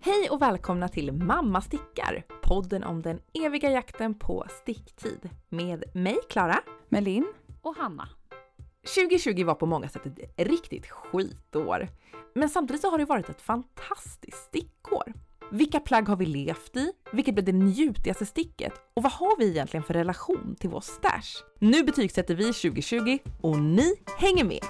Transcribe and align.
Hej 0.00 0.30
och 0.30 0.42
välkomna 0.42 0.88
till 0.88 1.12
Mamma 1.12 1.60
stickar, 1.60 2.24
podden 2.42 2.84
om 2.84 3.02
den 3.02 3.20
eviga 3.44 3.70
jakten 3.70 4.14
på 4.14 4.46
sticktid. 4.62 5.30
Med 5.48 5.84
mig 5.94 6.18
Klara. 6.30 6.60
Melin. 6.88 7.26
Och 7.62 7.76
Hanna. 7.76 8.08
2020 8.94 9.44
var 9.44 9.54
på 9.54 9.66
många 9.66 9.88
sätt 9.88 10.06
ett 10.06 10.48
riktigt 10.48 10.86
skitår. 10.86 11.88
Men 12.34 12.48
samtidigt 12.48 12.82
så 12.82 12.90
har 12.90 12.98
det 12.98 13.04
varit 13.04 13.28
ett 13.28 13.42
fantastiskt 13.42 14.44
stickår. 14.44 15.12
Vilka 15.50 15.80
plagg 15.80 16.08
har 16.08 16.16
vi 16.16 16.26
levt 16.26 16.76
i? 16.76 16.92
Vilket 17.12 17.34
blev 17.34 17.44
det 17.44 17.52
njutigaste 17.52 18.26
sticket? 18.26 18.72
Och 18.94 19.02
vad 19.02 19.12
har 19.12 19.38
vi 19.38 19.50
egentligen 19.50 19.84
för 19.84 19.94
relation 19.94 20.56
till 20.60 20.70
vår 20.70 20.80
stash? 20.80 21.44
Nu 21.58 21.82
betygsätter 21.82 22.34
vi 22.34 22.44
2020 22.44 23.18
och 23.40 23.58
ni 23.58 23.94
hänger 24.18 24.44
med! 24.44 24.64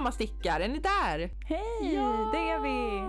Mamma 0.00 0.12
stickar, 0.12 0.60
är 0.60 0.68
ni 0.68 0.78
där? 0.78 1.18
Hej, 1.46 1.96
det 2.32 2.50
är 2.50 2.60
vi! 2.60 3.00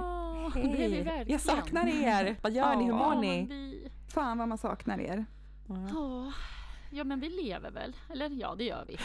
Hej. 0.62 0.76
Det 0.78 0.86
är 0.86 0.90
vi 0.90 1.02
verkligen. 1.02 1.32
Jag 1.32 1.42
saknar 1.42 1.88
er! 1.88 2.36
Vad 2.42 2.52
gör 2.54 2.76
ni? 2.76 2.84
Hur 2.84 2.90
Ja, 2.92 2.98
mår 2.98 3.22
ni? 3.22 3.46
Vi... 3.50 3.92
Fan 4.14 4.38
vad 4.38 4.48
man 4.48 4.58
saknar 4.58 5.00
er. 5.00 5.26
Ja. 5.68 6.32
ja, 6.92 7.04
men 7.04 7.20
vi 7.20 7.30
lever 7.30 7.72
väl? 7.72 7.96
Eller 8.10 8.30
ja, 8.30 8.56
det 8.58 8.64
gör 8.64 8.86
vi. 8.88 8.98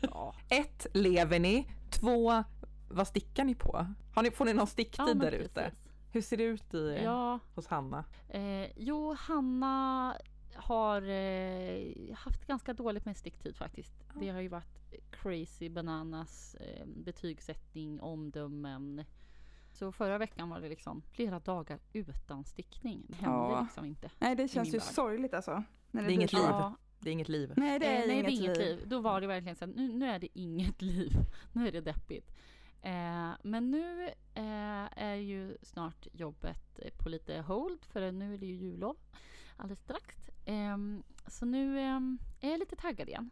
Ja, 0.10 0.34
Ett, 0.48 0.86
lever 0.92 1.38
ni? 1.38 1.66
Två, 1.90 2.44
vad 2.88 3.06
stickar 3.08 3.44
ni 3.44 3.54
på? 3.54 3.86
Har 4.14 4.22
ni, 4.22 4.30
får 4.30 4.44
ni 4.44 4.52
någon 4.52 4.66
sticktid 4.66 5.04
ja 5.08 5.14
där 5.14 5.32
ute? 5.32 5.70
Hur 6.12 6.20
ser 6.22 6.36
det 6.36 6.44
ut 6.44 6.74
i, 6.74 7.00
Ja, 7.04 7.38
hos 7.54 7.66
Hanna? 7.66 8.04
eh, 8.28 8.66
jo, 8.76 9.14
Hanna 9.18 10.14
har 10.54 11.02
eh, 11.02 12.14
haft 12.14 12.46
ganska 12.46 12.72
dåligt 12.72 13.04
med 13.04 13.16
sticktid 13.16 13.56
faktiskt. 13.56 13.92
Det 14.20 14.28
har 14.28 14.40
ju 14.40 14.48
varit 14.48 14.78
crazy 15.10 15.68
bananas, 15.70 16.54
eh, 16.54 16.86
betygssättning, 16.86 18.00
omdömen. 18.00 19.04
Så 19.72 19.92
förra 19.92 20.18
veckan 20.18 20.48
var 20.48 20.60
det 20.60 20.68
liksom 20.68 21.02
flera 21.12 21.38
dagar 21.40 21.78
utan 21.92 22.44
stickning. 22.44 23.04
Det 23.08 23.14
hände 23.16 23.36
Ja. 23.38 23.60
liksom 23.62 23.84
inte. 23.84 24.10
Nej 24.18 24.36
det 24.36 24.48
känns 24.48 24.68
ju 24.68 24.78
värld. 24.78 24.82
sorgligt 24.82 25.34
alltså. 25.34 25.62
När 25.90 26.02
Det 26.02 26.08
är 26.12 26.14
inget 26.14 26.32
liv. 26.32 26.42
Ja, 26.42 26.74
Det 27.00 27.10
är 27.10 27.12
inget 27.12 27.28
liv. 27.28 27.52
Nej 27.56 27.78
det 27.78 27.86
är, 27.86 28.02
Eh, 28.02 28.06
nej, 28.06 28.12
inget, 28.18 28.26
det 28.26 28.32
är 28.32 28.34
inget 28.44 28.56
liv. 28.58 28.78
liv. 28.78 28.88
Då 28.88 29.00
var 29.00 29.20
det 29.20 29.26
verkligen 29.26 29.56
så 29.56 29.66
här, 29.66 29.72
nu, 29.72 29.92
nu 29.92 30.06
är 30.06 30.18
det 30.18 30.38
inget 30.38 30.82
liv. 30.92 31.12
Nu 31.52 31.68
är 31.68 31.72
det 31.72 31.80
deppigt. 31.80 32.32
Eh, 32.82 33.30
men 33.42 33.70
nu 33.70 34.04
eh, 34.34 35.02
är 35.02 35.14
ju 35.14 35.56
snart 35.62 36.06
jobbet 36.12 36.80
på 36.98 37.08
lite 37.08 37.40
hold 37.40 37.84
för 37.84 38.12
nu 38.12 38.34
är 38.34 38.38
det 38.38 38.46
ju 38.46 38.54
jullov 38.54 38.96
alldeles 39.56 39.80
strax. 39.80 40.30
Eh, 40.44 40.76
så 41.26 41.46
nu 41.46 41.78
eh, 41.78 42.00
är 42.40 42.50
jag 42.50 42.58
lite 42.58 42.76
taggad 42.76 43.08
igen. 43.08 43.30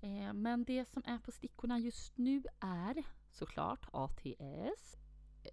Eh, 0.00 0.32
men 0.32 0.64
det 0.64 0.88
som 0.88 1.02
är 1.06 1.18
på 1.18 1.32
stickorna 1.32 1.78
just 1.78 2.18
nu 2.18 2.42
är 2.60 3.04
såklart 3.30 3.86
ATS. 3.92 4.96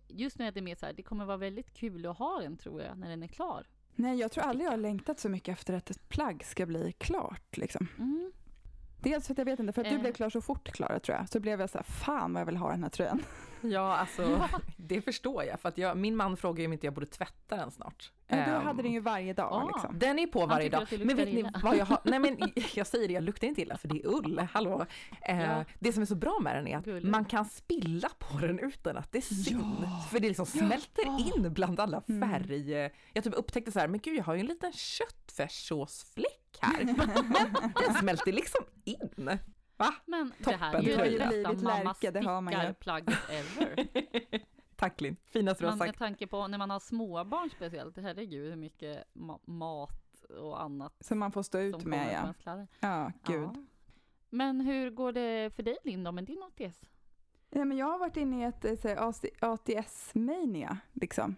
Just 0.08 0.40
nu 0.40 0.46
är 0.46 0.52
det 0.52 0.62
mer 0.62 0.76
så 0.76 0.86
här, 0.86 0.94
det 0.94 1.04
kommer 1.04 1.26
vara 1.26 1.38
väldigt 1.38 1.74
kul 1.74 2.06
att 2.06 2.18
ha 2.18 2.42
den 2.42 2.58
tror 2.58 2.82
jag 2.82 2.98
när 2.98 3.10
den 3.10 3.24
är 3.24 3.28
klar. 3.28 3.68
Nej 3.96 4.20
jag 4.20 4.32
tror 4.32 4.44
aldrig 4.44 4.66
jag 4.66 4.72
har 4.72 4.78
längtat 4.78 5.20
så 5.20 5.30
mycket 5.30 5.54
efter 5.54 5.74
att 5.74 5.90
ett 5.90 6.10
plagg 6.10 6.44
ska 6.46 6.66
bli 6.66 6.92
klart 6.92 7.58
liksom. 7.58 7.88
Mm. 7.98 8.32
Dels 9.02 9.25
för 9.28 9.33
att 9.33 9.38
jag 9.38 9.45
vet 9.45 9.59
inte, 9.59 9.73
för 9.73 9.81
att 9.81 9.89
du 9.89 9.95
Eh. 9.95 10.02
blev 10.02 10.14
klar 10.14 10.30
så 10.30 10.42
fort 10.42 10.72
Klara 10.72 11.00
tror 11.00 11.17
jag. 11.17 11.30
Så 11.30 11.39
blev 11.39 11.59
jag 11.59 11.69
så 11.69 11.78
här, 11.78 11.83
fan 11.86 12.33
vad 12.33 12.42
jag 12.42 12.45
vill 12.45 12.58
ha 12.58 12.69
den 12.72 12.83
här 12.83 12.89
tröjan. 12.89 13.22
Ja, 13.61 13.97
alltså 13.97 14.42
det 14.78 15.02
förstår 15.02 15.44
jag. 15.44 15.59
För 15.59 15.69
att 15.69 15.78
jag, 15.78 15.97
min 15.97 16.16
man 16.16 16.38
frågar 16.38 16.59
ju 16.59 16.66
om 16.66 16.73
inte 16.73 16.88
jag 16.88 16.94
borde 16.94 17.05
tvätta 17.08 17.55
den 17.55 17.72
snart. 17.72 18.11
Men 18.27 18.50
du 18.50 18.55
Ehm, 18.55 18.61
hade 18.66 18.83
den 18.83 18.92
ju 18.92 19.00
varje 19.00 19.33
dag 19.33 19.53
ah. 19.53 19.67
liksom. 19.67 20.00
Den 20.00 20.20
är 20.20 20.27
på 20.27 20.45
varje 20.45 20.70
dag. 20.70 20.88
Men 20.99 21.17
vet 21.17 21.33
ni 21.33 21.45
vad 21.64 21.77
jag 21.77 21.86
har? 21.86 21.99
Nej 22.04 22.20
men 22.20 22.38
jag 22.76 22.88
säger 22.88 23.08
det, 23.08 23.14
jag 23.14 23.23
luktar 23.23 23.48
inte 23.48 23.61
illa 23.61 23.77
för 23.77 23.88
det 23.88 23.95
är 24.04 24.08
ull. 24.08 24.48
Hallå. 24.54 24.86
Eh, 25.21 25.42
Ja. 25.42 25.65
Det 25.80 25.93
som 25.93 26.02
är 26.02 26.05
så 26.05 26.15
bra 26.15 26.39
med 26.42 26.55
den 26.55 26.67
är 26.67 26.77
att 26.77 26.86
Gulligt. 26.86 27.08
man 27.08 27.26
kan 27.26 27.45
spilla 27.45 28.09
på 28.20 28.38
den 28.38 28.59
utan 28.59 28.98
att 28.98 29.11
det 29.11 29.21
syns. 29.21 29.52
Ja. 29.52 30.04
För 30.11 30.20
det 30.20 30.27
liksom 30.27 30.45
smälter 30.45 31.04
Ah. 31.08 31.20
in 31.36 31.54
bland 31.54 31.80
alla 31.80 32.02
Mm. 32.09 32.30
färg. 32.30 32.71
Jag 33.14 33.23
typ 33.23 33.33
upptäckte 33.33 33.71
så 33.71 33.80
här, 33.80 33.88
men 33.88 33.99
gud 33.99 34.17
jag 34.17 34.23
har 34.23 34.33
ju 34.33 34.39
en 34.39 34.45
liten 34.45 34.71
köttfärssåsfläck 34.73 36.48
här. 36.61 36.86
den 37.86 37.93
smälter 37.93 38.31
liksom 38.33 38.65
in. 38.83 39.39
Va? 39.77 39.93
Men 40.05 40.31
det 40.37 40.43
Toppen 40.43 40.59
här 40.59 40.73
är 40.75 40.81
ju 40.81 40.95
tröja. 40.95 41.11
det 41.11 41.17
Du 41.17 41.23
har 41.25 41.31
ju 41.33 41.43
bästa 41.43 41.49
blivit 41.49 41.64
mamma 41.64 41.83
Lärke, 41.83 42.11
det 42.11 42.20
har 42.25 42.42
man 42.42 42.53
ju. 42.67 42.73
plagget 42.73 43.17
ever. 43.30 43.87
Tack 44.75 45.02
Linn, 45.02 45.15
finaste 45.25 45.64
du 45.64 45.67
har 45.67 45.71
Man, 45.71 45.77
med 45.80 45.87
sagt. 45.87 45.99
tanke 45.99 46.27
på 46.27 46.47
när 46.47 46.58
man 46.58 46.70
har 46.70 46.80
småbarn 46.80 47.49
speciellt, 47.49 47.97
herregud 47.97 48.49
hur 48.49 48.55
mycket 48.55 49.03
ma- 49.14 49.39
mat 49.45 50.23
och 50.39 50.61
annat 50.61 50.93
Som 50.99 51.20
man 51.20 51.31
får 51.31 51.43
stå 51.43 51.59
ut 51.59 51.86
med 51.86 52.33
ja. 52.45 52.64
Ja, 52.80 53.11
gud. 53.26 53.41
Ja. 53.43 53.53
Men 54.30 54.61
hur 54.61 54.89
går 54.91 55.11
det 55.11 55.55
för 55.55 55.64
dig 55.64 55.77
Linda 55.83 56.11
med 56.11 56.23
din 56.23 56.43
ATS? 56.43 56.81
Ja, 57.49 57.65
men 57.65 57.77
jag 57.77 57.86
har 57.86 57.99
varit 57.99 58.17
inne 58.17 58.39
i 58.41 58.43
ett 58.43 58.86
eh, 58.86 59.03
ATS-mania 59.41 60.77
liksom. 60.93 61.36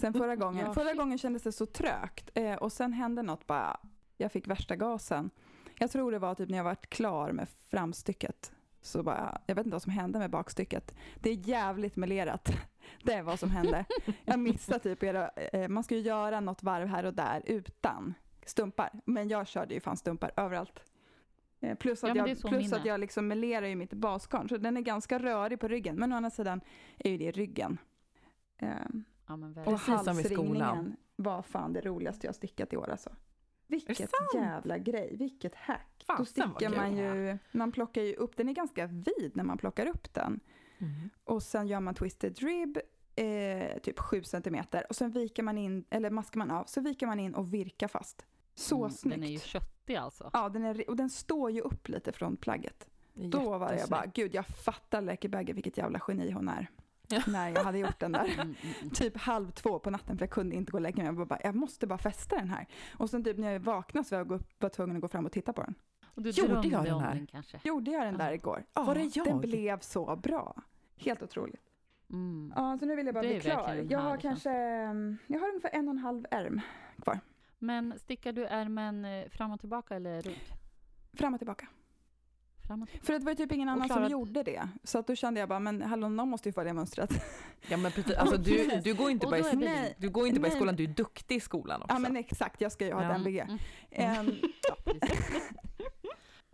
Sen 0.00 0.12
förra 0.12 0.36
gången. 0.44 0.66
Ja, 0.66 0.74
förra 0.74 0.94
gången 0.94 1.18
kändes 1.18 1.42
det 1.42 1.52
så 1.52 1.66
trögt 1.66 2.30
eh, 2.34 2.54
och 2.54 2.72
sen 2.72 2.92
hände 2.92 3.22
något 3.22 3.46
bara. 3.46 3.80
Jag 4.16 4.32
fick 4.32 4.48
värsta 4.48 4.76
gasen. 4.76 5.30
Jag 5.78 5.90
tror 5.90 6.12
det 6.12 6.18
var 6.18 6.34
typ 6.34 6.48
när 6.48 6.56
jag 6.56 6.64
varit 6.64 6.90
klar 6.90 7.32
med 7.32 7.48
framstycket. 7.48 8.52
Så 8.80 9.02
bara, 9.02 9.40
jag 9.46 9.54
vet 9.54 9.66
inte 9.66 9.74
vad 9.74 9.82
som 9.82 9.92
hände 9.92 10.18
med 10.18 10.30
bakstycket. 10.30 10.94
Det 11.20 11.30
är 11.30 11.48
jävligt 11.48 11.96
melerat. 11.96 12.50
Det 13.02 13.12
är 13.12 13.22
vad 13.22 13.38
som 13.38 13.50
hände. 13.50 13.84
Jag 14.24 14.38
missade 14.38 14.78
typ 14.78 15.02
era, 15.02 15.28
eh, 15.28 15.68
man 15.68 15.84
ska 15.84 15.94
ju 15.94 16.00
göra 16.00 16.40
något 16.40 16.62
varv 16.62 16.88
här 16.88 17.04
och 17.04 17.14
där 17.14 17.42
utan 17.46 18.14
stumpar. 18.46 18.90
Men 19.04 19.28
jag 19.28 19.46
körde 19.46 19.74
ju 19.74 19.80
fan 19.80 19.96
stumpar 19.96 20.30
överallt. 20.36 20.84
Eh, 21.60 21.74
Plus 21.76 22.02
Ja, 22.02 22.10
att, 22.10 22.16
är 22.16 22.28
jag, 22.28 22.40
plus 22.40 22.72
att 22.72 22.84
jag 22.84 23.00
liksom 23.00 23.28
melerar 23.28 23.66
ju 23.66 23.76
mitt 23.76 23.92
basgarn. 23.92 24.48
Så 24.48 24.56
den 24.56 24.76
är 24.76 24.80
ganska 24.80 25.18
rörig 25.18 25.60
på 25.60 25.68
ryggen. 25.68 25.96
Men 25.96 26.12
å 26.12 26.16
andra 26.16 26.30
sidan 26.30 26.60
är 26.98 27.10
ju 27.10 27.18
det 27.18 27.30
ryggen. 27.30 27.78
Ehm, 28.58 29.04
Ja 29.26 29.36
men 29.36 29.50
och 29.50 29.56
verkligen. 29.56 29.78
Precis 29.78 30.04
som 30.04 30.20
i 30.20 30.24
skolan. 30.24 30.62
halsringningen 30.62 30.96
var 31.16 31.42
fan 31.42 31.72
det 31.72 31.80
roligaste 31.80 32.26
jag 32.26 32.34
stickat 32.34 32.72
i 32.72 32.76
år 32.76 32.90
alltså. 32.90 33.10
Vilket 33.66 34.10
jävla 34.34 34.78
grej, 34.78 35.16
vilket 35.16 35.54
hack. 35.54 35.94
Då 35.98 36.04
Fasen, 36.04 36.16
vad 36.18 36.56
stickar 36.56 36.76
man 36.76 36.96
ju, 36.96 37.38
man 37.52 37.72
plockar 37.72 38.02
ju 38.02 38.14
upp, 38.14 38.36
den 38.36 38.48
är 38.48 38.52
ganska 38.52 38.86
vid 38.86 39.30
när 39.34 39.44
man 39.44 39.58
plockar 39.58 39.86
upp 39.86 40.14
den. 40.14 40.40
Mm. 40.78 41.10
Och 41.24 41.42
sen 41.42 41.66
gör 41.66 41.80
man 41.80 41.94
twisted 41.94 42.38
rib, 42.38 42.78
eh, 43.16 43.78
typ 43.78 43.98
7 43.98 44.22
centimeter. 44.22 44.86
Och 44.88 44.96
sen 44.96 45.10
viker 45.10 45.42
man 45.42 45.58
in, 45.58 45.84
eller 45.90 46.10
maskar 46.10 46.38
man 46.38 46.50
av, 46.50 46.64
så 46.64 46.80
viker 46.80 47.06
man 47.06 47.20
in 47.20 47.34
och 47.34 47.54
virkar 47.54 47.88
fast. 47.88 48.26
Så 48.54 48.76
Mm, 48.76 48.90
snyggt. 48.90 49.14
Den 49.16 49.24
är 49.24 49.32
ju 49.32 49.38
köttig 49.38 49.96
alltså. 49.96 50.30
Ja, 50.32 50.48
den 50.48 50.64
är, 50.64 50.90
och 50.90 50.96
den 50.96 51.10
står 51.10 51.50
ju 51.50 51.60
upp 51.60 51.88
lite 51.88 52.12
från 52.12 52.36
plagget. 52.36 52.88
Då 53.14 53.58
var 53.58 53.72
jag 53.72 53.88
bara, 53.88 54.06
gud 54.06 54.34
jag 54.34 54.46
fattar 54.46 55.00
Läkebagge 55.00 55.52
vilket 55.52 55.78
jävla 55.78 56.00
geni 56.08 56.30
hon 56.30 56.48
är. 56.48 56.70
Ja. 57.08 57.20
När 57.26 57.48
jag 57.48 57.64
hade 57.64 57.78
gjort 57.78 58.00
den 58.00 58.12
där. 58.12 58.24
Mm, 58.24 58.40
mm, 58.40 58.54
mm. 58.80 58.90
Typ 58.90 59.16
halv 59.16 59.50
två 59.50 59.78
på 59.78 59.90
natten 59.90 60.18
för 60.18 60.22
jag 60.22 60.30
kunde 60.30 60.56
inte 60.56 60.72
gå 60.72 60.78
och 60.78 60.82
lägga 60.82 60.96
mig. 60.96 61.14
Jag, 61.14 61.26
bara, 61.28 61.40
jag 61.44 61.54
måste 61.54 61.86
bara 61.86 61.98
fästa 61.98 62.36
den 62.36 62.48
här. 62.50 62.66
Och 62.98 63.10
sen 63.10 63.24
typ 63.24 63.38
när 63.38 63.52
jag 63.52 63.60
vaknade 63.60 64.04
så 64.04 64.14
var 64.14 64.20
jag 64.20 64.28
gå- 64.28 64.38
var 64.58 64.68
tvungen 64.68 64.96
att 64.96 65.02
gå 65.02 65.08
fram 65.08 65.26
och 65.26 65.32
titta 65.32 65.52
på 65.52 65.62
den. 65.62 65.74
Och 66.06 66.22
du 66.22 66.30
Gjorde 66.30 66.68
jag 66.68 66.84
den 66.84 67.00
här? 67.00 67.14
den 67.14 67.26
kanske? 67.26 67.60
Gjorde 67.64 67.90
jag 67.90 68.02
den 68.06 68.18
där 68.18 68.28
Ja. 68.28 68.34
igår? 68.34 68.64
Var 68.72 68.94
det 68.94 69.16
jag? 69.16 69.26
Den 69.26 69.40
blev 69.40 69.78
så 69.80 70.16
bra. 70.16 70.56
Helt 70.96 71.22
otroligt. 71.22 71.62
Mm. 72.10 72.52
Ja, 72.56 72.78
så 72.78 72.86
nu 72.86 72.96
vill 72.96 73.06
jag 73.06 73.14
bara 73.14 73.22
Det 73.22 73.28
bli 73.28 73.36
är 73.36 73.40
klar. 73.40 73.86
Jag 73.90 73.98
har 73.98 74.16
kanske, 74.16 74.50
jag 75.26 75.40
har 75.40 75.48
ungefär 75.48 75.70
en 75.72 75.88
och 75.88 75.94
en 75.94 75.98
halv 75.98 76.26
ärm 76.30 76.60
kvar. 77.02 77.20
Men 77.58 77.98
stickar 77.98 78.32
du 78.32 78.46
ärmen 78.46 79.04
eh, 79.04 79.28
fram 79.28 79.50
och 79.52 79.60
tillbaka 79.60 79.96
eller 79.96 80.22
runt? 80.22 80.36
Fram 81.12 81.34
och 81.34 81.40
tillbaka. 81.40 81.66
Fram 82.66 82.82
och 82.82 82.88
tillbaka. 82.88 83.06
För 83.06 83.12
det 83.12 83.24
var 83.24 83.32
ju 83.32 83.36
typ 83.36 83.52
ingen 83.52 83.68
annan 83.68 83.88
som 83.88 84.08
gjorde 84.10 84.42
det. 84.42 84.68
Så 84.84 84.98
att 84.98 85.06
då 85.06 85.14
kände 85.14 85.40
jag 85.40 85.48
bara, 85.48 85.60
men 85.60 85.82
hallå, 85.82 86.08
någon 86.08 86.28
måste 86.28 86.48
ju 86.48 86.52
få 86.52 86.64
det 86.64 86.72
mönstret. 86.72 87.10
Ja 87.68 87.76
men 87.76 87.92
precis, 87.92 88.14
alltså 88.16 88.36
du, 88.36 88.80
du 88.84 88.94
går 88.94 89.10
inte 89.10 89.26
bara 89.26 89.38
i, 89.38 89.56
Nej. 89.56 89.94
du 89.98 90.10
går 90.10 90.26
inte 90.26 90.40
bara 90.40 90.48
i 90.48 90.50
skolan, 90.50 90.76
du 90.76 90.84
är 90.84 90.88
duktig 90.88 91.36
i 91.36 91.40
skolan 91.40 91.82
också. 91.82 91.94
Ja 91.94 91.98
men 91.98 92.16
exakt, 92.16 92.60
jag 92.60 92.72
ska 92.72 92.86
ju 92.86 92.92
ha 92.92 93.02
Ja. 93.02 93.10
ett 93.10 93.16
MVG. 93.16 93.38
Mm. 93.40 93.58
Ehm, 93.90 94.26
Ja, 94.68 94.76
precis. 94.84 95.50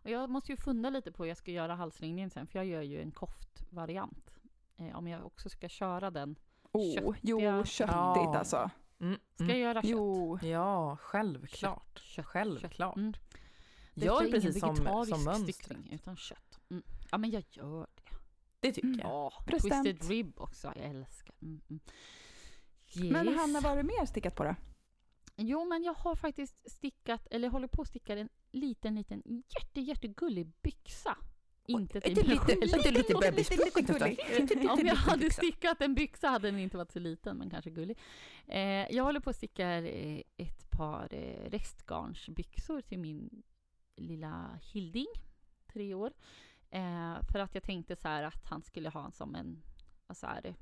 och 0.04 0.10
jag 0.10 0.30
måste 0.30 0.52
ju 0.52 0.56
funda 0.56 0.90
lite 0.90 1.12
på 1.12 1.22
hur 1.22 1.28
jag 1.28 1.36
ska 1.36 1.50
göra 1.50 1.74
halsringningen 1.74 2.30
sen, 2.30 2.46
för 2.46 2.58
jag 2.58 2.66
gör 2.66 2.82
ju 2.82 3.02
en 3.02 3.10
koftvariant. 3.10 4.30
Eh, 4.76 4.96
om 4.98 5.08
jag 5.08 5.26
också 5.26 5.48
ska 5.48 5.68
köra 5.68 6.10
den. 6.10 6.36
oh, 6.72 6.94
Köttiga- 6.94 7.14
jo, 7.22 7.64
köttigt 7.64 7.94
Ja. 7.94 8.38
alltså. 8.38 8.70
Mm, 9.00 9.18
Ska 9.34 9.44
mm. 9.44 9.56
jag 9.56 9.58
göra 9.68 9.82
kött? 9.82 9.90
Jo. 9.90 10.38
Ja, 10.42 10.96
självklart. 11.00 11.98
Kött, 11.98 12.04
kött, 12.04 12.26
Självklart. 12.26 12.96
Mm. 13.94 14.06
Gör 14.06 14.24
är 14.24 14.30
precis 14.30 14.60
som, 14.60 14.76
som 14.76 15.24
mönstret. 15.24 15.54
stickning, 15.54 15.92
utan 15.92 16.16
kött. 16.16 16.60
Mm. 16.70 16.82
Ja, 17.10 17.18
men 17.18 17.30
jag 17.30 17.44
gör 17.50 17.86
det. 17.94 18.02
Det 18.60 18.72
tycker 18.72 18.88
jag. 18.88 18.98
Ja, 19.00 19.32
twisted 19.50 20.08
rib 20.08 20.40
också. 20.40 20.72
Jag 20.76 20.84
älskar. 20.84 21.34
Mm, 21.42 21.60
mm. 21.70 21.80
Men 22.94 23.28
Yes. 23.28 23.36
Hanna, 23.36 23.60
vad 23.60 23.70
har 23.70 23.76
du 23.76 23.82
mer 23.82 24.06
stickat 24.06 24.34
på 24.34 24.44
då? 24.44 24.54
Jo, 25.36 25.64
men 25.64 25.82
jag 25.82 25.94
har 25.94 26.16
faktiskt 26.16 26.70
stickat, 26.70 27.26
eller 27.30 27.48
håller 27.48 27.68
på 27.68 27.82
att 27.82 27.88
sticka 27.88 28.18
en 28.18 28.28
liten, 28.50 28.94
liten 28.94 29.22
jätte, 29.48 29.80
jättegullig 29.80 30.52
byxa 30.62 31.16
Inte 31.66 32.00
till 32.00 32.28
mig 32.28 32.38
själv. 32.38 32.60
lite, 32.60 32.90
lite 32.90 33.14
bebis. 33.14 33.50
Lite 33.50 33.82
gullig. 33.82 34.70
Om 34.70 34.86
jag 34.86 34.94
hade 34.94 35.30
stickat 35.30 35.80
en 35.80 35.94
byxa 35.94 36.28
hade 36.28 36.50
den 36.50 36.60
inte 36.60 36.76
varit 36.76 36.92
så 36.92 36.98
liten, 36.98 37.36
men 37.36 37.50
kanske 37.50 37.70
gullig. 37.70 37.98
Eh, 38.46 38.62
jag 38.90 39.04
håller 39.04 39.20
på 39.20 39.30
att 39.30 39.36
sticka 39.36 39.68
eh, 39.68 40.22
ett 40.36 40.70
par 40.70 41.08
eh, 41.14 41.50
restgarnsbyxor 41.50 42.80
till 42.80 42.98
min 42.98 43.42
lilla 44.00 44.58
Hilding, 44.62 45.06
tre 45.66 45.94
år. 45.94 46.12
Eh, 46.70 47.16
för 47.32 47.38
att 47.38 47.54
jag 47.54 47.62
tänkte 47.62 47.96
så 47.96 48.08
här 48.08 48.22
att 48.22 48.44
han 48.44 48.62
skulle 48.62 48.88
ha 48.88 49.04
en 49.04 49.12
som 49.12 49.34
en, 49.34 49.62
så 50.14 50.26
här, 50.26 50.54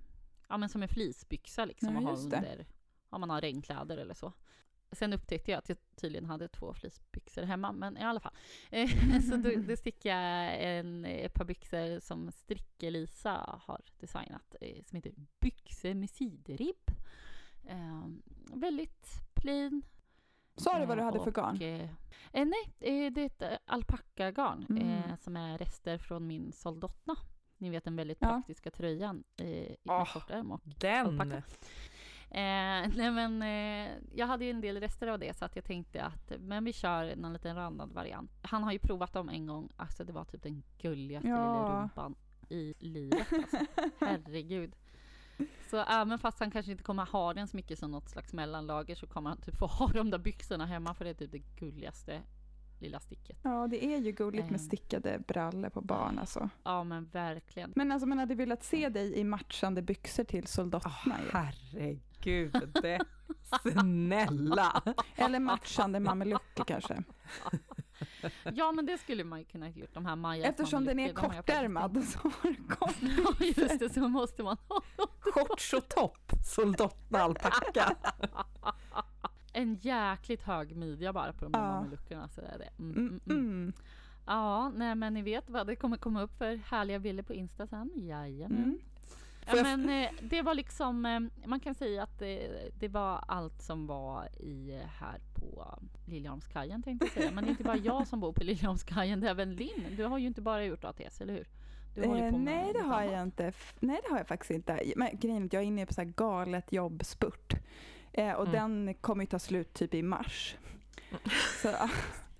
ja 0.48 0.56
men 0.56 0.68
som 0.68 0.82
en 0.82 0.88
fleecebyxa 0.88 1.64
liksom 1.64 1.92
Ja, 1.92 1.98
att 1.98 2.04
ha 2.04 2.24
under, 2.24 2.66
om 3.08 3.20
man 3.20 3.30
har 3.30 3.40
regnkläder 3.40 3.96
eller 3.96 4.14
så. 4.14 4.32
Sen 4.92 5.12
upptäckte 5.12 5.50
jag 5.50 5.58
att 5.58 5.68
jag 5.68 5.78
tydligen 5.96 6.26
hade 6.26 6.48
två 6.48 6.74
fleecebyxor 6.74 7.42
hemma, 7.42 7.72
men 7.72 7.96
i 7.96 8.02
alla 8.02 8.20
fall. 8.20 8.34
Eh, 8.70 9.20
så 9.30 9.36
då, 9.36 9.50
då 9.68 9.76
stickade 9.76 10.14
jag 10.14 10.62
en, 10.78 11.04
ett 11.04 11.34
par 11.34 11.44
byxor 11.44 12.00
som 12.00 12.30
Stricke-Lisa 12.30 13.60
har 13.62 13.80
designat, 13.98 14.54
eh, 14.60 14.84
som 14.84 14.96
heter 14.96 15.12
Byxor 15.40 15.94
med 15.94 16.10
sidribb. 16.10 16.90
Eh, 17.64 18.08
väldigt 18.52 19.06
plain. 19.34 19.82
Sa 20.58 20.78
du 20.78 20.86
vad 20.86 20.96
du 20.96 21.00
eh, 21.00 21.04
hade 21.04 21.18
för 21.18 21.26
och, 21.28 21.34
garn? 21.34 21.56
Eh, 21.62 21.82
eh, 22.32 22.46
nej, 22.46 22.70
eh, 23.06 23.12
det 23.12 23.20
är 23.22 23.26
ett 23.26 23.60
alpackagarn 23.64 24.66
Mm. 24.70 24.88
eh, 24.88 25.16
som 25.20 25.36
är 25.36 25.58
rester 25.58 25.98
från 25.98 26.26
min 26.26 26.52
Soldotna. 26.52 27.16
Ni 27.58 27.70
vet 27.70 27.84
den 27.84 27.96
väldigt 27.96 28.18
Ja. 28.20 28.28
praktiska 28.28 28.70
tröjan 28.70 29.24
i 29.42 29.76
Åh. 29.84 30.02
oh. 30.02 30.12
kortärm 30.12 30.50
och 30.52 30.60
Den! 30.64 31.06
alpacka. 31.06 31.42
Eh, 32.30 32.88
nej 32.96 33.10
men 33.10 33.42
eh, 33.42 33.90
jag 34.14 34.26
hade 34.26 34.44
ju 34.44 34.50
en 34.50 34.60
del 34.60 34.80
rester 34.80 35.06
av 35.06 35.18
det 35.18 35.36
så 35.36 35.44
att 35.44 35.56
jag 35.56 35.64
tänkte 35.64 36.02
att 36.04 36.32
men 36.38 36.64
vi 36.64 36.72
kör 36.72 37.16
någon 37.16 37.32
liten 37.32 37.56
randad 37.56 37.92
variant. 37.92 38.30
Han 38.42 38.62
har 38.62 38.72
ju 38.72 38.78
provat 38.78 39.12
dem 39.12 39.28
en 39.28 39.46
gång, 39.46 39.68
alltså 39.76 40.04
det 40.04 40.12
var 40.12 40.24
typ 40.24 40.42
den 40.42 40.62
gulligaste 40.78 41.28
Ja. 41.28 41.34
lilla 41.36 41.82
rumpan 41.82 42.14
i 42.48 42.74
livet 42.78 43.26
alltså. 43.32 43.56
Herregud. 44.00 44.76
Så 45.70 45.76
även 45.76 46.18
fast 46.18 46.40
han 46.40 46.50
kanske 46.50 46.72
inte 46.72 46.84
kommer 46.84 47.06
ha 47.06 47.34
den 47.34 47.48
så 47.48 47.56
mycket 47.56 47.78
som 47.78 47.90
något 47.90 48.08
slags 48.10 48.32
mellanlager 48.32 48.94
så 48.94 49.06
kommer 49.06 49.30
han 49.30 49.40
typ 49.40 49.56
få 49.58 49.66
ha 49.66 49.86
de 49.88 50.10
där 50.10 50.18
byxorna 50.18 50.66
hemma 50.66 50.94
för 50.94 51.04
det 51.04 51.10
är 51.10 51.14
typ 51.14 51.32
det 51.32 51.38
gulligaste 51.58 52.22
lilla 52.80 53.00
sticket. 53.00 53.38
Ja, 53.42 53.66
det 53.70 53.84
är 53.84 53.98
ju 53.98 54.12
gulligt 54.12 54.44
Eh. 54.44 54.50
med 54.50 54.60
stickade 54.60 55.18
brallor 55.28 55.68
på 55.70 55.80
barn 55.80 56.18
alltså. 56.18 56.48
Ja 56.64 56.84
men 56.84 57.04
verkligen. 57.04 57.72
Men 57.76 57.92
alltså 57.92 58.06
man 58.06 58.18
hade 58.18 58.34
velat 58.34 58.62
se 58.64 58.88
dig 58.88 59.14
i 59.18 59.24
matchande 59.24 59.82
byxor 59.82 60.24
till 60.24 60.46
soldaterna 60.46 61.16
ju. 61.24 61.30
herregud. 61.32 62.70
det- 62.82 63.04
Snälla! 63.62 64.82
Eller 65.16 65.40
matchande 65.40 66.00
mamelucker 66.00 66.64
kanske. 66.64 67.02
Ja 68.54 68.72
men 68.72 68.86
det 68.86 68.98
skulle 68.98 69.24
man 69.24 69.38
ju 69.38 69.44
kunna 69.44 69.66
ha 69.66 69.72
gjort. 69.72 69.94
De 69.94 70.06
här 70.06 70.16
Majas 70.16 70.46
Eftersom 70.48 70.84
den 70.84 70.98
är 70.98 71.14
mamelucker, 71.14 71.28
de 71.28 71.36
kortärmad 71.36 72.04
så 72.04 72.18
har 72.18 72.50
du 72.50 72.64
kort. 72.74 72.96
Ja 73.00 73.46
just 73.64 73.78
det, 73.78 73.88
så 73.94 74.08
måste 74.08 74.42
man 74.42 74.56
ha. 74.68 74.82
Shorts 75.20 75.72
och 75.72 75.88
topp, 75.88 76.32
soldatna 76.44 77.18
alpacka. 77.18 77.96
En 79.52 79.74
jäkligt 79.74 80.42
hög 80.42 80.76
midja 80.76 81.12
bara 81.12 81.32
på 81.32 81.44
de 81.44 81.54
här 81.54 81.64
Ja. 81.66 81.72
mameluckerna. 81.80 82.28
Så 82.28 82.40
är 82.40 82.58
det. 82.58 82.68
Mm, 82.78 82.96
Mm, 82.96 83.06
mm, 83.08 83.20
mm. 83.26 83.46
mm. 83.62 83.72
Ja, 84.26 84.68
nej 84.76 84.94
men 84.94 85.14
ni 85.14 85.22
vet 85.22 85.50
vad 85.50 85.66
det 85.66 85.76
kommer 85.76 85.96
komma 85.96 86.22
upp 86.22 86.38
för 86.38 86.56
härliga 86.56 86.98
bilder 86.98 87.22
på 87.22 87.34
Insta 87.34 87.66
sen. 87.66 87.90
Jajamän. 87.96 88.58
Mm. 88.58 88.78
Ja, 89.56 89.62
men 89.62 89.88
eh, 90.02 90.10
det 90.22 90.42
var 90.42 90.54
liksom, 90.54 91.06
eh, 91.06 91.20
man 91.48 91.60
kan 91.60 91.74
säga 91.74 92.02
att 92.02 92.18
det, 92.18 92.50
det 92.78 92.88
var 92.88 93.24
allt 93.28 93.62
som 93.62 93.86
var 93.86 94.28
i 94.40 94.80
här 95.00 95.20
på 95.34 95.78
Liljeholmskajen 96.06 96.82
tänkte 96.82 97.06
jag 97.06 97.12
säga. 97.12 97.30
Men 97.30 97.44
det 97.44 97.48
är 97.48 97.50
inte 97.50 97.64
bara 97.64 97.76
jag 97.76 98.06
som 98.08 98.20
bor 98.20 98.32
på 98.32 98.44
Liljeholmskajen, 98.44 99.20
det 99.20 99.26
är 99.26 99.30
även 99.30 99.54
Linn. 99.54 99.86
Du 99.96 100.04
har 100.04 100.18
ju 100.18 100.26
inte 100.26 100.40
bara 100.42 100.64
gjort 100.64 100.84
ATS, 100.84 101.20
eller 101.20 101.34
hur? 101.34 101.48
Eh, 102.04 102.32
nej, 102.38 102.72
det 102.72 102.80
har 102.80 103.00
annat. 103.02 103.12
jag 103.12 103.22
inte. 103.22 103.52
Nej, 103.80 104.00
det 104.04 104.10
har 104.10 104.18
jag 104.18 104.26
faktiskt 104.28 104.50
inte. 104.50 104.92
Men 104.96 105.08
grejen 105.18 105.48
jag 105.52 105.62
är 105.62 105.66
inne 105.66 105.86
på 105.86 105.94
så 105.94 106.00
här 106.00 106.12
galet 106.16 106.72
jobbspurt. 106.72 107.54
Eh, 108.12 108.32
och 108.32 108.46
Mm. 108.48 108.52
den 108.86 108.94
kommer 108.94 109.22
ju 109.22 109.26
ta 109.26 109.38
slut 109.38 109.72
typ 109.74 109.94
i 109.94 110.02
mars. 110.02 110.56
Så, 111.62 111.68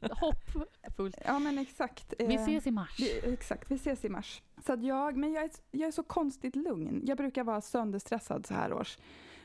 ja, 0.01 0.09
Hoppfullt. 0.21 1.17
ja, 1.25 1.39
men 1.39 1.59
exakt. 1.59 2.15
Vi 2.19 2.35
Eh, 2.35 2.43
ses 2.43 2.67
i 2.67 2.71
mars. 2.71 2.97
vi, 2.99 3.33
exakt, 3.33 3.71
vi 3.71 3.75
ses 3.75 4.05
i 4.05 4.09
mars. 4.09 4.43
Så 4.67 4.73
att 4.73 4.83
jag, 4.85 5.17
men 5.17 5.33
jag 5.33 5.45
är, 5.45 5.51
jag 5.71 5.89
är 5.89 5.93
så 5.93 6.03
konstigt 6.03 6.57
lugn. 6.57 7.03
Jag 7.05 7.17
brukar 7.17 7.45
vara 7.45 7.61
sönderstressad 7.61 8.47
så 8.47 8.55
här 8.55 8.73
års. 8.73 8.99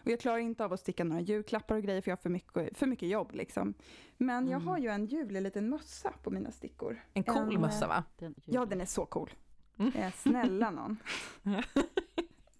Och 0.03 0.11
jag 0.11 0.19
klarar 0.19 0.37
inte 0.37 0.65
av 0.65 0.73
att 0.73 0.79
sticka 0.79 1.03
några 1.03 1.21
julklappar 1.21 1.75
och 1.75 1.83
grejer 1.83 2.01
för 2.01 2.11
jag 2.11 2.17
har 2.17 2.21
för 2.21 2.29
mycket, 2.29 2.77
för 2.77 2.87
mycket 2.87 3.09
jobb 3.09 3.29
liksom. 3.33 3.73
Men 4.17 4.47
jag 4.47 4.55
Mm. 4.61 4.67
har 4.67 4.77
ju 4.77 4.87
en 4.89 5.05
julig 5.05 5.41
liten 5.41 5.69
mössa 5.69 6.13
på 6.23 6.31
mina 6.31 6.51
stickor. 6.51 7.01
En 7.13 7.23
cool 7.23 7.37
En, 7.43 7.51
eh, 7.51 7.59
mössa 7.59 7.87
va? 7.87 8.03
Den, 8.19 8.35
Ja, 8.45 8.65
den 8.65 8.81
är 8.81 8.85
så 8.85 9.05
cool. 9.05 9.29
Mm. 9.77 9.91
Eh, 9.95 10.11
snälla 10.11 10.71
någon. 10.71 10.97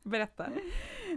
Berätta. 0.04 0.48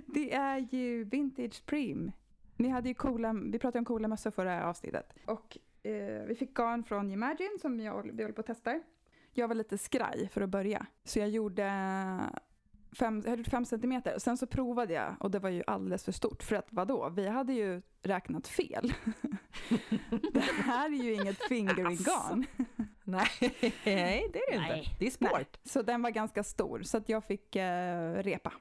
Det 0.06 0.32
är 0.34 0.58
ju 0.70 1.04
Vintage 1.04 1.66
Prim. 1.66 2.12
Ni 2.56 2.68
hade 2.68 2.88
ju 2.88 2.94
coola, 2.94 3.32
vi 3.32 3.58
pratade 3.58 3.78
om 3.78 3.84
coola 3.84 4.08
mössor 4.08 4.30
förra 4.30 4.66
avsnittet. 4.68 5.12
Och 5.26 5.58
eh, 5.86 6.26
vi 6.26 6.34
fick 6.34 6.54
garn 6.54 6.84
från 6.84 7.10
Imagine 7.10 7.58
som 7.60 7.80
jag, 7.80 8.10
vi 8.12 8.22
håller 8.22 8.34
på 8.34 8.40
att 8.40 8.46
testa. 8.46 8.80
Jag 9.32 9.48
var 9.48 9.54
lite 9.54 9.78
skraj 9.78 10.28
för 10.32 10.40
att 10.40 10.48
börja. 10.48 10.86
Så 11.04 11.18
jag 11.18 11.28
gjorde 11.28 11.64
fem, 12.92 13.22
jag 13.26 13.36
gjorde 13.36 13.50
fem 13.50 13.64
centimeter. 13.64 14.18
Sen 14.18 14.36
så 14.36 14.46
provade 14.46 14.94
jag 14.94 15.16
och 15.20 15.30
det 15.30 15.38
var 15.38 15.50
ju 15.50 15.62
alldeles 15.66 16.04
för 16.04 16.12
stort. 16.12 16.42
För 16.42 16.56
att 16.56 16.66
vadå, 16.70 17.08
vi 17.08 17.28
hade 17.28 17.52
ju 17.52 17.82
räknat 18.02 18.48
fel. 18.48 18.92
det 20.32 20.40
här 20.40 20.86
är 20.88 21.04
ju 21.04 21.14
inget 21.14 21.38
fingering 21.48 21.96
garn. 21.96 22.46
Nej, 23.04 23.28
nej, 23.84 24.30
det 24.32 24.38
är 24.38 24.52
det 24.52 24.58
Nej. 24.58 24.78
inte. 24.78 24.90
Det 24.98 25.06
är 25.06 25.10
sport. 25.10 25.56
Så 25.64 25.82
den 25.82 26.02
var 26.02 26.10
ganska 26.10 26.42
stor 26.42 26.82
så 26.82 26.96
att 26.96 27.08
jag 27.08 27.24
fick 27.24 27.56
eh, 27.56 28.14
repa. 28.14 28.52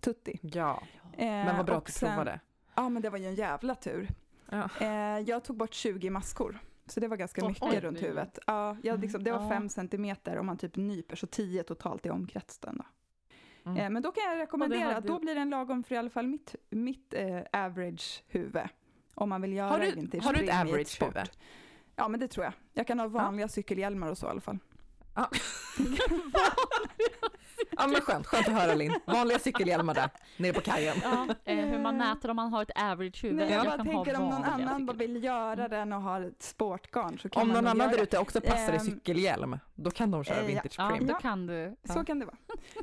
Tutti. 0.00 0.38
Ja, 0.42 0.82
Eh, 1.18 1.26
men 1.26 1.56
vad 1.56 1.66
bra 1.66 1.76
att 1.76 1.86
du 1.86 1.92
provade. 1.92 2.40
Ja 2.74 2.88
men 2.88 3.02
det 3.02 3.10
var 3.10 3.18
ju 3.18 3.26
en 3.26 3.34
jävla 3.34 3.74
tur. 3.74 4.08
Ja. 4.50 4.68
Eh, 4.80 5.18
jag 5.18 5.44
tog 5.44 5.56
bort 5.56 5.74
20 5.74 6.10
maskor. 6.10 6.58
Så 6.90 7.00
det 7.00 7.08
var 7.08 7.16
ganska 7.16 7.42
Oj, 7.42 7.48
mycket 7.48 7.62
oj. 7.62 7.80
runt 7.80 8.02
huvudet. 8.02 8.38
Ja, 8.46 8.76
jag, 8.82 9.00
liksom, 9.00 9.24
det 9.24 9.32
var 9.32 9.42
Ja. 9.42 9.48
fem 9.48 9.68
centimeter 9.68 10.38
om 10.38 10.46
man 10.46 10.56
typ 10.58 10.76
nyper, 10.76 11.16
så 11.16 11.26
10 11.26 11.62
totalt 11.62 12.06
i 12.06 12.10
omkretsen. 12.10 12.76
Då. 12.76 12.84
Mm. 13.70 13.76
Eh, 13.82 13.90
men 13.90 14.02
då 14.02 14.12
kan 14.12 14.24
jag 14.24 14.38
rekommendera, 14.38 14.92
hade- 14.92 15.08
då 15.08 15.18
blir 15.18 15.34
den 15.34 15.50
lagom 15.50 15.84
för 15.84 15.94
i 15.94 15.98
alla 15.98 16.10
fall 16.10 16.26
mitt, 16.26 16.54
mitt 16.70 17.14
eh, 17.14 17.40
average 17.52 18.22
huvud. 18.28 18.62
Om 19.14 19.28
man 19.28 19.42
vill 19.42 19.52
göra 19.52 19.68
Har 19.70 19.78
du, 19.80 19.90
vintage 19.90 20.24
har 20.24 20.32
du 20.32 20.40
ett 20.44 20.60
average 20.60 20.86
sport. 20.88 21.08
huvud? 21.16 21.30
Ja 21.96 22.08
men 22.08 22.20
det 22.20 22.28
tror 22.28 22.44
jag. 22.44 22.52
Jag 22.72 22.86
kan 22.86 22.98
ha 23.00 23.08
vanliga 23.08 23.48
cykelhjälmar 23.48 24.10
och 24.10 24.18
så 24.18 24.26
i 24.26 24.30
alla 24.30 24.40
fall. 24.40 24.58
Ja. 25.14 25.30
ja 27.76 27.86
men 27.86 28.00
skönt, 28.00 28.26
skönt 28.26 28.48
att 28.48 28.54
höra 28.54 28.74
Linn. 28.74 28.94
Vanliga 29.06 29.38
cykelhjälmar 29.38 29.94
där, 29.94 30.10
nere 30.36 30.52
på 30.52 30.60
kajen. 30.60 30.96
Ja, 31.02 31.26
eh, 31.44 31.56
hur 31.56 31.78
man 31.78 31.96
mäter 31.96 32.30
om 32.30 32.36
man 32.36 32.52
har 32.52 32.62
ett 32.62 32.70
average 32.82 33.24
huvud. 33.24 33.36
Nej, 33.36 33.50
jag, 33.50 33.64
bara 33.66 33.84
tänker 33.84 34.16
om 34.20 34.28
någon 34.28 34.44
annan 34.44 34.86
bara 34.86 34.96
vill 34.96 35.24
göra 35.24 35.68
den 35.68 35.92
och 35.92 36.02
har 36.02 36.20
ett 36.20 36.42
sportgarn 36.42 37.18
så 37.18 37.28
kan 37.28 37.42
Om 37.42 37.48
man 37.48 37.56
någon 37.64 37.66
annan 37.80 37.90
där 37.92 38.02
ute 38.02 38.18
också 38.18 38.40
passar 38.40 38.72
i 38.72 38.76
Ehm, 38.76 38.80
cykelhjälm, 38.80 39.58
då 39.74 39.90
kan 39.90 40.10
de 40.10 40.24
köra 40.24 40.36
eh, 40.36 40.42
ja. 40.42 40.46
vintage 40.48 40.74
Ja, 40.78 40.96
då 41.00 41.06
Ja. 41.12 41.18
kan 41.18 41.46
du. 41.46 41.76
Så 41.84 42.04
kan 42.04 42.18
det 42.18 42.26
vara. 42.26 42.36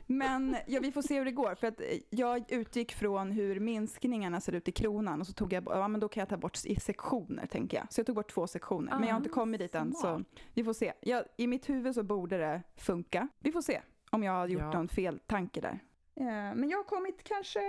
Men 0.06 0.56
ja, 0.68 0.80
vi 0.82 0.92
får 0.92 1.02
se 1.02 1.18
hur 1.18 1.26
det 1.26 1.32
går. 1.32 1.56
För 1.56 1.68
att 1.68 1.82
eh, 1.82 1.86
jag 2.10 2.52
utgick 2.52 2.94
från 2.94 3.32
hur 3.32 3.60
minskningarna 3.60 4.42
ser 4.42 4.54
ut 4.56 4.68
i 4.68 4.72
kronan 4.72 5.22
och 5.22 5.28
så 5.28 5.34
tog 5.34 5.54
jag, 5.54 5.64
ja 5.70 5.88
men 5.88 6.00
då 6.00 6.08
kan 6.08 6.22
jag 6.22 6.30
ta 6.30 6.38
bort 6.38 6.66
i 6.66 6.76
sektioner 6.80 7.46
tänker 7.46 7.78
jag. 7.78 7.94
Så 7.94 8.00
jag 8.00 8.06
tog 8.06 8.16
bort 8.16 8.32
två 8.34 8.48
sektioner. 8.48 8.92
men 9.00 9.04
jag 9.04 9.10
har 9.16 9.18
inte 9.18 9.30
Ah, 9.30 9.34
kommit 9.34 9.60
dit 9.60 9.76
än 9.76 9.94
så 9.94 10.22
vi 10.54 10.64
får 10.64 10.74
se. 10.74 10.94
Jag, 11.02 11.24
I 11.38 11.48
mitt 11.48 11.70
huvud 11.70 11.96
så 11.96 12.04
borde 12.04 12.38
det 12.38 12.62
funka. 12.78 13.28
Vi 13.40 13.52
får 13.52 13.62
se 13.62 13.82
om 14.16 14.24
jag 14.24 14.32
har 14.32 14.48
gjort 14.48 14.62
Ja. 14.62 14.72
någon 14.74 14.88
fel 14.88 15.20
tanke 15.26 15.62
där. 15.62 15.80
Eh, 16.16 16.26
men 16.56 16.70
jag 16.70 16.78
har 16.78 16.84
kommit 16.84 17.24
kanske, 17.24 17.60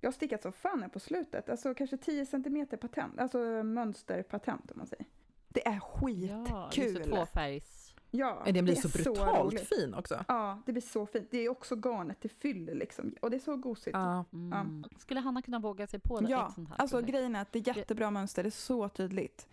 jag 0.00 0.06
har 0.08 0.12
stickat 0.12 0.42
så 0.42 0.52
fan 0.52 0.82
här 0.82 0.88
på 0.88 1.00
slutet. 1.00 1.48
Alltså 1.48 1.74
kanske 1.74 1.96
10 1.96 2.26
centimeter 2.26 2.76
patent, 2.76 3.18
alltså 3.20 3.38
mönsterpatent 3.64 4.70
om 4.70 4.78
man 4.78 4.86
säger. 4.86 5.06
Det 5.48 5.66
är 5.66 5.72
Ja, 5.74 5.80
skitkul. 5.80 6.84
just 6.84 6.96
det, 6.96 7.04
tvåfärgs. 7.04 7.80
Ja, 8.10 8.42
Men 8.44 8.54
den 8.54 8.64
blir 8.64 8.74
det 8.74 8.80
så 8.80 8.88
brutalt 8.88 9.44
roligt. 9.52 9.68
fin 9.68 9.94
också. 9.94 10.24
Ja, 10.28 10.62
det 10.66 10.72
blir 10.72 10.82
så 10.82 11.06
fint. 11.06 11.28
Det 11.30 11.38
är 11.38 11.48
också 11.48 11.76
garnet 11.76 12.16
det 12.20 12.28
fyller 12.28 12.74
liksom. 12.74 13.14
Och 13.22 13.30
det 13.30 13.36
är 13.36 13.40
så 13.40 13.56
gosigt. 13.56 13.94
Ja. 13.96 14.24
Mm. 14.32 14.84
Skulle 14.98 15.20
Hanna 15.20 15.42
kunna 15.42 15.58
våga 15.58 15.86
sig 15.86 16.00
på 16.00 16.20
Ja, 16.28 16.48
ett 16.48 16.54
sånt 16.54 16.68
här 16.68 16.76
alltså 16.80 16.96
projekt? 16.96 17.12
grejen 17.12 17.36
är 17.36 17.42
att 17.42 17.52
det 17.52 17.58
är 17.68 17.76
jättebra 17.76 18.10
mönster, 18.10 18.42
det 18.42 18.48
är 18.48 18.50
så 18.50 18.88
tydligt. 18.88 19.48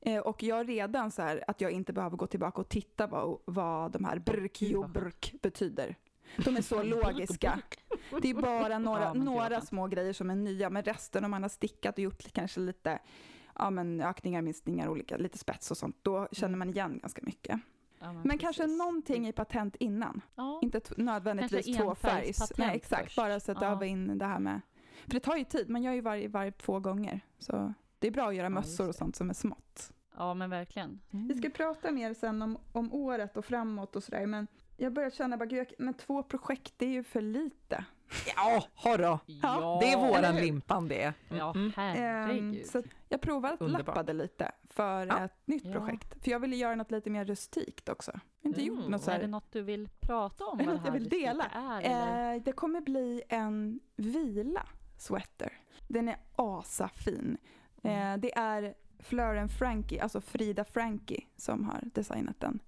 Eh, 0.00 0.18
och 0.20 0.42
jag 0.42 0.68
redan 0.68 1.10
så 1.10 1.22
här 1.22 1.44
att 1.46 1.60
jag 1.60 1.70
inte 1.70 1.92
behöver 1.92 2.16
gå 2.16 2.26
tillbaka 2.26 2.60
och 2.60 2.68
titta 2.68 3.06
vad, 3.06 3.38
vad 3.44 3.92
de 3.92 4.04
här 4.04 4.18
brk 4.18 4.62
jo 4.62 4.86
brk 4.88 5.34
betyder. 5.42 5.96
De 6.44 6.56
är 6.56 6.62
så 6.62 6.82
logiska. 7.02 7.60
Det 8.22 8.30
är 8.30 8.34
bara 8.34 8.78
några, 8.78 9.02
Ja, 9.04 9.14
men 9.14 9.24
några 9.24 9.60
små 9.60 9.86
grejer 9.86 10.12
som 10.12 10.30
är 10.30 10.34
nya, 10.36 10.70
men 10.70 10.82
resten 10.82 11.24
om 11.24 11.30
man 11.30 11.42
har 11.42 11.48
stickat 11.48 11.94
och 11.94 11.98
gjort 12.04 12.32
kanske 12.32 12.60
lite 12.60 12.98
ja, 13.54 13.70
men 13.70 14.00
ökningar, 14.00 14.42
minskningar, 14.42 14.88
olika, 14.88 15.16
lite 15.16 15.38
spets 15.38 15.70
och 15.70 15.76
sånt, 15.76 15.96
då 16.02 16.28
känner 16.32 16.56
man 16.58 16.70
igen 16.70 16.98
ganska 16.98 17.22
mycket. 17.24 17.60
Ja, 18.00 18.12
Men 18.12 18.38
kanske 18.38 18.62
precis. 18.62 18.78
någonting 18.78 19.28
i 19.28 19.32
patent 19.32 19.76
innan. 19.76 20.20
Ja, 20.34 20.58
Inte 20.62 20.80
nödvändigtvis 20.96 21.66
Kanske 21.66 21.82
tvåfärgs. 21.82 22.52
Nej, 22.58 22.76
exakt. 22.76 23.04
först. 23.04 23.16
Bara 23.16 23.34
att 23.34 23.48
Ja. 23.48 23.64
öva 23.64 23.86
in 23.86 24.18
det 24.18 24.24
här 24.26 24.38
med... 24.38 24.60
För 25.04 25.10
det 25.10 25.20
tar 25.20 25.36
ju 25.36 25.44
tid. 25.44 25.68
Man 25.70 25.82
gör 25.82 25.92
ju 25.92 26.00
varje, 26.00 26.28
varje 26.28 26.52
två 26.52 26.80
gånger. 26.80 27.20
Så 27.38 27.74
det 27.98 28.06
är 28.06 28.10
bra 28.10 28.28
att 28.28 28.34
göra 28.34 28.44
Ja, 28.44 28.48
mössor 28.50 28.88
och 28.88 28.94
sånt 28.94 29.16
som 29.16 29.30
är 29.30 29.34
smått. 29.34 29.92
ja, 30.16 30.34
men 30.34 30.50
verkligen. 30.50 31.00
Vi 31.10 31.34
ska 31.34 31.50
prata 31.50 31.90
mer 31.92 32.14
sen 32.14 32.42
om, 32.42 32.58
om 32.72 32.92
året 32.92 33.36
och 33.36 33.44
framåt 33.44 33.96
och 33.96 34.02
sådär. 34.02 34.26
Men 34.26 34.46
jag 34.76 34.92
börjar 34.92 35.10
känna 35.10 35.36
bara, 35.36 35.46
gud, 35.46 35.66
men 35.78 35.94
två 35.94 36.22
projekt, 36.22 36.74
det 36.76 36.86
är 36.86 36.90
ju 36.90 37.04
för 37.04 37.20
lite. 37.20 37.84
Ja, 38.36 38.64
hörru. 38.74 39.18
Ja, 39.26 39.78
Det 39.82 39.92
är 39.92 39.96
våran? 39.96 40.36
Limpan 40.36 40.88
det. 40.88 41.14
Ja, 41.28 41.50
Mm. 41.50 41.66
Ehm, 41.66 41.72
herregud. 41.76 42.66
så 42.66 42.78
att 42.78 42.84
jag 43.08 43.20
provade 43.20 43.54
att 43.54 43.60
Underbart. 43.60 43.86
lappade 43.86 44.12
lite 44.12 44.52
för 44.64 45.06
Ja. 45.06 45.24
ett 45.24 45.46
nytt 45.46 45.64
Ja. 45.64 45.72
projekt. 45.72 46.24
För 46.24 46.30
jag 46.30 46.40
ville 46.40 46.56
göra 46.56 46.74
något 46.74 46.90
lite 46.90 47.10
mer 47.10 47.24
rustikt 47.24 47.88
också. 47.88 48.10
Jag 48.12 48.20
har 48.42 48.48
inte 48.48 48.62
gjort 48.62 48.78
Mm. 48.78 48.90
något 48.90 49.02
så 49.02 49.10
är 49.10 49.14
det 49.14 49.20
här. 49.20 49.28
något 49.28 49.52
du 49.52 49.62
vill 49.62 49.88
prata 50.00 50.46
om? 50.46 50.60
Är 50.60 50.64
det 50.64 50.70
något 50.72 50.80
jag 50.84 50.92
här 50.92 50.98
vill 50.98 51.08
dela? 51.08 51.44
Är? 51.44 52.34
Eh, 52.34 52.42
det 52.42 52.52
kommer 52.52 52.80
bli 52.80 53.22
en 53.28 53.80
vila 53.96 54.66
sweater. 54.98 55.52
Den 55.88 56.08
är 56.08 56.16
asafin. 56.36 57.36
Mm. 57.82 58.12
Eh, 58.12 58.18
det 58.20 58.36
är 58.38 58.74
Flören 58.98 59.48
Frankie, 59.48 60.02
alltså 60.02 60.20
Frida 60.20 60.64
Frankie, 60.64 61.24
som 61.36 61.64
har 61.64 61.80
designat 61.94 62.40
den. 62.40 62.58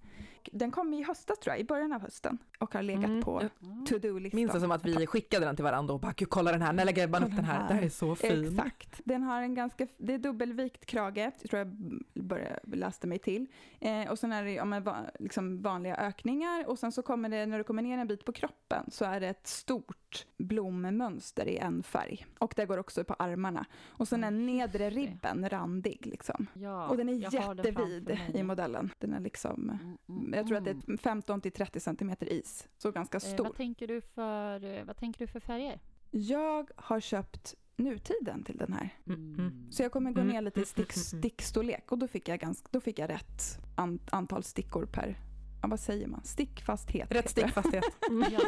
Den 0.51 0.71
kom 0.71 0.93
i 0.93 1.03
höstas 1.03 1.39
tror 1.39 1.53
jag, 1.53 1.59
i 1.61 1.63
början 1.63 1.93
av 1.93 2.01
hösten 2.01 2.37
och 2.59 2.73
har 2.73 2.81
legat 2.81 3.05
Mm. 3.05 3.21
på 3.23 3.41
to-do-listan. 3.87 4.35
Minns 4.39 4.51
det 4.53 4.59
som 4.59 4.71
att 4.71 4.85
vi 4.85 5.07
skickade 5.07 5.45
den 5.45 5.55
till 5.55 5.63
varandra 5.63 5.93
och 5.93 5.99
bara, 5.99 6.13
gud 6.17 6.29
kolla 6.29 6.51
den 6.51 6.61
här, 6.61 6.73
när 6.73 6.85
lägger 6.85 7.07
man 7.07 7.23
upp 7.23 7.35
den 7.35 7.45
här? 7.45 7.59
den 7.59 7.67
Den 7.67 7.77
här 7.77 7.83
är 7.85 7.89
så 7.89 8.15
fin. 8.15 8.45
Exakt. 8.59 9.01
Den 9.05 9.23
har 9.23 9.41
en 9.41 9.55
ganska, 9.55 9.87
det 9.97 10.13
är 10.13 10.17
dubbelvikt 10.17 10.85
krage, 10.85 11.17
jag 11.17 11.49
tror 11.49 11.57
jag 11.59 11.67
började 12.23 12.59
läste 12.63 13.07
mig 13.07 13.19
till. 13.19 13.47
Eh, 13.79 14.09
och 14.11 14.19
sen 14.19 14.31
är 14.31 14.43
det 14.43 14.51
ja, 14.51 14.65
men, 14.65 14.83
va, 14.83 14.97
liksom 15.19 15.61
vanliga 15.61 15.95
ökningar 15.95 16.69
och 16.69 16.79
sen 16.79 16.91
så 16.91 17.01
kommer 17.01 17.29
det, 17.29 17.45
när 17.45 17.57
du 17.57 17.63
kommer 17.63 17.81
ner 17.81 17.97
en 17.97 18.07
bit 18.07 18.25
på 18.25 18.31
kroppen 18.31 18.85
så 18.91 19.05
är 19.05 19.19
det 19.19 19.27
ett 19.27 19.47
stort 19.47 20.25
blommönster 20.37 21.47
i 21.47 21.57
en 21.57 21.83
färg. 21.83 22.25
Och 22.39 22.53
det 22.55 22.65
går 22.65 22.77
också 22.77 23.03
på 23.03 23.13
armarna. 23.13 23.65
Och 23.87 24.07
sen 24.07 24.23
är 24.23 24.31
nedre 24.31 24.89
ribben 24.89 25.49
randig 25.49 26.05
liksom. 26.05 26.47
Ja, 26.53 26.87
och 26.87 26.97
den 26.97 27.09
är 27.09 27.13
den 27.13 27.31
jättevid 27.31 28.07
mig. 28.07 28.31
i 28.33 28.43
modellen. 28.43 28.89
Den 28.99 29.13
är 29.13 29.19
liksom, 29.19 29.51
Mm, 29.69 29.97
mm, 30.09 30.30
jag 30.37 30.47
tror 30.47 30.57
att 30.57 30.65
det 30.65 30.71
mm. 30.71 30.83
är 30.87 30.97
15 30.97 31.41
till 31.41 31.51
30 31.51 31.79
centimeter 31.79 32.33
is. 32.33 32.67
Så 32.77 32.91
ganska 32.91 33.17
Eh, 33.17 33.21
stor. 33.21 33.43
vad, 33.43 33.55
tänker 33.55 33.87
du 33.87 34.01
för, 34.01 34.63
eh, 34.63 34.83
vad 34.85 34.97
tänker 34.97 35.19
du 35.19 35.27
för 35.27 35.39
färger? 35.39 35.79
Jag 36.11 36.69
har 36.75 36.99
köpt 36.99 37.55
nutiden 37.75 38.43
till 38.43 38.57
den 38.57 38.73
här. 38.73 38.89
Mm, 39.07 39.35
mm. 39.35 39.71
Så 39.71 39.83
jag 39.83 39.91
kommer 39.91 40.11
gå 40.11 40.21
Mm, 40.21 40.33
ner 40.33 40.41
lite 40.41 40.59
i 40.59 40.61
mm, 40.61 40.65
stick, 40.65 40.95
mm, 40.95 41.05
mm. 41.13 41.21
stickstorlek 41.21 41.91
och 41.91 41.97
då 41.97 42.07
fick 42.07 42.27
jag, 42.27 42.39
ganska, 42.39 42.67
då 42.71 42.81
fick 42.81 42.99
jag 42.99 43.09
rätt 43.09 43.41
an, 43.75 43.99
antal 44.11 44.43
stickor 44.43 44.85
per, 44.85 45.17
ja, 45.61 45.67
vad 45.67 45.79
säger 45.79 46.07
man, 46.07 46.21
stickfasthet. 46.23 47.11
Rätt 47.11 47.29
stickfasthet. 47.29 47.83
Ja. 48.31 48.39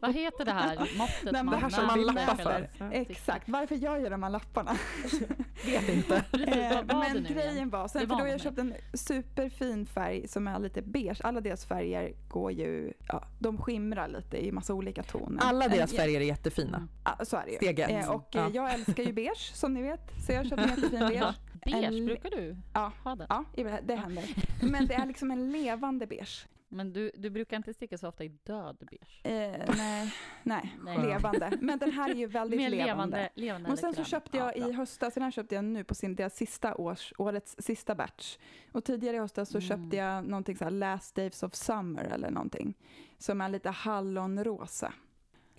Vad 0.00 0.14
heter 0.14 0.44
det 0.44 0.52
här 0.52 0.76
måttet 0.98 1.32
Nej, 1.32 1.32
men 1.44 1.46
Det 1.46 1.56
här 1.56 1.68
som 1.68 1.86
man 1.86 2.02
lappar 2.02 2.34
för. 2.34 2.68
Exakt, 2.92 3.48
varför 3.48 3.74
gör 3.74 3.96
jag 3.98 4.10
de 4.10 4.22
här 4.22 4.30
lapparna? 4.30 4.76
Vet 5.66 5.88
inte. 5.88 6.24
Precis, 6.32 6.56
Eh, 6.56 6.82
men 6.86 7.24
grejen 7.24 7.70
var, 7.70 7.88
sen, 7.88 8.00
för 8.00 8.08
då 8.08 8.14
har 8.14 8.26
jag 8.26 8.40
köpt 8.40 8.58
en 8.58 8.74
superfin 8.94 9.86
färg 9.86 10.28
som 10.28 10.48
är 10.48 10.58
lite 10.58 10.82
beige. 10.82 11.20
Alla 11.24 11.40
deras 11.40 11.64
färger 11.66 12.12
går 12.28 12.52
ju, 12.52 12.92
ja, 13.08 13.24
de 13.38 13.58
skimrar 13.58 14.08
lite 14.08 14.46
i 14.46 14.52
massa 14.52 14.74
olika 14.74 15.02
toner. 15.02 15.42
Alla 15.44 15.68
deras 15.68 15.92
färger 15.96 16.20
är 16.20 16.24
jättefina. 16.24 16.76
Mm. 16.76 17.26
Så 17.26 17.36
är 17.36 17.44
det 17.44 17.50
ju. 17.50 17.56
Steg 17.56 17.78
ett. 17.78 17.90
Eh, 17.90 18.10
och 18.10 18.36
eh, 18.36 18.42
Ja. 18.42 18.50
jag 18.54 18.74
älskar 18.74 19.02
ju 19.02 19.12
beige 19.12 19.50
som 19.54 19.74
ni 19.74 19.82
vet. 19.82 20.00
Så 20.26 20.32
jag 20.32 20.46
köpte 20.46 20.64
en 20.64 20.70
jättefin 20.70 20.98
beige. 21.08 21.34
Beige, 21.64 22.04
brukar 22.06 22.30
du 22.30 22.56
Ja. 22.74 22.92
ha 23.04 23.14
det? 23.16 23.26
Ja, 23.28 23.44
det 23.82 23.94
händer. 23.94 24.24
Men 24.70 24.86
det 24.86 24.94
är 24.94 25.06
liksom 25.06 25.30
en 25.30 25.52
levande 25.52 26.06
beige. 26.06 26.46
Men 26.68 26.92
du, 26.92 27.10
du 27.14 27.30
brukar 27.30 27.56
inte 27.56 27.74
sticka 27.74 27.98
så 27.98 28.08
ofta 28.08 28.24
i 28.24 28.28
död 28.28 28.76
beige? 28.80 29.20
Eh, 29.24 29.74
nej, 29.76 30.12
nej, 30.42 30.72
Nej. 30.84 30.98
levande. 30.98 31.52
Men 31.60 31.78
den 31.78 31.90
här 31.92 32.10
är 32.10 32.14
ju 32.14 32.26
väldigt 32.26 32.60
Mer 32.60 32.70
levande. 32.70 33.30
levande, 33.34 33.70
Och 33.70 33.78
sen 33.78 33.94
så 33.94 34.04
köpte 34.04 34.36
jag 34.36 34.56
Ja, 34.58 34.68
i 34.68 34.72
höstas, 34.72 35.14
den 35.14 35.22
här 35.22 35.30
köpte 35.30 35.54
jag 35.54 35.64
nu 35.64 35.84
på 35.84 35.94
sin, 35.94 36.14
deras 36.14 36.34
sista 36.36 36.74
års, 36.74 37.12
årets 37.18 37.56
sista 37.58 37.94
batch. 37.94 38.36
Och 38.72 38.84
tidigare 38.84 39.16
i 39.16 39.20
höstas 39.20 39.48
så 39.48 39.58
Mm. 39.58 39.68
köpte 39.68 39.96
jag 39.96 40.24
någonting 40.24 40.56
så 40.56 40.64
här 40.64 40.70
Last 40.70 41.14
Days 41.14 41.42
of 41.42 41.54
Summer 41.54 42.04
eller 42.04 42.30
någonting. 42.30 42.74
Som 43.18 43.40
är 43.40 43.48
lite 43.48 43.70
hallonrosa. 43.70 44.92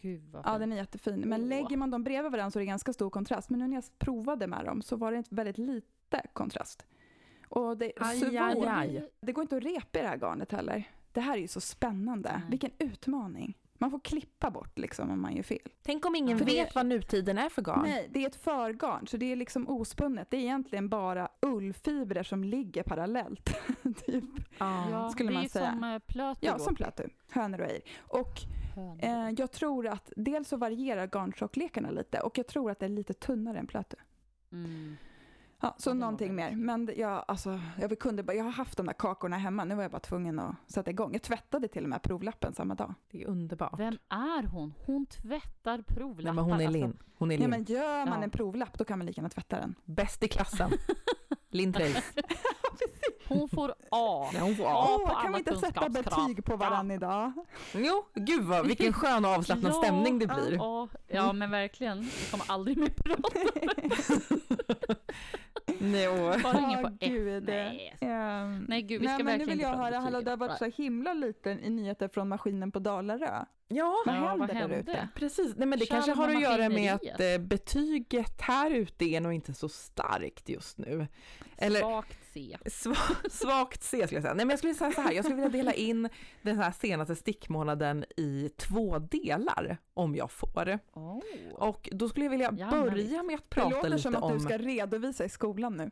Gud 0.02 0.30
vad 0.32 0.42
Ja, 0.46 0.58
den 0.58 0.72
är 0.72 0.76
jättefin. 0.76 1.20
Men 1.20 1.50
lägger 1.50 1.78
man 1.78 1.92
dem 1.92 2.04
bredvid 2.04 2.32
varandra 2.32 2.52
så 2.52 2.60
är 2.60 2.62
det 2.62 2.66
ganska 2.66 2.94
stor 2.94 3.10
kontrast. 3.10 3.50
Men 3.50 3.60
nu 3.60 3.68
när 3.68 3.76
jag 3.78 3.84
provade 4.00 4.48
med 4.48 4.66
dem 4.66 4.82
så 4.82 4.96
var 4.96 5.12
det 5.12 5.24
väldigt 5.30 5.58
lite 5.58 6.22
kontrast. 6.34 6.86
Och 7.50 7.78
det, 7.78 7.92
Aj, 7.98 8.38
aj, 8.38 8.66
aj. 8.68 9.10
det 9.20 9.32
går 9.32 9.42
inte 9.42 9.58
att 9.58 9.64
repa 9.64 10.00
i 10.00 10.02
det 10.02 10.08
här 10.08 10.18
garnet 10.18 10.52
heller. 10.52 10.84
Det 11.12 11.22
här 11.22 11.34
är 11.38 11.42
ju 11.42 11.48
så 11.48 11.62
spännande. 11.62 12.32
Nej. 12.32 12.42
Vilken 12.50 12.72
utmaning. 12.80 13.58
Man 13.78 13.92
får 13.92 14.00
klippa 14.00 14.52
bort 14.52 14.78
liksom 14.78 15.12
om 15.12 15.22
man 15.22 15.36
gör 15.36 15.44
fel. 15.44 15.70
Tänk 15.84 16.06
om 16.06 16.16
ingen 16.16 16.38
För 16.38 16.46
det- 16.46 16.52
vet 16.52 16.76
vad 16.76 16.86
nutiden 16.86 17.38
är 17.38 17.50
för 17.50 17.62
garn. 17.62 17.82
Nej, 17.84 18.10
det 18.12 18.24
är 18.24 18.28
ett 18.28 18.36
förgarn, 18.36 19.08
så 19.08 19.18
det 19.18 19.32
är 19.32 19.36
liksom 19.36 19.68
ospunnet. 19.70 20.28
Det 20.32 20.38
är 20.38 20.42
egentligen 20.42 20.90
bara 20.90 21.30
ullfibrer 21.42 22.24
som 22.24 22.44
ligger 22.44 22.84
parallellt. 22.84 23.46
typ. 24.06 24.24
Ja. 24.58 24.90
Ja, 24.92 25.10
skulle 25.10 25.30
det 25.30 25.34
man 25.34 25.44
är 25.46 25.50
säga. 25.50 25.72
som 25.72 25.84
uh, 25.84 26.00
plötu 26.00 26.46
Ja, 26.46 26.60
som 26.60 26.76
plötu. 26.76 27.04
Hönor 27.32 27.60
och 27.62 27.68
ejr. 27.68 27.82
Och 28.00 28.34
eh, 29.04 29.30
jag 29.38 29.52
tror 29.52 29.88
att 29.88 30.12
dels 30.16 30.48
så 30.48 30.58
varierar 30.58 31.08
garntjockleken 31.08 31.84
lite 31.84 32.20
och 32.20 32.38
jag 32.38 32.48
tror 32.48 32.72
att 32.72 32.80
det 32.80 32.86
är 32.86 32.90
lite 32.90 33.14
tunnare 33.14 33.60
än 33.60 33.68
plötu. 33.68 33.98
Mm. 34.52 34.98
Ja, 35.62 35.76
så 35.78 35.90
Ja, 35.90 35.94
någonting 35.94 36.36
mer. 36.36 36.52
Men 36.56 36.90
jag, 36.98 37.26
alltså, 37.28 37.60
jag, 37.80 38.00
kunde 38.00 38.24
bara, 38.24 38.34
jag 38.34 38.44
har 38.44 38.52
haft 38.52 38.78
de 38.78 38.86
där 38.86 38.94
kakorna 38.94 39.38
hemma, 39.38 39.64
nu 39.66 39.76
var 39.76 39.82
jag 39.82 39.92
bara 39.92 40.00
tvungen 40.00 40.40
att 40.40 40.56
sätta 40.68 40.90
igång. 40.92 41.14
Jag 41.14 41.22
tvättade 41.22 41.68
till 41.68 41.84
och 41.84 41.90
med 41.90 42.02
provlappen 42.02 42.54
samma 42.54 42.76
dag. 42.76 42.94
Det 43.12 43.24
är 43.24 43.28
underbart. 43.28 43.80
Vem 43.80 43.98
är 44.10 44.44
hon? 44.44 44.74
Hon 44.86 45.06
tvättar 45.06 45.82
provlappar. 45.82 46.24
Nej, 46.24 46.34
men 46.34 46.44
hon 46.44 46.62
är 46.62 46.66
alltså. 46.66 46.80
Linn. 46.82 46.98
Hon 47.18 47.32
är 47.32 47.36
Ja, 47.36 47.40
Linn. 47.40 47.50
men 47.50 47.64
gör 47.64 48.06
man 48.06 48.18
Ja. 48.20 48.24
en 48.24 48.30
provlapp 48.30 48.78
då 48.78 48.84
kan 48.86 48.98
man 49.00 49.06
lika 49.08 49.20
gärna 49.22 49.30
tvätta 49.30 49.60
den. 49.60 49.76
Bäst 49.86 50.24
i 50.24 50.28
klassen. 50.28 50.72
Linn. 51.50 51.74
Hon 53.30 53.50
får 53.50 53.70
A. 53.72 54.30
Ja, 54.34 54.40
hon 54.42 54.56
får 54.56 54.66
Ja, 54.66 54.84
A. 54.84 55.00
på 55.08 55.12
Åh, 55.14 55.22
kan 55.22 55.32
vi 55.34 55.38
inte 55.40 55.56
sätta 55.58 55.90
betyg 55.90 56.46
på 56.46 56.56
varandra 56.56 56.96
idag? 56.96 57.32
Jo, 57.74 58.06
gud 58.16 58.44
vad, 58.44 58.68
vilken 58.68 58.94
skön 58.94 59.26
och 59.26 59.32
avslappnad 59.32 59.72
Ja, 59.74 59.84
stämning 59.84 60.20
det 60.20 60.28
blir. 60.28 60.54
Ja, 60.54 60.88
ja 61.08 61.34
men 61.34 61.52
verkligen. 61.52 62.02
Vi 62.02 62.32
kommer 62.32 62.46
aldrig 62.52 62.78
mer 62.78 62.90
prata. 62.90 63.30
Nej, 65.80 66.08
Bara 66.44 66.60
ingen 66.60 66.82
på 66.84 66.88
F. 67.02 67.10
gud. 67.12 67.44
Nej. 67.44 67.96
Ehm, 68.02 68.66
Nej 68.70 68.82
gud, 68.82 69.02
vi 69.02 69.08
ska 69.08 69.16
Nej, 69.16 69.24
men 69.24 69.26
nu 69.26 69.32
verkligen 69.32 69.50
vill 69.50 69.60
jag 69.60 69.78
höra, 69.78 70.00
hallå, 70.00 70.22
det 70.22 70.30
har 70.30 70.38
varit 70.38 70.58
så 70.58 70.66
himla 70.66 71.14
lite 71.14 71.50
i 71.50 71.70
nyheter 71.70 72.08
från 72.08 72.28
maskinen 72.30 72.72
på 72.72 72.80
Dalarö. 72.80 73.44
ja, 73.68 73.96
Vad 74.06 74.16
Ja, 74.16 74.20
händer 74.20 74.38
vad 74.38 74.56
där 74.70 74.78
ute? 74.80 75.08
precis. 75.16 75.54
Nej, 75.58 75.68
men 75.68 75.80
det 75.80 75.86
kanske 75.86 76.12
Chalmar 76.12 76.28
har 76.28 76.36
att 76.36 76.42
göra 76.42 76.70
med 76.70 76.94
att 76.94 77.20
eh, 77.22 77.38
betyget 77.40 78.42
här 78.42 78.72
ute 78.72 79.06
är 79.06 79.22
nog 79.22 79.34
inte 79.34 79.54
så 79.54 79.70
starkt 79.70 80.50
just 80.50 80.78
nu. 80.78 81.08
Eller 81.58 81.80
Svagt 81.80 82.27
C. 82.38 82.58
sva- 82.66 83.30
svagt 83.30 83.84
C 83.84 83.98
skulle 83.98 84.16
jag 84.18 84.24
säga. 84.24 84.34
Nej, 84.34 84.46
men 84.46 84.50
jag 84.50 84.60
skulle 84.60 84.74
säga 84.74 84.92
så 84.92 85.02
här, 85.02 85.12
jag 85.12 85.26
skulle 85.26 85.36
vilja 85.42 85.50
dela 85.58 85.74
in 85.74 86.10
den 86.42 86.60
här 86.60 86.72
senaste 86.72 87.16
stickmånaden 87.16 88.06
i 88.18 88.50
två 88.58 89.00
delar 89.00 89.78
om 89.94 90.16
jag 90.16 90.32
får. 90.32 90.80
Oh. 90.94 91.20
Och 91.54 91.90
då 91.92 92.10
skulle 92.10 92.26
jag 92.26 92.32
vilja 92.32 92.54
Ja, 92.58 92.70
börja 92.70 93.24
med 93.24 93.36
att 93.36 93.42
Det 93.44 93.50
prata 93.50 93.70
låter 93.70 93.90
lite 93.90 94.02
som 94.02 94.16
att 94.16 94.24
om 94.24 94.34
du 94.34 94.40
ska 94.40 94.58
redovisa 94.58 95.26
i 95.26 95.30
skolan 95.30 95.78
nu. 95.78 95.92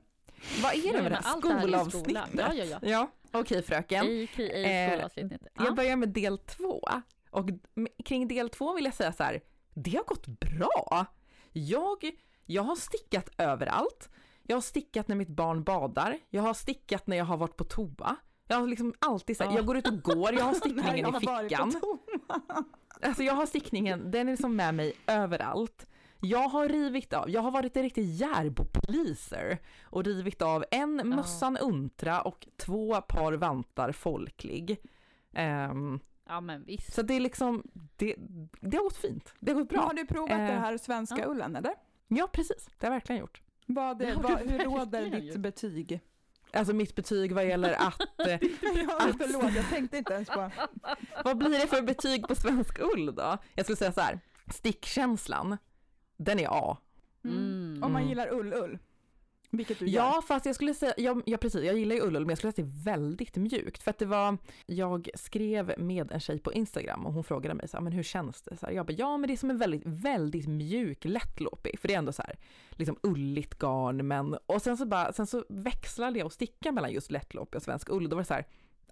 vad 0.64 0.74
är 0.74 0.94
det 0.94 1.02
med 1.04 1.12
det 1.12 1.16
här 1.24 1.34
det 1.34 1.38
i 1.38 1.42
skolavsnittet? 1.62 2.02
skolan. 2.02 2.30
Ja, 2.38 2.54
ja, 2.54 2.64
ja. 2.64 2.80
Ja, 2.82 3.12
okej 3.32 3.62
fröken. 3.64 4.02
A.k.a. 4.06 4.44
Eh, 4.44 4.92
skolavsnittet. 4.92 5.48
Ja. 5.54 5.66
Jag 5.66 5.76
börjar 5.76 5.96
med 5.96 6.10
del 6.10 6.38
två. 6.38 6.82
Och 7.30 7.50
kring 8.06 8.28
del 8.28 8.50
två 8.50 8.74
vill 8.74 8.86
jag 8.86 8.94
säga 8.94 9.14
så 9.14 9.24
här, 9.24 9.42
det 9.74 9.96
har 9.96 10.04
gått 10.04 10.28
bra. 10.28 11.06
Jag, 11.52 12.12
jag 12.46 12.64
har 12.64 12.76
stickat 12.76 13.30
överallt. 13.38 14.10
Jag 14.48 14.56
har 14.56 14.62
stickat 14.62 15.08
när 15.08 15.16
mitt 15.16 15.30
barn 15.30 15.64
badar. 15.64 16.18
Jag 16.30 16.42
har 16.42 16.54
stickat 16.54 17.08
när 17.08 17.18
jag 17.18 17.26
har 17.26 17.38
varit 17.38 17.58
på 17.58 17.64
toa. 17.64 18.16
Jag 18.48 18.58
har 18.60 18.68
liksom 18.68 18.94
alltid 19.00 19.38
så 19.38 19.44
här, 19.44 19.52
Ja. 19.52 19.56
jag 19.58 19.66
går 19.66 19.78
ut 19.78 19.88
och 19.88 20.02
går, 20.02 20.34
jag 20.34 20.44
har 20.44 20.52
Nej, 20.52 20.60
stickningen 20.60 20.98
jag 20.98 21.00
i 21.24 21.26
har 21.28 21.42
på 21.42 21.50
fickan. 21.50 21.74
Alltså 23.02 23.24
jag 23.24 23.34
har 23.34 23.46
stickningen, 23.46 24.12
den 24.12 24.28
är 24.28 24.32
liksom 24.32 24.56
med 24.56 24.74
mig 24.76 24.94
överallt. 25.08 25.86
Jag 26.22 26.50
har 26.50 26.70
rivit 26.70 27.14
av, 27.14 27.30
jag 27.30 27.42
har 27.42 27.52
varit 27.52 27.78
en 27.78 27.84
riktig 27.84 28.06
Järbo-pleaser 28.06 29.58
och 29.84 30.04
rivit 30.04 30.42
av 30.42 30.66
en 30.72 31.10
mössan 31.10 31.58
Untra 31.58 32.22
och 32.22 32.48
två 32.58 33.02
par 33.02 33.34
vantar 33.34 33.92
Folklig. 33.92 34.78
Ehm, 35.34 36.00
ja 36.28 36.42
men 36.42 36.64
visst. 36.66 36.94
så 36.94 37.02
det 37.02 37.14
är 37.14 37.20
liksom, 37.20 37.64
det, 37.96 38.16
det 38.62 38.78
har 38.78 38.84
gått 38.84 38.98
fint. 38.98 39.34
Det 39.40 39.52
har 39.52 39.60
gått 39.62 39.72
Men 39.72 39.78
bra. 39.80 39.88
Har 39.88 39.94
du 39.94 40.06
provat 40.06 40.32
Eh, 40.32 40.38
det 40.38 40.54
här 40.54 40.78
svenska 40.78 41.18
ja. 41.20 41.26
ullen 41.28 41.56
eller? 41.56 41.74
Ja, 42.08 42.28
precis. 42.34 42.66
Det 42.80 42.88
har 42.88 42.94
jag 42.94 43.00
verkligen 43.00 43.20
gjort. 43.22 43.42
Vad, 43.66 44.00
Det 44.00 44.14
vad, 44.16 44.40
hur 44.40 44.60
råder 44.60 45.10
ditt 45.10 45.38
betyg? 45.38 46.00
Alltså 46.54 46.74
mitt 46.74 46.96
betyg 46.96 47.32
vad 47.32 47.46
gäller 47.48 47.74
att, 47.74 48.02
eh, 48.28 48.28
ja, 48.32 48.40
förlåt, 49.20 49.56
jag 49.56 49.70
tänkte 49.70 49.98
inte 49.98 50.14
ens 50.14 50.30
på... 50.30 50.52
vad 51.24 51.38
blir 51.38 51.50
det 51.50 51.68
för 51.68 51.82
betyg 51.82 52.28
på 52.28 52.36
svensk 52.36 52.80
ull 52.80 53.16
då? 53.16 53.38
Jag 53.56 53.66
skulle 53.66 53.76
säga 53.76 53.92
så 53.92 54.02
här, 54.02 54.20
stickkänslan, 54.54 55.58
den 56.18 56.40
är 56.40 56.48
A. 56.52 56.78
Mm. 57.24 57.84
Om 57.84 57.92
man 57.92 58.02
Mm. 58.02 58.10
gillar 58.10 58.28
ull-ull. 58.34 58.80
Vilket 59.58 59.80
du 59.80 59.88
gör. 59.88 60.04
Ja, 60.04 60.24
fast 60.28 60.46
jag 60.46 60.56
skulle 60.56 60.74
säga, 60.74 60.94
ja, 60.98 61.22
ja 61.26 61.38
precis, 61.38 61.64
jag 61.64 61.78
gillar 61.78 61.96
ju 61.96 62.02
ull, 62.02 62.14
men 62.14 62.30
jag 62.30 62.38
skulle 62.38 62.52
säga 62.54 62.66
att 62.66 62.74
det 62.76 62.92
är 62.92 62.96
väldigt 62.96 63.36
mjukt. 63.36 63.84
För 63.84 63.92
att 63.92 63.98
det 63.98 64.06
var, 64.06 64.38
jag 64.66 65.10
skrev 65.16 65.74
med 65.78 66.12
en 66.12 66.20
tjej 66.20 66.40
på 66.40 66.54
Instagram 66.54 67.06
och 67.06 67.14
hon 67.14 67.24
frågade 67.24 67.56
mig 67.56 67.68
så 67.68 67.78
här, 67.78 67.84
men 67.84 67.94
hur 67.94 68.04
känns 68.04 68.42
det? 68.42 68.58
Så 68.58 68.66
här, 68.66 68.74
jag 68.74 68.86
bara, 68.86 68.94
ja 68.94 69.18
men 69.18 69.28
det 69.28 69.34
är 69.34 69.38
som 69.38 69.50
en 69.50 69.58
väldigt, 69.58 69.82
väldigt 69.86 70.48
mjuk 70.48 71.06
lättloppig, 71.06 71.80
för 71.80 71.88
det 71.88 71.94
är 71.94 71.98
ändå 71.98 72.14
så 72.14 72.22
här, 72.22 72.38
liksom 72.72 72.98
ulligt 73.04 73.60
garn, 73.60 74.08
men, 74.08 74.38
och 74.46 74.62
sen 74.62 74.78
så 74.78 74.86
bara, 74.86 75.14
sen 75.14 75.28
så 75.28 75.46
växlade 75.50 76.20
jag 76.20 76.26
och 76.26 76.34
sticka 76.34 76.72
mellan 76.72 76.92
just 76.92 77.12
lättloppig 77.12 77.58
och 77.58 77.64
svensk 77.64 77.90
ull, 77.90 78.10
då 78.10 78.16
var 78.16 78.22
det 78.22 78.28
så 78.28 78.34
här, 78.34 78.46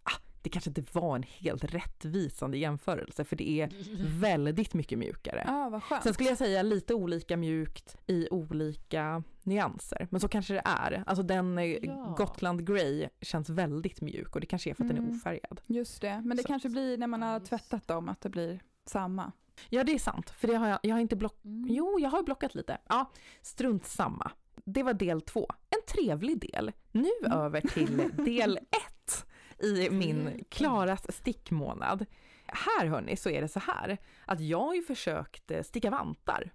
ah, 0.04 0.20
det 0.42 0.50
kanske 0.50 0.70
inte 0.70 0.84
var 0.92 1.16
en 1.16 1.24
helt 1.24 1.64
rättvisande 1.64 2.58
jämförelse 2.58 3.24
för 3.24 3.36
det 3.36 3.50
är 3.50 3.70
väldigt 4.20 4.74
mycket 4.74 5.00
mjukare. 5.00 5.44
Skönt. 5.82 6.04
Sen 6.04 6.14
skulle 6.14 6.30
jag 6.30 6.38
säga 6.38 6.62
lite 6.62 6.94
olika 6.94 7.38
mjukt 7.38 7.98
i 8.08 8.28
olika 8.32 9.24
nyanser, 9.46 10.08
men 10.12 10.22
så 10.22 10.28
kanske 10.28 10.54
det 10.54 10.62
är. 10.66 11.04
Alltså 11.08 11.24
den 11.24 11.58
Ja. 11.84 12.16
Gotland 12.18 12.68
Grey 12.68 13.10
känns 13.22 13.50
väldigt 13.50 14.02
mjuk 14.02 14.36
och 14.36 14.42
det 14.42 14.48
kanske 14.48 14.70
är 14.70 14.74
för 14.74 14.84
att 14.84 14.88
den 14.90 14.98
är 14.98 15.02
Mm. 15.02 15.16
ofärgad. 15.16 15.62
Just 15.68 16.02
det, 16.02 16.22
men 16.26 16.38
det 16.38 16.44
Så- 16.44 16.48
kanske 16.48 16.70
blir 16.70 16.98
när 16.98 17.08
man 17.08 17.22
har 17.22 17.40
tvättat 17.40 17.88
dem 17.88 18.10
att 18.10 18.22
det 18.22 18.30
blir 18.30 18.60
samma. 18.86 19.32
Ja, 19.70 19.84
det 19.84 19.92
är 19.92 20.00
sant, 20.00 20.30
för 20.30 20.48
det 20.48 20.56
har 20.56 20.68
jag, 20.68 20.80
jag 20.84 20.96
har 20.96 21.00
inte 21.00 21.16
block... 21.16 21.46
Mm. 21.46 21.68
Jo, 21.74 22.00
jag 22.00 22.10
har 22.10 22.24
blockat 22.24 22.56
lite. 22.56 22.78
Ja, 22.90 23.12
strunt 23.42 23.86
samma. 23.86 24.32
Det 24.66 24.84
var 24.84 24.94
del 24.94 25.22
två. 25.22 25.48
En 25.70 25.82
trevlig 25.96 26.40
del. 26.52 26.72
Nu 26.92 27.10
Mm. 27.26 27.38
över 27.40 27.62
till 27.62 27.98
del 28.26 28.58
ett 28.58 29.26
i 29.60 29.90
min 29.90 30.44
Klaras 30.50 31.16
stickmånad. 31.16 32.06
Här 32.46 32.86
hörni 32.86 33.16
så 33.18 33.30
är 33.30 33.42
det 33.42 33.48
så 33.48 33.60
här 33.60 33.98
att 34.26 34.40
jag 34.40 34.60
har 34.60 34.76
ju 34.76 34.82
försökt 34.84 35.52
eh, 35.52 35.62
sticka 35.62 35.90
vantar. 35.90 36.52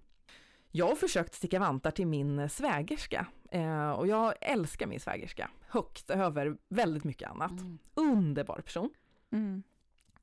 Jag 0.71 0.87
har 0.87 0.95
försökt 0.95 1.33
sticka 1.33 1.59
vantar 1.59 1.91
till 1.91 2.07
min 2.07 2.49
svägerska 2.49 3.25
eh, 3.51 3.89
och 3.91 4.07
jag 4.07 4.33
älskar 4.41 4.87
min 4.87 4.99
svägerska 4.99 5.49
högt 5.67 6.09
över 6.09 6.57
väldigt 6.69 7.03
mycket 7.03 7.29
annat. 7.29 7.51
Mm. 7.51 7.79
Underbar 7.93 8.61
person. 8.61 8.89
Mm. 9.31 9.63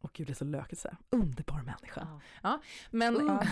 Och 0.00 0.12
gud 0.12 0.26
det 0.26 0.32
är 0.32 0.34
så 0.34 0.44
lökigt 0.44 0.72
att 0.72 0.78
säga. 0.78 0.96
Underbar 1.10 1.62
människa. 1.62 2.08
Ja. 2.42 2.60
Men 2.90 3.16
Underbar. 3.16 3.48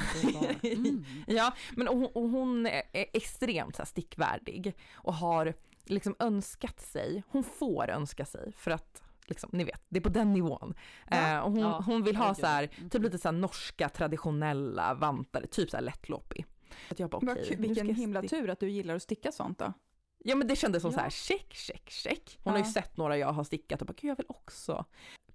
Mm. 0.63 1.05
Ja, 1.27 1.53
men 1.77 1.89
och, 1.89 1.97
hon- 1.97 2.11
och 2.15 2.29
hon 2.29 2.67
är 2.67 2.83
extremt 2.93 3.77
så 3.77 3.83
här, 3.83 3.87
stickvärdig 3.87 4.75
och 4.95 5.15
har 5.15 5.55
liksom 5.85 6.17
önskat 6.19 6.81
sig, 6.81 7.23
hon 7.29 7.45
får 7.45 7.91
önska 7.91 8.25
sig 8.25 8.53
för 8.53 8.71
att 8.71 9.01
Liksom, 9.27 9.51
ni 9.53 9.65
vet, 9.65 9.83
det 9.89 9.99
är 9.99 10.01
på 10.03 10.09
den 10.09 10.33
nivån. 10.33 10.75
Ja. 11.11 11.17
Eh, 11.35 11.39
och 11.39 11.51
hon, 11.53 11.61
Ja, 11.61 11.83
hon 11.87 12.03
vill 12.03 12.17
ha 12.17 12.35
så 12.35 12.47
här, 12.47 12.67
typ 12.91 13.03
lite 13.03 13.19
så 13.19 13.29
här 13.29 13.33
norska 13.33 13.89
traditionella 13.89 14.95
vantar, 14.95 15.47
typ 15.51 15.71
så 15.71 15.77
här 15.77 15.85
lättloppig. 15.85 16.47
Att 16.91 16.99
jag 16.99 17.11
bara, 17.11 17.45
ska 17.45 17.57
vilken 17.57 17.95
himla 17.95 18.23
tur 18.23 18.51
att 18.51 18.61
du 18.61 18.69
gillar 18.71 18.95
att 18.95 19.03
sticka 19.03 19.33
sånt 19.33 19.59
då. 19.59 19.73
Ja 20.19 20.35
men 20.37 20.47
det 20.49 20.57
kändes 20.57 20.83
som 20.83 20.93
så 20.93 20.99
här 20.99 21.07
Ja. 21.07 21.11
check, 21.11 21.55
check, 21.55 21.91
check. 21.91 22.39
Hon 22.43 22.53
har 22.53 22.61
Ja. 22.61 22.67
ju 22.67 22.73
sett 22.73 22.97
några 22.97 23.19
jag 23.19 23.33
har 23.33 23.45
stickat 23.45 23.81
och 23.81 23.87
bara, 23.87 23.95
gud 24.01 24.11
jag 24.11 24.17
vill 24.17 24.27
också. 24.29 24.85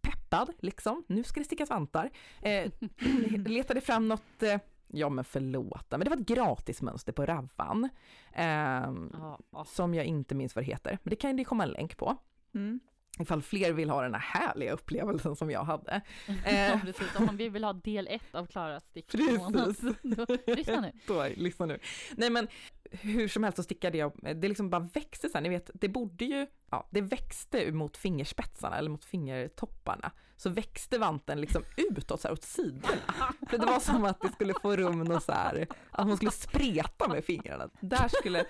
Peppad 0.02 0.54
liksom, 0.60 1.04
nu 1.08 1.24
ska 1.24 1.40
det 1.40 1.46
stickas 1.46 1.70
vantar. 1.70 2.10
Eh, 2.42 2.72
letade 3.48 3.82
fram 3.82 4.08
något, 4.08 4.44
eh, 4.44 4.58
ja 4.88 5.10
men 5.10 5.24
förlåta, 5.24 5.98
men 5.98 6.06
det 6.06 6.10
var 6.10 6.18
ett 6.18 6.28
gratismönster 6.28 7.12
på 7.14 7.26
Ravvan. 7.26 7.90
Ja, 8.36 9.40
ja. 9.52 9.66
som 9.66 9.94
jag 9.94 10.06
inte 10.06 10.36
minns 10.36 10.56
vad 10.56 10.64
det 10.66 10.72
heter, 10.72 10.98
men 11.04 11.10
det 11.10 11.16
kan 11.16 11.36
det 11.36 11.44
komma 11.44 11.64
en 11.64 11.70
länk 11.70 11.98
på. 11.98 12.18
Mm. 12.54 12.80
Ifall 13.20 13.42
fler 13.42 13.72
vill 13.72 13.90
ha 13.90 14.02
den 14.02 14.14
här 14.14 14.22
härliga 14.22 14.72
upplevelsen 14.72 15.36
som 15.36 15.52
jag 15.52 15.64
hade. 15.64 16.02
Ja, 16.28 16.52
Eh, 16.52 16.82
precis. 16.82 17.16
Om 17.16 17.26
man 17.26 17.38
vill 17.38 17.64
ha 17.64 17.74
del 17.74 18.08
ett 18.08 18.36
av 18.36 18.46
Klaras 18.46 18.84
stickmånad. 18.84 19.64
Precis. 19.76 19.96
Då, 20.02 20.26
lyssna 20.56 20.82
nu. 20.82 20.92
Då, 21.08 21.26
lyssna 21.36 21.66
nu. 21.66 21.80
Nej 22.12 22.30
men 22.30 22.48
hur 22.92 23.28
som 23.28 23.44
helst 23.44 23.56
så 23.56 23.64
stickade 23.64 23.98
jag, 23.98 24.12
det 24.36 24.48
liksom 24.48 24.70
bara 24.70 24.90
växte 24.94 25.30
här, 25.34 25.42
ni 25.42 25.50
vet, 25.50 25.70
det 25.74 25.90
borde 25.90 26.26
ju, 26.26 26.48
ja, 26.72 26.88
det 26.92 27.02
växte 27.02 27.72
mot 27.72 27.98
fingerspetsarna 27.98 28.78
eller 28.78 28.90
mot 28.90 29.06
fingertopparna. 29.06 30.12
Så 30.38 30.50
växte 30.50 30.98
vanten 30.98 31.42
liksom 31.42 31.64
utåt 31.78 32.22
så 32.22 32.28
här 32.28 32.34
åt 32.34 32.44
sidorna. 32.44 33.34
För 33.50 33.58
det 33.58 33.66
var 33.66 33.80
som 33.80 34.06
att 34.06 34.22
det 34.22 34.32
skulle 34.32 34.54
få 34.62 34.76
rum 34.76 35.12
och 35.12 35.24
så 35.24 35.32
här, 35.32 35.68
att 35.92 36.08
man 36.08 36.18
skulle 36.18 36.32
spreta 36.32 37.08
med 37.08 37.26
fingrarna. 37.26 37.70
Där 37.82 38.08
skulle, 38.08 38.46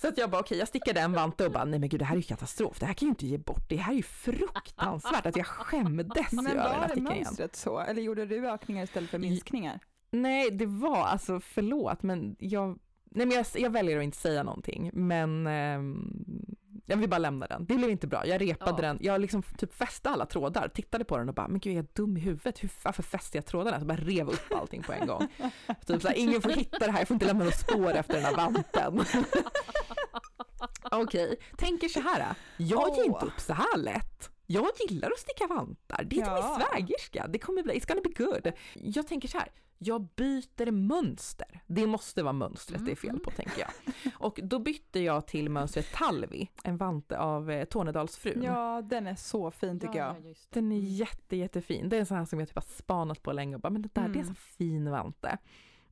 så 0.00 0.08
att 0.08 0.18
jag 0.18 0.30
bara 0.30 0.40
okej, 0.40 0.58
jag 0.58 0.68
stickade 0.68 1.00
en 1.00 1.12
vante 1.12 1.46
och 1.46 1.52
bara 1.52 1.64
nej 1.64 1.80
men 1.80 1.88
gud 1.88 2.00
det 2.00 2.04
här 2.04 2.14
är 2.14 2.20
ju 2.20 2.22
katastrof, 2.22 2.78
det 2.80 2.86
här 2.86 2.94
kan 2.94 3.06
jag 3.06 3.08
ju 3.08 3.10
inte 3.10 3.26
ge 3.26 3.38
bort, 3.38 3.68
det 3.68 3.76
här 3.76 3.92
är 3.92 3.96
ju 3.96 4.02
fruktansvärt 4.02 5.26
att 5.26 5.36
jag 5.36 5.46
skämdes 5.46 6.32
Men 6.32 6.44
ju 6.44 6.50
över 6.50 6.78
den 6.80 6.88
stickningen. 6.88 7.22
mönstret 7.24 7.56
så? 7.56 7.78
Eller 7.78 8.02
gjorde 8.02 8.26
du 8.26 8.48
ökningar 8.48 8.84
istället 8.84 9.10
för 9.10 9.18
minskningar? 9.18 9.80
Nej, 10.10 10.50
det 10.50 10.66
var 10.66 11.04
alltså 11.04 11.40
förlåt, 11.40 12.02
men 12.02 12.36
jag, 12.38 12.78
nej 13.04 13.26
men 13.26 13.36
jag, 13.36 13.46
jag 13.54 13.70
väljer 13.70 13.98
att 13.98 14.04
inte 14.04 14.18
säga 14.18 14.42
någonting, 14.42 14.90
men 14.94 15.46
ehm, 15.46 16.56
jag 16.90 16.96
vill 16.96 17.08
bara 17.08 17.18
lämna 17.18 17.46
den. 17.46 17.64
Det 17.64 17.74
blev 17.74 17.90
inte 17.90 18.06
bra. 18.06 18.26
Jag 18.26 18.40
repade 18.40 18.70
Ja. 18.70 18.88
den, 18.88 18.98
jag 19.00 19.20
liksom 19.20 19.42
typ 19.42 19.74
fäste 19.74 20.10
alla 20.10 20.26
trådar, 20.26 20.68
tittade 20.68 21.04
på 21.04 21.18
den 21.18 21.28
och 21.28 21.34
bara, 21.34 21.48
men 21.48 21.60
gud 21.60 21.72
jag 21.76 21.78
är 21.84 21.88
dum 21.92 22.16
i 22.16 22.20
huvudet, 22.20 22.62
Hur, 22.62 22.70
varför 22.84 23.02
fäste 23.02 23.38
jag 23.38 23.46
trådarna? 23.46 23.80
Så 23.80 23.86
bara 23.86 23.98
rev 23.98 24.28
upp 24.28 24.52
allting 24.54 24.82
på 24.82 24.92
en 24.92 25.06
gång. 25.06 25.28
typ 25.86 26.02
såhär, 26.02 26.14
ingen 26.18 26.42
får 26.42 26.50
hitta 26.50 26.78
det 26.78 26.90
här, 26.90 26.98
jag 26.98 27.08
får 27.08 27.14
inte 27.14 27.26
lämna 27.26 27.44
något 27.44 27.58
spår 27.58 27.92
efter 27.92 28.14
den 28.14 28.24
här 28.24 28.36
vanten. 28.36 29.04
Okej, 30.90 31.36
tänker 31.56 31.88
så 31.88 32.00
här, 32.00 32.34
jag 32.56 32.96
ger 32.96 33.04
inte 33.04 33.26
upp 33.26 33.40
så 33.40 33.52
här 33.52 33.76
lätt. 33.78 34.30
Jag 34.52 34.66
gillar 34.88 35.10
att 35.10 35.18
sticka 35.18 35.46
vantar, 35.46 36.04
det 36.04 36.16
är 36.20 36.26
Ja. 36.26 36.34
min 36.58 36.66
svägerska, 36.66 37.26
det 37.28 37.38
kommer 37.38 37.62
bli, 37.62 37.74
it's 37.74 37.88
gonna 37.88 38.00
be 38.04 38.24
good. 38.24 38.52
Jag 38.74 39.06
tänker 39.08 39.28
så 39.28 39.38
här, 39.38 39.48
jag 39.78 40.02
byter 40.16 40.70
mönster. 40.70 41.60
Det 41.66 41.86
måste 41.86 42.22
vara 42.22 42.32
mönstret 42.32 42.84
det 42.86 42.92
är 42.92 42.96
fel 42.96 43.18
på 43.20 43.30
tänker 43.30 43.60
jag. 43.60 43.94
Och 44.18 44.40
då 44.42 44.58
bytte 44.58 45.00
jag 45.00 45.26
till 45.26 45.50
mönstret 45.50 45.92
Talvi, 45.92 46.50
en 46.64 46.76
vante 46.76 47.18
av 47.18 47.50
eh, 47.50 47.64
Tornedalsfrun. 47.64 48.42
Ja, 48.42 48.82
den 48.82 49.06
är 49.06 49.14
så 49.14 49.50
fin 49.50 49.80
tycker 49.80 49.98
jag. 49.98 50.16
Ja, 50.16 50.28
just 50.28 50.50
det. 50.52 50.60
Den 50.60 50.72
är 50.72 50.76
Mm. 50.78 50.88
jätte, 50.90 51.36
jättefin. 51.36 51.88
Det 51.88 51.96
är 51.96 52.00
en 52.00 52.06
sån 52.06 52.16
här 52.16 52.24
som 52.24 52.38
jag 52.38 52.48
typ 52.48 52.56
har 52.56 52.62
spanat 52.62 53.22
på 53.22 53.32
länge 53.32 53.54
och 53.54 53.60
bara, 53.60 53.70
men 53.70 53.82
det 53.82 53.94
där 53.94 54.08
det 54.08 54.18
är 54.18 54.20
en 54.20 54.24
så 54.24 54.30
Mm. 54.30 54.34
fin 54.36 54.90
vante. 54.90 55.38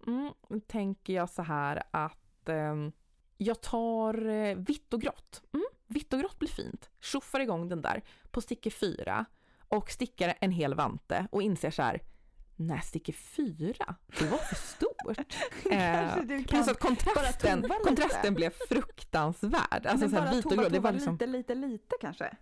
Mm, 0.07 0.33
tänker 0.66 1.12
jag 1.12 1.31
så 1.31 1.42
här 1.42 1.83
att 1.90 2.49
ehm, 2.49 2.92
jag 3.38 3.61
tar 3.61 4.27
eh, 4.29 4.57
vitt 4.57 4.94
och 4.94 5.01
grått. 5.01 5.42
Mm, 5.55 5.66
vitt 5.88 6.12
och 6.12 6.20
grått 6.20 6.38
blir 6.38 6.48
fint. 6.48 6.90
Tjoffar 7.01 7.40
igång 7.40 7.68
den 7.68 7.83
där 7.83 8.03
på 8.31 8.40
sticker 8.40 8.70
fyra 8.70 9.24
och 9.68 9.90
stickar 9.90 10.35
en 10.40 10.51
hel 10.51 10.74
vante 10.74 11.29
och 11.31 11.42
inser 11.42 11.70
så 11.70 11.83
här, 11.83 12.03
nej 12.57 12.81
sticker 12.83 13.12
fyra, 13.12 13.94
det 14.18 14.27
var 14.31 14.38
för 14.38 14.55
stort. 14.55 15.18
eh, 15.70 16.44
plus 16.46 16.68
att 16.68 16.79
kontrasten, 16.79 17.62
tova 17.62 17.74
lite. 17.74 17.88
kontrasten 17.88 18.35
blev 18.35 18.53
fruktansvärd. 18.68 19.87
Alltså 19.87 19.96
men 19.96 20.11
så 20.11 20.16
här, 20.16 20.22
bara 20.22 20.35
vit 20.35 20.46
och 20.46 20.53
grått, 20.53 20.72
det 20.72 20.81
var 20.81 20.92
liksom 20.92 21.12
lite, 21.14 21.27
lite, 21.27 21.55
lite 21.55 21.96
kanske. 22.01 22.37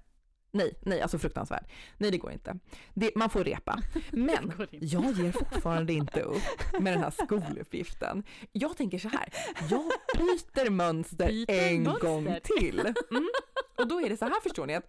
Nej, 0.53 0.75
nej, 0.83 1.01
alltså 1.03 1.19
fruktansvärd. 1.19 1.65
Nej, 1.99 2.11
det 2.11 2.19
går 2.19 2.33
inte. 2.33 2.59
Det, 2.95 3.11
man 3.17 3.31
får 3.31 3.45
repa. 3.45 3.83
Men 4.11 4.53
jag 4.71 5.13
ger 5.13 5.33
fortfarande 5.33 5.93
inte 5.93 6.21
upp 6.23 6.43
med 6.81 6.93
den 6.93 7.03
här 7.03 7.11
skoluppgiften. 7.11 8.25
Jag 8.53 8.77
tänker 8.77 8.99
så 8.99 9.09
här, 9.09 9.29
jag 9.71 9.91
byter 10.17 10.71
mönster 10.71 11.29
Byter 11.29 11.51
en 11.51 11.83
mönster. 11.83 12.07
gång 12.07 12.37
till. 12.45 12.81
Mm. 13.11 13.29
Och 13.77 13.89
då 13.89 14.01
är 14.01 14.09
det 14.09 14.17
så 14.17 14.25
här 14.25 14.41
förstår 14.43 14.67
ni 14.67 14.75
att 14.75 14.85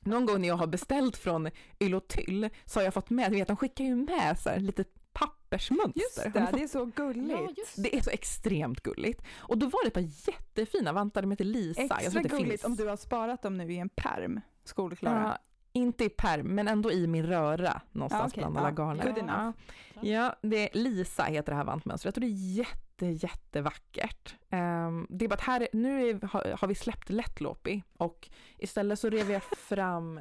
någon 0.00 0.26
gång 0.26 0.40
när 0.40 0.48
jag 0.48 0.56
har 0.56 0.66
beställt 0.66 1.16
från 1.16 1.50
Yllotyll 1.80 2.48
så 2.64 2.78
har 2.78 2.84
jag 2.84 2.94
fått 2.94 3.10
med, 3.10 3.32
ni 3.32 3.38
vet 3.38 3.48
de 3.48 3.56
skickar 3.56 3.84
ju 3.84 3.94
med 3.96 4.38
så 4.40 4.48
här 4.48 4.58
lite 4.60 4.84
pappersmönster. 5.12 6.00
Just 6.00 6.16
det, 6.16 6.40
fått 6.40 6.52
det 6.52 6.62
är 6.62 6.68
så 6.68 6.84
gulligt. 6.84 7.30
Ja, 7.56 7.64
det 7.76 7.96
är 7.96 8.00
så 8.02 8.10
extremt 8.10 8.80
gulligt. 8.82 9.22
Och 9.36 9.58
då 9.58 9.66
var 9.66 9.82
det 9.84 9.86
ett 9.88 9.94
par 9.94 10.30
jättefina 10.32 10.92
vantar, 10.92 11.22
de 11.22 11.30
heter 11.30 11.44
Lisa. 11.44 11.82
Extra 11.82 12.22
gulligt 12.22 12.50
finns. 12.50 12.64
om 12.64 12.76
du 12.76 12.86
har 12.86 12.96
sparat 12.96 13.42
dem 13.42 13.56
nu 13.56 13.72
i 13.72 13.78
en 13.78 13.88
perm, 13.88 14.40
skolklara. 14.64 15.22
Ja, 15.22 15.38
inte 15.72 16.04
i 16.04 16.08
perm, 16.08 16.46
men 16.46 16.68
ändå 16.68 16.92
i 16.92 17.06
min 17.06 17.26
röra 17.26 17.80
någonstans 17.92 18.22
Ja, 18.22 18.26
okej. 18.26 18.52
bland 18.52 18.58
alla 18.58 18.68
Ja, 18.68 18.74
garner. 18.74 19.06
good 19.06 19.18
enough. 19.18 19.56
Ja, 19.94 20.02
ja, 20.02 20.34
det 20.42 20.56
är 20.70 20.78
Lisa 20.78 21.24
heter 21.24 21.52
det 21.52 21.56
här 21.56 21.64
vantmönstret 21.64 22.16
och 22.16 22.20
det 22.20 22.26
är 22.26 22.56
jätte, 22.56 23.06
jättevackert. 23.06 24.34
Ehm, 24.50 25.06
det 25.10 25.24
är 25.24 25.28
bara 25.28 25.34
att 25.34 25.40
här, 25.40 25.68
nu 25.72 26.08
är, 26.08 26.26
har, 26.26 26.56
har 26.60 26.68
vi 26.68 26.74
släppt 26.74 27.10
lättloppig 27.10 27.82
och 27.96 28.28
istället 28.58 28.98
så 28.98 29.10
rev 29.10 29.30
jag 29.30 29.42
fram 29.58 30.20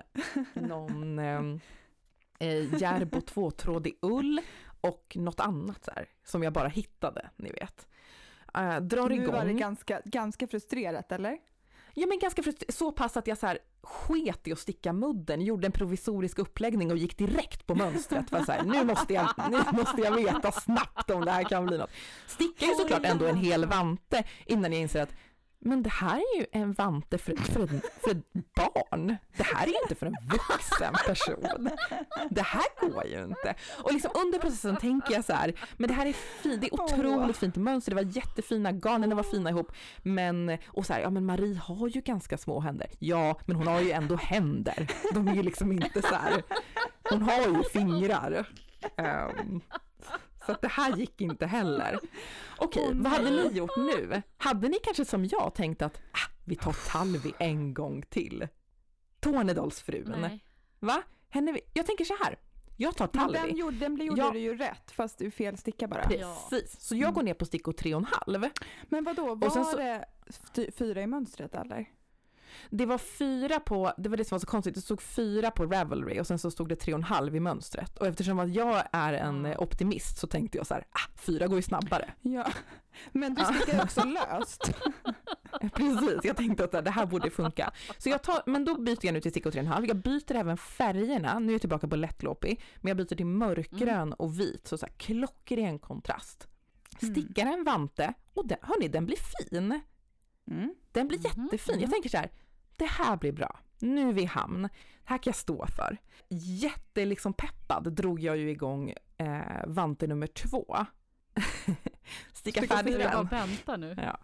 någon 0.53 1.19
um, 1.19 1.59
eh, 2.39 2.81
Järbo 2.81 3.21
tvåtrådig 3.21 3.97
ull 4.01 4.41
och 4.81 5.13
något 5.19 5.39
annat 5.39 5.83
så 5.85 5.91
här, 5.95 6.05
som 6.23 6.43
jag 6.43 6.53
bara 6.53 6.67
hittade, 6.67 7.29
ni 7.35 7.51
vet. 7.51 7.87
Uh, 8.57 8.77
drar 8.79 9.09
nu 9.09 9.15
igång. 9.15 9.35
var 9.35 9.45
det 9.45 9.53
ganska, 9.53 10.01
ganska 10.05 10.47
frustrerat 10.47 11.11
eller? 11.11 11.37
Ja 11.93 12.07
men 12.07 12.19
ganska 12.19 12.43
frustrerande. 12.43 12.73
så 12.73 12.91
pass 12.91 13.17
att 13.17 13.27
jag 13.27 13.37
så 13.37 13.47
här 13.47 13.59
sket 13.83 14.47
i 14.47 14.51
att 14.51 14.59
sticka 14.59 14.93
mudden, 14.93 15.41
gjorde 15.41 15.65
en 15.65 15.71
provisorisk 15.71 16.39
uppläggning 16.39 16.91
och 16.91 16.97
gick 16.97 17.17
direkt 17.17 17.67
på 17.67 17.75
mönstret 17.75 18.29
för 18.29 18.43
så 18.43 18.51
här, 18.51 18.63
nu 18.63 18.83
måste 18.83 19.13
jag, 19.13 19.29
nu 19.51 19.57
måste 19.71 20.01
jag 20.01 20.15
veta 20.15 20.51
snabbt 20.51 21.09
om 21.09 21.25
det 21.25 21.31
här 21.31 21.43
kan 21.43 21.65
bli 21.65 21.77
något. 21.77 21.89
Stickar 22.27 22.67
ju 22.67 22.73
såklart 22.73 23.05
ändå 23.05 23.25
en 23.25 23.37
hel 23.37 23.65
vante 23.65 24.23
innan 24.45 24.73
jag 24.73 24.81
inser 24.81 25.01
att 25.01 25.13
men 25.65 25.83
det 25.83 25.89
här 25.89 26.17
är 26.17 26.39
ju 26.39 26.45
en 26.51 26.73
vante 26.73 27.17
för, 27.17 27.35
för, 27.35 27.63
ett, 27.63 28.01
för 28.03 28.11
ett 28.11 28.55
barn. 28.55 29.17
Det 29.37 29.43
här 29.43 29.63
är 29.63 29.69
ju 29.69 29.77
inte 29.83 29.95
för 29.95 30.05
en 30.05 30.15
vuxen 30.31 30.93
person. 31.05 31.69
Det 32.29 32.41
här 32.41 32.89
går 32.89 33.07
ju 33.07 33.23
inte. 33.23 33.55
Och 33.83 33.93
liksom 33.93 34.11
under 34.25 34.39
processen 34.39 34.77
tänker 34.77 35.13
jag 35.13 35.25
så 35.25 35.33
här, 35.33 35.53
men 35.77 35.87
det 35.87 35.93
här 35.93 36.05
är 36.05 36.13
fint, 36.13 36.61
det 36.61 36.67
är 36.67 36.73
otroligt 36.73 37.37
fint 37.37 37.55
mönster, 37.55 37.91
det 37.91 37.95
var 37.95 38.15
jättefina, 38.15 38.71
garnen 38.71 39.15
var 39.15 39.23
fina 39.23 39.49
ihop, 39.49 39.71
men, 40.03 40.57
och 40.67 40.85
så 40.85 40.93
här, 40.93 41.01
ja 41.01 41.09
men 41.09 41.25
Marie 41.25 41.57
har 41.57 41.87
ju 41.87 42.01
ganska 42.01 42.37
små 42.37 42.59
händer. 42.59 42.87
Ja, 42.99 43.39
men 43.45 43.55
hon 43.55 43.67
har 43.67 43.81
ju 43.81 43.91
ändå 43.91 44.15
händer. 44.15 44.87
De 45.13 45.27
är 45.27 45.35
ju 45.35 45.43
liksom 45.43 45.71
inte 45.71 46.01
så 46.01 46.15
här, 46.15 46.43
hon 47.09 47.21
har 47.21 47.57
ju 47.57 47.63
fingrar. 47.63 48.47
Um, 48.97 49.61
så 50.45 50.51
att 50.51 50.61
det 50.61 50.67
här 50.67 50.97
gick 50.97 51.21
inte 51.21 51.45
heller. 51.45 51.99
Okej, 52.57 52.85
Åh, 52.89 52.95
vad 52.95 53.11
hade 53.11 53.29
ni 53.31 53.57
gjort 53.57 53.77
nu? 53.77 54.21
Hade 54.37 54.69
ni 54.69 54.77
kanske 54.83 55.05
som 55.05 55.25
jag 55.25 55.55
tänkt 55.55 55.81
att 55.81 55.97
ah, 56.11 56.31
vi 56.45 56.55
tar 56.55 56.75
Talvi 56.91 57.33
en 57.39 57.73
gång 57.73 58.01
till? 58.09 58.47
Tornedalsfrun. 59.19 60.15
Nej. 60.21 60.43
Va? 60.79 61.03
henne, 61.29 61.59
jag 61.73 61.85
tänker 61.85 62.05
så 62.05 62.15
här. 62.23 62.35
Jag 62.77 62.95
tar 62.95 63.09
Men 63.13 63.31
den 63.47 63.57
gjorde, 63.57 63.77
den 63.77 63.97
gjorde 64.05 64.21
Ja. 64.21 64.31
du 64.31 64.39
ju 64.39 64.57
rätt 64.57 64.91
fast 64.91 65.17
du 65.17 65.31
fel 65.31 65.57
sticka 65.57 65.87
bara. 65.87 66.03
Precis. 66.03 66.81
Så 66.87 66.95
jag 66.95 67.13
går 67.13 67.23
ner 67.23 67.33
på 67.33 67.45
stickor 67.45 67.73
tre 67.73 67.95
och 67.95 68.01
en 68.01 68.07
halv. 68.11 68.49
Men 68.89 69.03
vad 69.03 69.15
då 69.15 69.35
var 69.35 69.49
sen 69.49 69.65
så- 69.65 69.77
det 69.77 70.05
fy- 70.55 70.71
fyra 70.71 71.01
i 71.01 71.07
mönstret 71.07 71.55
eller? 71.55 71.85
Det 72.69 72.85
var 72.85 72.97
fyra 72.97 73.59
på, 73.59 73.93
det 73.97 74.09
var 74.09 74.17
det 74.17 74.25
som 74.25 74.35
var 74.35 74.39
så 74.39 74.47
konstigt, 74.47 74.75
det 74.75 74.81
stod 74.81 75.01
fyra 75.01 75.51
på 75.51 75.65
Ravelry 75.65 76.19
och 76.19 76.27
sen 76.27 76.39
så 76.39 76.51
stod 76.51 76.69
det 76.69 76.75
tre 76.75 76.93
och 76.93 76.99
en 76.99 77.03
halv 77.03 77.35
i 77.35 77.39
mönstret. 77.39 77.97
Och 77.97 78.07
eftersom 78.07 78.39
att 78.39 78.53
jag 78.53 78.83
är 78.91 79.13
en 79.13 79.45
optimist 79.57 80.17
så 80.17 80.27
tänkte 80.27 80.57
jag 80.57 80.67
så 80.67 80.73
här, 80.73 80.87
ah, 80.91 81.11
fyra 81.15 81.47
går 81.47 81.55
ju 81.55 81.61
snabbare. 81.61 82.13
Ja. 82.21 82.47
Men 83.11 83.35
du 83.35 83.45
stickar 83.45 83.83
också 83.83 84.03
löst. 84.03 84.71
Precis, 85.73 86.19
jag 86.23 86.37
tänkte 86.37 86.63
att 86.63 86.85
det 86.85 86.91
här 86.91 87.05
borde 87.05 87.29
funka. 87.29 87.73
Så 87.97 88.09
jag 88.09 88.23
tar, 88.23 88.43
men 88.45 88.65
då 88.65 88.81
byter 88.81 89.05
jag 89.05 89.13
nu 89.13 89.21
till 89.21 89.31
stickor 89.31 89.51
tre 89.51 89.59
och 89.61 89.65
en 89.65 89.71
halv. 89.71 89.85
Jag 89.85 89.97
byter 89.97 90.35
även 90.35 90.57
färgerna, 90.57 91.39
nu 91.39 91.47
är 91.47 91.51
jag 91.51 91.61
tillbaka 91.61 91.87
på 91.87 91.95
lättloppig, 91.95 92.61
men 92.81 92.87
jag 92.87 92.97
byter 92.97 93.15
till 93.15 93.25
mörkgrön 93.25 94.13
och 94.13 94.39
vit, 94.39 94.67
så, 94.67 94.77
så 94.77 94.85
här 94.85 94.93
klockren 94.97 95.79
kontrast. 95.79 96.47
Mm. 97.01 97.15
Stickar 97.15 97.45
en 97.45 97.63
vante 97.63 98.13
och 98.33 98.47
den, 98.47 98.57
hörni, 98.61 98.87
den 98.87 99.05
blir 99.05 99.17
fin. 99.17 99.81
Mm. 100.51 100.75
Den 100.91 101.07
blir 101.07 101.19
Mhm, 101.19 101.43
jättefin. 101.43 101.75
Jag 101.75 101.87
mhm. 101.87 101.91
tänker 101.91 102.09
så 102.09 102.17
här, 102.17 102.31
det 102.77 102.85
här 102.85 103.17
blir 103.17 103.31
bra. 103.31 103.59
Nu 103.79 104.09
är 104.09 104.13
vi 104.13 104.21
i 104.21 104.25
hamn. 104.25 104.61
Det 104.61 104.69
här 105.05 105.17
kan 105.17 105.31
jag 105.31 105.35
stå 105.35 105.65
för. 105.67 105.97
Jätte 106.29 107.05
liksom 107.05 107.33
peppad 107.33 107.93
drog 107.93 108.19
jag 108.19 108.37
ju 108.37 108.49
igång 108.49 108.93
eh, 109.17 109.63
vante 109.67 110.07
nummer 110.07 110.27
två. 110.27 110.65
Sticka 112.33 112.61
Sticka 112.61 112.75
färdigt 112.75 112.99
Jag 112.99 113.11
bara 113.11 113.23
den. 113.23 113.27
vänta 113.49 113.77
nu. 113.77 113.95
Ja. 113.97 114.17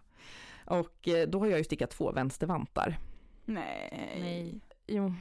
Och 0.65 1.07
eh, 1.07 1.27
då 1.27 1.39
har 1.39 1.47
jag 1.47 1.57
ju 1.57 1.63
stickat 1.63 1.89
två 1.89 2.11
vänstervantar. 2.11 2.97
Nej. 3.45 4.17
Nej. 4.19 4.59
Jo. 4.87 5.13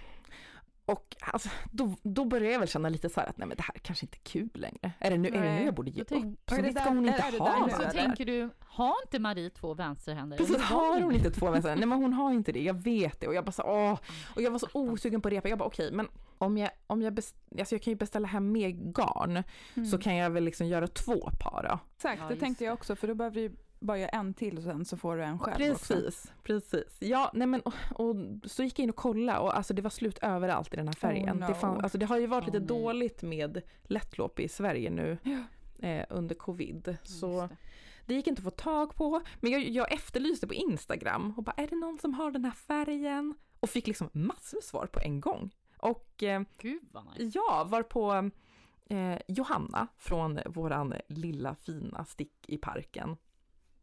Och 0.88 1.16
alltså, 1.20 1.48
då, 1.72 1.94
då 2.02 2.24
börjar 2.24 2.52
jag 2.52 2.58
väl 2.58 2.68
känna 2.68 2.88
lite 2.88 3.08
så 3.08 3.20
här 3.20 3.28
att 3.28 3.38
nej 3.38 3.48
men 3.48 3.56
det 3.56 3.62
här 3.62 3.74
kanske 3.82 4.06
inte 4.06 4.16
är 4.16 4.24
kul 4.24 4.50
längre. 4.54 4.92
Är 4.98 5.10
det 5.10 5.16
nu, 5.18 5.28
är 5.28 5.32
det 5.42 5.54
nu 5.54 5.64
jag 5.64 5.74
borde 5.74 5.90
ge 5.90 6.04
tänk- 6.04 6.24
upp? 6.24 6.50
Så 6.50 6.56
det 6.56 6.62
visst 6.62 6.78
ska 6.78 6.84
där- 6.88 6.96
hon 6.96 7.06
inte 7.06 7.30
det 7.30 7.38
ha 7.38 7.66
det 7.66 7.72
Så 7.72 7.90
tänker 7.90 8.24
du, 8.24 8.50
har 8.60 8.94
inte 9.04 9.18
Marie 9.18 9.50
två 9.50 9.74
vänsterhänder? 9.74 10.36
Precis, 10.36 10.56
har 10.62 11.00
hon 11.00 11.14
inte 11.14 11.30
två 11.30 11.50
vänster? 11.50 11.76
Nej 11.76 11.86
men 11.86 11.98
hon 12.02 12.12
har 12.12 12.32
inte 12.32 12.52
det, 12.52 12.62
jag 12.62 12.74
vet 12.74 13.20
det. 13.20 13.26
Och 13.28 13.34
jag 13.34 13.44
bara 13.44 13.52
så, 13.52 13.62
åh. 13.62 13.98
Och 14.36 14.42
jag 14.42 14.50
var 14.50 14.58
så 14.58 14.68
osugen 14.72 15.20
på 15.22 15.28
repa. 15.30 15.48
Jag 15.48 15.58
bara 15.58 15.64
okej, 15.68 15.92
men 15.92 16.08
om 16.38 16.58
jag, 16.58 16.70
om 16.86 17.02
jag, 17.02 17.12
best, 17.14 17.36
alltså 17.58 17.74
jag 17.74 17.82
kan 17.82 17.90
ju 17.90 17.96
beställa 17.96 18.28
hem 18.28 18.52
mer 18.52 18.68
garn 18.68 19.42
Mm. 19.74 19.86
så 19.88 19.98
kan 19.98 20.16
jag 20.16 20.30
väl 20.30 20.44
liksom 20.44 20.66
göra 20.66 20.86
två 20.88 21.30
par 21.40 21.62
då. 21.70 21.78
Exakt, 21.96 22.22
Ja, 22.22 22.28
det 22.28 22.36
tänkte 22.36 22.64
jag 22.64 22.74
också 22.74 22.96
för 22.96 23.08
då 23.08 23.14
behöver 23.14 23.36
du 23.40 23.56
bara 23.80 23.98
göra 23.98 24.08
en 24.08 24.34
till 24.34 24.56
och 24.56 24.62
sen 24.64 24.84
så 24.84 24.96
får 24.96 25.16
du 25.16 25.24
en 25.24 25.38
själv 25.38 25.72
också. 25.72 25.94
Precis, 25.94 26.32
precis. 26.42 26.96
Ja, 26.98 27.30
nej 27.34 27.46
men 27.46 27.60
och, 27.60 27.72
och 27.94 28.16
så 28.44 28.62
gick 28.62 28.78
jag 28.78 28.82
in 28.84 28.90
och 28.90 28.96
kollade 28.96 29.38
och 29.38 29.56
alltså 29.56 29.74
det 29.74 29.82
var 29.82 29.90
slut 29.90 30.18
överallt 30.22 30.74
i 30.74 30.76
den 30.76 30.88
här 30.88 30.94
färgen. 30.94 31.36
Oh, 31.36 31.40
no. 31.40 31.46
det, 31.46 31.54
fan, 31.54 31.80
alltså 31.80 31.98
det 31.98 32.06
har 32.06 32.18
ju 32.18 32.26
varit 32.26 32.48
Åh, 32.48 32.52
lite 32.54 32.58
nej. 32.58 32.82
dåligt 32.82 33.22
med 33.22 33.62
lättlopp 33.82 34.40
i 34.40 34.48
Sverige 34.48 34.90
nu 34.90 35.18
Ja. 35.22 35.42
eh, 35.88 36.06
under 36.10 36.34
covid. 36.34 36.96
Så 37.02 37.40
Just 37.40 37.48
det. 37.50 37.56
det 38.06 38.14
gick 38.14 38.26
inte 38.26 38.40
att 38.40 38.44
få 38.44 38.50
tag 38.50 38.94
på. 38.94 39.20
Men 39.40 39.52
jag, 39.52 39.68
jag 39.68 39.92
efterlyste 39.92 40.46
på 40.46 40.54
Instagram 40.54 41.34
och 41.36 41.42
bara 41.42 41.54
är 41.56 41.66
det 41.66 41.76
någon 41.76 41.98
som 41.98 42.14
har 42.14 42.30
den 42.30 42.44
här 42.44 42.52
färgen? 42.52 43.34
Och 43.60 43.70
fick 43.70 43.86
liksom 43.86 44.08
massor 44.12 44.60
svar 44.62 44.86
på 44.86 45.00
en 45.00 45.20
gång. 45.20 45.50
Och 45.78 46.22
eh, 46.22 46.42
Gud 46.58 46.82
vad 46.92 47.04
nice. 47.18 47.38
ja, 47.38 47.66
var 47.68 47.82
på 47.82 48.30
eh, 48.90 49.18
Johanna 49.28 49.86
från 49.98 50.38
våran 50.46 50.94
lilla 51.08 51.54
fina 51.54 52.04
stick 52.04 52.34
i 52.48 52.56
parken 52.58 53.16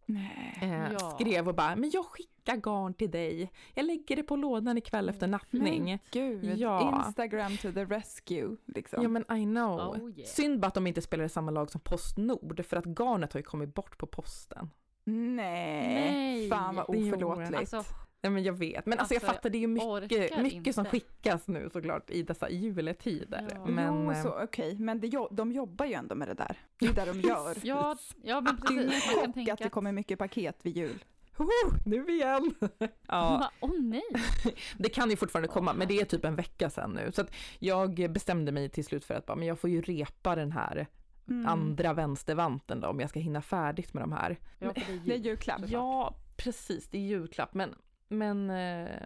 Nej. 0.05 0.57
eh, 0.61 0.91
Ja. 0.99 1.17
skrev 1.19 1.47
och 1.47 1.55
bara, 1.55 1.75
men 1.75 1.89
jag 1.93 2.05
skickar 2.05 2.55
garn 2.57 2.93
till 2.93 3.11
dig. 3.11 3.51
Jag 3.73 3.85
lägger 3.85 4.15
det 4.15 4.23
på 4.23 4.35
lådan 4.35 4.77
ikväll 4.77 5.09
efter 5.09 5.27
nattning. 5.27 5.83
Men 5.85 5.99
gud, 6.11 6.57
Ja. 6.57 7.03
Instagram 7.07 7.57
to 7.57 7.71
the 7.71 7.85
rescue 7.85 8.57
liksom. 8.65 9.03
Ja 9.03 9.09
men 9.09 9.37
I 9.37 9.43
know. 9.45 9.79
Oh, 9.79 10.09
yeah. 10.09 10.27
Synd 10.27 10.59
bara 10.59 10.67
att 10.67 10.73
de 10.73 10.87
inte 10.87 11.01
spelar 11.01 11.23
i 11.25 11.29
samma 11.29 11.51
lag 11.51 11.71
som 11.71 11.81
Postnord 11.81 12.65
för 12.65 12.77
att 12.77 12.85
garnet 12.85 13.33
har 13.33 13.39
ju 13.39 13.43
kommit 13.43 13.73
bort 13.75 13.97
på 13.97 14.07
posten. 14.07 14.69
Nej. 15.03 15.93
Nej. 15.93 16.49
fan 16.49 16.75
vad 16.75 16.85
oförlåtligt. 16.89 17.55
Alltså, 17.55 17.83
Nej 18.25 18.31
men 18.31 18.43
jag 18.43 18.53
vet, 18.53 18.85
men 18.85 18.99
alltså, 18.99 19.13
jag 19.13 19.19
Alltså, 19.23 19.33
fattar 19.35 19.49
det 19.49 19.57
är 19.57 19.59
ju 19.59 19.67
mycket, 19.67 20.41
mycket 20.41 20.75
som 20.75 20.85
skickas 20.85 21.47
nu 21.47 21.69
såklart 21.73 22.09
i 22.09 22.23
dessa 22.23 22.49
juletider. 22.49 23.47
Ja. 23.51 23.65
Men 23.65 24.03
jo, 24.05 24.11
eh, 24.11 24.23
så 24.23 24.43
okej, 24.43 24.77
men 24.79 24.99
det, 24.99 25.27
de 25.31 25.51
jobbar 25.51 25.85
ju 25.85 25.93
ändå 25.93 26.15
med 26.15 26.27
det 26.27 26.33
där. 26.33 26.57
Det 26.79 26.85
är 26.85 26.93
det 26.93 27.05
de 27.05 27.21
gör. 27.27 27.55
ja, 27.63 27.97
ja 28.23 28.41
men 28.41 28.55
Det 28.67 28.73
är 28.83 28.87
precis. 28.87 29.13
Kan 29.21 29.33
chock 29.33 29.49
att 29.49 29.59
det 29.59 29.69
kommer 29.69 29.91
mycket 29.91 30.19
paket 30.19 30.59
vid 30.61 30.77
jul. 30.77 31.03
Woho, 31.37 31.49
nu 31.85 32.05
igen! 32.07 32.55
ja, 33.07 33.51
Åh 33.59 33.71
nej. 33.79 34.03
det 34.77 34.89
kan 34.89 35.09
ju 35.09 35.15
fortfarande 35.15 35.47
komma, 35.47 35.73
men 35.73 35.87
det 35.87 36.01
är 36.01 36.05
typ 36.05 36.25
en 36.25 36.35
vecka 36.35 36.69
sedan 36.69 36.91
nu. 36.91 37.11
Så 37.11 37.21
att 37.21 37.31
jag 37.59 38.11
bestämde 38.11 38.51
mig 38.51 38.69
till 38.69 38.85
slut 38.85 39.05
för 39.05 39.13
att 39.13 39.25
bara, 39.25 39.35
men 39.35 39.47
jag 39.47 39.59
får 39.59 39.69
ju 39.69 39.81
repa 39.81 40.35
den 40.35 40.51
här 40.51 40.87
Mm. 41.29 41.47
andra 41.47 41.93
vänstervanten 41.93 42.79
då 42.79 42.87
om 42.87 42.99
jag 42.99 43.09
ska 43.09 43.19
hinna 43.19 43.41
färdigt 43.41 43.93
med 43.93 44.03
de 44.03 44.11
här. 44.11 44.39
Ja, 44.59 44.71
det 45.05 45.13
är 45.13 45.17
julklapp. 45.17 45.61
Ja, 45.67 46.15
precis, 46.37 46.87
det 46.87 46.97
är 46.97 47.01
julklapp, 47.01 47.53
men, 47.53 47.75
men 48.07 48.49
eh, 48.49 48.99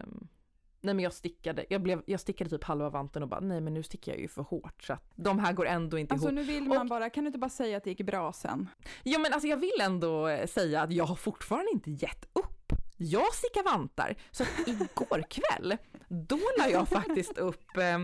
Nej 0.81 0.93
men 0.95 0.99
jag 1.03 1.13
stickade, 1.13 1.65
jag, 1.69 1.81
blev, 1.81 2.01
jag 2.05 2.19
stickade 2.19 2.49
typ 2.49 2.63
halva 2.63 2.89
vanten 2.89 3.23
och 3.23 3.29
bara 3.29 3.39
nej 3.39 3.61
men 3.61 3.73
nu 3.73 3.83
stickar 3.83 4.11
jag 4.11 4.21
ju 4.21 4.27
för 4.27 4.41
hårt 4.41 4.83
så 4.83 4.93
att 4.93 5.11
de 5.15 5.39
här 5.39 5.53
går 5.53 5.65
ändå 5.67 5.97
inte 5.97 6.13
Alltså 6.13 6.27
ihop. 6.27 6.35
nu 6.35 6.43
vill 6.43 6.63
man 6.63 6.77
Och- 6.77 6.87
bara, 6.87 7.09
kan 7.09 7.23
du 7.23 7.27
inte 7.27 7.39
bara 7.39 7.49
säga 7.49 7.77
att 7.77 7.83
det 7.83 7.89
gick 7.89 8.01
bra 8.01 8.33
sen? 8.33 8.67
Ja 9.03 9.19
men 9.19 9.33
alltså 9.33 9.47
jag 9.47 9.57
vill 9.57 9.81
ändå 9.81 10.27
eh, 10.27 10.47
säga 10.47 10.81
att 10.81 10.91
jag 10.91 11.05
har 11.05 11.15
fortfarande 11.15 11.71
inte 11.71 11.91
gett 11.91 12.25
upp. 12.33 12.73
Jag 12.97 13.33
stickar 13.33 13.63
vantar, 13.63 14.15
så 14.31 14.43
igår 14.67 15.23
kväll, 15.29 15.77
då 16.07 16.39
la 16.59 16.67
jag 16.69 16.87
faktiskt 16.87 17.37
upp 17.37 17.77
eh, 17.77 17.95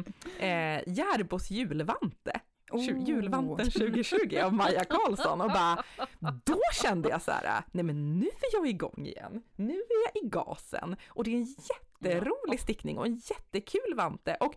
eh, 0.50 0.82
Järbos 0.88 1.52
julvante. 1.52 2.40
Oh. 2.76 3.08
Julvanten 3.08 3.72
2020 3.72 4.38
av 4.44 4.54
Maja 4.54 4.84
Karlsson 4.84 5.42
och 5.42 5.52
bara, 5.52 5.84
då 6.44 6.60
kände 6.82 7.10
jag 7.10 7.22
så 7.22 7.32
här, 7.32 7.64
nej 7.72 7.84
men 7.84 8.20
nu 8.20 8.26
är 8.26 8.54
jag 8.54 8.68
igång 8.68 9.06
igen. 9.06 9.42
Nu 9.56 9.74
är 9.74 10.06
jag 10.14 10.24
i 10.24 10.28
gasen 10.28 10.96
och 11.10 11.24
det 11.24 11.32
är 11.32 11.38
en 11.38 11.56
jätterolig 12.02 12.60
stickning 12.60 12.98
och 12.98 13.06
en 13.06 13.16
jättekul 13.16 13.94
vante 13.96 14.38
och 14.40 14.56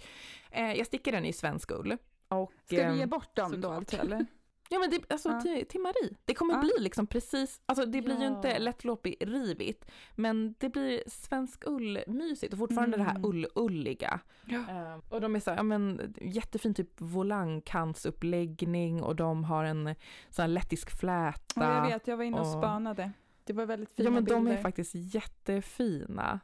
eh, 0.50 0.72
jag 0.72 0.86
stickar 0.86 1.12
den 1.12 1.24
i 1.24 1.32
svensk 1.32 1.70
ull. 1.70 1.96
Och, 2.28 2.52
Ska 2.64 2.76
vi 2.76 2.82
ehm, 2.82 2.96
ge 2.96 3.06
bort 3.06 3.36
dem 3.36 3.60
då 3.60 3.70
alltså 3.70 3.96
eller? 3.96 4.26
Ja 4.70 4.78
men 4.78 4.90
det, 4.90 5.12
alltså 5.12 5.28
Ja. 5.28 5.40
till, 5.40 5.66
till 5.66 5.80
Marie. 5.80 6.16
Det 6.24 6.34
kommer 6.34 6.54
Ja. 6.54 6.60
bli 6.60 6.70
liksom 6.78 7.06
precis, 7.06 7.60
alltså 7.66 7.86
det 7.86 8.02
blir 8.02 8.16
ju 8.18 8.24
Ja. 8.24 8.36
inte 8.36 8.58
lättloppig 8.58 9.16
rivigt, 9.20 9.90
men 10.14 10.54
det 10.58 10.68
blir 10.68 11.02
svensk 11.06 11.62
ull 11.66 11.98
mysigt 12.06 12.52
och 12.52 12.58
fortfarande 12.58 12.96
det 12.96 13.02
här 13.02 13.10
Mm. 13.16 13.24
ull-ulliga. 13.24 14.20
Eh, 14.50 14.98
och 15.08 15.20
de 15.20 15.36
är 15.36 15.40
så 15.40 15.50
här, 15.50 15.56
ja 15.56 15.62
men 15.62 16.14
jättefin 16.20 16.74
typ 16.74 17.00
volangkantsuppläggning 17.00 19.02
och 19.02 19.16
de 19.16 19.44
har 19.44 19.64
en 19.64 19.94
sån 20.30 20.42
här 20.42 20.48
lettisk 20.48 20.90
fläta. 21.00 21.40
Ja, 21.54 21.74
jag 21.74 21.82
vet, 21.92 22.08
jag 22.08 22.16
var 22.16 22.24
inne 22.24 22.40
och 22.40 22.46
och- 22.46 22.52
spanade. 22.62 23.12
Det 23.44 23.52
var 23.52 23.66
väldigt 23.66 23.92
fina 23.92 24.06
ja 24.06 24.10
men 24.10 24.24
de 24.24 24.44
bilder. 24.44 24.58
är 24.58 24.62
faktiskt 24.62 24.94
jättefina. 24.94 26.40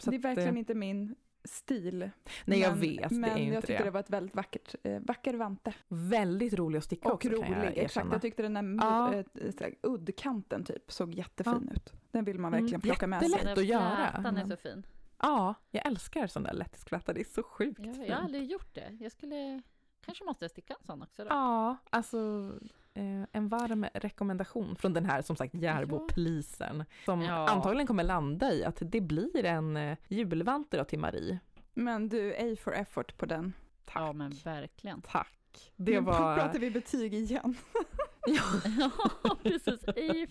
Så 0.00 0.10
det 0.10 0.16
är 0.16 0.18
att, 0.18 0.24
verkligen 0.24 0.54
eh, 0.54 0.58
inte 0.58 0.74
min 0.74 1.14
stil. 1.44 2.10
Nej 2.44 2.58
jag 2.60 2.70
men, 2.70 2.80
vet, 2.80 3.10
men 3.10 3.20
det 3.22 3.28
är 3.28 3.36
ju 3.38 3.44
jag 3.44 3.54
inte 3.54 3.66
tyckte 3.66 3.82
det. 3.82 3.86
det. 3.88 3.90
var 3.90 4.00
ett 4.00 4.10
väldigt 4.10 4.34
vackert, 4.36 4.74
eh, 4.82 5.00
vacker 5.00 5.34
vante. 5.34 5.74
Väldigt 5.88 6.54
rolig 6.54 6.78
att 6.78 6.84
sticka 6.84 7.08
Och 7.08 7.14
också 7.14 7.28
rolig, 7.28 7.44
kan 7.46 7.52
jag 7.52 7.64
exakt. 7.66 7.78
erkänna. 7.96 8.12
Jag 8.14 8.22
tyckte 8.22 8.42
den 8.42 8.54
där 8.54 8.86
Ja. 8.86 9.14
ja. 9.34 9.66
eh, 9.66 9.72
uddkanten 9.82 10.64
typ 10.64 10.92
såg 10.92 11.14
jättefin 11.14 11.70
ut. 11.74 11.92
Den 12.10 12.24
vill 12.24 12.38
man 12.38 12.50
verkligen 12.52 12.74
Mm, 12.74 12.80
plocka 12.80 13.06
med 13.06 13.22
jättelätt. 13.22 13.40
sig. 13.40 13.48
Lätt 13.48 13.58
att 13.58 13.64
göra. 13.66 14.10
Flätan 14.14 14.36
är 14.36 14.42
Mm. 14.42 14.50
så 14.50 14.56
fin. 14.56 14.86
Ja, 15.18 15.54
jag 15.70 15.86
älskar 15.86 16.26
sån 16.26 16.42
där 16.42 16.52
lettisk 16.52 16.88
fläta, 16.88 17.12
det 17.12 17.20
är 17.20 17.24
så 17.24 17.42
sjukt 17.42 17.80
Jag, 17.84 17.94
fint. 17.96 18.08
jag 18.08 18.16
har 18.16 18.22
aldrig 18.22 18.50
gjort 18.50 18.74
det. 18.74 18.96
Jag 19.00 19.12
skulle, 19.12 19.62
kanske 20.04 20.24
måste 20.24 20.48
sticka 20.48 20.74
en 20.80 20.86
sån 20.86 21.02
också 21.02 21.22
då. 21.24 21.28
Ja, 21.30 21.76
alltså 21.90 22.50
eh, 22.94 23.22
en 23.32 23.48
varm 23.48 23.86
rekommendation 23.94 24.76
från 24.76 24.92
den 24.92 25.04
här 25.06 25.22
som 25.22 25.36
sagt 25.36 25.54
Järbo-plisen 25.54 26.84
som 27.04 27.22
Ja. 27.22 27.48
antagligen 27.48 27.86
kommer 27.86 28.04
landa 28.04 28.52
i 28.52 28.64
att 28.64 28.78
det 28.80 29.00
blir 29.00 29.44
en 29.44 29.76
eh, 29.76 29.98
julvante 30.08 30.76
då 30.76 30.84
till 30.84 30.98
Marie. 30.98 31.38
Men 31.74 32.08
du, 32.08 32.34
A 32.34 32.56
for 32.60 32.74
effort 32.74 33.16
på 33.16 33.26
den. 33.26 33.52
Tack. 33.84 34.02
Ja 34.02 34.12
men 34.12 34.32
verkligen. 34.44 35.02
Tack. 35.02 35.72
Det 35.76 35.92
Nu 36.00 36.00
var 36.00 36.36
pratar 36.36 36.58
vi 36.58 36.70
betyg 36.70 37.14
igen. 37.14 37.54
ja, 38.26 38.42
ja 38.78 39.36
precis. 39.42 39.88
A 39.88 40.26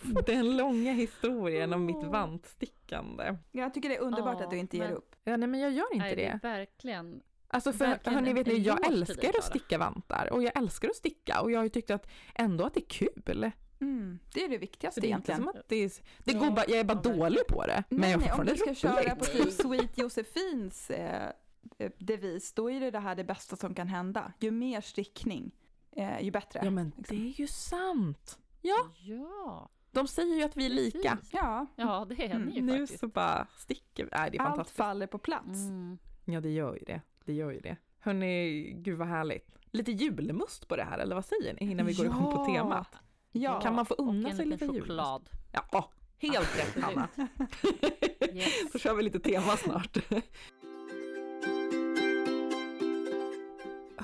for 0.00 0.22
den 0.26 0.56
långa 0.56 0.92
historien 0.92 1.72
om 1.72 1.84
mitt 1.86 2.04
vantstickande. 2.04 3.36
Jag 3.52 3.74
tycker 3.74 3.88
det 3.88 3.96
är 3.96 4.00
underbart 4.00 4.36
Ja, 4.38 4.44
att 4.44 4.50
du 4.50 4.56
inte 4.58 4.76
ger 4.76 4.84
men- 4.84 4.96
upp. 4.96 5.14
Ja, 5.24 5.36
nej 5.36 5.48
men 5.48 5.60
jag 5.60 5.72
gör 5.72 5.92
inte 5.92 6.04
Nej, 6.06 6.16
det 6.16 6.22
det. 6.22 6.48
verkligen. 6.48 7.20
Alltså 7.50 7.72
för 7.72 7.86
verkligen 7.86 8.14
hörni 8.18 8.32
vet 8.32 8.46
ni, 8.46 8.58
jag 8.58 8.86
älskar 8.86 9.28
att 9.38 9.44
sticka 9.44 9.78
vantar 9.78 10.28
och 10.32 10.42
jag 10.42 10.56
älskar 10.58 10.88
att 10.88 10.96
sticka 10.96 11.40
och 11.40 11.50
jag 11.52 11.58
har 11.58 11.64
ju 11.64 11.68
tyckt 11.70 11.90
att 11.90 12.06
ändå 12.34 12.64
att 12.64 12.74
det 12.74 12.80
är 12.80 12.88
kul. 12.88 13.52
Mm. 13.80 14.18
Det 14.34 14.44
är 14.44 14.48
det 14.48 14.58
viktigaste 14.58 15.00
det 15.00 15.06
är 15.12 15.16
inte 15.16 15.32
egentligen. 15.32 15.52
som 15.52 15.60
att 15.60 15.68
det 15.68 15.76
är, 15.76 15.90
det 16.24 16.32
går 16.32 16.50
bara, 16.50 16.64
jag 16.68 16.78
är 16.78 16.84
bara 16.84 17.00
dålig 17.00 17.46
på 17.48 17.66
det. 17.66 17.84
Men 17.88 18.00
Nej, 18.00 18.10
jag 18.10 18.20
nej, 18.20 18.32
om 18.32 18.46
du 18.46 18.56
ska 18.56 18.74
köra 18.74 19.16
på 19.16 19.24
typ 19.24 19.52
Sweet 19.52 19.98
Josefins 19.98 20.90
eh, 20.90 21.30
eh, 21.78 21.90
devis, 21.98 22.52
då 22.52 22.70
är 22.70 22.80
det 22.80 22.90
det 22.90 22.98
här 22.98 23.14
det 23.14 23.24
bästa 23.24 23.56
som 23.56 23.74
kan 23.74 23.88
hända. 23.88 24.32
Ju 24.40 24.50
mer 24.50 24.80
stickning, 24.80 25.50
eh, 25.96 26.20
ju 26.22 26.30
bättre. 26.30 26.60
Ja 26.64 26.70
men 26.70 26.92
liksom. 26.96 27.16
det 27.16 27.22
är 27.22 27.40
ju 27.40 27.46
sant. 27.46 28.38
Ja, 28.62 28.76
Ja. 29.04 29.70
de 29.90 30.08
säger 30.08 30.34
ju 30.36 30.42
att 30.42 30.56
vi 30.56 30.66
är 30.66 30.70
lika. 30.70 31.16
Precis. 31.16 31.32
Ja, 31.32 31.66
Ja 31.76 32.06
det 32.08 32.24
är 32.24 32.30
Mm. 32.30 32.42
ni 32.48 32.54
ju 32.54 32.62
Nu 32.62 32.78
faktiskt. 32.78 33.00
så 33.00 33.08
bara 33.08 33.46
sticker 33.56 34.04
vi. 34.04 34.10
Nej, 34.12 34.30
det 34.30 34.36
är 34.36 34.40
allt 34.42 34.48
fantastiskt. 34.50 34.76
faller 34.76 35.06
på 35.06 35.18
plats. 35.18 35.46
Mm. 35.68 35.98
Ja, 36.24 36.40
det 36.40 36.50
gör 36.50 36.74
ju 36.74 36.84
det. 36.86 37.00
Det 37.28 37.34
gör 37.34 37.50
ju 37.50 37.60
det. 37.60 37.76
Hörni, 38.00 38.62
gud 38.72 38.98
vad 38.98 39.08
härligt. 39.08 39.48
Lite 39.72 39.92
julmust 39.92 40.68
på 40.68 40.76
det 40.76 40.84
här, 40.84 40.98
eller 40.98 41.14
vad 41.14 41.24
säger 41.24 41.54
ni? 41.60 41.70
Innan 41.70 41.86
vi 41.86 41.92
går 41.92 42.06
igång 42.06 42.24
på 42.24 42.44
Ja. 42.48 42.54
temat. 42.62 42.88
Ja. 43.32 43.60
Kan 43.60 43.74
man 43.74 43.86
få 43.86 43.94
unna 43.94 44.28
en 44.28 44.36
sig 44.36 44.46
lite 44.46 44.64
julmust? 44.64 44.82
choklad. 44.86 45.28
Ja, 45.52 45.90
helt 46.18 46.58
rätt. 46.58 46.82
Hanna. 46.84 47.08
Yes. 48.32 48.72
Då 48.72 48.78
kör 48.78 48.94
vi 48.94 49.02
lite 49.02 49.20
tema 49.20 49.56
snart. 49.56 49.96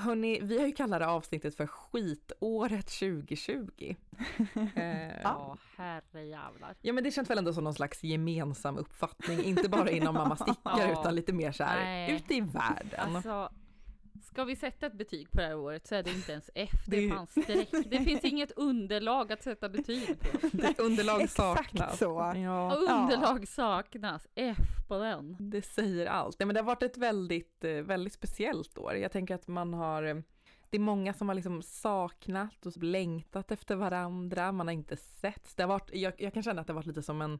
Hörni, 0.05 0.39
vi 0.41 0.59
har 0.59 0.65
ju 0.67 0.71
kallat 0.71 0.99
det 0.99 1.07
avsnittet 1.07 1.55
för 1.57 1.67
skitåret 1.67 2.85
2020. 2.99 3.95
Eh, 4.75 5.21
Ja, 5.23 5.57
herrejävlar. 5.77 6.75
Ja 6.81 6.93
men 6.93 7.03
det 7.03 7.11
känns 7.11 7.29
väl 7.29 7.37
ändå 7.37 7.53
som 7.53 7.63
någon 7.63 7.73
slags 7.73 8.03
gemensam 8.03 8.77
uppfattning, 8.77 9.43
inte 9.43 9.69
bara 9.69 9.89
inom 9.89 10.15
Mamma 10.15 10.35
Stickar 10.35 10.79
Ja. 10.79 10.91
utan 11.01 11.15
lite 11.15 11.33
mer 11.33 11.51
så 11.51 11.63
här 11.63 11.83
Nej. 11.83 12.15
ute 12.15 12.33
i 12.35 12.41
världen. 12.41 13.15
Alltså, 13.15 13.49
ska 14.23 14.43
vi 14.43 14.55
sätta 14.55 14.85
ett 14.85 14.97
betyg 14.97 15.31
på 15.31 15.37
det 15.37 15.43
här 15.47 15.57
året 15.57 15.87
så 15.87 15.95
är 15.95 16.03
det 16.03 16.11
inte 16.11 16.31
ens 16.31 16.49
F, 16.55 16.69
det 16.87 16.97
är 17.05 17.09
fan 17.09 17.27
streck. 17.27 17.69
Det 17.85 17.99
finns 17.99 18.23
inget 18.23 18.51
underlag 18.51 19.31
att 19.31 19.43
sätta 19.43 19.69
betyg 19.69 20.19
på. 20.19 20.47
Det 20.57 20.79
underlag 20.79 21.21
Exakt 21.21 21.69
saknas. 21.69 21.99
så. 21.99 22.33
Ja, 22.35 22.75
Underlag 22.75 23.47
saknas, 23.47 24.27
F 24.35 24.57
på 24.87 24.97
den. 24.97 25.37
det 25.39 25.61
säger 25.61 26.05
allt. 26.05 26.39
Nej, 26.39 26.45
men 26.47 26.53
det 26.53 26.59
har 26.59 26.65
varit 26.65 26.83
ett 26.83 26.97
väldigt, 26.97 27.63
eh, 27.63 27.71
väldigt 27.71 28.13
speciellt 28.13 28.77
år. 28.77 28.95
Jag 28.95 29.11
tänker 29.11 29.35
att 29.35 29.47
man 29.47 29.73
har 29.73 30.03
eh, 30.03 30.15
det 30.69 30.77
är 30.77 30.81
många 30.81 31.13
som 31.13 31.27
har 31.29 31.35
liksom 31.35 31.61
saknat 31.61 32.65
och 32.65 32.83
längtat 32.83 33.51
efter 33.51 33.75
varandra, 33.75 34.51
man 34.51 34.67
har 34.67 34.73
inte 34.73 34.97
setts. 34.97 35.55
Det 35.55 35.63
har 35.63 35.67
varit, 35.67 35.89
jag, 35.93 36.13
jag 36.17 36.33
kan 36.33 36.43
känna 36.43 36.61
att 36.61 36.67
det 36.67 36.73
har 36.73 36.75
varit 36.75 36.85
lite 36.85 37.03
som 37.03 37.21
en 37.21 37.39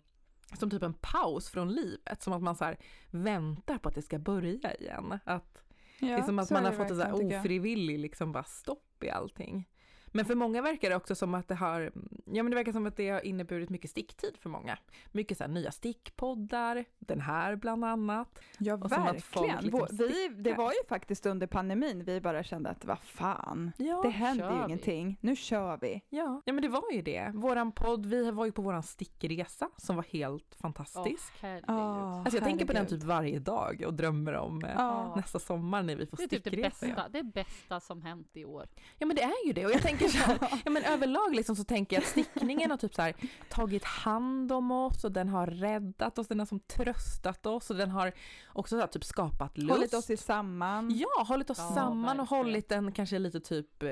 som 0.60 0.70
typ 0.70 0.84
en 0.84 0.94
paus 0.94 1.50
från 1.50 1.72
livet, 1.72 2.24
som 2.24 2.34
att 2.34 2.42
man 2.42 2.56
så 2.56 2.76
väntar 3.12 3.78
på 3.78 3.90
att 3.90 3.96
det 3.96 4.02
ska 4.02 4.20
börja 4.20 4.74
igen. 4.76 5.20
Att 5.26 5.65
Ja, 6.00 6.08
det 6.08 6.14
är 6.14 6.22
som 6.24 6.40
att 6.40 6.52
man 6.52 6.66
har 6.66 6.72
fått 6.72 6.90
jag. 6.98 7.40
ofrivillig 7.40 8.00
liksom 8.00 8.32
bara 8.32 8.44
stopp 8.44 9.04
i 9.04 9.10
allting. 9.10 9.66
Men 10.16 10.26
för 10.26 10.36
många 10.36 10.62
verkar 10.62 10.90
det 10.90 10.96
också 10.96 11.16
som 11.16 11.34
att 11.34 11.48
det 11.48 11.56
har, 11.56 11.92
ja 12.26 12.44
men 12.44 12.50
det 12.50 12.56
verkar 12.56 12.72
som 12.72 12.86
att 12.86 12.98
det 12.98 13.10
har 13.10 13.26
inneburit 13.26 13.70
mycket 13.70 13.90
sticktid 13.92 14.38
för 14.40 14.50
många. 14.50 14.78
Mycket 15.12 15.38
så 15.38 15.44
här 15.44 15.52
nya 15.52 15.72
stickpoddar, 15.72 16.86
den 17.00 17.22
här 17.22 17.56
bland 17.56 17.86
annat. 17.86 18.40
Ja, 18.60 18.74
Och 18.74 18.92
verkligen. 18.92 19.64
liksom 19.64 19.88
vi, 19.98 20.28
det 20.38 20.54
var 20.54 20.72
ju 20.72 20.88
faktiskt 20.90 21.26
under 21.26 21.48
pandemin 21.48 22.04
vi 22.04 22.22
bara 22.22 22.44
kände 22.44 22.70
att 22.70 22.86
vad 22.86 23.00
fan, 23.00 23.72
Ja, 23.78 24.02
det 24.04 24.10
händer 24.10 24.52
ju 24.52 24.58
vi. 24.58 24.64
ingenting. 24.66 25.18
Nu 25.22 25.36
kör 25.36 25.78
vi. 25.82 26.02
ja. 26.10 26.42
ja 26.46 26.54
men 26.54 26.62
det 26.62 26.68
var 26.70 26.92
ju 26.92 27.02
det. 27.02 27.32
Våran 27.34 27.72
podd, 27.72 28.06
vi 28.06 28.32
var 28.32 28.46
ju 28.46 28.52
på 28.52 28.62
våran 28.62 28.84
stickresa 28.84 29.70
som 29.78 29.96
var 29.96 30.04
helt 30.04 30.56
fantastisk. 30.62 31.34
herregud. 31.42 31.64
Ja, 31.68 32.20
alltså 32.20 32.38
jag 32.38 32.44
tänker 32.44 32.66
på 32.66 32.74
den 32.74 32.82
herregud. 32.84 33.00
typ 33.02 33.08
varje 33.10 33.40
dag 33.40 33.84
och 33.88 33.94
drömmer 33.94 34.34
om 34.34 34.62
Ja. 34.76 35.14
nästa 35.16 35.40
sommar 35.40 35.84
när 35.84 35.96
vi 35.96 36.06
får 36.06 36.18
Det 36.18 36.24
är 36.24 36.28
typ 36.28 36.44
det 36.44 36.50
stickresa. 36.50 36.86
bästa, 36.86 37.10
det 37.10 37.20
är 37.20 37.24
bästa 37.24 37.80
som 37.80 38.02
hänt 38.02 38.30
i 38.34 38.46
år. 38.46 38.66
Ja 38.98 39.06
men 39.06 39.16
det 39.16 39.22
är 39.22 39.48
ju 39.48 39.54
det 39.54 39.66
och 39.66 39.72
jag 39.72 39.82
tänker 39.82 40.05
så 40.10 40.18
här, 40.18 40.38
ja 40.66 40.72
men 40.72 40.84
överlag 40.84 41.36
liksom 41.36 41.56
så 41.56 41.64
tänker 41.64 41.96
jag 41.96 42.02
att 42.04 42.10
stickningen 42.10 42.72
har 42.72 42.78
typ 42.78 42.94
så 42.96 43.02
här 43.02 43.16
tagit 43.50 43.84
hand 43.84 44.52
om 44.52 44.72
oss 44.72 45.04
och 45.04 45.12
den 45.12 45.30
har 45.30 45.48
räddat 45.48 46.20
oss, 46.20 46.28
den 46.28 46.40
har 46.40 46.46
som 46.46 46.60
tröstat 46.60 47.46
oss 47.46 47.70
och 47.70 47.76
den 47.76 47.92
har 47.92 48.12
också 48.54 48.76
så 48.76 48.80
här 48.80 48.88
typ 48.88 49.04
skapat 49.04 49.58
lust. 49.58 49.72
Hållit 49.72 49.94
oss 49.94 50.10
i 50.10 50.18
samman. 50.18 50.92
Ja, 50.98 51.24
hållit 51.28 51.50
oss 51.50 51.58
Ja, 51.58 51.76
samman 51.76 52.20
och 52.20 52.26
verkligen. 52.26 52.28
hållit 52.46 52.70
den 52.70 52.92
kanske 52.92 53.20
lite 53.20 53.40
typ 53.40 53.84
eh, 53.84 53.90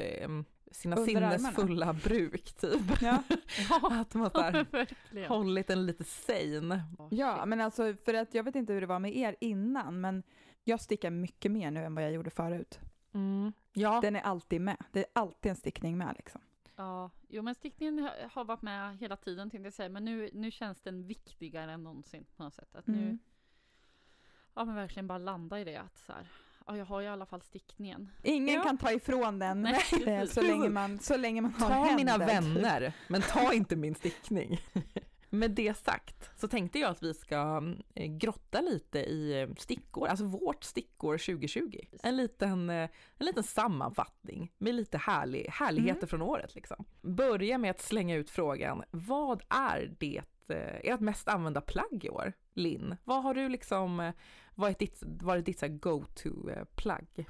sina 0.71 0.95
sinnesfulla 0.97 1.93
bruk 1.93 2.53
typ. 2.53 3.01
Ja. 3.01 3.23
Att 3.91 4.13
man 4.13 4.29
verkligen. 4.33 5.29
hållit 5.29 5.67
den 5.67 5.85
lite 5.85 6.03
sane. 6.03 6.83
Åh, 6.99 7.07
ja, 7.11 7.45
men 7.45 7.61
alltså 7.61 7.95
för 8.05 8.13
att 8.13 8.33
jag 8.33 8.43
vet 8.43 8.55
inte 8.55 8.73
hur 8.73 8.81
det 8.81 8.87
var 8.87 8.99
med 8.99 9.17
er 9.17 9.35
innan, 9.39 10.01
men 10.01 10.23
jag 10.63 10.81
stickar 10.81 11.09
mycket 11.09 11.51
mer 11.51 11.71
nu 11.71 11.83
än 11.85 11.95
vad 11.95 12.03
jag 12.03 12.11
gjorde 12.11 12.29
förut. 12.29 12.79
Mm. 13.13 13.53
Ja, 13.73 13.99
Den 14.01 14.15
är 14.15 14.21
alltid 14.21 14.61
med. 14.61 14.77
Det 14.91 14.99
är 14.99 15.05
alltid 15.13 15.49
en 15.49 15.55
stickning 15.55 15.97
med 15.97 16.13
liksom. 16.17 16.41
Ja, 16.75 17.09
jo 17.29 17.41
men 17.41 17.55
stickningen 17.55 18.09
har- 18.31 18.43
varit 18.43 18.61
med 18.61 18.97
hela 18.97 19.15
tiden 19.17 19.49
tänkte 19.49 19.65
jag 19.65 19.73
säga, 19.73 19.89
men 19.89 20.05
nu, 20.05 20.29
nu 20.33 20.51
känns 20.51 20.81
den 20.81 21.07
viktigare 21.07 21.71
än 21.71 21.83
någonsin 21.83 22.25
på 22.37 22.43
något 22.43 22.53
sätt. 22.53 22.75
Att 22.75 22.87
nu, 22.87 22.97
Mm. 23.03 23.19
ja 24.53 24.65
men 24.65 24.75
verkligen 24.75 25.07
bara 25.07 25.17
landa 25.17 25.59
i 25.59 25.63
det 25.63 25.77
att 25.77 25.97
så 25.97 26.13
här, 26.13 26.27
ja 26.67 26.77
jag 26.77 26.85
har 26.85 27.01
i 27.01 27.07
alla 27.07 27.25
fall 27.25 27.41
stickningen. 27.41 28.09
Ingen 28.23 28.55
Ja. 28.55 28.63
kan 28.63 28.77
ta 28.77 28.91
ifrån 28.91 29.39
den 29.39 29.61
Nej, 29.61 29.81
eh, 30.07 30.25
så, 30.25 30.41
länge 30.41 30.69
man, 30.69 30.99
så 30.99 31.17
länge 31.17 31.41
man 31.41 31.53
har 31.53 31.67
ta 31.69 31.73
händer. 31.73 31.95
mina 31.95 32.17
vänner, 32.17 32.93
men 33.07 33.21
ta 33.21 33.53
inte 33.53 33.75
min 33.75 33.95
stickning. 33.95 34.59
Med 35.33 35.51
det 35.51 35.77
sagt 35.77 36.29
så 36.35 36.47
tänkte 36.47 36.79
jag 36.79 36.91
att 36.91 37.03
vi 37.03 37.13
ska 37.13 37.63
eh, 37.95 38.05
grotta 38.11 38.61
lite 38.61 38.99
i 38.99 39.41
eh, 39.41 39.49
stickår, 39.57 40.07
alltså 40.07 40.25
vårt 40.25 40.63
stickår 40.63 41.17
2020. 41.17 41.79
En 42.03 42.17
liten, 42.17 42.69
eh, 42.69 42.89
en 43.17 43.25
liten 43.25 43.43
sammanfattning 43.43 44.51
med 44.57 44.75
lite 44.75 44.97
härlig, 44.97 45.45
härligheter 45.49 45.97
Mm. 45.99 46.07
från 46.07 46.21
året. 46.21 46.55
Liksom. 46.55 46.85
Börja 47.01 47.57
med 47.57 47.71
att 47.71 47.81
slänga 47.81 48.15
ut 48.15 48.29
frågan, 48.29 48.83
vad 48.91 49.43
är 49.49 49.95
det, 49.99 50.21
ert 50.83 50.99
mest 50.99 51.27
använda 51.27 51.61
plagg 51.61 52.03
i 52.05 52.09
år? 52.09 52.33
Linn, 52.53 52.95
vad 53.03 53.23
har 53.23 53.33
du 53.33 53.49
liksom, 53.49 53.99
eh, 53.99 54.13
varit 54.55 54.79
ditt, 54.79 55.03
varit 55.05 55.45
ditt 55.45 55.59
så 55.59 55.65
här 55.65 55.73
go-to-plagg? 55.73 57.25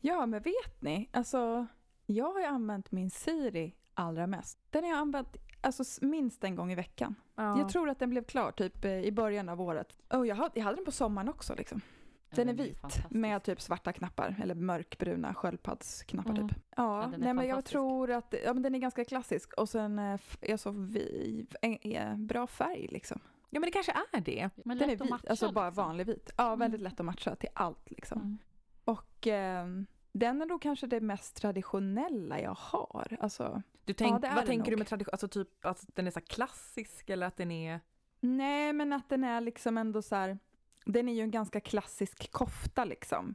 Ja, 0.00 0.26
men 0.26 0.42
vet 0.42 0.82
ni? 0.82 1.08
Alltså, 1.12 1.66
jag 2.06 2.32
har 2.32 2.40
ju 2.40 2.46
använt 2.46 2.92
min 2.92 3.10
Siri 3.10 3.74
allra 3.94 4.26
mest. 4.26 4.58
Den 4.70 4.84
har 4.84 4.90
jag 4.90 4.98
använt 4.98 5.36
alltså, 5.66 6.04
minst 6.04 6.44
en 6.44 6.54
gång 6.56 6.72
i 6.72 6.74
veckan. 6.74 7.14
Ja. 7.34 7.58
Jag 7.58 7.68
tror 7.68 7.88
att 7.90 7.98
den 7.98 8.10
blev 8.10 8.24
klar 8.24 8.52
typ 8.52 8.84
eh, 8.84 9.00
i 9.00 9.12
början 9.12 9.48
av 9.48 9.60
året. 9.60 9.96
Och 10.08 10.26
jag, 10.26 10.36
hade, 10.36 10.50
jag 10.54 10.64
hade 10.64 10.76
den 10.76 10.84
på 10.84 10.92
sommaren 10.92 11.28
också. 11.28 11.54
Liksom. 11.54 11.80
Den 12.30 12.48
är 12.48 12.52
vit 12.54 13.10
med 13.10 13.42
typ 13.42 13.60
svarta 13.60 13.92
knappar 13.92 14.36
eller 14.42 14.54
mörkbruna 14.54 15.34
sköldpaddsknappar 15.34 16.30
Mm. 16.30 16.48
typ. 16.48 16.58
Ja, 16.76 17.02
Ja, 17.02 17.12
nej, 17.18 17.34
men 17.34 17.46
jag 17.46 17.64
tror 17.64 18.10
att 18.10 18.34
ja, 18.44 18.52
men 18.54 18.62
den 18.62 18.74
är 18.74 18.78
ganska 18.78 19.04
klassisk 19.04 19.52
och 19.54 19.68
sen 19.68 19.98
eh, 19.98 20.20
är 20.40 20.56
så 20.56 20.70
vi, 20.70 21.46
är 21.82 22.14
bra 22.14 22.46
färg 22.46 22.86
liksom. 22.90 23.20
ja, 23.50 23.60
men 23.60 23.66
det 23.66 23.70
kanske 23.70 23.92
är 24.12 24.20
det. 24.20 24.50
Men 24.64 24.78
Den 24.78 24.90
är 24.90 24.96
vit, 24.96 25.10
matcha, 25.10 25.28
alltså 25.30 25.52
bara 25.52 25.66
liksom. 25.68 25.84
vanlig 25.84 26.06
vit. 26.06 26.30
Ja, 26.36 26.46
Mm. 26.46 26.58
väldigt 26.58 26.80
lätt 26.80 27.00
att 27.00 27.06
matcha 27.06 27.36
till 27.36 27.48
allt 27.54 27.90
liksom. 27.90 28.18
Mm. 28.20 28.38
Och 28.84 29.26
ehm, 29.26 29.86
den 30.12 30.42
är 30.42 30.46
nog 30.46 30.62
kanske 30.62 30.86
det 30.86 31.00
mest 31.00 31.36
traditionella 31.36 32.40
jag 32.40 32.56
har. 32.58 33.16
Alltså, 33.20 33.62
Du 33.86 33.92
tänk, 33.92 34.24
är 34.24 34.34
vad 34.34 34.46
tänker 34.46 34.64
du 34.64 34.70
nog. 34.70 34.78
med 34.78 34.86
tradition, 34.86 35.12
alltså 35.12 35.28
typ 35.28 35.64
att 35.66 35.84
den 35.94 36.06
är 36.06 36.10
så 36.10 36.20
klassisk 36.20 37.10
eller 37.10 37.26
att 37.26 37.36
den 37.36 37.50
är 37.50 37.80
nej, 38.20 38.72
men 38.72 38.92
att 38.92 39.08
den 39.08 39.24
är 39.24 39.40
liksom 39.40 39.78
ändå 39.78 40.02
så 40.02 40.14
här, 40.16 40.38
den 40.86 41.08
är 41.08 41.12
ju 41.14 41.20
en 41.20 41.30
ganska 41.30 41.60
klassisk 41.60 42.30
kofta 42.32 42.84
liksom. 42.84 43.34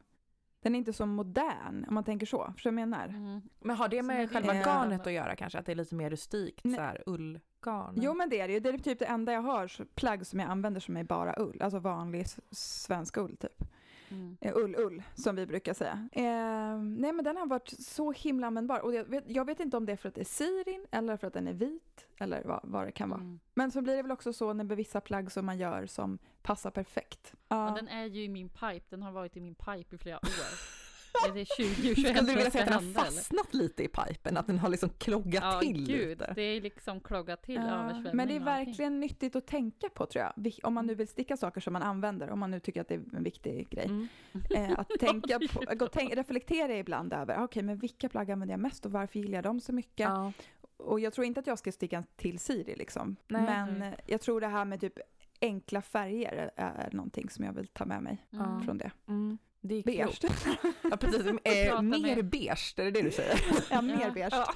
Den 0.62 0.76
är 0.76 0.80
inte 0.80 0.94
så 0.94 1.06
modern 1.06 1.86
om 1.88 1.94
man 1.94 2.04
tänker 2.04 2.26
så. 2.26 2.52
Förstår 2.54 2.70
du 2.72 2.76
vad 2.76 2.82
jag 2.82 2.90
menar? 2.90 3.08
Mm. 3.08 3.42
Men 3.60 3.76
har 3.76 3.88
det 3.88 4.02
med 4.02 4.24
är 4.24 4.28
själva 4.28 4.54
det- 4.54 4.60
garnet 4.60 5.08
att 5.08 5.14
göra 5.14 5.36
kanske? 5.36 5.60
Att 5.60 5.66
det 5.66 5.72
är 5.72 5.76
lite 5.76 5.96
mer 5.96 6.10
rustikt, 6.10 6.64
Nej. 6.64 6.76
så 6.76 6.82
här 6.82 7.04
ullgarn? 7.06 7.94
Jo 8.02 8.14
men 8.14 8.30
det 8.30 8.40
är 8.40 8.48
det 8.48 8.54
ju. 8.54 8.60
Det 8.60 8.70
är 8.70 8.78
typ 8.78 9.00
det 9.00 9.06
enda 9.06 9.34
jag 9.34 9.42
har, 9.42 9.86
plagg 9.96 10.28
som 10.28 10.40
jag 10.40 10.50
använder 10.50 10.82
som 10.82 10.98
är 10.98 11.04
bara 11.04 11.36
ull. 11.40 11.62
Alltså 11.62 11.80
vanlig 11.80 12.26
svensk 12.52 13.18
ull 13.18 13.38
typ. 13.38 13.64
Mm. 14.12 14.38
Eh, 14.42 14.56
Ull-ull 14.56 15.04
som 15.16 15.36
vi 15.36 15.46
brukar 15.46 15.74
säga. 15.74 16.10
Eh, 16.12 16.78
nej 16.82 17.14
men 17.14 17.24
den 17.24 17.38
har 17.38 17.46
varit 17.46 17.70
så 17.70 18.12
himla 18.12 18.48
användbar. 18.48 18.80
Och 18.80 18.94
jag 18.94 19.04
vet, 19.04 19.24
jag 19.28 19.46
vet 19.46 19.60
inte 19.60 19.78
om 19.78 19.86
det 19.86 19.92
är 19.92 19.98
för 19.98 20.10
att 20.10 20.16
det 20.16 20.22
är 20.22 20.26
sirin 20.26 20.86
eller 20.92 21.18
för 21.18 21.28
att 21.28 21.34
den 21.34 21.48
är 21.48 21.54
vit. 21.54 22.08
Eller 22.20 22.44
vad, 22.44 22.60
vad 22.64 22.88
det 22.88 22.92
kan 22.92 23.10
vara. 23.10 23.20
Mm. 23.20 23.40
Men 23.54 23.72
så 23.72 23.82
blir 23.82 23.96
det 23.96 24.02
väl 24.02 24.12
också 24.12 24.34
så 24.34 24.54
med 24.54 24.68
vissa 24.68 25.02
plagg 25.02 25.32
som 25.32 25.46
man 25.46 25.58
gör 25.58 25.86
som 25.86 26.20
passar 26.42 26.72
perfekt. 26.72 27.34
Ja. 27.48 27.68
Ja, 27.68 27.76
den 27.76 27.88
är 27.88 28.06
ju 28.06 28.24
i 28.24 28.30
min 28.30 28.50
pipe, 28.50 28.86
den 28.90 29.04
har 29.04 29.12
varit 29.12 29.38
i 29.38 29.42
min 29.42 29.56
pipe 29.56 29.96
i 29.96 29.98
flera 29.98 30.18
år. 30.18 30.22
Är 31.28 31.34
det 31.34 31.46
2021 31.46 31.98
Skulle 32.16 32.22
du 32.22 32.36
vilja 32.36 32.52
säga 32.52 32.64
att 32.64 32.70
den 32.70 32.74
har 32.74 32.82
hända, 32.82 33.00
eller? 33.02 33.12
fastnat 33.12 33.54
lite 33.54 33.84
i 33.84 33.88
pipen? 33.88 34.38
Att 34.38 34.48
den 34.48 34.60
har 34.60 34.70
liksom 34.70 34.90
kloggat 34.90 35.44
Ja, 35.44 35.60
till 35.60 35.86
gud, 35.88 36.10
lite? 36.10 36.34
det 36.36 36.42
är 36.42 36.62
liksom 36.62 37.00
kloggat 37.02 37.44
till 37.44 37.56
Ja, 37.56 38.04
men 38.14 38.28
det 38.28 38.36
är 38.36 38.40
verkligen 38.40 39.00
nyttigt 39.00 39.36
att 39.36 39.48
tänka 39.48 39.90
på 39.90 40.06
tror 40.06 40.26
jag. 40.36 40.54
Om 40.64 40.74
man 40.74 40.86
nu 40.86 40.96
vill 40.96 41.08
sticka 41.08 41.38
saker 41.38 41.62
som 41.62 41.74
man 41.74 41.82
använder, 41.84 42.30
om 42.30 42.40
man 42.40 42.52
nu 42.52 42.60
tycker 42.60 42.82
att 42.82 42.88
det 42.88 42.96
är 42.96 43.16
en 43.16 43.24
viktig 43.24 43.70
grej. 43.70 43.86
Mm. 43.86 44.08
Eh, 44.56 44.80
att 44.80 44.90
tänka 45.00 45.40
på, 45.54 45.76
gå, 45.76 45.88
tänk, 45.88 46.14
reflektera 46.16 46.78
ibland 46.78 47.14
över, 47.14 47.36
ah, 47.40 47.44
okej 47.44 47.64
men 47.64 47.78
vilka 47.78 48.10
plagg 48.10 48.32
använder 48.32 48.54
jag 48.54 48.60
mest 48.60 48.86
och 48.86 48.92
varför 48.92 49.20
gillar 49.20 49.38
jag 49.38 49.44
dem 49.44 49.60
så 49.60 49.74
mycket? 49.74 50.00
Ja. 50.10 50.32
Och 50.78 51.00
jag 51.00 51.14
tror 51.14 51.26
inte 51.26 51.40
att 51.40 51.48
jag 51.48 51.60
ska 51.60 51.72
sticka 51.72 52.04
till 52.16 52.40
Siri 52.40 52.76
liksom. 52.76 53.16
Nej. 53.28 53.42
men 53.42 53.80
Nej. 53.80 53.88
eh, 53.90 53.94
jag 54.08 54.22
tror 54.22 54.42
det 54.42 54.48
här 54.48 54.66
med 54.66 54.82
typ 54.82 54.94
enkla 55.42 55.82
färger 55.82 56.34
är, 56.34 56.52
är 56.56 56.90
någonting 56.92 57.30
som 57.30 57.46
jag 57.46 57.54
vill 57.54 57.68
ta 57.68 57.86
med 57.86 58.04
mig 58.04 58.26
Mm. 58.34 58.62
från 58.62 58.78
det. 58.78 58.92
Mm. 59.08 59.38
Det 59.62 59.76
är 59.76 59.84
Beige. 59.84 60.20
Ja, 60.92 60.98
precis. 60.98 61.26
Eh, 61.44 61.82
mer 61.82 62.16
med- 62.16 62.26
beige, 62.26 62.74
är 62.78 62.84
det 62.86 62.92
det 62.92 63.02
du 63.02 63.12
säger? 63.12 63.40
ja, 63.70 63.82
mer 63.82 64.02
Ja. 64.02 64.12
beige. 64.12 64.30
Ja. 64.32 64.54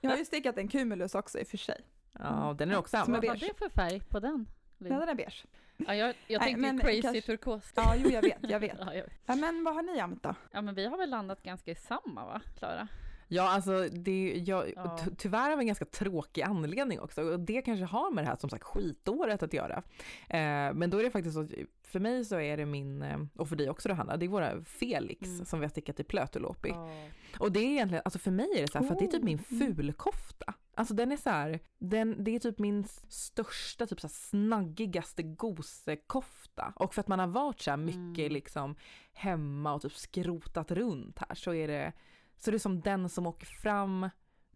Jag 0.00 0.10
har 0.10 0.16
ju 0.18 0.24
stickat 0.24 0.58
en 0.58 0.68
cumulus 0.68 1.14
också 1.14 1.38
i 1.38 1.42
och 1.42 1.46
för 1.48 1.56
sig. 1.56 1.80
Ja, 2.12 2.54
den 2.58 2.70
är 2.70 2.76
också 2.78 2.96
använd. 2.96 3.24
Vad 3.24 3.26
var 3.40 3.48
det 3.48 3.58
för 3.58 3.68
färg 3.68 4.00
på 4.00 4.20
den? 4.20 4.46
Linn? 4.78 4.92
Ja, 4.92 4.98
den 5.00 5.08
är 5.08 5.14
beige. 5.14 5.44
Ja, 5.76 5.94
jag 5.94 6.14
jag 6.26 6.40
Nej, 6.40 6.48
tänkte 6.48 6.60
men 6.60 6.78
crazy 6.78 7.02
kanske- 7.02 7.20
turkos. 7.22 7.72
Ja, 7.76 7.94
jo 7.96 8.10
jag 8.10 8.22
vet, 8.22 8.36
jag 8.40 8.60
vet. 8.60 8.76
Ja, 8.80 8.94
jag- 8.94 9.06
Ja, 9.26 9.34
men 9.36 9.64
vad 9.64 9.74
har 9.74 9.82
ni 9.82 10.00
använt 10.00 10.22
då? 10.22 10.34
ja, 10.52 10.60
men 10.62 10.74
vi 10.74 10.86
har 10.86 10.98
väl 10.98 11.10
landat 11.10 11.42
ganska 11.42 11.70
i 11.70 11.74
samma 11.74 12.24
va, 12.26 12.40
Klara? 12.58 12.88
Ja, 13.32 13.48
alltså 13.48 13.88
det, 13.92 14.42
jag, 14.46 14.72
Ja. 14.76 14.98
ty- 15.04 15.10
tyvärr 15.18 15.52
av 15.52 15.60
en 15.60 15.66
ganska 15.66 15.84
tråkig 15.84 16.42
anledning 16.42 17.00
också 17.00 17.22
och 17.22 17.40
det 17.40 17.62
kanske 17.62 17.84
har 17.84 18.10
med 18.10 18.24
det 18.24 18.28
här 18.28 18.36
som 18.36 18.50
sagt 18.50 18.64
skitåret 18.64 19.42
att 19.42 19.52
göra. 19.52 19.82
Eh, 20.28 20.74
men 20.74 20.90
då 20.90 20.98
är 20.98 21.02
det 21.02 21.10
faktiskt 21.10 21.34
så, 21.34 21.48
för 21.82 22.00
mig 22.00 22.24
så 22.24 22.40
är 22.40 22.56
det 22.56 22.66
min, 22.66 23.02
eh, 23.02 23.18
och 23.36 23.48
för 23.48 23.56
dig 23.56 23.70
också 23.70 23.88
då 23.88 23.94
Hanna, 23.94 24.16
det 24.16 24.26
är 24.26 24.28
våra 24.28 24.64
Felix 24.64 25.28
Mm. 25.28 25.44
som 25.44 25.60
vi 25.60 25.64
har 25.64 25.70
stickat 25.70 26.00
i 26.00 26.04
Plötulopi. 26.04 26.68
Ja. 26.68 26.90
Och 27.38 27.52
det 27.52 27.60
är 27.60 27.70
egentligen, 27.70 28.02
alltså 28.04 28.18
för 28.18 28.30
mig 28.30 28.48
är 28.56 28.60
det 28.62 28.68
så 28.72 28.78
här, 28.78 28.86
för 28.86 28.92
att 28.94 28.98
det 28.98 29.04
är 29.04 29.10
typ 29.10 29.22
min 29.22 29.44
mm. 29.50 29.74
fulkofta. 29.76 30.54
Alltså 30.74 30.94
den 30.94 31.12
är 31.12 31.16
så 31.16 31.30
här, 31.30 31.60
den, 31.78 32.24
det 32.24 32.30
är 32.34 32.38
typ 32.38 32.58
min 32.58 32.84
största, 33.08 33.86
typ 33.86 34.00
så 34.00 34.06
här 34.06 34.12
snaggigaste 34.14 35.22
gosekofta. 35.22 36.72
Och 36.76 36.94
för 36.94 37.00
att 37.00 37.08
man 37.08 37.18
har 37.18 37.26
varit 37.26 37.60
så 37.60 37.70
här 37.70 37.76
mycket 37.76 38.18
Mm. 38.18 38.32
liksom 38.32 38.76
hemma 39.12 39.74
och 39.74 39.82
typ 39.82 39.94
skrotat 39.96 40.70
runt 40.70 41.18
här 41.18 41.34
så 41.34 41.54
är 41.54 41.68
det, 41.68 41.92
så 42.40 42.50
det 42.50 42.56
är 42.56 42.58
som 42.58 42.80
den 42.80 43.08
som 43.08 43.26
åker 43.26 43.46
fram. 43.46 44.10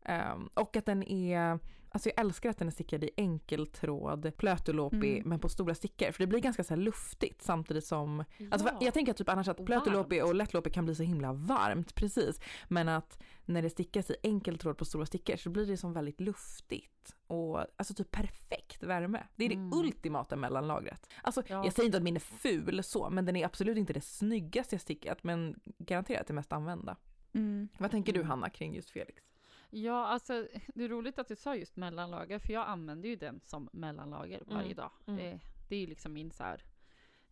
ehm, 0.07 0.49
och 0.55 0.77
att 0.77 0.87
den 0.87 1.03
är, 1.03 1.59
alltså 1.91 2.09
jag 2.09 2.21
älskar 2.21 2.51
att 2.51 2.59
den 2.59 2.69
är 2.69 2.73
stickad 2.73 3.05
i 3.05 3.11
enkeltråd, 3.17 4.33
plötulopi, 4.37 5.17
Mm. 5.17 5.29
men 5.29 5.39
på 5.41 5.49
stora 5.49 5.75
stickor. 5.75 6.13
För 6.13 6.19
det 6.19 6.27
blir 6.27 6.41
ganska 6.41 6.65
så 6.65 6.77
luftigt 6.77 7.43
samtidigt 7.43 7.85
som 7.85 8.25
Alltså, 8.51 8.69
Ja. 8.69 8.79
Jag 8.81 8.95
tänker 8.95 9.13
typ 9.13 9.29
annars 9.29 9.49
att 9.49 9.67
plötulopi 9.67 10.23
och 10.23 10.35
lättlopi 10.35 10.71
kan 10.71 10.85
bli 10.85 10.95
så 10.95 11.03
himla 11.03 11.33
varmt, 11.33 11.95
precis. 11.95 12.41
Men 12.69 12.89
att 12.89 13.23
när 13.45 13.63
det 13.63 13.71
stickas 13.71 14.11
i 14.11 14.17
enkel 14.23 14.59
tråd 14.59 14.79
på 14.79 14.85
stora 14.85 15.07
stickor 15.07 15.37
så 15.37 15.51
blir 15.51 15.67
det 15.67 15.77
som 15.77 15.93
väldigt 15.93 16.21
luftigt 16.21 17.15
och 17.27 17.59
alltså 17.77 17.95
typ 17.95 18.11
perfekt 18.11 18.83
värme. 18.83 19.27
Det 19.37 19.45
är 19.45 19.49
det 19.49 19.55
Mm. 19.55 19.73
ultimata 19.79 20.37
mellanlagret. 20.37 21.09
Alltså 21.23 21.43
Ja. 21.47 21.65
jag 21.65 21.73
säger 21.73 21.87
inte 21.87 21.97
att 21.99 22.05
min 22.05 22.17
är 22.17 22.21
ful 22.21 22.83
så, 22.83 23.11
men 23.11 23.25
den 23.25 23.37
är 23.37 23.45
absolut 23.45 23.77
inte 23.79 23.93
det 23.93 24.01
snyggaste 24.05 24.75
jag 24.75 24.81
stickat, 24.83 25.25
men 25.25 25.61
garanterat 25.79 26.27
det 26.27 26.33
mest 26.35 26.53
använda. 26.53 26.97
Mm. 27.35 27.69
Vad 27.79 27.91
tänker 27.91 28.13
du 28.13 28.21
Mm. 28.21 28.31
Hanna 28.31 28.51
kring 28.51 28.75
just 28.75 28.91
Felix? 28.91 29.23
Ja, 29.71 30.07
alltså 30.07 30.47
det 30.75 30.85
är 30.85 30.89
roligt 30.89 31.19
att 31.19 31.29
du 31.29 31.37
sa 31.37 31.57
just 31.57 31.77
mellanlager, 31.77 32.39
för 32.39 32.53
jag 32.53 32.69
använder 32.69 33.09
ju 33.09 33.17
den 33.17 33.41
som 33.45 33.69
mellanlager 33.73 34.43
varje 34.47 34.65
Mm, 34.65 34.77
dag. 34.77 34.91
mm. 35.07 35.21
Eh, 35.21 35.41
det 35.69 35.77
är 35.77 35.81
ju 35.81 35.87
liksom 35.87 36.13
min 36.13 36.31
så 36.31 36.45
här, 36.45 36.65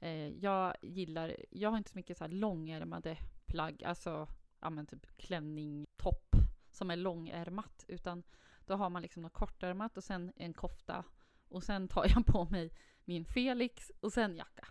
eh, 0.00 0.28
jag 0.28 0.74
gillar, 0.82 1.36
jag 1.50 1.70
har 1.70 1.78
inte 1.78 1.90
så 1.90 1.98
mycket 1.98 2.18
så 2.18 2.24
här 2.24 2.30
långärmade 2.32 3.16
plagg, 3.46 3.84
alltså 3.84 4.28
ja 4.60 4.70
men 4.70 4.86
typ 4.86 5.16
klänning, 5.16 5.86
topp 5.96 6.36
som 6.70 6.90
är 6.90 6.96
långärmat, 6.96 7.84
utan 7.88 8.22
då 8.66 8.74
har 8.74 8.90
man 8.90 9.02
liksom 9.02 9.22
något 9.22 9.32
kortärmat 9.32 9.96
och 9.96 10.04
sen 10.04 10.32
en 10.36 10.54
kofta 10.54 11.04
och 11.48 11.62
sen 11.64 11.88
tar 11.88 12.06
jag 12.08 12.26
på 12.26 12.44
mig 12.44 12.70
min 13.04 13.24
Felix 13.24 13.90
och 14.00 14.12
sen 14.12 14.36
jacka. 14.36 14.68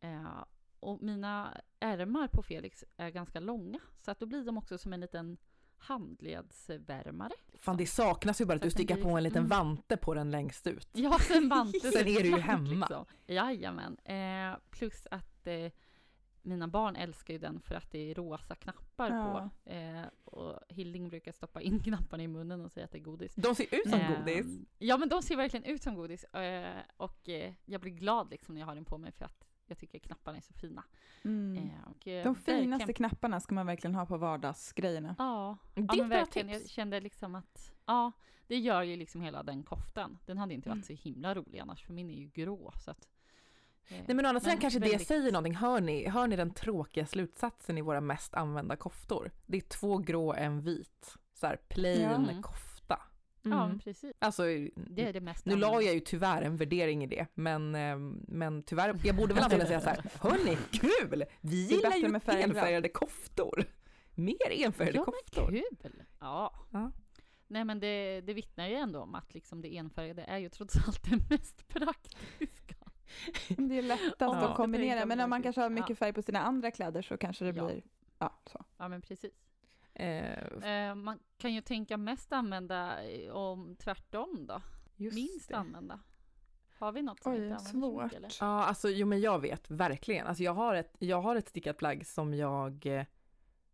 Eh, 0.00 0.44
och 0.80 1.02
mina 1.02 1.60
ärmar 1.80 2.28
på 2.28 2.42
Felix 2.42 2.84
är 2.96 3.10
ganska 3.10 3.40
långa, 3.40 3.80
så 3.98 4.10
att 4.10 4.20
då 4.20 4.26
blir 4.26 4.44
de 4.44 4.58
också 4.58 4.78
som 4.78 4.92
en 4.92 5.00
liten 5.00 5.36
handledsvärmare. 5.78 7.32
Fan 7.54 7.76
det 7.76 7.86
saknas 7.86 8.40
ju 8.40 8.44
bara 8.44 8.54
att 8.54 8.60
Så 8.60 8.64
du 8.64 8.68
att 8.68 8.76
den 8.76 8.84
stickar 8.86 9.02
på 9.02 9.16
en 9.16 9.22
liten 9.22 9.38
mm. 9.38 9.48
vante 9.48 9.96
på 9.96 10.14
den 10.14 10.30
längst 10.30 10.66
ut. 10.66 10.88
Ja, 10.92 11.18
sen 11.20 11.48
vante 11.48 11.80
Sen 11.92 12.06
är 12.08 12.22
du 12.22 12.28
ju 12.28 12.38
hemma. 12.38 12.86
Liksom. 12.86 13.04
Jajamän. 13.26 13.96
Eh, 14.04 14.58
plus 14.70 15.06
att 15.10 15.46
eh, 15.46 15.72
mina 16.42 16.68
barn 16.68 16.96
älskar 16.96 17.34
ju 17.34 17.38
den 17.40 17.60
för 17.60 17.74
att 17.74 17.90
det 17.90 18.10
är 18.10 18.14
rosa 18.14 18.54
knappar 18.54 19.10
Ja. 19.10 19.50
på. 19.64 19.70
Eh, 19.70 20.02
och 20.24 20.60
Hilding 20.68 21.08
brukar 21.08 21.32
stoppa 21.32 21.60
in 21.60 21.82
knapparna 21.84 22.22
i 22.22 22.28
munnen 22.28 22.64
och 22.64 22.72
säga 22.72 22.84
att 22.84 22.92
det 22.92 22.98
är 22.98 23.02
godis. 23.02 23.34
De 23.34 23.54
ser 23.54 23.74
ut 23.74 23.90
som 23.90 24.00
Ehm, 24.00 24.14
godis. 24.14 24.66
Ja, 24.78 24.96
men 24.96 25.08
de 25.08 25.22
ser 25.22 25.36
verkligen 25.36 25.64
ut 25.64 25.82
som 25.82 25.94
godis. 25.94 26.24
Eh, 26.24 26.80
och 26.96 27.28
eh, 27.28 27.52
jag 27.64 27.80
blir 27.80 27.92
glad 27.92 28.30
liksom 28.30 28.54
när 28.54 28.60
jag 28.60 28.66
har 28.66 28.74
den 28.74 28.84
på 28.84 28.98
mig 28.98 29.12
för 29.12 29.24
att 29.24 29.47
jag 29.70 29.78
tycker 29.78 29.98
knapparna 29.98 30.36
är 30.38 30.42
så 30.42 30.52
fina. 30.52 30.84
Mm. 31.24 31.56
Eh, 31.56 31.90
och, 31.90 32.08
eh, 32.08 32.24
De 32.24 32.34
finaste 32.34 32.68
verkligen- 32.86 32.94
knapparna 33.10 33.40
ska 33.40 33.54
man 33.54 33.66
verkligen 33.66 33.94
ha 33.94 34.06
på 34.06 34.16
vardagsgrejerna. 34.16 35.14
Ja, 35.18 35.56
Det 35.74 35.80
ja 35.80 35.94
är 35.94 35.98
men 35.98 36.08
verkligen. 36.08 36.48
Jag 36.48 36.60
tips. 36.60 36.70
kände 36.70 37.00
liksom 37.00 37.34
att, 37.34 37.72
ja, 37.86 38.12
det 38.46 38.56
gör 38.58 38.82
ju 38.82 38.96
liksom 38.96 39.20
hela 39.20 39.42
den 39.42 39.62
koftan. 39.62 40.18
Den 40.26 40.38
hade 40.38 40.54
inte 40.54 40.68
Mm. 40.68 40.78
varit 40.78 40.86
så 40.86 40.92
himla 40.92 41.34
rolig 41.34 41.58
annars, 41.58 41.84
för 41.86 41.92
min 41.92 42.10
är 42.10 42.14
ju 42.14 42.26
grå. 42.28 42.72
Så 42.84 42.90
att, 42.90 43.08
eh, 43.88 43.96
Nej 44.06 44.16
men 44.16 44.24
å 44.24 44.28
andra 44.28 44.40
sidan 44.40 44.58
kanske 44.58 44.78
det 44.78 44.88
väldigt- 44.90 45.08
säger 45.08 45.32
någonting. 45.32 45.54
Hör 45.56 45.80
ni, 45.80 46.08
hör 46.08 46.26
ni 46.26 46.36
den 46.36 46.50
tråkiga 46.54 47.06
slutsatsen 47.06 47.78
i 47.78 47.80
våra 47.80 48.00
mest 48.00 48.34
använda 48.34 48.76
koftor? 48.76 49.30
Det 49.46 49.56
är 49.56 49.60
två 49.60 49.98
grå, 49.98 50.34
en 50.34 50.60
vit. 50.60 51.16
Så 51.34 51.46
här 51.46 51.56
plain 51.68 52.00
Ja. 52.00 52.42
kofta. 52.42 52.67
Ja, 53.50 53.64
Mm. 53.64 53.78
precis. 53.78 54.16
Alltså, 54.18 54.42
Det 54.76 55.02
är 55.08 55.12
det 55.12 55.20
mest 55.20 55.46
nu 55.46 55.56
la 55.56 55.82
jag 55.82 55.94
ju 55.94 56.00
tyvärr 56.00 56.42
en 56.42 56.56
värdering 56.56 57.04
i 57.04 57.06
det, 57.06 57.26
men, 57.34 57.74
ehm, 57.74 58.24
men 58.28 58.62
tyvärr, 58.62 59.00
jag 59.04 59.16
borde 59.16 59.34
väl 59.34 59.44
använda 59.44 59.66
säga 59.66 59.80
så 59.80 59.88
här, 59.88 60.02
hörni, 60.20 60.58
kul! 60.70 61.24
Vi 61.40 61.56
gillar 61.66 61.96
ju 61.96 62.08
med 62.08 62.22
enfärgade 62.28 62.88
koftor. 62.88 63.64
Mer 64.14 64.50
enfärgade 64.66 64.98
ja, 64.98 65.04
koftor. 65.04 65.50
men 65.50 65.62
kul! 65.82 66.02
Ja. 66.20 66.52
Ja. 66.70 66.90
Nej 67.46 67.64
men 67.64 67.80
det, 67.80 68.20
det 68.20 68.34
vittnar 68.34 68.68
ju 68.68 68.74
ändå 68.74 69.00
om 69.00 69.14
att 69.14 69.34
liksom 69.34 69.62
det 69.62 69.76
enfärgade 69.76 70.22
är 70.22 70.38
ju 70.38 70.48
trots 70.48 70.76
allt 70.86 71.10
det 71.10 71.30
mest 71.30 71.68
praktiska. 71.68 72.74
Det 73.48 73.78
är 73.78 73.82
lättast 73.82 74.14
Ja. 74.20 74.48
att 74.48 74.56
kombinera, 74.56 75.06
men 75.06 75.20
om 75.20 75.30
man 75.30 75.42
kanske 75.42 75.60
har 75.60 75.70
mycket 75.70 75.98
färg 75.98 76.12
på 76.12 76.22
sina 76.22 76.40
andra 76.40 76.70
kläder 76.70 77.02
så 77.02 77.16
kanske 77.16 77.44
det 77.44 77.56
Ja. 77.58 77.66
blir, 77.66 77.82
ja 78.18 78.40
så. 78.46 78.64
Ja 78.78 78.88
men 78.88 79.02
precis. 79.02 79.32
Eh, 79.98 80.68
Eh, 80.88 80.94
man 80.94 81.18
kan 81.38 81.54
ju 81.54 81.60
tänka 81.60 81.96
mest 81.96 82.32
använda 82.32 83.04
eh, 83.10 83.32
om 83.32 83.76
tvärtom 83.76 84.46
då. 84.46 84.60
just 84.96 85.14
Minst 85.14 85.48
det. 85.48 85.56
använda. 85.56 86.00
Har 86.78 86.92
vi 86.92 87.02
något 87.02 87.22
som 87.22 87.32
Oj, 87.32 87.36
inte 87.38 87.46
används 87.46 87.70
så 87.70 87.76
mycket, 87.76 87.90
svårt. 87.90 88.12
eller? 88.12 88.32
Ja, 88.40 88.64
alltså 88.64 88.88
jo 88.88 89.06
men 89.06 89.20
jag 89.20 89.38
vet 89.40 89.70
verkligen. 89.70 90.26
Alltså 90.26 90.42
jag 90.42 90.54
har 90.54 90.74
ett, 90.74 90.96
jag 90.98 91.20
har 91.22 91.36
ett 91.36 91.48
stickat 91.48 91.76
plagg 91.76 92.06
som 92.06 92.34
jag, 92.34 92.86
eh, 92.86 93.04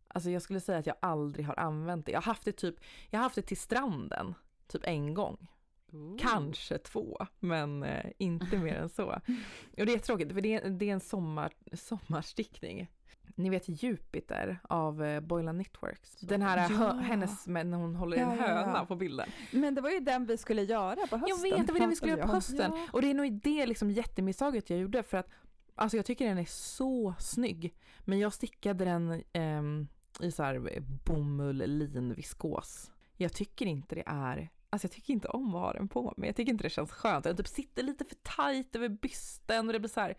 alltså 0.07 0.29
jag 0.29 0.41
skulle 0.41 0.59
säga 0.59 0.77
att 0.79 0.85
jag 0.87 0.95
aldrig 0.99 1.45
har 1.45 1.59
använt 1.59 2.05
det. 2.05 2.11
Jag 2.11 2.17
har 2.21 2.25
haft 2.25 2.45
det 2.45 2.51
typ, 2.51 2.75
jag 3.09 3.19
har 3.19 3.23
haft 3.23 3.35
det 3.35 3.41
till 3.41 3.57
stranden, 3.57 4.35
typ 4.67 4.81
en 4.85 5.13
gång. 5.13 5.47
Ooh. 5.91 6.17
Kanske 6.19 6.77
två, 6.77 7.17
men 7.39 7.83
eh, 7.83 8.11
inte 8.17 8.57
mer 8.57 8.75
än 8.75 8.89
så. 8.89 9.05
Och 9.77 9.85
det 9.85 9.93
är 9.93 9.99
tråkigt 9.99 10.33
för 10.33 10.41
det 10.41 10.53
är, 10.53 10.69
det 10.69 10.89
är 10.89 10.93
en 10.93 10.99
sommar, 10.99 11.53
sommarstickning. 11.73 12.91
Ni 13.35 13.49
vet 13.49 13.83
Jupiter 13.83 14.59
av 14.63 15.03
eh, 15.03 15.19
Boylan 15.19 15.55
Knitworks. 15.55 16.19
Den 16.19 16.41
här, 16.41 16.71
Ja. 16.71 16.91
hennes, 16.93 17.47
med 17.47 17.67
när 17.67 17.77
hon 17.77 17.95
håller 17.95 18.17
i 18.17 18.19
en 18.19 18.29
Ja, 18.29 18.35
ja, 18.35 18.49
ja. 18.49 18.55
höna 18.65 18.85
på 18.85 18.95
bilden. 18.95 19.29
Men 19.51 19.75
det 19.75 19.81
var 19.81 19.89
ju 19.89 19.99
den 19.99 20.25
vi 20.25 20.37
skulle 20.37 20.61
göra 20.63 21.07
på 21.07 21.17
hösten. 21.17 21.49
Jag 21.49 21.57
vet, 21.57 21.67
det 21.67 21.73
var 21.73 21.79
det 21.79 21.87
vi 21.87 21.95
skulle 21.95 22.11
göra 22.11 22.27
på 22.27 22.33
hösten. 22.33 22.71
Ja. 22.75 22.87
Och 22.93 23.01
det 23.01 23.09
är 23.09 23.13
nog 23.13 23.41
det 23.43 23.65
liksom 23.65 23.91
jättemisstaget 23.91 24.69
jag 24.69 24.79
gjorde 24.79 25.03
för 25.03 25.17
att 25.17 25.29
alltså 25.75 25.97
jag 25.97 26.05
tycker 26.05 26.27
den 26.27 26.37
är 26.37 26.45
så 26.45 27.13
snygg. 27.19 27.75
Men 27.99 28.19
jag 28.19 28.33
stickade 28.33 28.85
den 28.85 29.23
ehm, 29.33 29.87
i 30.19 30.31
så 30.31 30.43
här 30.43 30.79
bomull, 31.05 31.57
lin, 31.57 32.13
viskos. 32.13 32.91
Jag 33.17 33.33
tycker 33.33 33.65
inte 33.65 33.95
det 33.95 34.03
är 34.05 34.49
Alltså 34.69 34.85
jag 34.85 34.91
tycker 34.91 35.13
inte 35.13 35.27
om 35.27 35.55
att 35.55 35.61
ha 35.61 35.73
den 35.73 35.87
på 35.87 36.13
mig. 36.17 36.29
Jag 36.29 36.35
tycker 36.35 36.51
inte 36.51 36.63
det 36.63 36.69
känns 36.69 36.91
skönt. 36.91 37.23
Den 37.23 37.37
typ 37.37 37.47
sitter 37.47 37.83
lite 37.83 38.05
för 38.05 38.15
tajt 38.15 38.75
över 38.75 38.89
bysten 38.89 39.67
och 39.67 39.73
det 39.73 39.79
blir 39.79 39.89
så 39.89 39.99
här. 39.99 40.17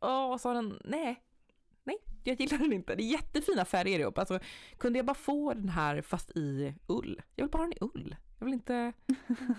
Åh, 0.00 0.36
så 0.36 0.48
har 0.48 0.54
den, 0.54 0.80
nej. 0.84 1.22
Nej, 1.88 1.98
jag 2.24 2.40
gillar 2.40 2.58
den 2.58 2.72
inte. 2.72 2.94
Det 2.94 3.02
är 3.02 3.12
jättefina 3.12 3.64
färger 3.64 4.00
ihop. 4.00 4.18
Alltså 4.18 4.38
kunde 4.78 4.98
jag 4.98 5.06
bara 5.06 5.14
få 5.14 5.54
den 5.54 5.68
här 5.68 6.02
fast 6.02 6.30
i 6.30 6.74
ull. 6.86 7.22
Jag 7.36 7.44
vill 7.44 7.50
bara 7.50 7.58
ha 7.58 7.64
den 7.64 7.72
i 7.72 7.78
ull. 7.80 8.16
Jag 8.38 8.44
vill 8.44 8.54
inte, 8.54 8.92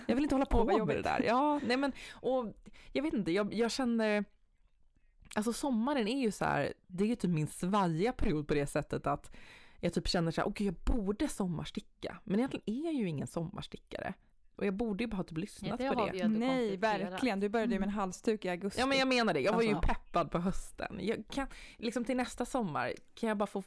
jag 0.07 0.15
vill 0.15 0.23
inte 0.23 0.35
hålla 0.35 0.45
på 0.55 0.85
med 0.85 0.87
det 0.87 1.01
där. 1.01 1.23
Ja, 1.25 1.59
nej 1.63 1.77
men, 1.77 1.91
och 2.11 2.53
jag 2.93 3.03
vet 3.03 3.13
inte, 3.13 3.31
jag, 3.31 3.53
jag 3.53 3.71
känner, 3.71 4.25
alltså 5.35 5.53
sommaren 5.53 6.07
är 6.07 6.21
ju 6.21 6.31
så 6.31 6.45
här, 6.45 6.73
det 6.87 7.03
är 7.03 7.07
ju 7.07 7.15
typ 7.15 7.31
min 7.31 7.47
svajiga 7.47 8.11
period 8.13 8.47
på 8.47 8.53
det 8.53 8.67
sättet 8.67 9.07
att 9.07 9.35
jag 9.79 9.93
typ 9.93 10.07
känner 10.07 10.31
så 10.31 10.41
här, 10.41 10.47
okej 10.47 10.65
jag 10.65 10.75
borde 10.75 11.27
sommarsticka, 11.27 12.19
men 12.23 12.39
egentligen 12.39 12.79
är 12.79 12.85
jag 12.85 12.93
ju 12.93 13.09
ingen 13.09 13.27
sommarstickare. 13.27 14.13
Och 14.59 14.65
jag 14.65 14.73
borde 14.73 15.03
ju 15.03 15.07
bara 15.07 15.17
ha 15.17 15.23
typ 15.23 15.37
Ja, 15.37 15.41
lyssnat 15.41 15.77
det 15.79 15.89
på 15.93 16.05
det. 16.05 16.17
ju 16.17 16.27
Nej, 16.27 16.77
verkligen. 16.77 17.39
Du 17.39 17.49
började 17.49 17.73
ju 17.73 17.79
med 17.79 17.87
en 17.87 17.93
halsduk 17.93 18.45
i 18.45 18.49
augusti. 18.49 18.79
Ja 18.79 18.85
men 18.87 18.97
jag 18.97 19.07
menar 19.07 19.33
det, 19.33 19.39
jag 19.39 19.53
var 19.53 19.61
ju 19.61 19.73
Alltså- 19.73 19.87
peppad 19.93 20.31
på 20.31 20.39
hösten. 20.39 20.97
Jag 21.01 21.23
kan, 21.31 21.47
liksom 21.77 22.05
till 22.05 22.17
nästa 22.17 22.45
sommar, 22.45 22.93
kan 23.13 23.29
jag 23.29 23.37
bara 23.37 23.47
få 23.47 23.63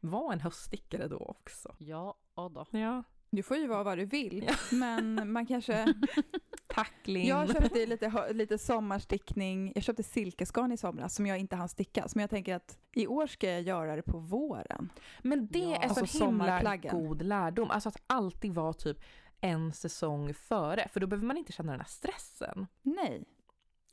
vara 0.00 0.32
en 0.32 0.40
höststickare 0.40 1.08
då 1.08 1.16
också? 1.16 1.74
Ja, 1.78 2.14
då. 2.34 2.66
Ja. 2.70 3.02
Du 3.30 3.42
får 3.42 3.56
ju 3.56 3.66
vara 3.66 3.82
vad 3.82 3.98
du 3.98 4.04
vill, 4.04 4.44
Ja. 4.48 4.54
men 4.76 5.32
man 5.32 5.46
kanske... 5.46 5.94
Tackling. 6.66 7.26
Jag 7.28 7.52
köpte 7.52 7.86
lite, 7.86 8.32
lite 8.32 8.58
sommarstickning, 8.58 9.72
jag 9.74 9.84
köpte 9.84 10.02
silkesgarn 10.02 10.72
i 10.72 10.76
somras 10.76 11.14
som 11.14 11.26
jag 11.26 11.38
inte 11.38 11.56
hann 11.56 11.68
sticka. 11.68 12.06
Men 12.14 12.20
jag 12.20 12.30
tänker 12.30 12.54
att 12.54 12.78
i 12.92 13.06
år 13.06 13.26
ska 13.26 13.50
jag 13.50 13.62
göra 13.62 13.96
det 13.96 14.02
på 14.02 14.18
våren. 14.18 14.92
Men 15.22 15.46
det 15.46 15.58
Ja. 15.58 15.76
är 15.76 15.88
så 15.88 16.00
Alltså 16.00 16.24
himla 16.24 16.76
god 16.76 17.22
lärdom. 17.22 17.70
Alltså 17.70 17.88
att 17.88 18.02
alltid 18.06 18.54
vara 18.54 18.72
typ 18.72 18.98
en 19.40 19.72
säsong 19.72 20.34
före, 20.34 20.88
för 20.92 21.00
då 21.00 21.06
behöver 21.06 21.26
man 21.26 21.36
inte 21.36 21.52
känna 21.52 21.72
den 21.72 21.80
här 21.80 21.88
stressen. 21.88 22.66
Nej, 22.82 23.24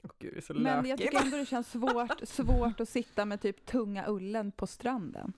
Åh 0.03 0.11
gud, 0.19 0.43
så 0.43 0.53
men 0.53 0.85
jag 0.85 0.97
tycker 0.99 1.21
ändå 1.21 1.37
det 1.37 1.45
känns 1.45 1.71
svårt, 1.71 2.19
svårt 2.27 2.79
att 2.79 2.89
sitta 2.89 3.25
med 3.25 3.41
typ 3.41 3.65
tunga 3.65 4.05
ullen 4.07 4.51
på 4.51 4.67
stranden. 4.67 5.33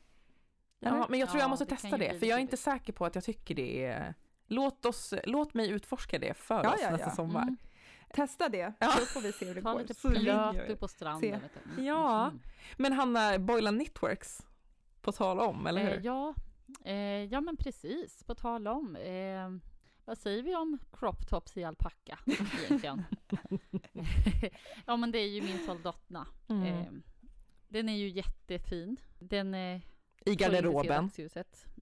Ja, 0.79 1.05
men 1.09 1.19
jag 1.19 1.29
tror 1.29 1.39
jag 1.39 1.45
Ja, 1.45 1.49
måste 1.49 1.65
kan 1.65 1.77
testa 1.77 1.97
det, 1.97 2.19
för 2.19 2.25
jag 2.25 2.35
är 2.35 2.41
lite 2.41 2.41
inte 2.41 2.57
säker 2.57 2.93
på 2.93 3.05
att 3.05 3.15
jag 3.15 3.23
tycker 3.23 3.55
det 3.55 3.85
är... 3.85 4.13
Låt, 4.47 4.85
oss, 4.85 5.13
låt 5.23 5.53
mig 5.53 5.69
utforska 5.69 6.19
det 6.19 6.33
för 6.37 6.63
Ja, 6.63 6.73
oss 6.73 6.79
ja, 6.81 6.91
nästa 6.91 7.07
ja. 7.09 7.15
sommar. 7.15 7.41
Mm. 7.41 7.57
Testa 8.13 8.49
det, 8.49 8.73
Ja. 8.79 8.91
så 8.91 9.05
får 9.05 9.21
vi 9.21 9.31
se 9.31 9.45
hur 9.45 9.55
det 9.55 9.61
Ta 9.61 9.71
går. 9.73 9.79
lite 9.79 9.93
Så 9.93 10.09
ringer 10.09 10.51
plötu 10.53 10.75
på 10.75 10.87
stranden. 10.87 11.21
Se. 11.21 11.31
Vet 11.43 11.51
du. 11.63 11.71
Mm, 11.71 11.85
Ja. 11.85 12.27
mm. 12.27 12.39
Men 12.77 12.93
Hanna, 12.93 13.39
Boylan 13.39 13.75
Knitworks, 13.75 14.41
på 15.01 15.11
tal 15.11 15.39
om, 15.39 15.67
eller 15.67 15.81
Eh, 15.81 15.87
hur? 15.89 16.01
ja, 16.05 16.33
Eh, 16.85 16.95
ja 17.23 17.41
men 17.41 17.57
precis, 17.57 18.23
på 18.23 18.35
tal 18.35 18.67
om. 18.67 18.95
Eh, 18.95 19.49
vad 20.05 20.17
säger 20.17 20.43
vi 20.43 20.55
om 20.55 20.77
crop 20.91 21.27
tops 21.27 21.57
i 21.57 21.63
alpacka 21.63 22.19
egentligen? 22.25 23.05
ja 24.85 24.97
men 24.97 25.11
det 25.11 25.19
är 25.19 25.27
ju 25.27 25.41
min 25.41 25.65
soldatna. 25.65 26.27
Mm. 26.47 26.63
Eh, 26.63 26.85
den 27.67 27.89
är 27.89 27.95
ju 27.97 28.09
jättefin. 28.09 28.97
Den 29.19 29.53
är 29.53 29.81
I 30.25 30.35
garderoben. 30.35 31.09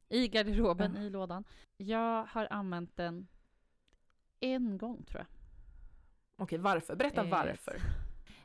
I 0.10 0.28
garderoben, 0.28 0.94
Ja. 0.96 1.02
i 1.02 1.10
lådan. 1.10 1.44
Jag 1.78 2.26
har 2.26 2.48
använt 2.52 2.96
den 2.96 3.28
en 4.40 4.78
gång 4.78 5.04
tror 5.04 5.20
jag. 5.20 5.28
Okej, 6.44 6.58
varför? 6.60 6.96
Berätta 6.96 7.24
Eh, 7.24 7.30
varför. 7.30 7.80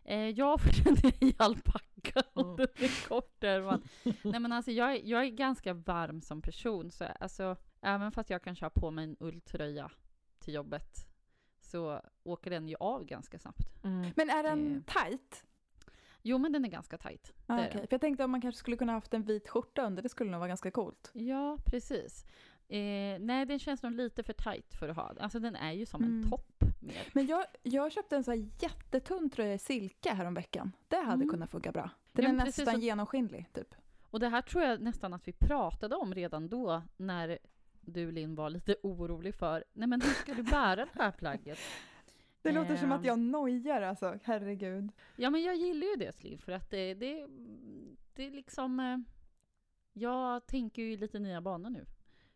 Eh, 0.04 0.18
ja, 0.28 0.58
för 0.58 0.84
den 0.84 0.96
är 1.04 1.24
i 1.24 1.34
alpacka 1.38 2.22
och 2.32 2.44
Mm. 2.44 2.56
den 2.56 2.84
är 2.84 3.08
kortärmad. 3.08 3.88
Nej 4.22 4.40
men 4.40 4.52
alltså 4.52 4.70
jag, 4.70 4.92
är- 4.92 5.02
jag 5.04 5.22
är 5.24 5.28
ganska 5.30 5.74
varm 5.74 6.20
som 6.20 6.42
person, 6.42 6.90
så 6.90 7.04
alltså 7.04 7.56
även 7.80 8.12
fast 8.12 8.30
jag 8.30 8.42
kanske 8.42 8.64
har 8.64 8.70
på 8.70 8.90
mig 8.90 9.04
en 9.04 9.16
ulltröja 9.20 9.90
till 10.38 10.54
jobbet 10.54 11.06
så 11.60 12.00
åker 12.24 12.50
den 12.50 12.68
ju 12.68 12.76
av 12.80 13.04
ganska 13.04 13.38
snabbt. 13.38 13.84
Mm. 13.84 14.10
Men 14.16 14.30
är 14.30 14.42
den 14.42 14.76
Eh. 14.86 14.94
tight? 14.94 15.44
Jo 16.22 16.38
men 16.38 16.52
den 16.52 16.64
är 16.64 16.68
ganska 16.68 16.98
tight. 16.98 17.32
Ah, 17.46 17.56
den. 17.56 17.70
För 17.72 17.88
jag 17.90 18.00
tänkte 18.00 18.24
om 18.24 18.30
man 18.30 18.40
kanske 18.40 18.58
skulle 18.58 18.76
kunna 18.76 18.92
haft 18.92 19.14
en 19.14 19.22
vit 19.22 19.48
skjorta 19.48 19.82
under, 19.86 20.02
det 20.02 20.08
skulle 20.08 20.30
nog 20.30 20.38
vara 20.38 20.48
ganska 20.48 20.70
coolt. 20.70 21.10
Ja, 21.14 21.58
precis. 21.66 22.26
Eh, 22.68 23.18
nej, 23.20 23.46
den 23.46 23.58
känns 23.58 23.82
nog 23.82 23.92
lite 23.92 24.22
för 24.22 24.32
tight 24.32 24.74
för 24.74 24.88
att 24.88 24.96
ha. 24.96 25.12
Alltså 25.20 25.38
den 25.40 25.56
är 25.56 25.72
ju 25.72 25.86
som 25.86 26.02
Mm. 26.04 26.22
en 26.22 26.30
topp 26.30 26.62
mer. 26.80 27.08
Men 27.12 27.26
jag, 27.26 27.44
jag 27.62 27.92
köpte 27.92 28.16
en 28.16 28.24
så 28.24 28.30
här 28.30 28.48
jättetunn 28.60 29.30
tröja 29.30 29.54
i 29.54 29.58
silke 29.58 30.10
häromveckan. 30.14 30.72
Det 30.88 30.96
hade 30.96 31.12
Mm. 31.12 31.28
kunnat 31.28 31.50
funka 31.50 31.72
bra. 31.72 31.90
Den 32.12 32.24
Ja, 32.24 32.30
är 32.30 32.34
nästan 32.34 32.66
som- 32.66 32.80
genomskinlig, 32.80 33.46
typ. 33.52 33.74
Och 34.10 34.20
det 34.20 34.28
här 34.28 34.42
tror 34.42 34.64
jag 34.64 34.80
nästan 34.80 35.14
att 35.14 35.28
vi 35.28 35.32
pratade 35.32 35.96
om 35.96 36.14
redan 36.14 36.48
då 36.48 36.82
när 36.96 37.38
du 37.88 38.12
Linn 38.12 38.34
var 38.34 38.50
lite 38.50 38.76
orolig 38.82 39.34
för, 39.34 39.64
nej 39.72 39.88
men 39.88 40.00
hur 40.00 40.10
ska 40.10 40.34
du 40.34 40.42
bära 40.42 40.76
det 40.94 41.02
här 41.02 41.12
plagget? 41.12 41.58
Det 42.42 42.52
låter 42.52 42.76
som 42.76 42.92
att 42.92 43.00
Ehm. 43.00 43.06
jag 43.06 43.18
nojar 43.18 43.82
alltså, 43.82 44.18
herregud. 44.24 44.92
Ja 45.16 45.30
men 45.30 45.42
jag 45.42 45.56
gillar 45.56 45.86
ju 45.86 45.94
det 45.96 46.24
Linn 46.24 46.38
för 46.38 46.52
att 46.52 46.70
det, 46.70 46.94
det, 46.94 47.26
det 48.14 48.26
är 48.26 48.30
liksom, 48.30 48.80
eh, 48.80 48.98
jag 49.92 50.46
tänker 50.46 50.82
ju 50.82 50.96
lite 50.96 51.18
nya 51.18 51.40
banor 51.40 51.70
nu. 51.70 51.86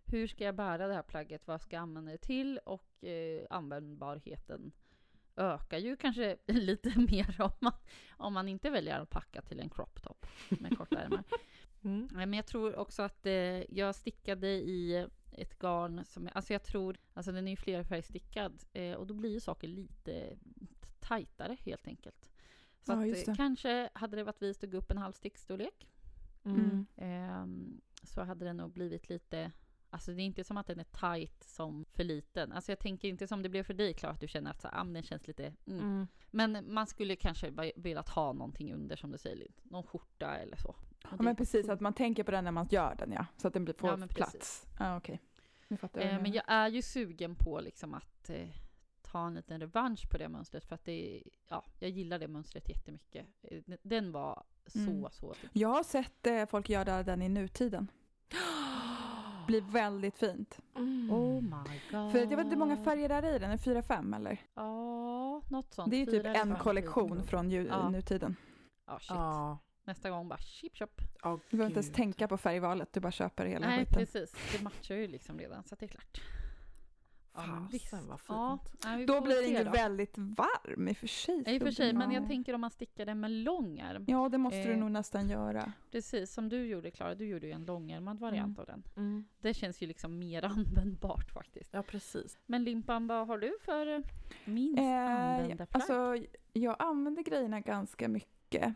Hur 0.04 0.26
ska 0.26 0.44
jag 0.44 0.54
bära 0.54 0.86
det 0.86 0.94
här 0.94 1.02
plagget? 1.02 1.46
Vad 1.46 1.60
ska 1.60 1.76
jag 1.76 1.82
använda 1.82 2.12
det 2.12 2.18
till? 2.18 2.58
Och 2.58 3.04
eh, 3.04 3.46
användbarheten 3.50 4.72
ökar 5.36 5.78
ju 5.78 5.96
kanske 5.96 6.36
lite 6.46 6.92
mer 7.10 7.40
om 7.40 7.50
man, 7.60 7.72
om 8.16 8.32
man 8.34 8.48
inte 8.48 8.70
väljer 8.70 8.98
alpacka 8.98 9.42
till 9.42 9.60
en 9.60 9.70
crop 9.70 10.02
top 10.02 10.26
med 10.48 10.78
korta 10.78 10.98
ärmar. 11.00 11.24
Mm. 11.84 12.08
Men 12.12 12.32
jag 12.32 12.46
tror 12.46 12.76
också 12.76 13.02
att 13.02 13.26
eh, 13.26 13.74
jag 13.74 13.94
stickade 13.94 14.48
i 14.48 15.06
ett 15.32 15.58
garn 15.58 16.04
som, 16.04 16.28
alltså 16.32 16.52
jag 16.52 16.62
tror, 16.62 16.96
alltså 17.14 17.32
den 17.32 17.46
är 17.46 17.50
ju 17.50 17.56
flerfärgstickad 17.56 18.64
eh, 18.72 18.94
och 18.94 19.06
då 19.06 19.14
blir 19.14 19.30
ju 19.30 19.40
saker 19.40 19.68
lite 19.68 20.38
tajtare 21.00 21.56
helt 21.60 21.86
enkelt. 21.86 22.30
Så 22.80 22.92
Ja, 22.92 23.12
att, 23.12 23.28
eh, 23.28 23.34
kanske 23.34 23.90
hade 23.94 24.16
det 24.16 24.24
varit 24.24 24.42
vist 24.42 24.64
att 24.64 24.70
gå 24.70 24.76
upp 24.76 24.90
en 24.90 24.98
halv 24.98 25.12
stickstorlek 25.12 25.88
Mm. 26.44 26.86
ehm, 26.96 27.80
så 28.02 28.22
hade 28.22 28.44
den 28.44 28.56
nog 28.56 28.72
blivit 28.72 29.08
lite 29.08 29.52
Alltså 29.90 30.12
det 30.12 30.22
är 30.22 30.24
inte 30.24 30.44
som 30.44 30.56
att 30.56 30.66
den 30.66 30.80
är 30.80 30.84
tight 30.84 31.44
som 31.44 31.84
för 31.84 32.04
liten. 32.04 32.52
Alltså 32.52 32.72
jag 32.72 32.78
tänker 32.78 33.08
inte 33.08 33.26
som 33.26 33.42
det 33.42 33.48
blev 33.48 33.62
för 33.62 33.74
dig 33.74 33.94
Klara, 33.94 34.12
att 34.12 34.20
du 34.20 34.28
känner 34.28 34.50
att 34.50 34.60
så, 34.60 34.68
ah, 34.72 34.84
den 34.84 35.02
känns 35.02 35.26
lite... 35.26 35.52
Mm. 35.66 35.80
Mm. 35.80 36.06
Men 36.30 36.74
man 36.74 36.86
skulle 36.86 37.16
kanske 37.16 37.50
bara 37.50 37.70
velat 37.76 38.08
ha 38.08 38.32
någonting 38.32 38.74
under 38.74 38.96
som 38.96 39.10
du 39.10 39.18
säger. 39.18 39.46
Någon 39.62 39.82
skjorta 39.82 40.36
eller 40.36 40.56
så. 40.56 40.76
Ja, 41.10 41.16
men 41.18 41.36
precis, 41.36 41.68
att 41.68 41.80
man 41.80 41.92
tänker 41.92 42.22
på 42.24 42.30
den 42.30 42.44
när 42.44 42.50
man 42.50 42.66
gör 42.70 42.94
den 42.94 43.12
ja. 43.12 43.26
Så 43.36 43.48
att 43.48 43.54
den 43.54 43.64
blir 43.64 43.74
får 43.74 43.90
Ja, 44.00 44.06
plats. 44.06 44.66
Ja, 44.78 44.96
okej. 44.96 45.20
Nu 45.68 45.76
fattar 45.76 46.00
jag. 46.00 46.12
Eh, 46.12 46.22
men 46.22 46.32
jag 46.32 46.44
är 46.46 46.68
ju 46.68 46.82
sugen 46.82 47.34
på 47.36 47.60
liksom 47.60 47.94
att 47.94 48.30
eh, 48.30 48.48
ta 49.02 49.26
en 49.26 49.34
liten 49.34 49.60
revansch 49.60 50.08
på 50.10 50.18
det 50.18 50.28
mönstret 50.28 50.64
för 50.64 50.74
att 50.74 50.84
det 50.84 51.22
ja, 51.48 51.64
jag 51.78 51.90
gillar 51.90 52.18
det 52.18 52.28
mönstret 52.28 52.68
jättemycket. 52.68 53.26
Eh, 53.42 53.60
den- 53.82 54.12
var 54.12 54.44
så, 54.66 54.78
Mm. 54.78 55.02
så 55.10 55.34
snygg. 55.34 55.50
Jag 55.52 55.68
har 55.68 55.82
sett 55.82 56.26
eh, 56.26 56.46
folk 56.46 56.70
göra 56.70 57.02
den 57.02 57.22
i 57.22 57.28
nutiden. 57.28 57.88
Blir 59.46 59.60
väldigt 59.72 60.18
fint. 60.18 60.58
Mm. 60.76 61.10
Oh 61.12 61.42
my 61.42 61.80
god. 61.90 62.12
För 62.12 62.18
jag 62.18 62.26
vet 62.26 62.38
inte 62.38 62.48
hur 62.50 62.56
många 62.56 62.76
färger 62.84 63.08
det 63.08 63.14
är 63.14 63.34
i 63.34 63.38
den, 63.38 63.50
är 63.50 63.56
det 63.56 63.62
fyra, 63.62 63.82
fem 63.82 64.14
eller? 64.14 64.38
Ja, 64.54 65.42
något 65.48 65.74
sånt. 65.74 65.90
Det 65.90 65.96
är 65.96 66.00
ju 66.00 66.06
typ 66.06 66.26
en 66.26 66.54
kollektion 66.56 67.22
från 67.22 67.50
ju, 67.50 67.66
Ja. 67.66 67.88
nutiden. 67.88 68.36
Ja, 68.86 68.98
shit. 69.00 69.10
Ja. 69.10 69.58
Nästa 69.84 70.10
gång 70.10 70.28
bara 70.28 70.38
chip 70.38 70.76
chop. 70.78 71.00
Oh, 71.22 71.38
Du 71.50 71.56
behöver 71.56 71.70
inte 71.70 71.80
ens 71.80 71.92
tänka 71.96 72.28
på 72.28 72.36
färgvalet, 72.36 72.92
du 72.92 73.00
bara 73.00 73.12
köper 73.12 73.46
hela 73.46 73.66
Nej, 73.66 73.78
skiten. 73.78 73.98
precis. 73.98 74.34
Det 74.52 74.62
matchar 74.64 74.94
ju 74.94 75.06
liksom 75.08 75.38
redan 75.38 75.64
så 75.64 75.74
det 75.74 75.84
är 75.86 75.88
klart. 75.88 76.20
Fasen 77.34 78.08
vad 78.08 78.20
fint. 78.20 78.28
Ja, 78.28 78.58
nej, 78.84 79.06
Då 79.06 79.20
blir 79.20 79.42
den 79.42 79.64
ju 79.66 79.70
väldigt 79.70 80.18
varm 80.18 80.88
i 80.88 80.92
och 80.92 80.96
för 80.96 81.06
sig. 81.06 81.42
Ja, 81.46 81.52
I 81.52 81.58
och 81.58 81.62
för 81.62 81.70
sig, 81.70 81.92
men 81.92 82.10
jag 82.10 82.22
Ja. 82.22 82.26
tänker 82.26 82.54
om 82.54 82.60
man 82.60 82.70
stickar 82.70 83.06
den 83.06 83.20
med 83.20 83.30
långärm. 83.30 84.04
Ja, 84.08 84.28
det 84.28 84.38
måste 84.38 84.62
du 84.64 84.72
Eh. 84.72 84.78
nog 84.78 84.90
nästan 84.90 85.28
göra. 85.28 85.72
Precis 85.90 86.32
som 86.32 86.48
du 86.48 86.66
gjorde 86.66 86.90
Klara, 86.90 87.14
du 87.14 87.26
gjorde 87.26 87.46
ju 87.46 87.52
en 87.52 87.64
långärmad 87.64 88.18
variant 88.18 88.58
av 88.58 88.66
den. 88.66 88.82
Mm. 88.96 89.24
Det 89.40 89.54
känns 89.54 89.82
ju 89.82 89.86
liksom 89.86 90.18
mer 90.18 90.42
användbart 90.44 91.30
faktiskt. 91.32 91.74
Ja, 91.74 91.82
precis. 91.82 92.38
Men 92.46 92.64
Limpan, 92.64 93.06
vad 93.06 93.26
har 93.26 93.38
du 93.38 93.56
för 93.64 94.02
minst 94.44 94.78
Eh, 94.78 94.86
använda 94.86 95.66
plagg? 95.66 95.68
alltså, 95.82 96.16
jag 96.52 96.76
använder 96.78 97.22
grejerna 97.22 97.60
ganska 97.60 98.08
mycket. 98.08 98.28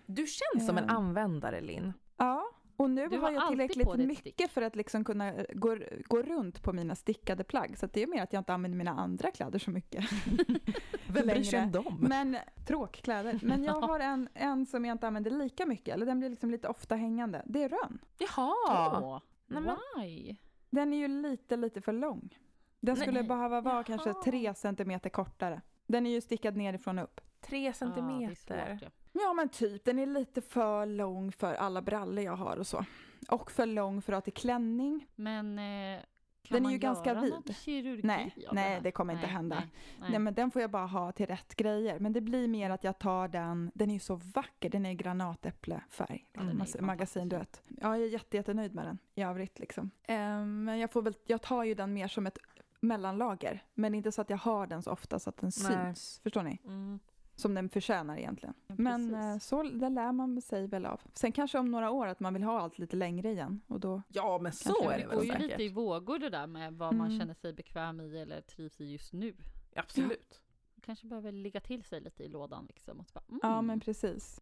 Du 0.07 0.27
känns 0.27 0.67
som 0.67 0.79
en 0.79 0.85
Eh. 0.85 0.95
användare, 0.97 1.61
Linn. 1.61 1.93
Ja, 2.17 2.45
och 2.77 2.91
nu 2.91 3.09
Du 3.09 3.17
har 3.17 3.23
har 3.23 3.31
jag 3.33 3.49
tillräckligt 3.49 3.95
mycket 3.97 4.19
stick. 4.35 4.51
för 4.51 4.63
att 4.63 4.77
liksom 4.77 5.05
kunna 5.05 5.33
eh, 5.35 5.45
gå, 5.55 5.77
gå 6.07 6.23
runt 6.23 6.63
på 6.63 6.73
mina 6.73 6.95
stickade 6.95 7.45
plagg. 7.45 7.79
Så 7.79 7.87
att 7.87 7.93
det 7.93 8.03
är 8.03 8.07
mer 8.07 8.23
att 8.23 8.33
jag 8.33 8.41
inte 8.41 8.55
använder 8.55 8.79
mina 8.79 8.91
andra 8.91 9.31
kläder 9.31 9.59
så 9.59 9.71
mycket. 9.71 10.05
Vem 11.09 11.27
bryr 11.27 11.43
sig 11.43 11.63
om 11.63 11.73
dem? 11.73 11.97
Men 12.09 12.37
tråkkläder. 12.67 13.41
Men 13.43 13.65
jag 13.65 13.81
har 13.81 14.01
en, 14.01 14.29
en 14.35 14.67
som 14.67 14.85
jag 14.85 14.95
inte 14.95 15.07
använder 15.07 15.31
lika 15.31 15.67
mycket, 15.67 15.95
eller 15.95 16.07
den 16.07 16.19
blir 16.19 16.31
liksom 16.31 16.51
lite 16.51 16.69
ofta 16.69 16.95
hängande. 16.97 17.43
Det 17.47 17.63
är 17.63 17.69
rönn. 17.69 17.99
Jaha! 18.19 19.21
Nej, 19.47 19.63
men- 19.63 19.77
why? 20.03 20.37
Den 20.71 20.93
är 20.93 20.97
ju 20.97 21.09
lite, 21.09 21.57
lite 21.57 21.81
för 21.81 21.93
lång. 21.93 22.39
Den 22.81 22.95
Nej. 22.95 23.03
skulle 23.03 23.23
behöva 23.23 23.61
vara 23.61 23.85
kanske 23.85 24.09
Jaha. 24.09 24.23
tre 24.25 24.55
centimeter 24.55 25.11
kortare. 25.11 25.61
Den 25.87 26.07
är 26.07 26.11
ju 26.11 26.21
stickad 26.21 26.57
nerifrån 26.57 26.99
och 26.99 27.05
upp. 27.05 27.21
Tre 27.41 27.59
Ja, 27.59 27.63
det 27.65 27.69
är 27.69 27.73
centimeter. 27.73 28.79
svårt, 28.81 28.93
ja. 29.23 29.33
Men 29.33 29.49
typ, 29.49 29.85
den 29.85 29.99
är 29.99 30.07
lite 30.07 30.41
för 30.41 30.87
lång 30.87 31.33
för 31.33 31.55
alla 31.55 31.83
brallor 31.83 32.25
jag 32.25 32.37
har 32.37 32.57
och 32.57 32.67
så. 32.67 32.85
Och 33.29 33.51
för 33.51 33.67
lång 33.67 34.03
för 34.03 34.13
att 34.13 34.17
ha 34.17 34.21
till 34.21 34.33
klänning. 34.33 35.07
Men 35.15 35.59
eh, 35.59 36.01
kan 36.43 36.55
Den 36.55 36.57
är 36.57 36.63
man 36.63 36.73
ju 36.73 36.79
ganska 36.79 37.11
göra 37.11 37.21
vid. 37.21 37.31
någon 37.31 37.43
kirurgi 37.43 38.01
Nej, 38.05 38.35
nej, 38.53 38.81
det 38.83 38.91
kommer 38.91 39.13
inte 39.15 39.27
Nej, 39.27 39.35
hända. 39.35 39.57
Nej, 39.57 39.69
nej. 40.01 40.11
Nej. 40.11 40.19
men 40.19 40.35
den 40.35 40.51
får 40.51 40.63
jag 40.63 40.71
bara 40.71 40.87
ha 40.87 41.13
till 41.13 41.27
rätt 41.27 41.55
grejer. 41.57 41.99
Men 41.99 42.13
det 42.13 42.21
blir 42.21 42.49
mer 42.49 42.71
att 42.71 42.85
jag 42.85 42.99
tar 42.99 43.29
den, 43.29 43.71
den 43.75 43.91
är 43.91 43.95
ju 43.95 44.01
så 44.01 44.15
vacker, 44.17 44.71
den 44.71 44.87
är 44.87 44.93
granatäpplefärg. 44.93 46.27
Ja, 46.33 46.41
är 46.41 46.45
ju 46.45 46.51
Mas- 46.51 46.57
fantastisk. 46.57 46.81
Magasinduett. 46.85 47.63
Ja, 47.69 47.97
jag 47.97 48.07
är 48.07 48.11
jätte, 48.11 48.37
jättenöjd 48.37 48.75
med 48.75 48.87
den 48.87 48.99
i 49.15 49.23
övrigt 49.23 49.59
liksom. 49.59 49.91
Ehm, 50.03 50.65
Men 50.65 50.79
jag 50.79 50.91
får 50.91 51.03
väl, 51.03 51.15
jag 51.27 51.43
tar 51.43 51.65
ju 51.65 51.75
den 51.75 51.93
mer 51.93 52.09
som 52.09 52.27
ett 52.27 52.39
mellanlager. 52.81 53.65
Men 53.75 53.95
inte 53.95 54.13
så 54.13 54.21
att 54.21 54.31
jag 54.31 54.37
har 54.39 54.67
den 54.67 54.83
så 54.83 54.91
ofta 54.91 55.19
så 55.19 55.31
att 55.31 55.37
den 55.37 55.53
syns. 55.53 56.21
Förstår 56.23 56.43
ni? 56.43 56.61
Mm. 56.65 56.99
Som 57.39 57.55
den 57.55 57.69
förtjänar 57.69 58.17
egentligen. 58.19 58.55
Ja, 58.67 58.75
Men 58.79 59.15
eh, 59.15 59.39
så, 59.39 59.63
det 59.63 59.89
lär 59.89 60.13
man 60.13 60.43
sig 60.43 60.67
väl 60.67 60.87
av. 60.87 61.01
Sen 61.15 61.33
kanske 61.33 61.59
om 61.59 61.71
några 61.71 61.91
år 61.91 62.07
att 62.07 62.21
man 62.21 62.35
vill 62.35 62.43
ha 62.43 62.61
allt 62.61 62.79
lite 62.79 62.97
längre 62.97 63.31
igen. 63.31 63.61
Och 63.67 63.81
då, 63.81 64.03
Ja, 64.09 64.39
men 64.43 64.53
så 64.53 64.91
är 64.91 64.99
det 64.99 65.03
det 65.05 65.09
Det 65.11 65.15
går 65.17 65.23
väl 65.33 65.43
ju 65.43 65.49
lite 65.49 65.63
i 65.63 65.69
vågor 65.69 66.19
det 66.19 66.29
där 66.31 66.47
med 66.47 66.75
vad 66.75 66.95
man 66.95 67.07
Mm. 67.07 67.19
känner 67.21 67.35
sig 67.35 67.53
bekväm 67.53 68.01
i 68.01 68.19
eller 68.19 68.41
trivs 68.41 68.81
i 68.81 68.93
just 68.93 69.13
nu. 69.13 69.35
Absolut. 69.77 70.41
Kanske 70.83 71.07
behöver 71.07 71.33
ligga 71.33 71.61
till 71.61 71.83
sig 71.85 72.01
lite 72.01 72.23
i 72.25 72.29
lådan 72.29 72.67
liksom. 72.69 73.01
Och 73.01 73.07
så 73.07 73.13
bara, 73.15 73.25
mm. 73.29 73.41
Ja 73.43 73.63
men 73.63 73.81
precis. 73.81 74.41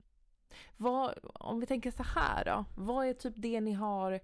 Vad, 0.77 1.15
om 1.23 1.61
vi 1.61 1.67
tänker 1.67 1.91
så 1.91 2.03
här 2.03 2.45
då, 2.45 2.65
vad 2.77 3.07
är 3.07 3.13
typ 3.13 3.35
det 3.37 3.61
ni 3.61 3.73
har 3.73 4.21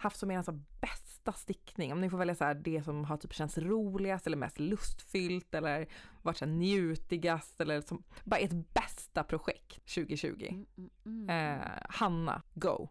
haft 0.00 0.16
som 0.16 0.30
er 0.30 0.36
alltså 0.36 0.52
bästa 0.80 1.32
stickning? 1.32 1.92
Om 1.92 2.00
ni 2.00 2.10
får 2.10 2.18
välja 2.18 2.34
så 2.34 2.44
här, 2.44 2.54
det 2.54 2.82
som 2.82 3.04
har 3.04 3.16
typ 3.16 3.32
känts 3.32 3.58
roligast 3.58 4.26
eller 4.26 4.36
mest 4.36 4.58
lustfyllt 4.58 5.54
eller 5.54 5.88
varit 6.22 6.36
så 6.36 6.44
här 6.44 6.52
njutigast 6.52 7.60
eller 7.60 7.80
som 7.80 8.04
bara 8.24 8.40
ert 8.40 8.74
bästa 8.74 9.24
projekt 9.24 9.94
2020. 9.94 10.46
Mm, 10.50 10.66
mm, 10.76 10.90
mm. 11.04 11.60
Eh, 11.60 11.68
Hanna, 11.88 12.42
go! 12.54 12.88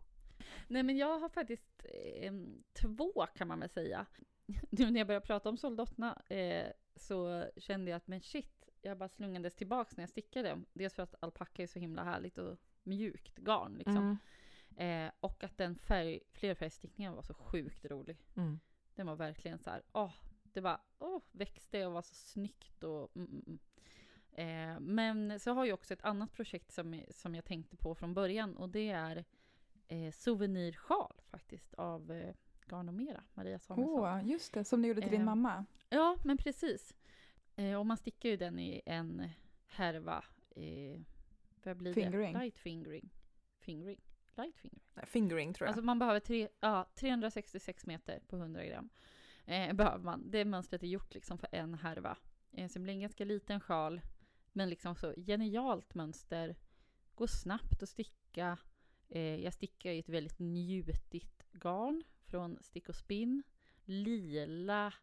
Nej 0.68 0.84
men 0.84 0.98
jag 0.98 1.20
har 1.20 1.30
faktiskt 1.30 1.86
eh, 2.22 2.34
två 2.82 3.26
kan 3.36 3.48
man 3.48 3.60
väl 3.60 3.70
säga. 3.70 4.06
Nu 4.70 4.92
när 4.92 5.00
jag 5.00 5.08
började 5.08 5.26
prata 5.26 5.50
om 5.50 5.58
soldaterna 5.58 6.22
eh, 6.30 6.68
så 6.96 7.46
kände 7.58 7.92
jag 7.92 7.98
att 7.98 8.08
men 8.08 8.22
shit, 8.22 8.70
jag 8.82 8.98
bara 8.98 9.10
slungades 9.10 9.56
tillbaks 9.56 9.98
när 9.98 10.02
jag 10.02 10.10
stickade. 10.10 10.62
Dels 10.74 10.94
för 10.94 11.04
att 11.04 11.16
alpacka 11.20 11.64
är 11.64 11.68
så 11.68 11.80
himla 11.80 12.04
härligt 12.04 12.38
och 12.38 12.58
mjukt 12.84 13.38
garn 13.38 13.78
liksom. 13.78 14.18
Eh, 14.80 15.12
och 15.20 15.44
att 15.44 15.58
den 15.58 15.76
färg, 15.76 16.20
flerfärgstickningen 16.32 17.16
var 17.16 17.22
så 17.22 17.34
sjukt 17.34 17.86
rolig. 17.86 18.18
Mm. 18.36 18.60
Den 18.96 19.08
var 19.08 19.16
verkligen 19.16 19.60
så 19.60 19.70
här, 19.70 19.82
åh, 19.92 20.14
det 20.44 20.62
var, 20.62 20.82
åh, 21.00 21.22
växte 21.32 21.86
och 21.86 21.94
var 21.94 22.02
så 22.02 22.16
snyggt 22.16 22.84
och 22.84 23.16
mm, 23.16 23.30
mm, 23.32 23.44
mm. 23.48 23.60
Eh, 24.32 24.80
men 24.80 25.40
så 25.40 25.54
har 25.54 25.66
jag 25.66 25.74
också 25.74 25.94
ett 25.94 26.04
annat 26.04 26.34
projekt 26.34 26.72
som, 26.72 27.04
som 27.10 27.36
jag 27.36 27.46
tänkte 27.46 27.78
på 27.78 27.96
från 27.96 28.14
början 28.14 28.58
och 28.58 28.70
det 28.70 28.90
är 28.90 29.26
eh, 29.88 30.12
souvenirsjal 30.12 31.22
faktiskt 31.30 31.74
av 31.74 32.12
eh, 32.12 32.36
Garn 32.66 32.88
och 32.88 32.94
Mera, 32.94 33.24
Maria 33.34 33.60
Samuelsson. 33.60 34.00
Åh, 34.00 34.30
just 34.30 34.54
det. 34.54 34.64
Som 34.64 34.82
du 34.82 34.88
gjorde 34.88 35.02
till 35.02 35.12
din 35.12 35.22
Eh, 35.22 35.26
mamma. 35.26 35.66
Ja, 35.90 36.18
men 36.24 36.38
precis. 36.38 36.96
Eh, 37.56 37.80
och 37.80 37.86
man 37.86 37.98
stickar 37.98 38.30
ju 38.30 38.38
den 38.38 38.60
i 38.60 38.82
en 38.86 39.30
härva. 39.68 40.24
Eh, 40.56 41.00
vad 41.64 41.78
blir 41.78 41.94
Fingering. 41.94 42.34
det? 42.34 42.40
Light 42.40 42.58
fingering. 42.58 43.10
Fingering? 43.60 44.02
Light 44.40 44.58
fingering. 44.58 44.84
Nej, 44.94 45.06
Fingering 45.06 45.54
tror 45.54 45.66
jag. 45.66 45.72
Alltså 45.72 45.86
man 45.86 46.00
behöver 46.00 46.20
tre, 46.20 46.50
ja, 46.60 46.90
366 46.96 47.86
meter 47.86 48.20
på 48.28 48.36
100 48.36 48.66
gram. 48.66 48.90
Eh, 49.46 49.74
behöver 49.74 50.04
man. 50.04 50.32
Det 50.32 50.46
mönstret 50.46 50.84
är 50.84 50.88
gjort 50.88 51.14
liksom 51.14 51.38
för 51.38 51.50
en 51.52 51.74
härva. 51.74 52.18
Eh, 52.52 52.68
så 52.68 52.80
det 52.80 52.84
blir 52.84 52.94
en 52.94 53.00
ganska 53.00 53.26
liten 53.26 53.60
sjal. 53.60 54.02
Men 54.52 54.70
liksom 54.70 54.96
så 54.96 55.14
genialt 55.18 55.96
mönster. 55.96 56.56
Går 57.16 57.28
snabbt 57.28 57.84
att 57.84 57.90
sticka. 57.90 58.58
Eh, 59.10 59.36
jag 59.36 59.54
stickar 59.54 59.92
i 59.92 60.00
ett 60.00 60.10
väldigt 60.10 60.40
njutigt 60.40 61.46
garn 61.52 62.04
från 62.26 62.58
Stick 62.62 62.90
och 62.90 62.96
Spinn. 62.96 63.44
Lila, 63.84 64.94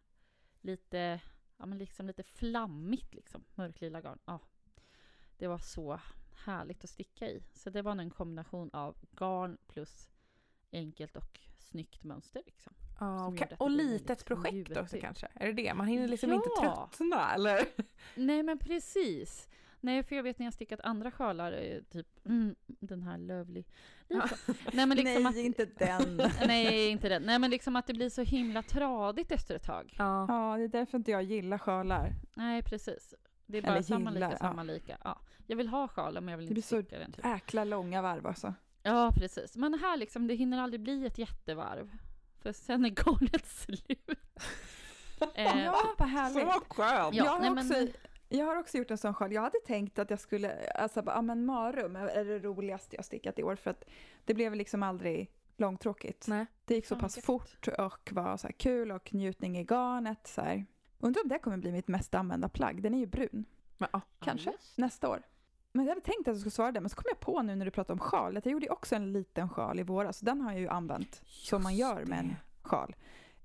lite, 0.61 1.21
ja 1.57 1.67
men 1.67 1.79
liksom 1.79 2.07
lite 2.07 2.23
flammigt 2.23 3.15
liksom. 3.15 3.45
Mörklila 3.55 4.01
garn. 4.01 4.19
Ja. 4.25 4.41
Det 5.39 5.47
var 5.47 5.59
så 5.59 6.01
härligt 6.45 6.85
att 6.85 6.91
sticka 6.91 7.27
i. 7.27 7.43
Så 7.55 7.71
det 7.71 7.83
var 7.83 7.95
nog 7.95 8.05
en 8.05 8.11
kombination 8.11 8.71
av 8.73 8.97
garn 9.11 9.59
plus 9.69 10.09
enkelt 10.73 11.17
och 11.17 11.41
snyggt 11.59 12.05
mönster. 12.05 12.43
Liksom. 12.47 12.73
ja, 13.01 13.27
och, 13.27 13.43
och 13.59 13.71
litet 13.71 14.25
projekt 14.25 14.71
också 14.71 14.81
njutigt. 14.81 15.01
kanske? 15.01 15.29
Är 15.35 15.47
det 15.47 15.53
det? 15.53 15.75
Man 15.75 15.87
hinner 15.87 16.09
liksom 16.09 16.33
inte 16.33 16.49
Ja. 16.63 16.89
tröttna 16.91 17.35
eller? 17.35 17.65
Nej 18.15 18.43
men 18.43 18.59
precis. 18.59 19.49
Nej 19.81 20.03
för 20.03 20.17
jag 20.17 20.23
vet 20.23 20.39
när 20.39 20.47
jag 20.47 20.55
stickat 20.55 20.81
andra 20.81 21.11
sjalar, 21.11 21.53
eh, 21.53 21.83
typ 21.91 22.27
mm, 22.27 22.55
den 22.67 23.03
här 23.03 23.19
Lovely. 23.19 23.65
Ja. 24.09 24.29
Nej 24.73 24.87
men 24.87 24.97
liksom 24.97 25.23
Nej, 25.23 25.27
att, 25.27 25.37
inte 25.37 25.65
den. 25.65 26.17
Nej 26.47 26.91
inte 26.91 27.09
den. 27.09 27.23
Nej 27.23 27.39
men 27.39 27.51
liksom 27.51 27.77
att 27.77 27.87
det 27.87 27.95
blir 27.95 28.11
så 28.11 28.23
himla 28.23 28.63
tradigt 28.63 29.33
efter 29.33 29.55
ett 29.55 29.63
tag. 29.65 29.95
Ja. 29.99 30.27
ja, 30.29 30.57
det 30.57 30.65
är 30.65 30.69
därför 30.69 30.99
inte 30.99 31.11
jag 31.11 31.23
gillar 31.23 31.59
sjalar. 31.59 32.13
Nej 32.35 32.63
precis. 32.63 33.15
Det 33.47 33.59
är 33.59 33.63
Eller 33.63 33.73
bara 33.73 33.83
samma 33.83 34.13
gillar, 34.13 34.29
lika, 34.29 34.39
ja. 34.43 34.49
samma 34.49 34.63
lika. 34.63 34.99
Ja. 35.05 35.21
Jag 35.47 35.57
vill 35.57 35.69
ha 35.69 35.89
sjalen 35.89 36.25
men 36.25 36.33
jag 36.33 36.39
vill 36.39 36.47
Det 36.47 36.51
inte 36.51 36.55
blir 36.55 36.79
så 36.79 36.83
sticka 36.83 36.99
den. 36.99 37.13
Typ. 37.13 37.25
Äkla 37.25 37.65
långa 37.65 38.03
varv 38.03 38.27
alltså. 38.27 38.55
Ja 38.83 39.13
precis. 39.17 39.57
Men 39.57 39.75
här 39.75 39.97
liksom, 39.97 40.27
det 40.27 40.35
hinner 40.35 40.59
aldrig 40.63 40.81
bli 40.81 41.07
ett 41.07 41.19
jättevarv. 41.19 41.97
För 42.43 42.53
sen 42.53 42.85
är 42.85 42.91
garnet 42.91 43.47
slut. 43.49 44.11
Eh, 45.35 45.65
Ja, 45.65 45.95
vad 45.99 46.09
härligt. 46.09 46.43
Så 46.55 46.61
skönt! 46.69 47.15
Ja, 47.15 47.25
jag, 47.25 47.31
har 47.33 47.41
nej, 47.41 47.51
men- 47.51 47.59
också, 47.59 47.87
jag 48.29 48.47
har 48.47 48.57
också 48.57 48.79
gjort 48.79 48.91
en 48.91 48.99
sån 48.99 49.15
sjal. 49.15 49.33
Jag 49.33 49.43
hade 49.43 49.59
tänkt 49.67 49.99
att 49.99 50.11
jag 50.11 50.21
skulle, 50.21 50.71
alltså 50.71 51.03
ja 51.07 51.23
men 51.23 51.45
marum 51.47 51.97
är 51.97 52.25
det 52.25 52.39
roligaste 52.39 52.97
jag 52.97 53.05
stickat 53.05 53.39
i 53.39 53.43
år 53.43 53.57
för 53.57 53.71
att 53.71 53.85
det 54.25 54.35
blev 54.35 54.55
liksom 54.55 54.83
aldrig 54.83 55.31
långtråkigt. 55.57 56.27
Nej. 56.29 56.47
Det 56.65 56.75
gick 56.75 56.87
så 56.87 56.95
Fan, 56.95 57.01
pass 57.03 57.19
fort 57.25 57.69
och 57.79 58.13
var 58.13 58.37
så 58.37 58.47
här 58.47 58.53
kul 58.53 58.93
och 58.93 59.15
njutning 59.15 59.59
i 59.59 59.65
garnet. 59.65 60.27
Så 60.27 60.41
här. 60.41 60.67
Undrar 60.99 61.23
om 61.23 61.29
det 61.29 61.39
kommer 61.39 61.57
bli 61.57 61.73
mitt 61.73 61.89
mest 61.89 62.15
använda 62.15 62.49
plagg. 62.49 62.83
Den 62.83 62.95
är 62.95 62.99
ju 62.99 63.07
brun. 63.07 63.45
Men, 63.79 63.89
ja. 63.93 64.01
Kanske. 64.21 64.51
just. 64.51 64.79
Nästa 64.79 65.09
år. 65.09 65.23
Men 65.77 65.85
jag 65.87 65.91
hade 65.91 66.01
tänkt 66.07 66.21
att 66.21 66.27
jag 66.27 66.37
skulle 66.37 66.51
svara 66.51 66.73
det, 66.73 66.81
men 66.81 66.91
så 66.91 66.97
kom 66.97 67.05
jag 67.09 67.21
på 67.21 67.43
nu 67.43 67.55
när 67.57 67.65
du 67.65 67.71
pratade 67.71 67.93
om 67.93 67.99
sjal 67.99 68.37
att 68.37 68.45
jag 68.47 68.53
gjorde 68.53 68.67
ju 68.67 68.73
också 68.73 68.95
en 68.97 69.13
liten 69.13 69.49
sjal 69.49 69.81
i 69.81 69.83
våras. 69.83 70.21
Den 70.21 70.41
har 70.41 70.53
jag 70.53 70.61
ju 70.61 70.69
använt 70.69 71.23
som 71.27 71.63
man 71.63 71.73
Just 71.77 71.81
gör 71.81 72.05
med 72.05 72.19
en 72.19 72.37
sjal. 72.63 72.97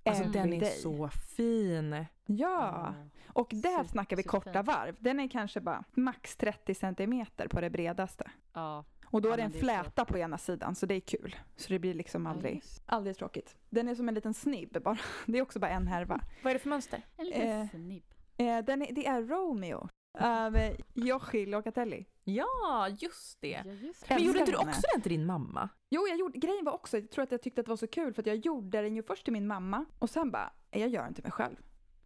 Alltså 0.03 0.23
Every 0.23 0.39
den 0.39 0.53
är 0.53 0.59
day. 0.59 0.69
så 0.69 1.09
fin. 1.09 2.05
Ja, 2.25 2.93
och 3.27 3.47
där 3.51 3.69
Super- 3.77 3.83
snackar 3.91 4.17
vi 4.17 4.23
korta 4.23 4.43
superfint. 4.49 4.67
varv. 4.67 4.95
Den 4.99 5.19
är 5.19 5.27
kanske 5.27 5.61
bara 5.61 5.83
max 5.91 6.35
30 6.37 6.75
centimeter 6.75 7.47
på 7.47 7.61
det 7.61 7.69
bredaste. 7.69 8.31
Ja. 8.53 8.85
Och 9.05 9.21
då 9.21 9.29
Ja, 9.29 9.33
är 9.33 9.37
det 9.37 9.43
en 9.43 9.51
det 9.51 9.57
så. 9.57 9.63
fläta 9.65 10.05
på 10.05 10.17
ena 10.17 10.37
sidan, 10.37 10.75
så 10.75 10.85
det 10.85 10.95
är 10.95 10.99
kul. 10.99 11.35
Så 11.55 11.69
det 11.73 11.79
blir 11.79 11.93
liksom 11.93 12.27
aldrig, 12.27 12.55
just. 12.55 12.83
aldrig 12.85 13.17
tråkigt. 13.17 13.55
Den 13.69 13.87
är 13.87 13.95
som 13.95 14.07
en 14.09 14.15
liten 14.15 14.33
snibb 14.33 14.77
bara. 14.83 14.97
Det 15.25 15.37
är 15.37 15.41
också 15.41 15.59
bara 15.59 15.71
en 15.71 15.87
härva. 15.87 16.21
Vad 16.43 16.49
är 16.51 16.53
det 16.55 16.59
för 16.59 16.69
mönster? 16.69 17.01
En 17.17 17.25
liten 17.25 17.49
Eh, 17.61 17.69
snibb. 17.69 18.03
Eh, 18.37 18.57
den 18.59 18.81
är, 18.81 18.93
det 18.93 19.07
är 19.07 19.21
Romeo 19.21 19.89
av 20.19 20.55
eh, 20.55 20.73
Yoshi 20.95 21.45
Locatelli. 21.45 22.05
Ja, 22.23 22.89
just 22.99 23.41
det. 23.41 23.49
Ja, 23.65 23.71
just 23.71 23.81
Men 23.81 23.87
Älskar 23.89 24.19
gjorde 24.19 24.39
inte 24.39 24.51
du 24.51 24.57
också 24.57 24.81
den 24.93 25.01
till 25.01 25.11
din 25.11 25.25
mamma? 25.25 25.69
Jo, 25.89 26.07
jag 26.07 26.17
gjorde, 26.17 26.37
grejen 26.39 26.65
var 26.65 26.73
också, 26.73 26.97
jag 26.97 27.11
tror 27.11 27.23
att 27.23 27.31
jag 27.31 27.41
tyckte 27.41 27.61
att 27.61 27.65
det 27.65 27.69
var 27.71 27.77
så 27.77 27.87
kul 27.87 28.13
för 28.13 28.21
att 28.21 28.25
jag 28.25 28.35
gjorde 28.35 28.81
den 28.81 28.95
ju 28.95 29.03
först 29.03 29.23
till 29.23 29.33
min 29.33 29.47
mamma 29.47 29.85
och 29.99 30.09
sen 30.09 30.31
bara, 30.31 30.51
"Eh, 30.71 30.81
jag 30.81 30.89
gör 30.89 31.03
den 31.03 31.13
till 31.13 31.23
mig 31.23 31.31
själv. 31.31 31.55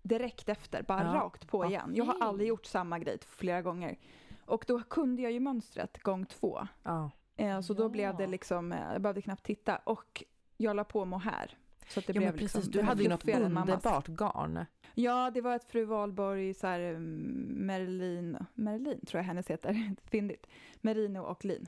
Direkt 0.01 0.49
efter, 0.49 0.83
bara 0.83 1.03
Ja. 1.03 1.13
rakt 1.13 1.47
på 1.47 1.65
igen. 1.65 1.91
Jag 1.95 2.05
har 2.05 2.19
aldrig 2.21 2.49
gjort 2.49 2.65
samma 2.65 2.99
grej 2.99 3.17
flera 3.27 3.61
gånger. 3.61 3.97
Och 4.45 4.65
då 4.67 4.79
kunde 4.83 5.21
jag 5.21 5.31
ju 5.31 5.39
mönstret 5.39 6.03
gång 6.03 6.25
två. 6.25 6.67
Ja. 6.83 7.11
Eh, 7.37 7.61
så 7.61 7.73
då 7.73 7.89
blev 7.89 8.17
det 8.17 8.27
liksom, 8.27 8.71
eh, 8.71 8.91
jag 8.93 9.01
behövde 9.01 9.21
knappt 9.21 9.43
titta. 9.45 9.75
Och 9.77 10.23
jag 10.57 10.75
la 10.75 10.83
på 10.83 11.05
mohair. 11.05 11.57
Så 11.87 11.99
att 11.99 12.07
det 12.07 12.13
ja 12.13 12.19
blev 12.19 12.29
men 12.31 12.39
precis, 12.39 12.55
liksom, 12.55 12.71
du 12.71 12.81
hade 12.81 13.03
ju 13.03 13.09
något 13.09 13.27
underbart 13.27 14.07
garn. 14.07 14.65
Ja, 14.93 15.31
det 15.33 15.41
var 15.41 15.55
ett 15.55 15.63
fru 15.63 15.85
Wahlborg, 15.85 16.53
så 16.53 16.67
här, 16.67 16.79
mm, 16.79 17.65
Merlin, 17.65 18.37
Merlin 18.53 19.05
tror 19.05 19.19
jag 19.19 19.25
hennes 19.25 19.47
heter, 19.49 19.95
fyndigt. 20.11 20.47
Merino 20.81 21.19
och 21.19 21.45
lin. 21.45 21.67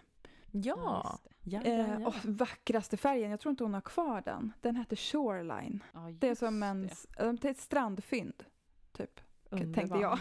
Ja. 0.52 1.20
det. 1.24 1.30
Ja, 1.50 1.62
ja, 1.64 1.72
Eh, 1.72 2.02
ja. 2.02 2.08
och 2.08 2.16
vackraste 2.24 2.98
färgen, 2.98 3.32
jag 3.32 3.40
tror 3.40 3.50
inte 3.52 3.64
hon 3.64 3.74
har 3.74 3.82
kvar 3.82 4.22
den. 4.26 4.54
Den 4.62 4.76
hette 4.76 4.96
Shoreline. 4.96 5.84
Ja, 5.94 6.00
Det 6.20 6.28
är 6.30 6.36
som 6.36 6.64
en, 6.64 6.90
det. 7.18 7.50
ett 7.50 7.60
strandfynd, 7.60 8.44
typ. 8.92 9.22
tänkte 9.50 9.66
Underbart. 9.82 10.02
jag. 10.02 10.20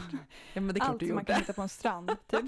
Ja 0.55 0.85
Allt 0.85 1.03
som 1.07 1.15
man 1.15 1.25
kan 1.25 1.37
hitta 1.37 1.53
på 1.53 1.63
en 1.63 1.69
strand, 1.69 2.11
typ. 2.27 2.45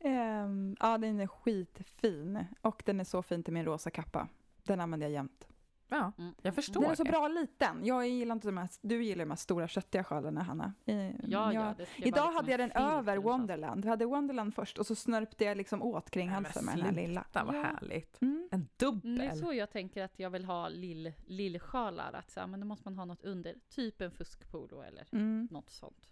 Ehm, 0.00 0.76
ja, 0.80 0.98
den 0.98 1.20
är 1.20 1.26
skitfin. 1.26 2.44
Och 2.60 2.82
den 2.86 3.00
är 3.00 3.04
så 3.04 3.22
fin 3.22 3.42
till 3.42 3.52
min 3.54 3.64
rosa 3.64 3.90
kappa. 3.90 4.28
Den 4.62 4.80
använder 4.80 5.06
jag 5.06 5.12
jämt. 5.12 5.46
Ja, 5.92 6.12
Mm. 6.18 6.34
jag 6.42 6.54
förstår 6.54 6.80
Den 6.80 6.90
är 6.90 6.94
så 6.94 7.04
bra 7.04 7.28
liten. 7.28 7.84
Jag 7.86 8.08
gillar 8.08 8.32
inte 8.34 8.48
de 8.48 8.58
här, 8.58 8.68
du 8.82 9.04
gillar 9.04 9.24
de 9.24 9.30
här 9.30 9.36
stora 9.36 9.68
köttiga 9.68 10.04
sjalarna, 10.04 10.42
Hanna. 10.42 10.72
Eh, 10.84 10.96
Ja, 10.96 11.12
ja, 11.22 11.52
jag- 11.52 11.62
vara 11.62 11.74
Idag 11.74 11.86
liksom 11.96 12.34
hade 12.34 12.50
jag 12.50 12.60
en 12.60 12.68
den 12.68 12.82
över. 12.82 13.16
Wonderland. 13.16 13.84
Vi 13.84 13.88
hade 13.90 14.04
Wonderland 14.06 14.54
först 14.54 14.78
och 14.78 14.86
så 14.86 14.94
snörpte 14.94 15.44
jag 15.44 15.56
liksom 15.56 15.82
åt 15.82 16.10
kring 16.10 16.28
halsen 16.28 16.64
med 16.64 16.76
den 16.76 16.84
här 16.84 16.92
lilla. 16.92 17.22
Sluta 17.24 17.44
vad 17.44 17.54
Ja. 17.56 17.62
härligt. 17.62 18.22
Mm. 18.22 18.48
En 18.50 18.58
Mm, 18.60 18.68
Det 18.76 18.84
är 18.84 18.90
dubbel. 18.90 19.38
så 19.38 19.52
jag 19.52 19.70
tänker 19.70 20.04
att 20.04 20.18
jag 20.18 20.30
vill 20.30 20.44
ha 20.44 20.68
lill, 20.68 21.12
lillsjalar. 21.26 22.12
Att 22.12 22.30
så 22.30 22.40
här, 22.40 22.46
men 22.46 22.60
då 22.60 22.66
måste 22.66 22.88
man 22.88 22.98
ha 22.98 23.04
något 23.04 23.24
under. 23.24 23.54
Typ 23.68 24.00
en 24.00 24.10
fuskpolo 24.10 24.82
eller 24.82 25.06
Mm. 25.12 25.48
något 25.50 25.70
sånt. 25.70 26.08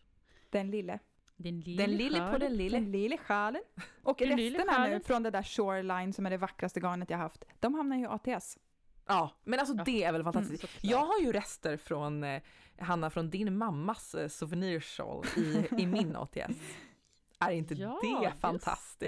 Den 0.51 0.71
lille. 0.71 0.99
Den 1.37 1.61
lille, 1.61 1.83
Den 1.87 1.97
lille 1.97 2.31
på 2.33 2.39
den 2.39 2.57
lille. 2.57 2.79
Den 2.79 2.91
lille 2.93 3.17
sjalen. 3.17 3.63
Och 4.03 4.17
Den 4.19 4.37
lille 4.37 4.59
resterna 4.59 4.87
nu 4.87 5.01
från 5.01 5.23
det 5.23 5.31
där 5.31 5.43
Shoreline 5.43 6.13
som 6.13 6.27
är 6.27 6.31
det 6.31 6.37
vackraste 6.37 6.81
garnet 6.81 7.11
jag 7.11 7.19
haft, 7.19 7.45
de 7.61 7.75
hamnar 7.75 7.97
ju 7.97 8.03
i 8.03 8.07
ATS. 8.07 8.59
Ja, 9.11 9.31
men 9.45 9.59
alltså 9.61 9.75
Ja. 9.77 9.83
det 9.85 10.05
är 10.05 10.13
väl 10.13 10.25
fantastiskt. 10.25 10.61
Såklart. 10.61 10.85
Jag 10.85 11.07
har 11.07 11.19
ju 11.21 11.33
rester 11.33 11.77
från, 11.77 12.25
eh, 12.25 12.43
Hanna, 12.79 13.11
från 13.11 13.31
din 13.31 13.57
mammas 13.59 14.15
eh, 14.15 14.29
souvenirshawl 14.29 15.25
i, 15.37 15.69
i 15.79 15.87
min 15.87 16.17
ATS. 16.17 16.37
Är 17.43 17.51
inte 17.51 17.75
Ja, 17.75 17.99
det 18.03 18.33
fantastiskt? 18.41 18.99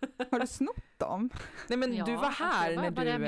det, 0.00 0.06
ja. 0.18 0.26
Har 0.30 0.40
du 0.40 0.46
snott 0.46 0.98
dem? 0.98 1.30
Nej 1.68 1.78
men 1.78 1.90
du 1.90 2.16
var 2.16 2.24
alltså, 2.24 2.44
här 2.44 2.76
när 2.76 2.90
var 2.90 3.04
är 3.06 3.18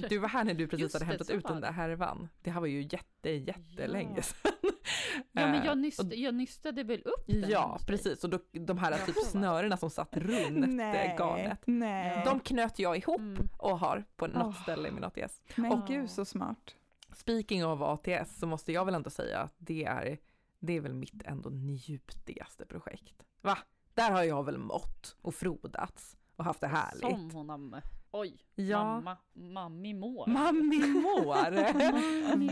du, 0.00 0.08
du 0.08 0.18
var 0.18 0.28
här 0.28 0.44
när 0.44 0.54
du 0.54 0.66
precis 0.68 0.80
Just 0.82 0.94
hade 0.94 1.04
hämtat 1.04 1.30
ut 1.30 1.44
den 1.46 1.60
där 1.60 1.72
härvan. 1.72 2.28
Det 2.42 2.50
här 2.50 2.60
var 2.60 2.66
ju 2.66 2.82
jätte, 2.82 3.30
jättelänge 3.30 4.22
sedan. 4.22 4.52
Ja 5.32 5.46
men 5.46 5.54
Eh, 5.54 5.64
jag, 5.64 5.72
och- 5.72 5.78
nyst, 5.78 6.02
jag 6.12 6.34
nystade 6.34 6.82
väl 6.82 7.02
upp 7.02 7.24
den 7.26 7.50
Ja, 7.50 7.78
precis. 7.86 8.24
Och 8.24 8.30
då, 8.30 8.38
de 8.52 8.78
här 8.78 9.06
typ 9.06 9.16
snörena 9.26 9.76
som 9.76 9.90
satt 9.90 10.16
runt 10.16 10.80
eh, 10.80 11.16
garnet. 11.16 11.60
Nej. 11.66 12.22
De 12.24 12.40
knöt 12.40 12.78
jag 12.78 12.96
ihop 12.96 13.18
Mm. 13.20 13.48
och 13.58 13.78
har 13.78 14.04
på 14.16 14.26
något 14.26 14.46
Åh. 14.56 14.62
ställe 14.62 14.88
i 14.88 14.90
min 14.92 15.04
ATS. 15.04 15.40
Men 15.56 15.72
Och- 15.72 15.86
gud 15.88 16.10
så 16.10 16.24
smart. 16.24 16.74
Speaking 17.16 17.66
of 17.66 17.80
ATS 17.80 18.38
så 18.38 18.46
måste 18.46 18.72
jag 18.72 18.84
väl 18.84 18.94
ändå 18.94 19.10
säga 19.10 19.38
att 19.40 19.54
det 19.58 19.84
är, 19.84 20.18
det 20.60 20.76
är 20.76 20.80
väl 20.80 20.94
mitt 20.94 21.22
ändå 21.24 21.50
njutigaste 21.50 22.66
projekt. 22.66 23.22
Va? 23.42 23.58
Där 23.94 24.10
har 24.10 24.22
jag 24.22 24.44
väl 24.44 24.58
mått 24.58 25.16
och 25.22 25.34
frodats 25.34 26.16
och 26.36 26.44
haft 26.44 26.60
det 26.60 26.66
härligt. 26.66 27.00
Som 27.20 27.30
hon 27.30 27.48
har 27.48 27.58
mött. 27.58 27.97
Oj, 28.10 28.36
Ja. 28.54 28.84
mamma, 28.84 29.16
mammi 29.32 29.94
mår. 29.94 30.26
Mammi 30.30 30.78
mår! 30.86 31.50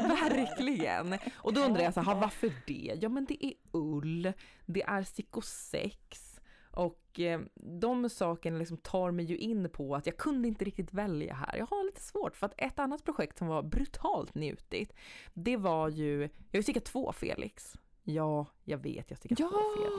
Verkligen! 0.08 1.18
Och 1.36 1.52
då 1.54 1.60
undrar 1.60 1.82
jag 1.82 1.94
så 1.94 2.00
här, 2.00 2.14
"Ha, 2.14 2.20
varför 2.20 2.52
det? 2.66 2.98
Ja 3.02 3.08
men 3.08 3.24
det 3.24 3.46
är 3.46 3.52
ull, 3.72 4.32
det 4.66 4.82
är 4.82 5.02
psykosex 5.04 6.40
och 6.70 7.20
eh, 7.20 7.40
de 7.80 8.08
sakerna 8.10 8.58
liksom 8.58 8.76
tar 8.76 9.10
mig 9.10 9.24
ju 9.24 9.36
in 9.38 9.70
på 9.70 9.94
att 9.96 10.06
jag 10.06 10.16
kunde 10.16 10.48
inte 10.48 10.64
riktigt 10.64 10.92
välja 10.92 11.34
här. 11.34 11.56
Jag 11.56 11.66
har 11.66 11.84
lite 11.84 12.00
svårt 12.00 12.36
för 12.36 12.46
att 12.46 12.54
ett 12.58 12.78
annat 12.78 13.04
projekt 13.04 13.38
som 13.38 13.48
var 13.48 13.62
brutalt 13.62 14.34
njutigt, 14.34 14.92
det 15.34 15.56
var 15.56 15.88
ju, 15.88 16.20
jag 16.20 16.28
har 16.52 16.58
ju 16.58 16.62
stickat 16.62 16.84
två 16.84 17.12
Felix. 17.12 17.76
Ja, 18.08 18.46
jag 18.64 18.78
vet, 18.78 19.10
jag 19.10 19.18
stickade 19.18 19.42
Ja! 19.42 19.48
två 19.48 19.58
Felix. 19.76 19.92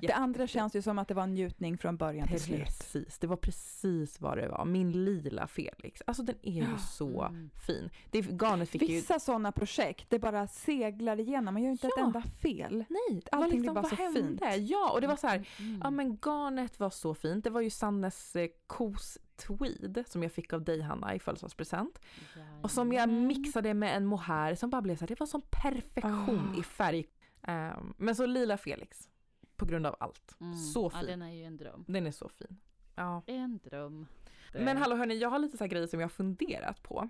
Ja, 0.00 0.06
Det 0.08 0.12
andra 0.12 0.46
känns 0.46 0.76
ju 0.76 0.82
som 0.82 0.98
att 0.98 1.08
det 1.08 1.14
var 1.14 1.22
en 1.22 1.34
njutning 1.34 1.78
från 1.78 1.96
början 1.96 2.28
till 2.28 2.40
slut. 2.40 2.64
Precis, 2.64 3.18
det 3.18 3.26
var 3.26 3.36
precis 3.36 4.20
vad 4.20 4.38
det 4.38 4.48
var. 4.48 4.64
Min 4.64 5.04
lila 5.04 5.46
Felix. 5.46 6.02
Alltså 6.06 6.22
den 6.22 6.36
är 6.42 6.52
ju 6.52 6.62
Ja. 6.62 6.78
så 6.78 7.22
Mm. 7.22 7.50
fin. 7.66 7.90
Det, 8.10 8.20
garnet 8.20 8.68
fick 8.68 8.82
ju... 8.82 8.86
Vissa 8.88 9.18
sådana 9.20 9.52
projekt, 9.52 10.06
det 10.10 10.18
bara 10.18 10.46
seglar 10.46 11.20
igenom. 11.20 11.54
Man 11.54 11.62
gör 11.62 11.68
ju 11.68 11.72
inte 11.72 11.86
ett 11.86 11.92
Ja. 11.96 12.04
enda 12.04 12.22
fel. 12.22 12.84
Nej, 12.88 13.20
det 13.24 13.36
var 13.36 13.42
Allting 13.44 13.60
liksom, 13.60 13.74
blir 13.74 13.82
bara 13.82 13.88
så 13.90 14.02
hände? 14.02 14.20
fint. 14.20 14.68
Ja, 14.70 14.90
och 14.92 15.00
det 15.00 15.06
var 15.06 15.16
så 15.16 15.26
här, 15.26 15.48
Mm. 15.58 15.80
ja 15.84 15.90
men 15.90 16.18
garnet 16.24 16.80
var 16.80 16.90
så 16.90 17.14
fint. 17.14 17.44
Det 17.44 17.50
var 17.50 17.60
ju 17.60 17.70
Sannes 17.70 18.36
eh, 18.36 18.48
kos 18.66 19.18
tweed 19.36 20.04
som 20.06 20.22
jag 20.22 20.32
fick 20.32 20.52
av 20.52 20.64
dig 20.64 20.80
Hanna 20.80 21.14
i 21.14 21.18
födelsedagspresent. 21.18 21.98
Och 22.62 22.70
som 22.70 22.92
jag 22.92 23.08
mixade 23.08 23.74
med 23.74 23.96
en 23.96 24.06
mohair 24.06 24.54
som 24.54 24.70
bara 24.70 24.82
blev 24.82 24.96
så 24.96 25.00
här, 25.00 25.06
det 25.08 25.20
var 25.20 25.26
som 25.26 25.42
perfektion 25.50 26.52
Ah. 26.56 26.60
i 26.60 26.62
färg. 26.62 27.06
Ehm, 27.42 27.94
men 27.96 28.14
så 28.16 28.26
lila 28.26 28.56
Felix. 28.56 29.08
På 29.56 29.66
grund 29.66 29.86
av 29.86 29.96
allt. 30.00 30.36
Mm. 30.40 30.54
Så 30.56 30.90
Ja, 30.94 30.98
fin. 30.98 31.06
den 31.06 31.22
är 31.22 31.32
ju 31.32 31.44
en 31.44 31.56
dröm. 31.56 31.84
Den 31.88 32.06
är 32.06 32.10
så 32.10 32.28
fin. 32.28 32.60
Ja. 32.94 33.22
En 33.26 33.58
dröm. 33.58 34.06
Men 34.54 34.76
hallå 34.76 34.96
hörni, 34.96 35.18
jag 35.18 35.30
har 35.30 35.38
lite 35.38 35.56
så 35.56 35.64
här 35.64 35.68
grejer 35.68 35.86
som 35.86 36.00
jag 36.00 36.04
har 36.04 36.10
funderat 36.10 36.82
på. 36.82 37.08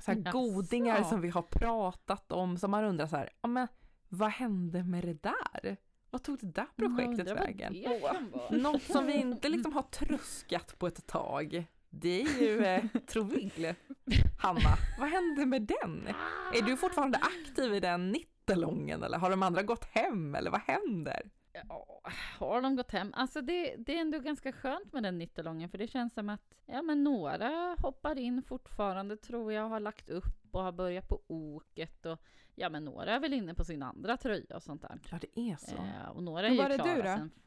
Så 0.00 0.12
här 0.12 0.32
godingar 0.32 1.02
som 1.02 1.20
vi 1.20 1.28
har 1.28 1.42
pratat 1.42 2.32
om, 2.32 2.56
som 2.58 2.70
man 2.70 2.84
undrar 2.84 3.06
så 3.06 3.16
här, 3.16 3.30
ja 3.42 3.48
men 3.48 3.68
vad 4.08 4.30
hände 4.30 4.84
med 4.84 5.04
det 5.04 5.22
där? 5.22 5.76
Vad 6.10 6.22
tog 6.22 6.38
det 6.38 6.46
där 6.46 6.66
projektet 6.76 7.28
vad 7.28 7.38
vägen? 7.38 7.72
det. 7.72 8.56
Något 8.56 8.82
som 8.82 9.06
vi 9.06 9.12
inte 9.14 9.48
liksom 9.48 9.72
har 9.72 9.82
tröskat 9.90 10.78
på 10.78 10.86
ett 10.86 11.06
tag. 11.06 11.66
Det 11.90 12.22
är 12.22 12.40
ju 12.42 12.64
eh, 12.64 12.84
Trovill. 13.06 13.74
Hanna, 14.38 14.76
vad 14.98 15.08
hände 15.08 15.46
med 15.46 15.62
den? 15.62 16.08
Är 16.54 16.62
du 16.62 16.76
fortfarande 16.76 17.18
aktiv 17.18 17.74
i 17.74 17.80
den 17.80 18.10
nittelången 18.48 19.02
eller 19.02 19.18
har 19.18 19.30
de 19.30 19.42
andra 19.42 19.62
gått 19.62 19.84
hem 19.84 20.34
eller 20.34 20.50
vad 20.50 20.60
händer? 20.60 21.30
Ja, 21.68 22.00
har 22.38 22.62
de 22.62 22.76
gått 22.76 22.90
hem? 22.90 23.12
Alltså 23.14 23.42
det, 23.42 23.76
det 23.78 23.96
är 23.96 24.00
ändå 24.00 24.18
ganska 24.18 24.52
skönt 24.52 24.92
med 24.92 25.02
den 25.02 25.18
nittelången 25.18 25.68
för 25.68 25.78
det 25.78 25.86
känns 25.88 26.14
som 26.14 26.28
att 26.28 26.54
ja, 26.66 26.82
men 26.82 27.04
några 27.04 27.76
hoppar 27.78 28.18
in 28.18 28.42
fortfarande 28.42 29.16
tror 29.16 29.52
jag 29.52 29.68
har 29.68 29.80
lagt 29.80 30.10
upp 30.10 30.48
och 30.50 30.62
har 30.62 30.72
börjat 30.72 31.08
på 31.08 31.20
oket 31.26 32.06
och 32.06 32.18
ja 32.54 32.68
men 32.70 32.84
några 32.84 33.14
är 33.14 33.20
väl 33.20 33.32
inne 33.32 33.54
på 33.54 33.64
sin 33.64 33.82
andra 33.82 34.16
tröja 34.16 34.56
och 34.56 34.62
sånt 34.62 34.82
där. 34.82 34.98
Ja 35.10 35.18
det 35.20 35.40
är 35.50 35.56
så. 35.56 35.76
Eh, 35.76 36.08
och 36.14 36.22
några 36.22 36.46
är 36.46 36.50
Hur 36.50 36.56
ju 36.56 36.62
var 36.62 36.68
det 36.68 36.76
klara 36.78 36.94
du 36.94 37.02
då? 37.02 37.08
sen. 37.08 37.30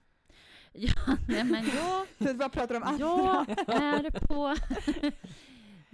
Ja, 0.74 0.92
nej 1.28 1.44
men 1.44 1.66
jag, 1.66 2.08
du 2.28 2.34
bara 2.34 2.50
pratar 2.50 2.76
om 2.76 2.84
andra. 2.84 3.06
jag 3.06 3.50
är 3.84 4.28
på... 4.28 4.56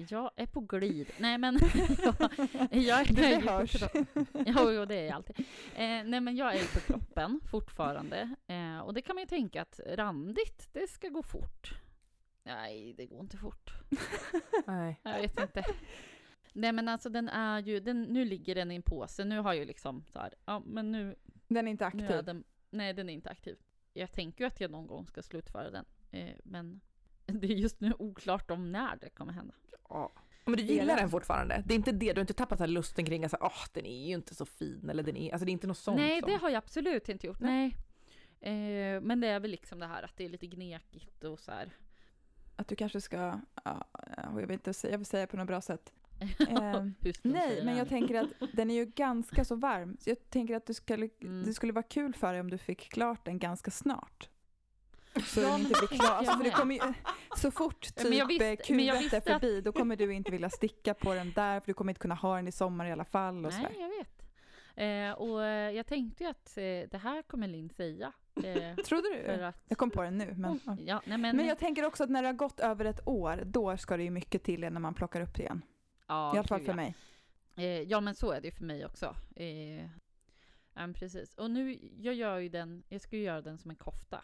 Jag 0.09 0.31
är 0.35 0.45
på 0.45 0.59
glid. 0.61 1.11
Nej 1.19 1.37
men 1.37 1.59
jag, 2.03 2.15
jag 2.71 2.99
är 3.09 3.13
Det 3.13 3.29
ju 3.35 3.41
på 3.41 3.51
hörs. 3.51 3.75
Jo, 4.45 4.71
jo, 4.71 4.85
det 4.85 4.95
är 4.95 5.05
jag 5.05 5.11
alltid. 5.15 5.39
Eh, 5.75 6.03
nej, 6.05 6.19
men 6.21 6.35
jag 6.35 6.55
är 6.55 6.59
ju 6.59 6.67
på 6.67 6.79
kroppen 6.79 7.39
fortfarande. 7.51 8.35
Eh, 8.47 8.79
och 8.79 8.93
det 8.93 9.01
kan 9.01 9.15
man 9.15 9.21
ju 9.23 9.27
tänka 9.27 9.61
att 9.61 9.79
randigt, 9.87 10.69
det 10.73 10.87
ska 10.87 11.09
gå 11.09 11.23
fort. 11.23 11.73
Nej, 12.43 12.93
det 12.93 13.05
går 13.05 13.19
inte 13.19 13.37
fort. 13.37 13.73
Nej. 14.65 14.99
Jag 15.03 15.21
vet 15.21 15.39
inte. 15.39 15.63
Nej, 16.53 16.71
men 16.71 16.87
alltså 16.87 17.09
den 17.09 17.29
är 17.29 17.59
ju, 17.59 17.79
den, 17.79 18.01
nu 18.03 18.25
ligger 18.25 18.55
den 18.55 18.71
i 18.71 18.75
en 18.75 18.81
påse. 18.81 19.25
Nu 19.25 19.39
har 19.39 19.53
jag 19.53 19.59
ju 19.59 19.65
liksom 19.65 20.03
så 20.07 20.19
här, 20.19 20.33
ja 20.45 20.59
men 20.65 20.91
nu, 20.91 21.15
Den 21.47 21.67
är 21.67 21.71
inte 21.71 21.91
nu 21.93 22.03
är 22.03 22.09
aktiv. 22.09 22.25
den, 22.25 22.43
nej 22.69 22.93
den 22.93 23.09
är 23.09 23.13
inte 23.13 23.29
aktiv. 23.29 23.57
Jag 23.93 24.11
tänker 24.11 24.43
ju 24.43 24.47
att 24.47 24.61
jag 24.61 24.71
någon 24.71 24.87
gång 24.87 25.07
ska 25.07 25.21
slutföra 25.21 25.69
den. 25.71 25.85
Eh, 26.11 26.35
men 26.43 26.81
det 27.41 27.47
är 27.47 27.55
just 27.57 27.81
nu 27.81 27.93
oklart 27.99 28.51
om 28.51 28.71
när 28.71 28.95
det 28.95 29.09
kommer 29.09 29.33
hända. 29.33 29.53
Ja. 29.89 30.11
Men 30.45 30.55
du 30.57 30.63
gillar 30.63 30.97
den 30.97 31.09
fortfarande? 31.09 31.63
Det 31.65 31.73
är 31.73 31.75
inte 31.75 31.91
det, 31.91 32.13
du 32.13 32.19
har 32.19 32.21
inte 32.21 32.33
tappat 32.33 32.59
här 32.59 32.67
lusten 32.67 33.05
kring 33.05 33.25
att 33.25 33.33
åh 33.41 33.65
den 33.73 33.85
är 33.85 34.07
ju 34.07 34.13
inte 34.13 34.35
så 34.35 34.45
fin 34.45 34.89
eller 34.89 35.03
den 35.03 35.17
är, 35.17 35.31
alltså 35.31 35.45
det 35.45 35.51
är 35.51 35.53
inte 35.53 35.67
något 35.67 35.77
sånt 35.77 35.97
Nej, 35.97 36.19
som... 36.21 36.29
det 36.31 36.37
har 36.37 36.49
jag 36.49 36.57
absolut 36.57 37.09
inte 37.09 37.27
gjort. 37.27 37.39
Nej. 37.39 37.77
Eh, 38.41 39.01
men 39.01 39.21
det 39.21 39.27
är 39.27 39.39
väl 39.39 39.51
liksom 39.51 39.79
det 39.79 39.85
här 39.87 40.03
att 40.03 40.17
det 40.17 40.25
är 40.25 40.29
lite 40.29 40.47
gnekigt 40.47 41.23
och 41.23 41.39
så 41.39 41.51
här. 41.51 41.69
Att 42.55 42.67
du 42.67 42.75
kanske 42.75 43.01
ska, 43.01 43.39
ja, 43.63 43.87
jag 44.25 44.31
vill 44.47 44.51
inte 44.51 44.73
säga, 44.73 44.91
jag 44.91 44.97
vill 44.97 45.05
säga 45.05 45.21
det 45.21 45.27
på 45.27 45.37
något 45.37 45.47
bra 45.47 45.61
sätt. 45.61 45.93
Eh, 46.39 46.85
Nej, 47.23 47.61
men 47.63 47.65
det? 47.65 47.77
jag 47.77 47.89
tänker 47.89 48.15
att 48.15 48.29
den 48.53 48.71
är 48.71 48.75
ju 48.75 48.85
ganska 48.85 49.45
så 49.45 49.55
varm. 49.55 49.97
Så 49.99 50.09
jag 50.09 50.29
tänker 50.29 50.55
att 50.55 50.65
du 50.65 50.73
skulle, 50.73 51.09
Mm. 51.21 51.43
det 51.45 51.53
skulle 51.53 51.73
vara 51.73 51.83
kul 51.83 52.13
för 52.13 52.31
dig 52.31 52.41
om 52.41 52.49
du 52.49 52.57
fick 52.57 52.79
klart 52.91 53.25
den 53.25 53.39
ganska 53.39 53.71
snart. 53.71 54.29
Så 55.21 55.41
Ja, 55.41 55.47
den 55.51 55.59
inte 55.59 55.79
blir 55.87 55.97
klar. 55.99 56.09
Alltså, 56.15 56.33
för 56.33 56.43
med. 56.43 56.53
kommer 56.53 56.75
ju, 56.75 56.81
så 57.37 57.51
fort 57.51 57.87
Ja, 57.95 58.03
typ 58.03 58.13
jag 58.13 58.31
Q1 58.31 58.91
är 58.91 58.99
visste 58.99 59.17
att- 59.17 59.23
förbi, 59.23 59.61
då 59.61 59.71
kommer 59.71 59.95
du 59.95 60.13
inte 60.13 60.31
vilja 60.31 60.49
sticka 60.49 60.93
på 60.93 61.13
den 61.13 61.31
där, 61.31 61.59
för 61.59 61.67
du 61.67 61.73
kommer 61.73 61.91
inte 61.91 61.99
kunna 62.01 62.15
ha 62.15 62.35
den 62.35 62.47
i 62.47 62.51
sommar 62.51 62.85
i 62.85 62.91
alla 62.91 63.05
fall. 63.05 63.45
Och 63.45 63.51
Nej, 63.51 63.51
sådär. 63.51 63.75
jag 63.79 63.89
vet. 63.89 64.09
Eh, 64.75 65.11
och 65.21 65.43
eh, 65.45 65.71
jag 65.71 65.85
tänkte 65.87 66.23
ju 66.23 66.29
att 66.29 66.57
eh, 66.57 66.63
det 66.63 66.99
här 67.03 67.21
kommer 67.21 67.47
Linn 67.47 67.69
säga. 67.69 68.11
Eh, 68.43 68.75
Trodde 68.85 69.07
du? 69.09 69.43
att... 69.43 69.63
Jag 69.67 69.77
kom 69.77 69.91
på 69.91 70.01
den 70.01 70.17
nu. 70.17 70.33
Men, 70.37 70.59
ja. 70.65 70.77
ja, 70.85 71.01
nej, 71.05 71.17
men, 71.17 71.37
men 71.37 71.45
jag 71.45 71.59
tänker 71.59 71.85
också 71.85 72.03
att 72.03 72.09
när 72.09 72.21
det 72.21 72.27
har 72.27 72.33
gått 72.33 72.59
över 72.59 72.85
ett 72.85 73.07
år, 73.07 73.43
då 73.45 73.77
ska 73.77 73.97
det 73.97 74.03
ju 74.03 74.09
mycket 74.11 74.43
till 74.43 74.59
när 74.61 74.79
man 74.79 74.93
plockar 74.93 75.21
upp 75.21 75.35
det 75.35 75.43
igen. 75.43 75.61
ja, 76.07 76.35
I 76.35 76.37
alla 76.37 76.47
fall 76.47 76.59
för 76.59 76.67
ja. 76.67 76.75
mig. 76.75 76.95
Eh, 77.55 77.65
ja, 77.81 78.01
men 78.01 78.15
så 78.15 78.31
är 78.31 78.41
det 78.41 78.47
ju 78.47 78.51
för 78.51 78.63
mig 78.65 78.85
också. 78.85 79.15
Eh, 79.35 79.85
ja, 80.73 80.93
precis. 80.95 81.35
Och 81.37 81.51
nu, 81.51 81.79
jag 81.97 82.13
gör 82.13 82.37
ju 82.37 82.49
den, 82.49 82.83
jag 82.89 83.01
ska 83.01 83.15
ju 83.15 83.23
göra 83.23 83.41
den 83.41 83.57
som 83.57 83.71
en 83.71 83.77
kofta. 83.77 84.21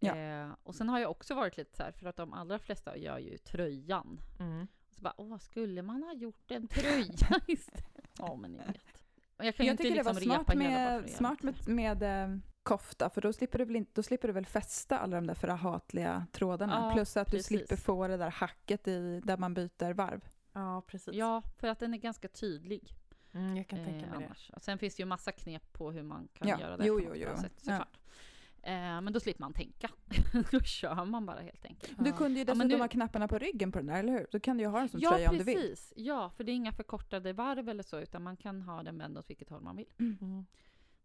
Ja. 0.00 0.16
Eh, 0.16 0.48
och 0.62 0.74
sen 0.74 0.88
har 0.88 0.98
jag 0.98 1.10
också 1.10 1.34
varit 1.34 1.56
lite 1.56 1.76
så 1.76 1.82
här, 1.82 1.92
för 1.92 2.06
att 2.06 2.16
de 2.16 2.32
allra 2.32 2.58
flesta 2.58 2.96
gör 2.96 3.18
ju 3.18 3.38
tröjan. 3.38 4.20
Mm. 4.38 4.66
Så 4.90 5.02
bara, 5.02 5.14
åh, 5.16 5.38
skulle 5.38 5.82
man 5.82 6.02
ha 6.02 6.12
gjort 6.12 6.50
en 6.50 6.68
tröja 6.68 7.40
istället? 7.46 8.10
Ja, 8.18 8.36
men 8.36 8.52
ni 8.52 8.58
vet. 8.58 9.04
Och 9.36 9.44
jag 9.44 9.56
kan 9.56 9.66
ju 9.66 9.68
Jag 9.70 9.72
inte 9.74 9.82
tycker 9.82 9.94
liksom 9.96 10.14
det 10.14 10.26
var 10.28 10.38
repa 10.38 10.44
smart 10.52 10.58
med, 10.58 11.10
smart 11.10 11.38
det. 11.42 11.68
med, 11.72 12.00
med 12.00 12.32
eh, 12.32 12.38
kofta, 12.62 13.10
för 13.10 13.20
då 13.20 13.32
slipper, 13.32 13.58
du 13.58 13.64
väl 13.64 13.76
inte, 13.76 13.92
då 13.94 14.02
slipper 14.02 14.28
du 14.28 14.34
väl 14.34 14.46
fästa 14.46 14.98
alla 14.98 15.16
de 15.16 15.26
där 15.26 15.34
förhatliga 15.34 16.26
trådarna. 16.32 16.86
Ja, 16.88 16.94
Plus 16.94 17.16
att 17.16 17.26
du 17.26 17.30
precis. 17.30 17.46
slipper 17.46 17.76
få 17.76 18.08
det 18.08 18.16
där 18.16 18.30
hacket 18.30 18.88
i, 18.88 19.20
där 19.24 19.36
man 19.36 19.54
byter 19.54 19.92
varv. 19.92 20.28
Ja, 20.52 20.82
precis. 20.86 21.14
Ja, 21.14 21.42
för 21.58 21.68
att 21.68 21.78
den 21.78 21.94
är 21.94 21.98
ganska 21.98 22.28
tydlig. 22.28 22.94
Mm, 23.32 23.56
jag 23.56 23.66
kan 23.68 23.78
tänka 23.84 24.06
eh, 24.06 24.10
mig 24.10 24.18
det. 24.20 24.26
annars. 24.26 24.50
Och 24.54 24.62
Sen 24.62 24.78
finns 24.78 24.96
det 24.96 25.00
ju 25.02 25.06
massa 25.06 25.32
knep 25.32 25.72
på 25.72 25.92
hur 25.92 26.02
man 26.02 26.28
kan 26.34 26.48
Ja, 26.48 26.60
göra 26.60 26.76
det 26.76 26.86
jo, 26.86 26.98
på 26.98 27.04
jo, 27.04 27.12
jo. 27.14 27.36
sätt 27.42 27.52
Ja. 27.62 27.86
Eh, 28.62 28.72
men 29.00 29.12
då 29.12 29.20
slipper 29.20 29.40
man 29.40 29.52
tänka. 29.52 29.90
då 30.50 30.60
kör 30.60 31.04
man 31.04 31.26
bara 31.26 31.40
helt 31.40 31.64
enkelt. 31.64 31.92
Du 31.98 32.10
Ja. 32.10 32.16
kunde 32.16 32.38
ju 32.38 32.38
Ja, 32.40 32.44
dessutom 32.54 32.68
nu- 32.68 32.78
ha 32.78 32.88
knapparna 32.88 33.28
på 33.28 33.38
ryggen 33.38 33.72
på 33.72 33.78
den 33.78 33.86
där, 33.86 33.98
eller 33.98 34.12
hur? 34.12 34.26
Då 34.30 34.40
kan 34.40 34.56
du 34.56 34.62
ju 34.62 34.68
ha 34.68 34.78
den 34.78 34.88
som 34.88 35.00
Ja, 35.00 35.10
tröja 35.10 35.30
om 35.30 35.38
du 35.38 35.44
vill. 35.44 35.56
precis. 35.56 35.92
Ja, 35.96 36.30
för 36.30 36.44
det 36.44 36.52
är 36.52 36.54
inga 36.54 36.72
förkortade 36.72 37.32
varv 37.32 37.68
eller 37.68 37.82
så, 37.82 38.00
utan 38.00 38.22
man 38.22 38.36
kan 38.36 38.62
ha 38.62 38.82
den 38.82 38.98
vänd 38.98 39.18
åt 39.18 39.30
vilket 39.30 39.48
håll 39.50 39.60
man 39.62 39.76
vill. 39.76 39.92
Mm. 39.98 40.46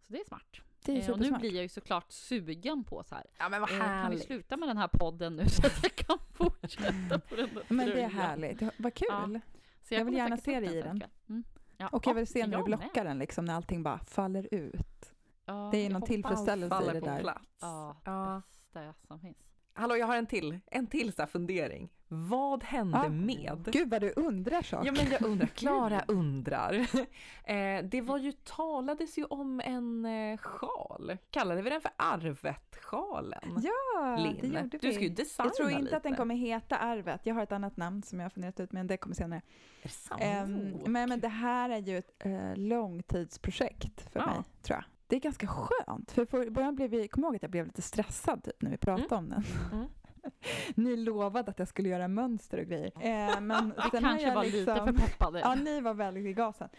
Så 0.07 0.13
det 0.13 0.19
är 0.19 0.25
smart. 0.25 0.57
Det 0.85 0.91
är 0.91 1.03
Eh, 1.09 1.09
och 1.13 1.19
nu 1.19 1.31
blir 1.31 1.53
jag 1.53 1.61
ju 1.63 1.69
såklart 1.69 2.11
sugen 2.11 2.83
på 2.83 3.03
så 3.03 3.15
här. 3.15 3.25
Ja 3.37 3.49
men 3.49 3.61
vad 3.61 3.71
Eh, 3.71 3.77
kan 3.77 3.87
vi 3.89 3.93
härligt. 3.95 4.23
sluta 4.25 4.57
med 4.57 4.69
den 4.69 4.77
här 4.77 4.87
podden 4.93 5.35
nu 5.35 5.45
så 5.49 5.67
att 5.67 5.83
jag 5.83 5.95
kan 5.95 6.17
fortsätta 6.33 7.19
på 7.19 7.35
den 7.35 7.49
där 7.53 7.63
Men 7.67 7.87
det 7.89 8.01
är 8.01 8.09
härligt. 8.09 8.61
Ja, 8.61 8.69
Vad 8.77 8.93
kul! 8.93 9.07
Ja. 9.09 9.39
Så 9.83 9.93
Jag 9.93 10.05
vill 10.05 10.13
gärna 10.13 10.37
se 10.37 10.59
dig 10.59 10.77
i 10.77 10.81
den. 10.81 11.03
Mm. 11.29 11.43
Ja, 11.77 11.87
Och 11.87 12.07
jag 12.07 12.13
vill 12.13 12.21
ja, 12.21 12.25
se 12.25 12.39
när 12.39 12.47
du 12.47 12.51
jag 12.53 12.69
med. 12.69 12.79
blockar 12.79 13.05
den, 13.05 13.19
liksom, 13.19 13.45
när 13.45 13.53
allting 13.53 13.83
bara 13.83 13.99
faller 13.99 14.47
ut. 14.51 15.13
Ja, 15.45 15.69
Det 15.71 15.85
är 15.85 15.89
någon 15.89 16.01
tillfredsställelse 16.01 16.75
i 16.75 16.77
Faller 16.79 16.93
det 16.93 16.99
på 16.99 17.05
där. 17.05 17.19
plats. 17.19 17.57
Ja, 17.61 17.97
Ja. 18.05 18.41
bästa 18.73 18.93
som 19.07 19.19
finns. 19.19 19.37
Hallå, 19.77 19.97
jag 19.97 20.07
har 20.07 20.15
en 20.17 20.25
till. 20.27 20.59
En 20.65 20.87
till 20.87 21.13
så 21.13 21.21
här 21.21 21.27
fundering. 21.29 21.89
Vad 22.07 22.63
hände 22.63 22.99
Ja. 23.03 23.09
med? 23.09 23.69
Gud 23.71 23.89
vad 23.89 24.01
du 24.01 24.13
undrar 24.15 24.61
saker. 24.61 24.85
Ja 24.85 24.91
men 24.91 25.11
jag 25.11 25.21
undrar, 25.21 25.47
Klara 25.55 26.03
undrar. 26.07 26.73
Eh, 27.47 27.83
det 27.85 28.01
var 28.01 28.17
ju, 28.17 28.31
talades 28.31 29.17
ju 29.17 29.25
om 29.25 29.59
en 29.65 30.05
eh, 30.05 30.37
sjal. 30.37 31.17
Kallade 31.29 31.61
vi 31.61 31.69
den 31.69 31.81
för 31.81 31.91
arvet-sjalen? 31.97 33.61
Ja, 33.63 34.15
Linn, 34.19 34.37
det 34.41 34.47
gjorde 34.47 34.77
du 34.77 34.77
ska 34.77 34.89
ju 34.91 34.99
vi. 34.99 35.09
designa 35.09 35.45
Jag 35.47 35.53
tror 35.55 35.69
inte 35.69 35.81
lite. 35.83 35.97
att 35.97 36.03
den 36.03 36.15
kommer 36.15 36.35
heta 36.35 36.77
Arvet. 36.77 37.21
Jag 37.23 37.35
har 37.35 37.43
ett 37.43 37.51
annat 37.51 37.77
namn 37.77 38.03
som 38.03 38.19
jag 38.19 38.25
har 38.25 38.29
funderat 38.29 38.59
ut, 38.59 38.71
men 38.71 38.87
det 38.87 38.97
kommer 38.97 39.15
senare. 39.15 39.41
Är 39.81 39.83
det 39.83 39.89
sant? 39.89 40.21
Ehm, 40.23 40.77
men, 40.85 41.09
men 41.09 41.19
det 41.19 41.27
här 41.27 41.69
är 41.69 41.77
ju 41.79 41.97
ett 41.97 42.11
eh, 42.25 42.55
långtidsprojekt 42.55 44.11
för 44.13 44.19
Ja. 44.19 44.25
mig, 44.25 44.43
tror 44.61 44.77
jag. 44.77 44.83
Det 45.07 45.15
är 45.15 45.19
ganska 45.19 45.47
skönt, 45.47 46.11
för 46.11 46.25
för 46.25 46.47
i 46.47 46.49
början 46.51 46.75
blev 46.75 46.89
vi, 46.89 47.07
kom 47.07 47.23
ihåg 47.23 47.35
att 47.35 47.41
jag 47.41 47.51
blev 47.51 47.65
lite 47.65 47.81
stressad 47.81 48.43
typ, 48.43 48.61
när 48.61 48.71
vi 48.71 48.77
pratade 48.77 49.15
om 49.15 49.29
den. 49.29 49.43
Mm. 49.73 49.87
Ni 50.75 50.95
lovade 50.95 51.51
att 51.51 51.59
jag 51.59 51.67
skulle 51.67 51.89
göra 51.89 52.07
mönster 52.07 52.57
och 52.57 52.65
grejer. 52.65 52.91
Eh, 52.99 53.41
men 53.41 53.73
Vi 53.93 53.99
kanske 53.99 54.27
jag 54.27 54.35
var 54.35 54.43
lite 54.43 54.57
liksom- 54.57 54.85
för 54.85 54.93
peppade. 54.93 55.39
Ja, 55.43 55.55
ni 55.55 55.81
var 55.81 55.93
väldigt 55.93 56.25
i 56.25 56.33
gasen. 56.33 56.69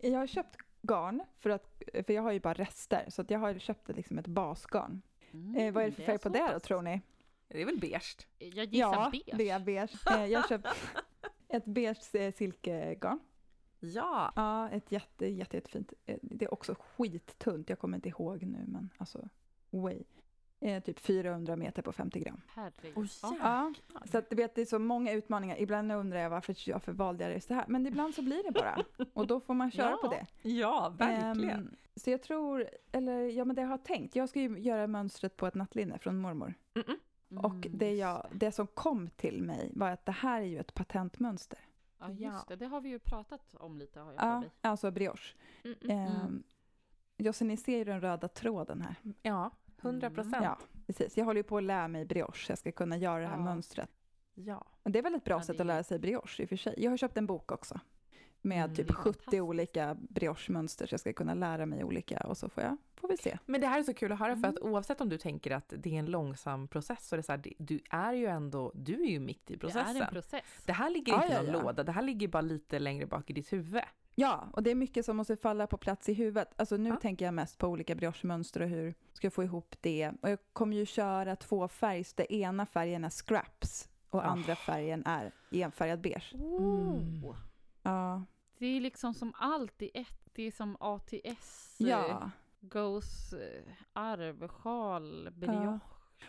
Jag 0.00 0.18
har 0.18 0.26
köpt 0.26 0.56
garn, 0.82 1.22
för, 1.38 1.50
att, 1.50 1.82
för 2.06 2.12
jag 2.12 2.22
har 2.22 2.32
ju 2.32 2.40
bara 2.40 2.54
rester, 2.54 3.04
så 3.08 3.22
att 3.22 3.30
jag 3.30 3.38
har 3.38 3.58
köpt 3.58 3.88
liksom 3.88 4.18
ett 4.18 4.26
basgarn. 4.26 5.02
Mm, 5.32 5.56
Eh, 5.56 5.72
vad 5.72 5.84
är 5.84 5.86
det 5.88 5.92
för 5.94 6.02
färg 6.02 6.18
på 6.18 6.28
det 6.28 6.50
då, 6.52 6.60
tror 6.60 6.82
ni? 6.82 7.00
Det 7.48 7.62
är 7.62 7.66
väl 7.66 7.80
beige? 7.80 8.16
Jag 8.38 8.64
gissar 8.64 8.92
ja, 8.92 9.08
beige. 9.12 9.34
det 9.38 9.48
är 9.50 9.60
beige. 9.60 10.06
Eh, 10.10 10.26
jag 10.26 10.40
har 10.40 10.48
köpt 10.48 10.66
ett 11.48 11.64
beige 11.64 12.32
silkegarn. 12.36 13.20
Ja. 13.82 14.32
Ja, 14.36 14.68
ett 14.70 14.92
jätte, 14.92 15.26
jätte, 15.26 15.56
jättefint. 15.56 15.92
Eh, 16.06 16.18
Det 16.22 16.44
är 16.44 16.54
också 16.54 16.74
skittunt, 16.78 17.68
jag 17.70 17.78
kommer 17.78 17.96
inte 17.96 18.08
ihåg 18.08 18.42
nu, 18.42 18.64
men 18.68 18.90
alltså 18.98 19.28
way. 19.70 20.02
Eh, 20.60 20.82
typ 20.82 20.98
400 20.98 21.56
meter 21.56 21.82
på 21.82 21.92
50 21.92 22.20
gram. 22.20 22.40
Herregud. 22.48 22.92
Oj, 22.96 23.08
Ja. 23.42 23.72
Så 24.04 24.18
att 24.18 24.30
du 24.30 24.36
vet, 24.36 24.54
det 24.54 24.60
är 24.60 24.66
så 24.66 24.78
många 24.78 25.12
utmaningar. 25.12 25.56
Ibland 25.60 25.92
undrar 25.92 26.18
jag 26.20 26.30
varför, 26.30 26.72
varför 26.72 26.92
valde 26.92 27.24
jag 27.24 27.32
just 27.32 27.48
det 27.48 27.54
här? 27.54 27.64
Men 27.68 27.86
ibland 27.86 28.14
så 28.14 28.22
blir 28.22 28.42
det 28.42 28.50
bara. 28.52 28.84
Och 29.12 29.26
då 29.26 29.40
får 29.40 29.54
man 29.54 29.70
köra 29.70 29.90
Ja, 29.90 29.96
på 30.02 30.08
det. 30.08 30.26
Ja, 30.48 30.94
verkligen. 30.98 31.50
Ehm, 31.60 31.76
så 31.96 32.10
jag 32.10 32.22
tror, 32.22 32.68
eller 32.92 33.18
ja 33.20 33.44
men 33.44 33.56
det 33.56 33.62
jag 33.62 33.68
har 33.68 33.78
tänkt, 33.78 34.16
jag 34.16 34.28
ska 34.28 34.40
ju 34.40 34.58
göra 34.58 34.86
mönstret 34.86 35.36
på 35.36 35.46
ett 35.46 35.54
nattlinne 35.54 35.98
från 35.98 36.18
mormor. 36.18 36.54
Och 37.38 37.66
Mm, 37.66 37.78
det, 37.78 37.94
jag, 37.94 38.26
just 38.30 38.40
det 38.40 38.52
som 38.52 38.66
kom 38.66 39.08
till 39.10 39.42
mig 39.42 39.70
var 39.74 39.90
att 39.90 40.06
det 40.06 40.12
här 40.12 40.40
är 40.42 40.46
ju 40.46 40.58
ett 40.58 40.74
patentmönster. 40.74 41.58
Ja, 42.02 42.08
just 42.10 42.22
Ja. 42.22 42.44
det. 42.48 42.56
Det 42.56 42.66
har 42.66 42.80
vi 42.80 42.88
ju 42.88 42.98
pratat 42.98 43.54
om 43.54 43.78
lite 43.78 44.00
har 44.00 44.12
jag 44.12 44.22
Ja, 44.24 44.44
alltså 44.60 44.90
brioche. 44.90 45.34
Mm, 45.64 45.76
mm. 45.82 45.98
Ehm, 45.98 46.42
ja, 47.16 47.32
så 47.32 47.44
ni 47.44 47.56
ser 47.56 47.78
ju 47.78 47.84
den 47.84 48.00
röda 48.00 48.28
tråden 48.28 48.82
här. 48.82 48.94
Ja, 49.22 49.50
hundra 49.80 50.10
procent. 50.10 50.36
Ja, 50.44 50.58
precis. 50.86 51.16
Jag 51.16 51.24
håller 51.24 51.38
ju 51.38 51.44
på 51.44 51.56
att 51.56 51.62
lära 51.62 51.88
mig 51.88 52.04
brioche, 52.04 52.46
jag 52.48 52.58
ska 52.58 52.72
kunna 52.72 52.96
göra 52.96 53.20
det 53.20 53.26
här 53.28 53.36
Ja. 53.36 53.44
mönstret. 53.44 53.90
Ja. 54.34 54.64
Men 54.82 54.92
det 54.92 54.98
är 54.98 55.02
väl 55.02 55.14
ett 55.14 55.24
bra 55.24 55.34
Ja, 55.36 55.42
sätt 55.42 55.56
att 55.56 55.60
är- 55.60 55.64
lära 55.64 55.82
sig 55.82 55.98
brioche 55.98 56.42
i 56.42 56.44
och 56.44 56.48
för 56.48 56.56
sig. 56.56 56.74
Jag 56.78 56.90
har 56.90 56.96
köpt 56.96 57.16
en 57.16 57.26
bok 57.26 57.52
också 57.52 57.80
med 58.42 58.64
Mm. 58.64 58.76
typ 58.76 58.86
Det 58.86 58.92
är 58.92 58.94
70 58.96 59.02
fantastiskt. 59.04 59.42
olika 59.42 59.94
brioche-mönster 60.00 60.86
så 60.86 60.92
jag 60.92 61.00
ska 61.00 61.12
kunna 61.12 61.34
lära 61.34 61.66
mig 61.66 61.84
olika 61.84 62.18
och 62.20 62.36
så 62.36 62.48
får 62.48 62.62
jag, 62.62 62.76
får 62.96 63.08
vi 63.08 63.16
se. 63.16 63.38
Men 63.46 63.60
det 63.60 63.66
här 63.66 63.78
är 63.78 63.82
så 63.82 63.94
kul 63.94 64.12
att 64.12 64.18
höra 64.18 64.36
för 64.36 64.48
att 64.48 64.58
Mm. 64.58 64.72
oavsett 64.72 65.00
om 65.00 65.08
du 65.08 65.18
tänker 65.18 65.50
att 65.50 65.72
det 65.76 65.94
är 65.94 65.98
en 65.98 66.06
långsam 66.06 66.68
process 66.68 67.08
så 67.08 67.14
är 67.14 67.16
det 67.16 67.22
så 67.22 67.32
här, 67.32 67.38
det- 67.38 67.54
du 67.58 67.80
är 67.90 68.12
ju 68.12 68.26
ändå, 68.26 68.72
du 68.74 69.02
är 69.02 69.06
ju 69.10 69.20
mitt 69.20 69.50
i 69.50 69.52
Det 69.52 69.58
processen. 69.58 69.96
är 69.96 70.00
en 70.00 70.12
process. 70.12 70.42
Det 70.66 70.72
här 70.72 70.90
ligger 70.90 71.14
inte 71.14 71.26
i 71.26 71.30
ja, 71.32 71.42
någon 71.42 71.52
ja. 71.54 71.62
låda, 71.62 71.84
det 71.84 71.92
här 71.92 72.02
ligger 72.02 72.28
bara 72.28 72.40
lite 72.42 72.78
längre 72.78 73.06
bak 73.06 73.30
i 73.30 73.32
ditt 73.32 73.52
huvud. 73.52 73.82
Ja, 74.14 74.48
och 74.52 74.62
det 74.62 74.70
är 74.70 74.74
mycket 74.74 75.04
som 75.04 75.16
måste 75.16 75.36
falla 75.36 75.66
på 75.66 75.76
plats 75.76 76.08
i 76.08 76.12
huvudet. 76.14 76.48
Alltså 76.56 76.76
nu 76.76 76.88
Ja. 76.88 76.96
tänker 76.96 77.24
jag 77.24 77.34
mest 77.34 77.58
på 77.58 77.66
olika 77.68 77.94
brioche-mönster 77.94 78.60
och 78.62 78.68
hur 78.68 78.94
ska 79.12 79.26
jag 79.26 79.32
få 79.32 79.42
ihop 79.44 79.74
det. 79.80 80.12
Och 80.22 80.30
jag 80.30 80.38
kommer 80.52 80.76
ju 80.76 80.86
köra 80.86 81.36
två 81.36 81.68
färgs. 81.68 82.14
Det 82.14 82.34
ena 82.34 82.66
färgen 82.66 83.04
är 83.04 83.10
scraps 83.10 83.88
och 84.10 84.20
Ah. 84.20 84.22
andra 84.26 84.56
färgen 84.56 85.02
är 85.06 85.32
enfärgad 85.50 86.00
beige. 86.00 86.34
Oh. 86.34 87.34
Ja. 87.82 88.22
Det 88.62 88.76
är 88.76 88.80
liksom 88.80 89.14
som 89.14 89.32
allt 89.36 89.82
i 89.82 89.90
ett. 89.94 90.30
Det 90.32 90.42
är 90.42 90.50
som 90.50 90.76
ATS, 90.80 91.80
eh, 91.80 91.88
ja. 91.88 92.30
Goes, 92.60 93.32
eh, 93.32 93.62
arv, 93.92 94.48
sjal, 94.48 95.28
brioche. 95.32 95.78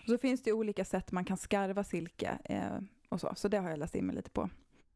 Och 0.04 0.10
så 0.10 0.18
finns 0.18 0.44
det 0.44 0.54
olika 0.54 0.86
sätt 0.86 1.12
man 1.12 1.26
kan 1.26 1.38
skarva 1.38 1.84
silke 1.84 2.40
eh, 2.44 2.78
och 3.10 3.22
så. 3.22 3.34
Så 3.36 3.48
det 3.48 3.58
har 3.58 3.70
jag 3.70 3.80
läst 3.80 3.96
in 3.96 4.06
mig 4.06 4.16
lite 4.16 4.30
på. 4.30 4.50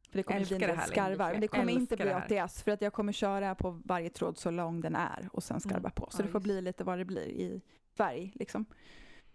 För 0.09 0.17
det 0.17 0.23
kommer 0.23 0.39
Älskar 0.39 0.57
bli 0.57 0.65
en 0.67 0.77
del 0.77 0.87
skarvar. 0.87 1.31
Men 1.31 1.41
det 1.41 1.47
kommer 1.47 1.63
Älskar 1.63 1.79
inte 1.81 1.95
bli. 2.27 2.37
ATS 2.39 2.63
för 2.63 2.71
att 2.71 2.81
jag 2.81 2.93
kommer 2.93 3.11
köra 3.13 3.55
på 3.55 3.81
varje 3.85 4.09
tråd 4.09 4.37
så 4.37 4.51
lång 4.51 4.81
den 4.81 4.95
är 4.95 5.29
och 5.33 5.43
sen 5.43 5.59
skarva 5.59 5.79
Mm. 5.79 5.91
på. 5.91 6.07
Så 6.09 6.21
Ja, 6.21 6.25
det 6.25 6.31
får 6.31 6.39
just 6.39 6.43
bli 6.43 6.61
lite 6.61 6.83
vad 6.83 6.97
det 6.97 7.05
blir 7.05 7.27
i 7.27 7.61
färg 7.97 8.31
liksom. 8.35 8.65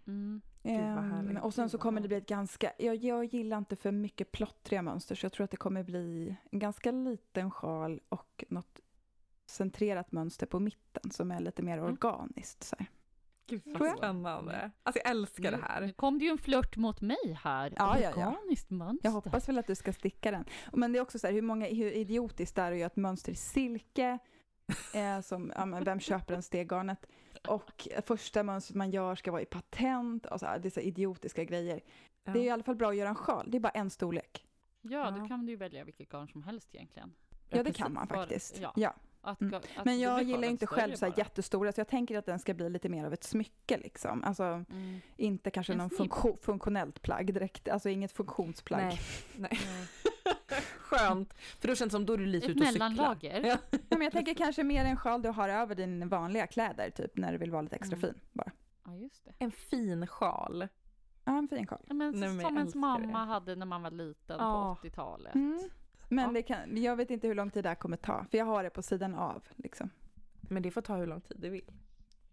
Mm. 0.07 0.43
Härligt. 0.65 1.43
och 1.43 1.55
sen 1.55 1.69
så 1.71 1.79
kommer 1.79 2.01
det 2.01 2.09
bli 2.09 2.17
ett 2.17 2.27
ganska, 2.29 2.73
jag, 2.79 2.97
jag 2.97 3.25
gillar 3.25 3.59
inte 3.59 3.77
för 3.77 3.91
mycket 3.93 4.33
plottriga 4.33 4.83
mönster 4.83 5.15
så 5.15 5.25
jag 5.25 5.33
tror 5.33 5.45
att 5.45 5.51
det 5.51 5.57
kommer 5.57 5.83
bli 5.83 6.37
en 6.51 6.59
ganska 6.59 6.91
liten 6.91 7.51
sjal 7.51 8.01
och 8.09 8.45
något 8.49 8.81
centrerat 9.47 10.13
mönster 10.13 10.47
på 10.47 10.61
mitten 10.61 11.11
som 11.11 11.31
är 11.31 11.41
lite 11.41 11.63
mer 11.63 11.79
Mm. 11.79 11.91
organiskt. 11.93 12.63
Så 12.65 12.77
här. 12.79 12.87
Gud 13.47 13.65
Tror 13.65 13.79
vad 13.79 13.89
jag. 13.89 13.97
spännande. 13.99 14.71
Alltså 14.83 15.01
jag 15.05 15.11
älskar 15.11 15.43
det 15.43 15.51
Nu, 15.51 15.57
nu 15.57 15.63
här. 15.63 15.93
kom 15.93 16.19
det 16.19 16.25
ju 16.25 16.31
en 16.31 16.39
flört 16.39 16.77
mot 16.77 17.01
mig 17.01 17.39
här. 17.43 17.73
Ja, 17.77 17.99
ja, 18.01 18.11
ja. 18.17 18.29
Organiskt 18.29 18.71
mönster. 18.71 19.09
Jag 19.09 19.13
hoppas 19.13 19.49
väl 19.49 19.59
att 19.59 19.67
du 19.67 19.75
ska 19.75 19.93
sticka 19.93 20.31
den. 20.31 20.45
Men 20.73 20.93
det 20.93 20.99
är 20.99 21.01
också 21.03 21.19
så 21.19 21.27
här, 21.27 21.35
hur, 21.35 21.43
många, 21.43 21.67
hur 21.67 21.93
idiotiskt 21.93 22.57
det 22.57 22.63
är 22.63 22.73
att 22.73 22.79
göra 22.79 22.87
ett 22.87 22.97
mönster 22.97 23.33
i 23.33 23.35
silke. 23.35 24.19
Eh, 24.95 25.21
som, 25.21 25.53
ja, 25.57 25.67
men 25.67 25.85
vem 25.85 26.01
köper 26.01 26.35
en 26.35 26.43
steggarnet? 26.43 27.07
Och 27.49 27.89
första 28.07 28.43
mönstret 28.43 28.77
man 28.77 28.91
gör 28.91 29.15
ska 29.15 29.33
vara 29.33 29.43
i 29.43 29.47
patent. 29.47 30.27
Och 30.27 30.41
så 30.41 30.47
här, 30.47 30.59
det 30.59 30.69
är 30.69 30.71
så 30.71 30.81
idiotiska 30.81 31.45
grejer. 31.45 31.81
Det 32.25 32.31
är 32.31 32.37
i 32.43 32.51
alla 32.51 32.63
fall 32.63 32.77
bra 32.77 32.89
att 32.91 32.97
göra 32.97 33.09
en 33.09 33.15
sjal. 33.15 33.49
Det 33.51 33.57
är 33.57 33.61
bara 33.61 33.71
en 33.71 33.91
storlek. 33.91 34.47
Ja, 34.81 35.11
då 35.11 35.19
Ja. 35.19 35.29
kan 35.29 35.47
du 35.47 35.53
ju 35.53 35.57
välja 35.57 35.85
vilket 35.85 36.09
garn 36.09 36.29
som 36.29 36.43
helst 36.43 36.69
egentligen. 36.73 37.13
Ja, 37.49 37.63
det 37.63 37.73
kan 37.73 37.93
man 37.93 38.07
faktiskt. 38.07 38.59
ja. 38.61 38.73
Ja. 38.77 38.95
Att, 39.25 39.41
Mm. 39.41 39.55
att 39.55 39.85
Men 39.85 40.01
jag 40.01 40.23
gillar 40.23 40.49
inte 40.49 40.67
själv 40.67 40.95
så 40.95 41.05
här 41.05 41.13
bara. 41.13 41.19
jättestora, 41.19 41.73
så 41.73 41.81
jag 41.81 41.89
tänker 41.89 42.19
att 42.19 42.27
den 42.27 42.39
ska 42.39 42.55
bli 42.55 42.71
lite 42.71 42.89
mer 42.89 43.05
av 43.05 43.13
ett 43.13 43.25
smycke 43.25 43.79
liksom. 43.79 44.25
Alltså 44.25 44.43
Mm. 44.45 45.01
inte 45.17 45.51
kanske 45.51 45.73
En 45.73 45.79
någon 45.79 45.91
funktion, 45.91 46.39
funktionellt 46.43 47.03
plagg 47.03 47.35
direkt, 47.35 47.69
alltså 47.69 47.89
inget 47.89 48.13
funktionsplagg. 48.13 48.81
Nej, 48.83 48.99
nej. 49.37 49.59
Skönt. 50.99 51.35
För 51.35 51.69
då 51.69 51.75
känns 51.75 51.91
det 51.93 51.97
som 51.97 52.07
då 52.07 52.13
är 52.13 52.19
du 52.19 52.27
lite 52.27 52.47
ute 52.47 52.61
och 52.61 52.67
cyklar. 52.67 52.89
mellanlager. 52.91 53.41
Ja. 53.41 53.57
Ja, 53.71 53.79
men 53.91 54.01
jag 54.03 54.13
tänker 54.13 54.35
kanske 54.35 54.65
mer 54.65 54.85
en 54.85 54.97
sjal 54.97 55.23
du 55.23 55.29
har 55.29 55.49
över 55.49 55.75
din 55.75 56.09
vanliga 56.09 56.47
kläder, 56.47 56.91
typ 56.91 57.17
när 57.17 57.33
du 57.33 57.39
vill 57.39 57.51
vara 57.51 57.63
lite 57.63 57.77
extra 57.77 57.97
Mm. 57.97 58.11
fin 58.15 58.21
bara. 58.33 58.51
Ja, 58.85 58.97
just 58.97 59.25
det. 59.25 59.33
En 59.39 59.51
fin 59.53 60.07
sjal. 60.07 60.69
Ja, 61.25 61.39
en 61.39 61.49
fin 61.49 61.67
sjal. 61.67 61.85
Ja, 61.89 61.95
men 61.95 62.11
Nej, 62.21 62.29
men 62.29 62.41
som 62.47 62.57
ens 62.57 62.75
mamma 62.75 63.19
det. 63.19 63.25
hade 63.27 63.57
när 63.57 63.67
man 63.67 63.83
var 63.83 63.91
liten 63.91 64.37
Ja. 64.39 64.77
på 64.83 64.89
80-talet. 64.89 65.35
Mm. 65.35 65.61
Men 66.09 66.25
Ja. 66.25 66.31
det 66.33 66.43
kan, 66.43 66.83
jag 66.83 66.97
vet 66.97 67.11
inte 67.11 67.29
hur 67.29 67.35
lång 67.35 67.51
tid 67.51 67.65
det 67.65 67.69
här 67.69 67.77
kommer 67.77 67.97
ta, 67.97 68.25
för 68.31 68.39
jag 68.39 68.45
har 68.45 68.63
det 68.65 68.71
på 68.71 68.83
sidan 68.83 69.15
av. 69.15 69.43
Liksom. 69.57 69.91
Men 70.41 70.63
det 70.63 70.71
får 70.71 70.81
ta 70.83 70.97
hur 70.97 71.07
lång 71.07 71.21
tid 71.21 71.37
det 71.41 71.49
vill. 71.49 71.71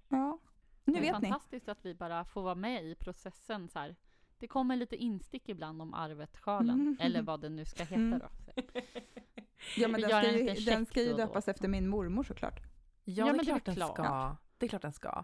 Ja, 0.10 0.40
nu 0.86 0.94
det 0.94 1.00
är 1.00 1.02
vet 1.14 1.22
ni. 1.22 1.28
fantastiskt 1.30 1.70
att 1.70 1.86
vi 1.86 1.96
bara 1.96 2.26
får 2.26 2.42
vara 2.42 2.56
med 2.56 2.84
i 2.86 2.96
processen 2.96 3.70
så 3.70 3.80
här. 3.80 3.96
Det 4.40 4.48
kommer 4.48 4.76
lite 4.76 4.96
instick 4.96 5.50
ibland 5.50 5.82
om 5.82 5.94
arvet-sjalen, 5.94 6.80
Mm. 6.82 6.98
eller 7.02 7.22
vad 7.22 7.42
det 7.42 7.50
nu 7.50 7.66
ska 7.66 7.84
heta 7.84 7.96
Mm. 7.96 8.20
då. 8.20 8.30
Ja, 9.78 9.88
men 9.88 10.02
den 10.02 10.10
ska, 10.10 10.32
ju, 10.32 10.54
den 10.66 10.86
ska 10.86 11.02
ju 11.04 11.14
döpas 11.14 11.48
efter 11.48 11.68
min 11.68 11.88
mormor 11.88 12.24
såklart. 12.24 12.60
Ja, 13.04 13.26
men 13.26 13.38
det 13.38 13.42
är 13.42 13.46
det 13.46 13.52
är 13.52 13.54
klart 13.54 13.66
den 13.66 13.76
klart. 13.76 13.94
ska. 13.94 14.38
Det 14.58 14.66
är 14.66 14.70
klart 14.70 14.82
den 14.82 14.94
ska. 14.94 15.24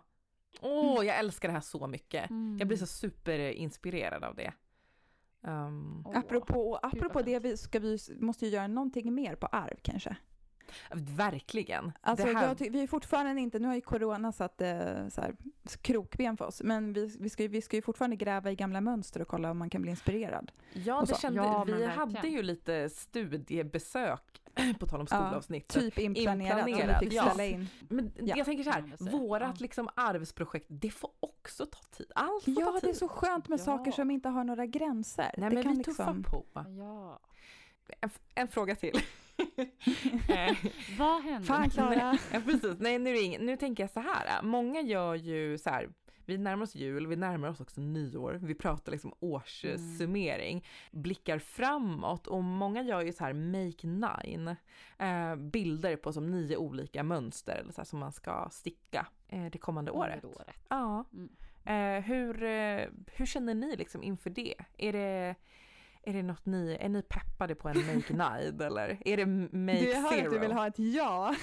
Åh, 0.61 1.05
jag 1.05 1.18
älskar 1.20 1.47
det 1.47 1.53
här 1.53 1.61
så 1.61 1.88
mycket. 1.88 2.30
Mm. 2.30 2.57
Jag 2.59 2.68
blir 2.68 2.78
så 2.78 2.86
superinspirerad 2.88 4.24
av 4.24 4.36
det. 4.36 4.53
Um, 5.41 6.03
Åh, 6.05 6.18
apropå 6.18 6.80
apropå 6.84 7.22
det, 7.22 7.39
vi, 7.39 7.57
ska 7.57 7.80
vi 7.80 7.97
måste 8.20 8.45
ju 8.45 8.51
göra 8.51 8.68
någonting 8.68 9.13
mer 9.13 9.36
på 9.36 9.47
arv 9.47 9.78
kanske. 9.82 10.16
Verkligen. 10.93 11.91
Alltså, 12.01 12.28
här, 12.28 12.55
vi 12.70 12.84
är 12.84 12.88
fortfarande 12.88 13.41
inte, 13.41 13.59
nu 13.59 13.68
har 13.68 13.76
ju 13.76 13.82
corona 13.82 14.32
satt 14.32 14.61
eh, 14.61 15.07
så 15.09 15.22
här, 15.22 15.36
krokben 15.82 16.38
för 16.38 16.45
oss, 16.45 16.61
men 16.63 16.93
vi, 16.93 17.18
vi, 17.20 17.30
ska, 17.30 17.43
ju- 17.43 17.49
vi 17.49 17.61
ska 17.61 17.76
ju 17.76 17.82
fortfarande 17.82 18.16
gräva 18.16 18.51
i 18.51 18.55
gamla 18.55 18.82
mönster 18.82 19.22
och 19.22 19.28
kolla 19.28 19.51
om 19.51 19.57
man 19.57 19.70
kan 19.70 19.82
bli 19.82 19.91
inspirerad. 19.91 20.51
ja, 20.74 21.05
det 21.07 21.18
kände, 21.20 21.39
Ja, 21.39 21.63
vi 21.63 21.72
verkligen. 21.72 21.91
hade 21.91 22.28
ju 22.28 22.41
lite 22.43 22.89
studiebesök, 22.89 24.41
på 24.80 24.88
tal 24.88 24.99
om 25.01 25.07
Ja, 25.09 25.18
skolavsnitt. 25.18 25.68
Typ 25.68 25.97
inplanerat, 25.99 26.57
som 26.57 26.66
vi 26.66 26.72
Inplanerat, 26.72 27.03
fick 27.03 27.13
ja. 27.13 27.24
ställa 27.30 27.45
in. 27.45 27.68
Men 27.89 28.11
Ja. 28.20 28.36
jag 28.38 28.45
tänker 28.45 28.63
så 28.63 28.70
här, 28.72 29.11
vårat 29.11 29.51
Ja. 29.55 29.61
liksom 29.63 29.89
arvsprojekt, 29.95 30.66
det 30.70 30.89
får 30.89 31.09
också 31.20 31.66
ta 31.66 31.80
tid. 31.97 32.11
Allt 32.16 32.43
får 32.43 32.53
Ja, 32.59 32.66
ta 32.66 32.72
det 32.72 32.78
är 32.78 32.82
tid. 32.82 32.97
så 32.97 33.07
skönt 33.07 33.47
med 33.47 33.59
Ja. 33.59 33.63
saker 33.63 33.91
som 33.91 34.11
inte 34.11 34.30
har 34.30 34.43
några 34.43 34.66
gränser. 34.66 35.32
Nej, 35.38 35.49
det 35.49 35.55
men 35.55 35.63
kan 35.63 35.78
vi 35.78 35.84
tuffar 35.84 36.13
liksom... 36.13 36.24
på. 36.24 36.45
Ja. 36.70 37.20
En, 38.01 38.09
en 38.36 38.47
fråga 38.47 38.76
till. 38.76 38.99
Eh, 40.30 40.58
Vad 41.00 41.24
hände? 41.24 41.48
Fan 41.48 41.70
Klara! 41.70 42.18
Ja, 42.34 42.40
precis. 42.46 42.76
Nej, 42.80 43.00
nu, 43.00 43.16
ing- 43.16 43.40
nu 43.40 43.58
tänker 43.58 43.84
jag 43.84 43.90
så 43.90 44.00
här. 44.00 44.42
Många 44.44 44.82
gör 44.82 45.16
ju 45.16 45.58
så 45.58 45.70
här, 45.70 45.90
vi 46.26 46.38
närmar 46.38 46.64
oss 46.64 46.76
jul, 46.76 47.08
vi 47.08 47.16
närmar 47.16 47.48
oss 47.48 47.62
också 47.62 47.82
nyår, 47.82 48.40
vi 48.44 48.56
pratar 48.56 48.92
liksom 48.92 49.14
årssummering, 49.20 50.66
blickar 50.92 51.40
framåt 51.40 52.28
och 52.28 52.44
många 52.44 52.82
gör 52.82 53.02
ju 53.02 53.14
så 53.14 53.24
här 53.24 53.34
make 53.34 53.88
nine, 53.88 54.56
eh, 54.98 55.36
bilder 55.36 55.96
på 55.96 56.14
som 56.14 56.32
nio 56.32 56.58
olika 56.58 57.04
mönster 57.04 57.56
eller 57.56 57.72
så 57.72 57.82
här, 57.82 57.86
som 57.86 58.00
man 58.00 58.12
ska 58.12 58.48
sticka 58.52 59.08
eh, 59.28 59.46
det 59.46 59.58
kommande 59.58 59.92
året. 59.92 60.26
Året. 60.26 60.56
Ja. 60.70 61.06
Mm. 61.14 61.30
Eh, 61.68 62.04
hur, 62.04 62.44
eh, 62.44 62.88
hur 63.16 63.26
känner 63.26 63.54
ni 63.54 63.76
liksom 63.76 64.04
inför 64.04 64.30
det? 64.30 64.56
Är 64.78 64.94
det 64.94 65.36
är 66.06 66.14
det 66.14 66.24
något 66.24 66.45
ni, 66.45 66.78
är 66.82 66.89
ni 66.89 67.01
peppade 67.01 67.56
på 67.56 67.70
en 67.70 67.78
make 67.86 68.14
nine 68.14 68.62
eller 68.62 68.97
är 69.06 69.18
det 69.18 69.26
make 69.26 69.80
Du 69.86 69.93
hör 69.93 70.10
zero? 70.12 70.26
att 70.26 70.32
du 70.34 70.39
vill 70.39 70.51
ha 70.51 70.68
ett 70.68 70.74
ja. 70.80 71.36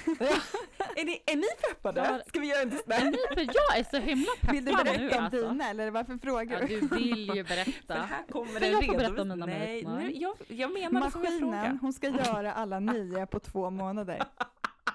Är 0.96 1.04
ni, 1.04 1.22
är 1.26 1.36
ni 1.36 1.46
peppade? 1.68 2.04
För- 2.04 2.22
Ska 2.28 2.40
vi 2.40 2.46
göra 2.48 2.62
en 2.62 2.68
ni, 3.10 3.18
för 3.34 3.40
jag 3.54 3.78
är 3.78 3.84
så 3.90 3.96
himla 3.96 4.26
Vill 4.52 4.64
du 4.64 4.70
peppad 4.70 4.86
berätta 4.86 5.00
nu 5.02 5.10
om 5.18 5.24
alltså. 5.24 5.48
dina 5.48 5.70
eller 5.70 5.90
varför 5.90 6.16
frågar 6.18 6.60
Ja, 6.60 6.66
du? 6.66 6.80
du 6.80 6.88
vill 6.96 7.30
ju 7.36 7.44
För 7.44 7.54
berätta. 7.54 7.94
här 7.94 8.22
kommer 8.30 8.60
en 8.64 8.72
jag 8.72 8.86
få 8.86 8.92
berätta 8.92 9.22
om 9.22 9.28
mina 9.28 9.46
Nej, 9.46 9.84
nu, 9.86 10.12
jag, 10.12 10.34
jag 10.48 10.72
menar 10.72 11.10
som 11.10 11.20
Maskinen, 11.22 11.40
fråga. 11.40 11.78
hon 11.80 11.92
ska 11.92 12.08
göra 12.08 12.52
alla 12.52 12.80
nio 12.80 13.26
på 13.26 13.40
två 13.40 13.70
månader. 13.70 14.22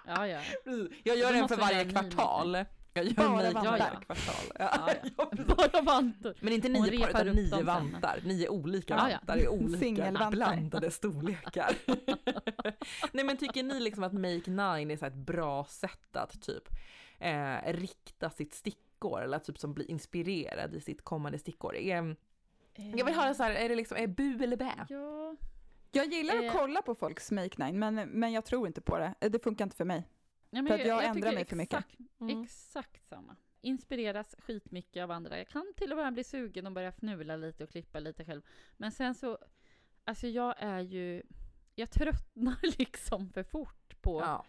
Ja, 0.07 0.27
ja. 0.27 0.39
Jag 1.03 1.17
gör 1.17 1.33
en 1.33 1.47
för 1.47 1.55
varje 1.55 1.85
kvartal. 1.85 2.65
Jag 2.97 3.05
gör 3.05 3.13
Bara 3.13 3.51
vantar. 3.51 3.63
varje 3.71 4.05
kvartal. 4.05 4.45
Ja. 4.59 4.69
Ja, 4.87 5.09
ja. 5.17 5.31
Bara 5.55 5.81
vantar. 5.81 6.33
Men 6.39 6.53
inte 6.53 6.69
nio 6.69 6.99
par 7.01 7.09
utan 7.09 7.27
nio 7.35 7.63
vantar. 7.63 8.19
Nio 8.25 8.49
olika 8.49 8.93
Ja, 8.93 9.09
ja. 9.09 9.17
vantar 9.17 9.37
i 9.43 9.47
olika 9.47 10.29
blandade 10.31 10.91
storlekar. 10.91 11.75
Nej 13.11 13.25
men 13.25 13.37
tycker 13.37 13.63
ni 13.63 13.79
liksom 13.79 14.03
att 14.03 14.13
make 14.13 14.51
nine 14.51 14.91
är 14.91 14.97
så 14.97 15.05
ett 15.05 15.13
bra 15.15 15.65
sätt 15.65 16.15
att 16.15 16.41
typ 16.41 16.63
eh, 17.19 17.73
rikta 17.73 18.29
sitt 18.29 18.53
stickår 18.53 19.21
eller 19.23 19.37
att 19.37 19.43
typ 19.43 19.59
som 19.59 19.73
blir 19.73 19.91
inspirerad 19.91 20.75
i 20.75 20.81
sitt 20.81 21.03
kommande 21.03 21.39
stickår? 21.39 21.75
Är, 21.75 22.15
jag 22.75 23.05
vill 23.05 23.15
höra 23.15 23.33
så 23.33 23.43
här, 23.43 23.51
är 23.51 23.69
det 23.69 23.75
liksom, 23.75 23.97
är 23.97 24.07
bu 24.07 24.43
eller 24.43 24.57
bä? 24.57 24.71
Ja. 24.89 25.35
Jag 25.91 26.13
gillar 26.13 26.35
Eh. 26.43 26.47
att 26.51 26.57
kolla 26.57 26.81
på 26.81 26.95
folks 26.95 27.31
make 27.31 27.65
nine, 27.65 27.79
men, 27.79 27.95
men 27.95 28.31
jag 28.31 28.45
tror 28.45 28.67
inte 28.67 28.81
på 28.81 28.97
det. 28.97 29.13
Det 29.29 29.43
funkar 29.43 29.65
inte 29.65 29.75
för 29.77 29.85
mig. 29.85 30.03
Ja, 30.49 30.65
För 30.67 30.73
att 30.73 30.85
jag 30.85 31.05
ändrar 31.05 31.13
tycker 31.13 31.33
mig 31.35 31.45
för 31.45 31.55
mycket. 31.55 31.79
Exakt, 31.79 31.99
Mm. 32.19 32.41
exakt 32.43 33.07
samma. 33.09 33.35
Inspireras 33.61 34.35
skitmycket 34.39 35.03
av 35.03 35.11
andra. 35.11 35.37
Jag 35.37 35.47
kan 35.47 35.73
till 35.77 35.91
och 35.91 35.97
med 35.97 36.13
bli 36.13 36.23
sugen 36.23 36.65
och 36.67 36.71
börja 36.71 36.89
fnula 36.91 37.35
lite 37.35 37.63
och 37.63 37.69
klippa 37.69 37.99
lite 37.99 38.25
själv. 38.25 38.41
Men 38.77 38.91
sen 38.91 39.15
så, 39.15 39.37
alltså 40.03 40.27
jag 40.27 40.55
är 40.57 40.79
ju, 40.79 41.23
jag 41.75 41.91
tröttnar 41.91 42.57
liksom 42.79 43.29
för 43.29 43.43
fort 43.43 44.01
på 44.01 44.21
Ja. 44.21 44.45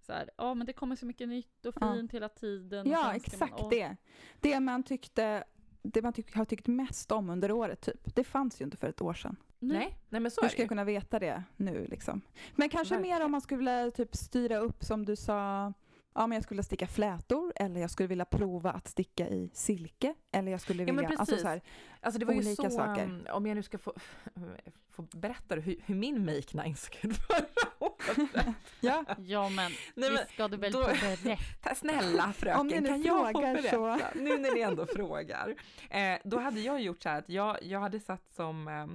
så 0.00 0.12
här, 0.12 0.30
ja 0.36 0.54
men 0.54 0.66
det 0.66 0.72
kommer 0.72 0.96
så 0.96 1.06
mycket 1.06 1.28
nytt 1.28 1.66
och 1.66 1.74
Ja. 1.80 1.94
fint 1.94 2.12
hela 2.12 2.28
tiden. 2.28 2.90
Ja, 2.90 3.14
exakt 3.14 3.60
man, 3.60 3.70
det. 3.70 3.96
Det 4.40 4.60
man 4.60 4.82
tyckte 4.82 5.44
det 5.82 6.02
man 6.02 6.12
tyck, 6.12 6.34
har 6.34 6.44
tyckt 6.44 6.66
mest 6.66 7.12
om 7.12 7.30
under 7.30 7.50
året, 7.52 7.80
typ. 7.80 8.14
Det 8.14 8.24
fanns 8.24 8.60
ju 8.60 8.64
inte 8.64 8.76
för 8.76 8.88
ett 8.88 9.00
år 9.02 9.14
sedan. 9.14 9.36
Nej, 9.58 9.98
nej 10.08 10.20
men 10.20 10.30
så 10.30 10.40
Hur 10.40 10.48
ska 10.48 10.58
jag 10.58 10.64
ju. 10.64 10.68
kunna 10.68 10.84
veta 10.84 11.18
det 11.18 11.42
nu 11.56 11.86
liksom? 11.90 12.20
Men 12.56 12.68
kanske 12.68 12.94
mer 12.94 13.00
Verkligen. 13.00 13.22
om 13.22 13.30
man 13.32 13.40
skulle 13.40 13.58
vilja 13.58 13.90
typ 13.90 14.16
styra 14.16 14.58
upp 14.58 14.84
som 14.84 15.04
du 15.04 15.16
sa, 15.16 15.72
ja, 16.14 16.26
men 16.26 16.36
jag 16.36 16.42
skulle 16.44 16.62
sticka 16.62 16.86
flätor 16.86 17.52
eller 17.56 17.80
jag 17.80 17.90
skulle 17.90 18.06
vilja 18.06 18.24
prova 18.24 18.70
att 18.72 18.88
sticka 18.88 19.28
i 19.28 19.50
silke 19.52 20.14
eller 20.32 20.52
jag 20.52 20.60
skulle 20.60 20.82
Ja, 20.82 20.86
men 20.92 20.96
vilja, 20.96 21.08
alltså 21.18 21.24
precis. 21.34 21.42
så 21.42 21.48
här, 21.48 21.62
Alltså 22.00 22.18
det 22.18 22.24
var 22.26 22.32
ju 22.34 22.38
Olika 22.40 22.70
så, 22.70 22.76
saker. 22.76 23.04
um, 23.04 23.26
om 23.30 23.46
jag 23.46 23.54
nu 23.54 23.62
ska 23.62 23.78
få, 23.78 23.94
få 24.90 25.02
berätta 25.02 25.54
hur, 25.54 25.76
hur 25.86 25.94
min 25.94 26.24
make 26.24 26.62
nine 26.64 26.76
såg 26.76 26.96
ut 27.02 27.16
förra 27.16 27.46
året. 27.78 28.46
ja, 28.80 29.04
Ja 29.18 29.48
men, 29.48 29.56
Nej, 29.56 29.72
men, 29.94 30.12
visst 30.12 30.30
ska 30.34 30.48
du 30.48 30.56
väl 30.56 30.72
då- 30.72 30.84
få 30.84 30.94
berätta? 31.24 31.74
Snälla 31.74 32.32
fröken, 32.32 32.60
Om 32.60 32.66
ni 32.66 32.80
nu 32.80 32.88
kan 32.88 33.02
jag 33.02 33.26
få 33.26 33.32
frågar 33.32 33.54
berätta? 33.54 33.70
så. 33.70 34.18
Nu 34.18 34.38
när 34.38 34.54
ni 34.54 34.60
ändå 34.60 34.86
frågar. 34.86 35.54
Eh, 35.90 36.18
då 36.24 36.38
hade 36.38 36.60
jag 36.60 36.80
gjort 36.80 37.02
så 37.02 37.08
här 37.08 37.18
att 37.18 37.28
jag, 37.28 37.62
jag 37.62 37.80
hade 37.80 38.00
satt 38.00 38.32
som 38.36 38.68
eh, 38.68 38.86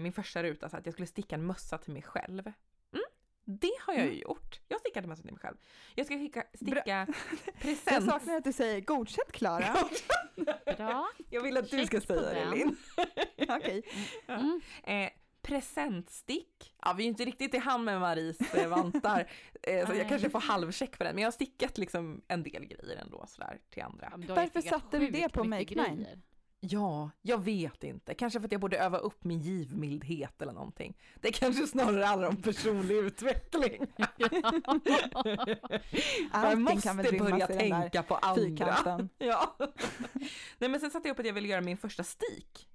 min 0.00 0.12
första 0.12 0.42
ruta 0.42 0.68
så 0.68 0.76
att 0.76 0.86
jag 0.86 0.92
skulle 0.92 1.06
sticka 1.06 1.34
en 1.34 1.46
mössa 1.46 1.78
till 1.78 1.92
mig 1.92 2.02
själv. 2.02 2.46
Mm, 2.92 3.04
det 3.44 3.70
har 3.80 3.92
jag 3.94 4.02
ju 4.02 4.08
Mm. 4.08 4.20
gjort. 4.22 4.60
Jag 4.68 4.80
stickade 4.80 5.08
mössa 5.08 5.22
till 5.22 5.32
mig 5.32 5.40
själv. 5.40 5.56
Jag 5.94 6.06
ska 6.06 6.16
sticka, 6.16 6.44
sticka 6.54 6.82
jag 6.86 7.14
present. 7.60 8.04
saknar 8.10 8.36
att 8.36 8.44
du 8.44 8.52
säger 8.52 8.80
godkänt 8.80 9.32
Klara. 9.32 9.76
Bra. 10.76 11.08
Jag 11.30 11.42
vill 11.42 11.56
att 11.56 11.70
du 11.70 11.78
Check 11.78 11.86
ska 11.86 12.00
säga 12.00 12.20
det 12.20 12.34
den. 12.34 12.50
Linn. 12.50 12.76
Okej. 13.48 13.82
Mm. 14.26 14.60
Eh, 14.84 15.10
presentstick. 15.42 16.74
Ja, 16.82 16.92
vi 16.92 17.02
är 17.02 17.04
ju 17.04 17.08
inte 17.10 17.24
riktigt 17.24 17.54
i 17.54 17.58
hand 17.58 17.84
med 17.84 18.00
Maries 18.00 18.40
eh, 18.54 18.68
vantar, 18.68 19.30
eh, 19.62 19.86
så 19.88 19.94
jag 19.94 20.08
kanske 20.08 20.30
får 20.30 20.40
halvcheck 20.40 20.98
på 20.98 21.04
den. 21.04 21.14
Men 21.14 21.22
jag 21.22 21.26
har 21.26 21.32
stickat 21.32 21.78
liksom 21.78 22.22
en 22.28 22.42
del 22.42 22.64
grejer 22.66 22.96
ändå 22.96 23.24
sådär 23.28 23.58
till 23.70 23.82
andra. 23.82 24.12
Varför 24.28 24.60
satte 24.60 24.98
du 24.98 25.10
det 25.10 25.28
på 25.28 25.44
Make 25.44 25.74
Nine? 25.74 26.06
Ja, 26.62 27.10
jag 27.22 27.44
vet 27.44 27.84
inte. 27.84 28.14
Kanske 28.14 28.40
för 28.40 28.46
att 28.46 28.52
jag 28.52 28.60
borde 28.60 28.78
öva 28.78 28.98
upp 28.98 29.24
min 29.24 29.40
givmildhet 29.40 30.42
eller 30.42 30.52
någonting. 30.52 30.96
Det 31.20 31.32
kanske 31.32 31.66
snarare 31.66 32.04
handlar 32.04 32.28
om 32.28 32.42
personlig 32.42 32.94
utveckling. 32.94 33.86
jag 36.32 36.58
måste 36.60 36.94
börja 37.18 37.46
tänka 37.46 38.02
på 38.02 38.14
andra. 38.16 38.42
fyrkanten. 38.42 39.08
Ja. 39.18 39.56
Nej 40.58 40.70
men 40.70 40.80
sen 40.80 40.90
satte 40.90 41.08
jag 41.08 41.14
upp 41.14 41.20
att 41.20 41.26
jag 41.26 41.32
ville 41.32 41.48
göra 41.48 41.60
min 41.60 41.76
första 41.76 42.04
stik. 42.04 42.68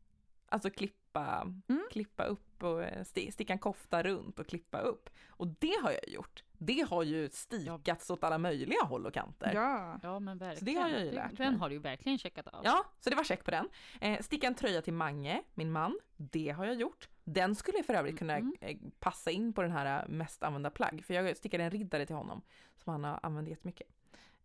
Alltså 0.50 0.70
klippa, 1.16 1.42
Mm. 1.68 1.84
klippa 1.92 2.24
upp 2.24 2.64
och 2.64 2.84
eh, 2.84 3.02
sti- 3.04 3.32
sticka 3.32 3.54
en 3.54 3.60
kofta 3.60 4.04
runt 4.04 4.40
och 4.40 4.48
klippa 4.48 4.80
upp. 4.80 5.10
Och 5.30 5.48
det 5.48 5.74
har 5.84 5.92
jag 5.92 6.10
gjort. 6.10 6.44
Det 6.58 6.82
har 6.90 7.04
ju 7.04 7.30
stikats 7.30 8.10
åt 8.10 8.24
alla 8.24 8.38
möjliga 8.38 8.84
håll 8.84 9.06
och 9.06 9.14
kanter. 9.14 9.52
Ja. 9.54 10.00
Ja 10.04 10.20
men 10.20 10.38
det 10.38 10.46
verkligen. 10.46 10.82
har 10.84 10.90
jag 10.90 11.00
ju 11.00 11.06
Det- 11.06 11.16
lärt 11.16 11.38
Den 11.38 11.52
mig. 11.52 11.60
har 11.60 11.70
du 11.70 11.76
ju 11.76 11.82
verkligen 11.82 12.18
checkat 12.18 12.48
av. 12.48 12.62
Ja, 12.66 12.86
så 13.00 13.10
det 13.10 13.16
var 13.16 13.24
check 13.24 13.44
på 13.44 13.52
den. 13.52 13.70
Eh, 14.02 14.20
sticka 14.22 14.48
en 14.48 14.56
tröja 14.56 14.82
till 14.82 14.94
Mange, 14.94 15.42
min 15.54 15.72
man. 15.72 16.00
Det 16.18 16.50
har 16.50 16.66
jag 16.66 16.76
gjort. 16.76 17.10
Den 17.24 17.56
skulle 17.56 17.84
för 17.84 17.94
övrigt 17.94 18.18
kunna 18.20 18.38
Mm. 18.38 18.54
eh, 18.62 18.78
passa 19.00 19.32
in 19.32 19.54
på 19.54 19.62
den 19.62 19.72
här 19.72 20.02
eh, 20.04 20.10
mest 20.10 20.44
använda 20.44 20.70
plagg. 20.70 21.04
För 21.06 21.14
jag 21.14 21.38
stickade 21.38 21.64
en 21.64 21.72
riddare 21.72 22.06
till 22.06 22.16
honom 22.16 22.42
som 22.84 22.92
han 22.92 23.04
har 23.04 23.20
använt 23.24 23.48
jättemycket. 23.50 23.88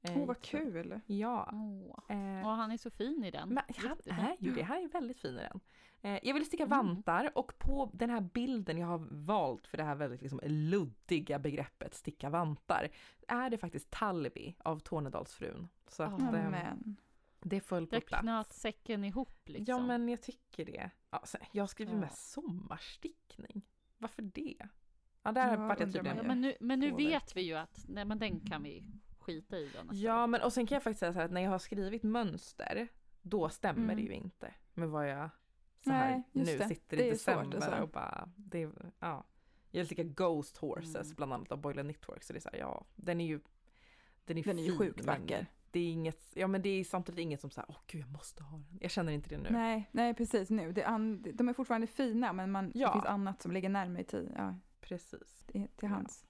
Åh, 0.03 0.27
vad 0.27 0.41
kul. 0.43 1.01
Ja. 1.07 1.49
Åh. 1.53 2.17
Eh, 2.17 2.47
Och 2.47 2.53
han 2.57 2.71
är 2.71 2.77
så 2.77 2.91
fin 2.91 3.25
i 3.25 3.31
den. 3.31 3.49
men 3.49 3.63
han 3.77 3.99
är 4.31 4.37
ju 4.39 4.55
det, 4.55 4.63
han 4.63 4.77
är 4.85 4.89
väldigt 4.89 5.19
fin 5.21 5.39
i 5.39 5.41
den. 5.43 5.61
Eh, 6.03 6.19
jag 6.23 6.35
vill 6.35 6.47
sticka 6.47 6.65
Mm. 6.65 6.79
vantar 6.87 7.31
och 7.35 7.53
på 7.59 7.91
den 7.93 8.11
här 8.11 8.21
bilden 8.21 8.79
jag 8.79 8.87
har 8.87 8.99
valt 9.11 9.67
för 9.67 9.77
det 9.77 9.85
här 9.85 9.95
väldigt 9.95 10.23
liksom 10.23 10.41
luddiga 10.45 11.39
begreppet 11.39 11.95
sticka 11.95 12.31
vantar 12.31 12.89
är 13.29 13.51
det 13.51 13.59
faktiskt 13.59 13.91
Talvi 13.91 14.57
av 14.59 14.79
Tornedalsfrun. 14.79 15.69
Så 15.89 16.03
att 16.03 16.15
Ja, 16.21 16.27
eh, 16.37 16.51
Men. 16.51 16.97
det 17.41 17.61
föll 17.61 17.87
på 17.87 17.95
Där 17.95 18.01
plats. 18.01 18.21
knöt 18.23 18.53
säcken 18.53 19.05
ihop 19.05 19.49
liksom. 19.49 19.65
Ja 19.69 19.87
men 19.87 20.09
jag 20.09 20.23
tycker 20.23 20.65
det. 20.65 20.91
Sen, 21.25 21.41
jag 21.53 21.69
skriver 21.71 21.93
Ja. 21.93 21.99
med 21.99 22.13
sommarstickning. 22.13 23.63
Varför 23.99 24.23
det? 24.23 24.57
Ja 25.23 25.33
där 25.33 25.53
Ja, 25.53 25.67
vart 25.67 25.81
jag 25.81 25.93
tydligen 25.93 26.17
Ja, 26.17 26.23
men 26.23 26.41
nu, 26.41 26.55
men 26.61 26.81
nu 26.81 26.91
vet 26.91 27.37
vi 27.37 27.41
ju 27.41 27.55
att 27.55 27.85
nej, 27.89 28.05
men 28.05 28.19
den 28.19 28.41
kan 28.41 28.63
vi 28.63 28.85
skita 29.19 29.59
i 29.59 29.71
då 29.75 29.95
Ja 29.95 30.27
men 30.27 30.41
och 30.43 30.53
sen 30.53 30.67
kan 30.67 30.77
jag 30.77 30.83
faktiskt 30.83 31.01
säga 31.01 31.13
så 31.13 31.19
här 31.19 31.27
att 31.27 31.33
när 31.33 31.41
jag 31.41 31.51
har 31.51 31.59
skrivit 31.59 32.03
mönster 32.03 32.89
då 33.23 33.49
stämmer 33.49 33.83
Mm. 33.85 33.97
det 33.97 34.03
ju 34.03 34.13
inte 34.13 34.55
med 34.75 34.89
vad 34.89 35.09
jag 35.09 35.31
så 35.85 35.91
här 35.91 36.11
Nej, 36.11 36.23
nu 36.33 36.45
det. 36.59 36.69
sitter 36.69 36.97
Det 36.97 37.07
i 37.07 37.11
december 37.11 37.57
alltså. 37.57 37.83
och 37.83 37.89
bara 37.89 38.29
det, 38.37 38.69
ja. 38.99 39.25
Jag 39.71 39.87
stickar 39.87 40.05
Ghost 40.05 40.57
Horses 40.57 40.95
Mm. 41.07 41.15
bland 41.17 41.33
annat 41.33 41.53
av 41.53 41.61
Boiler 41.61 41.83
Knitwork 41.83 42.23
så 42.23 42.33
det 42.33 42.39
är 42.39 42.41
så 42.41 42.49
här, 42.53 42.59
ja 42.59 42.85
den 42.97 43.21
är 43.21 43.27
ju 43.27 43.41
den 44.25 44.39
är, 44.39 44.43
Den 44.45 44.59
är 44.59 44.63
ju 44.63 44.69
fin, 44.71 44.79
sjukt 44.79 45.05
vacker. 45.05 45.47
Det 45.71 45.81
är 45.81 45.91
inget, 45.93 46.23
ja 46.35 46.47
men 46.47 46.63
det 46.63 46.69
är 46.69 46.85
samtidigt 46.85 47.19
inget 47.23 47.41
som 47.41 47.51
säger 47.51 47.67
åh 47.71 47.77
gud 47.87 48.01
jag 48.03 48.11
måste 48.11 48.43
ha 48.43 48.57
den. 48.59 48.79
Jag 48.81 48.91
känner 48.91 49.13
inte 49.13 49.29
det 49.29 49.39
nu. 49.39 49.49
Nej, 49.51 49.89
nej, 49.93 50.15
precis 50.15 50.51
nu. 50.51 50.73
Det 50.73 50.85
an, 50.85 51.23
de 51.35 51.49
är 51.49 51.53
fortfarande 51.53 51.87
fina 51.87 52.33
men 52.33 52.51
man, 52.51 52.73
Ja. 52.75 52.87
det 52.89 52.93
finns 52.93 53.05
annat 53.05 53.43
som 53.43 53.53
ligger 53.53 53.69
närmare 53.69 54.01
i 54.03 54.05
tid. 54.05 54.33
Ja, 54.37 54.55
Precis. 54.81 55.45
det 55.47 55.59
är 55.59 55.67
till 55.67 55.71
Ja. 55.81 55.89
hands. 55.89 56.27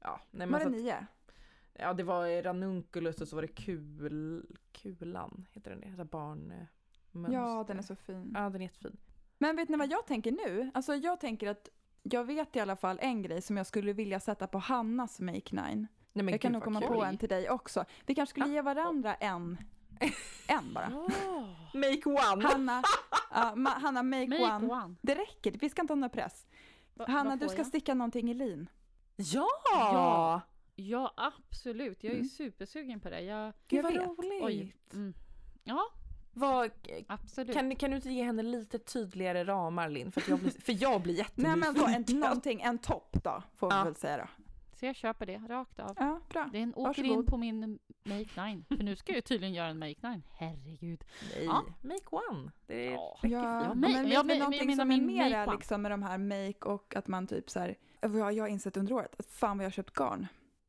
Ja, 0.00 0.20
nej, 0.30 0.46
men 0.46 0.52
Var 0.52 0.60
så 0.60 0.68
det 0.68 0.76
nio? 0.76 1.06
Ja, 1.72 1.92
det 1.94 2.02
var 2.02 2.42
ranunculus 2.42 3.20
och 3.20 3.28
så 3.28 3.36
var 3.36 3.42
det 3.42 3.48
kul, 3.48 4.46
kulan, 4.72 5.46
heter 5.52 5.70
den 5.70 5.80
det? 5.80 5.90
Så 5.90 5.96
här 5.96 6.04
barnmönster. 7.12 7.40
Ja, 7.40 7.64
den 7.66 7.78
är 7.78 7.82
så 7.82 7.96
fin. 7.96 8.32
Ja, 8.34 8.40
den 8.50 8.54
är 8.56 8.60
jättefin. 8.64 8.96
Men 9.38 9.56
vet 9.56 9.68
ni 9.68 9.76
vad 9.76 9.90
jag 9.92 10.06
tänker 10.06 10.32
nu? 10.32 10.70
Alltså 10.74 10.94
jag 10.94 11.20
tänker 11.20 11.46
att 11.50 11.68
jag 12.02 12.24
vet 12.24 12.56
i 12.56 12.60
alla 12.60 12.76
fall 12.76 12.98
en 13.02 13.22
grej 13.22 13.42
som 13.42 13.56
jag 13.56 13.66
skulle 13.66 13.92
vilja 13.92 14.20
sätta 14.20 14.46
på 14.46 14.58
Hannas 14.58 15.20
Make 15.20 15.56
Nine. 15.56 15.86
Nej, 16.12 16.24
men 16.24 16.28
jag 16.28 16.40
kan 16.40 16.52
nog 16.52 16.62
komma 16.62 16.80
kul. 16.80 16.88
på 16.88 17.04
en 17.04 17.18
till 17.18 17.28
dig 17.28 17.50
också. 17.50 17.84
Vi 18.06 18.14
kanske 18.14 18.30
skulle 18.30 18.46
Ah. 18.46 18.48
ge 18.48 18.62
varandra 18.62 19.14
en. 19.14 19.58
En 20.48 20.74
bara. 20.74 20.88
Make 21.74 22.02
one! 22.06 22.44
Hanna, 22.48 22.82
ja, 23.34 23.54
ma, 23.54 23.70
Hanna 23.70 24.02
make, 24.02 24.28
Make 24.28 24.54
one. 24.56 24.72
one. 24.72 24.94
Det 25.02 25.14
räcker, 25.14 25.52
vi 25.60 25.68
ska 25.70 25.82
inte 25.82 25.92
ha 25.92 25.96
någon 25.98 26.10
press. 26.10 26.46
Va- 26.94 27.04
Hanna, 27.08 27.36
du 27.36 27.48
ska 27.48 27.56
jag? 27.58 27.66
sticka 27.66 27.94
någonting 27.94 28.30
i 28.30 28.34
lin. 28.34 28.68
Ja! 29.16 29.46
Ja. 29.72 30.40
Ja, 30.76 31.12
absolut. 31.16 32.04
Jag 32.04 32.10
är 32.12 32.16
Mm. 32.16 32.28
supersugen 32.28 33.00
på 33.00 33.10
det. 33.10 33.20
Jag, 33.20 33.52
Gud 33.68 33.78
Jag 33.78 33.82
vad 33.82 33.92
vet. 33.92 34.02
roligt! 34.08 34.42
oj. 34.44 34.76
Mm. 34.92 35.14
Ja, 35.64 35.82
Vad, 36.38 36.70
absolut. 37.06 37.52
kan, 37.56 37.76
kan 37.76 37.90
du 37.90 37.96
inte 37.96 38.10
ge 38.10 38.22
henne 38.24 38.42
lite 38.42 38.78
tydligare 38.78 39.44
ramar 39.44 39.88
Linn? 39.88 40.12
För, 40.12 40.22
jag 40.28 40.38
blir, 40.38 40.50
för 40.50 40.82
jag 40.82 41.02
blir 41.02 41.14
Nej 41.34 41.50
jättenyfiken. 41.50 41.58
men 41.60 41.74
så, 42.06 42.12
en, 42.14 42.20
någonting, 42.20 42.60
en 42.60 42.78
topp 42.78 43.16
då, 43.24 43.42
får 43.56 43.70
vi 43.70 43.76
Ja. 43.76 43.84
väl 43.84 43.94
säga 43.96 44.16
då. 44.16 44.24
Så 44.72 44.86
jag 44.86 44.96
köper 44.96 45.26
det 45.26 45.36
rakt 45.48 45.80
av. 45.80 45.94
Ja, 45.98 46.20
bra. 46.28 46.48
Den 46.52 46.74
åker 46.74 46.82
Varsågod. 46.88 47.10
in 47.18 47.26
på 47.26 47.36
min 47.36 47.78
Make 48.04 48.44
Nine. 48.46 48.64
För 48.68 48.84
nu 48.84 48.96
ska 48.96 49.12
jag 49.14 49.24
tydligen 49.24 49.54
göra 49.54 49.66
en 49.68 49.78
Make 49.78 50.08
Nine. 50.08 50.22
Herregud. 50.32 51.04
Nej, 51.34 51.44
Ja. 51.44 51.64
make 51.82 52.06
one. 52.30 52.50
Det 52.66 52.84
Ja. 52.84 53.16
räcker 53.22 53.36
Ja, 53.36 53.60
fint. 53.62 53.74
men- 53.74 53.92
men 53.92 54.08
ja, 54.10 54.22
men- 54.22 54.34
vi 54.34 54.38
någonting 54.40 54.76
som 54.76 54.80
är 54.90 54.96
min 54.96 55.06
mer 55.06 55.22
make 55.24 55.36
är 55.36 55.46
one. 55.46 55.56
liksom 55.56 55.82
med 55.82 55.90
de 55.90 56.02
här 56.02 56.18
make 56.18 56.68
och 56.68 56.96
att 56.96 57.08
man 57.08 57.26
typ 57.26 57.50
så 57.50 57.60
här, 57.60 57.76
vad 58.02 58.32
jag 58.32 58.42
har 58.44 58.48
insett 58.48 58.76
under 58.76 58.92
året, 58.92 59.14
att 59.18 59.26
fan 59.26 59.58
vad 59.58 59.64
jag 59.64 59.70
har 59.70 59.72
köpt 59.74 59.94
garn. 59.94 60.26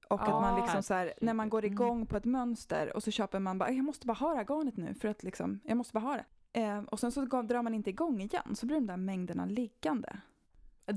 Och 0.09 0.21
att 0.21 0.29
man 0.41 0.61
liksom 0.61 0.83
så 0.83 0.93
här, 0.93 1.13
när 1.21 1.33
man 1.33 1.49
går 1.49 1.59
Mm. 1.65 1.73
igång 1.73 2.05
på 2.05 2.17
ett 2.17 2.25
mönster 2.25 2.95
och 2.95 3.03
så 3.03 3.11
köper 3.11 3.39
man 3.39 3.57
bara, 3.57 3.71
jag 3.71 3.85
måste 3.85 4.07
bara 4.07 4.13
ha 4.13 4.29
det 4.29 4.35
här 4.35 4.45
garnet 4.45 4.77
nu 4.77 4.93
för 4.93 5.07
att 5.07 5.23
liksom, 5.23 5.59
jag 5.63 5.77
måste 5.77 5.93
bara 5.93 5.99
ha 5.99 6.15
det. 6.15 6.25
Eh, 6.61 6.79
och 6.83 6.99
sen 6.99 7.11
så 7.11 7.25
drar 7.25 7.61
man 7.63 7.73
inte 7.73 7.89
igång 7.89 8.21
igen, 8.21 8.55
så 8.55 8.65
blir 8.65 8.77
de 8.77 8.85
där 8.87 8.97
mängderna 8.97 9.45
liggande. 9.45 10.19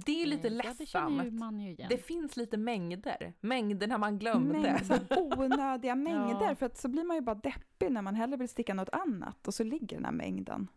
Det 0.07 0.23
är 0.23 0.27
lite 0.27 0.49
Ja, 0.49 0.75
det 0.79 0.87
känner 0.87 1.09
ledsamt. 1.11 1.25
ju 1.27 1.31
man 1.31 1.61
ju 1.61 1.71
igen. 1.71 1.87
Det 1.91 1.99
finns 1.99 2.37
lite 2.37 2.57
mängder. 2.57 3.33
Mängderna 3.41 3.99
man 3.99 4.19
glömde. 4.19 4.53
Mängder, 4.59 5.07
onödiga 5.39 5.95
mängder, 5.95 6.49
Ja. 6.49 6.55
för 6.55 6.67
att 6.67 6.79
så 6.79 6.89
blir 6.89 7.05
man 7.05 7.17
ju 7.17 7.21
bara 7.21 7.35
deppig 7.35 7.93
när 7.93 8.03
man 8.03 8.15
hellre 8.15 8.37
vill 8.37 8.49
sticka 8.49 8.75
något 8.75 8.89
annat 8.93 9.47
och 9.49 9.55
så 9.55 9.65
ligger 9.65 9.97
den 9.97 10.05
här 10.05 10.13
mängden. 10.13 10.69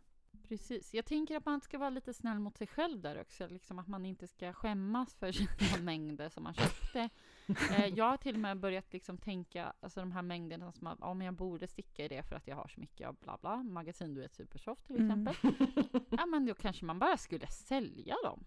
Precis. 0.47 0.93
Jag 0.93 1.05
tänker 1.05 1.37
att 1.37 1.45
man 1.45 1.61
ska 1.61 1.77
vara 1.77 1.89
lite 1.89 2.13
snäll 2.13 2.39
mot 2.39 2.57
sig 2.57 2.67
själv 2.67 3.01
där 3.01 3.21
också. 3.21 3.47
Liksom 3.47 3.79
att 3.79 3.87
man 3.87 4.05
inte 4.05 4.27
ska 4.27 4.53
skämmas 4.53 5.15
för 5.15 5.31
sina 5.31 5.83
mängder 5.83 6.29
som 6.29 6.43
man 6.43 6.53
köpte. 6.53 7.09
Eh, 7.77 7.85
jag 7.87 8.05
har 8.09 8.17
till 8.17 8.35
och 8.35 8.41
med 8.41 8.59
börjat 8.59 8.93
liksom 8.93 9.17
tänka, 9.17 9.73
alltså 9.79 9.99
de 9.99 10.11
här 10.11 10.21
mängderna 10.21 10.71
som 10.71 10.87
att, 10.87 10.97
ja, 11.01 11.13
men 11.13 11.25
jag 11.25 11.33
borde 11.33 11.67
sticka 11.67 12.05
i 12.05 12.07
det 12.07 12.23
för 12.23 12.35
att 12.35 12.47
jag 12.47 12.55
har 12.55 12.67
så 12.67 12.79
mycket 12.79 13.07
av 13.07 13.15
bla 13.15 13.37
bla. 13.41 13.55
Magasinduett 13.63 14.33
Supersoft 14.33 14.85
till 14.87 14.95
Mm. 14.95 15.27
exempel. 15.27 15.67
Ja 16.09 16.25
men 16.25 16.45
då 16.45 16.53
kanske 16.53 16.85
man 16.85 16.99
bara 16.99 17.17
skulle 17.17 17.47
sälja 17.47 18.15
dem. 18.23 18.43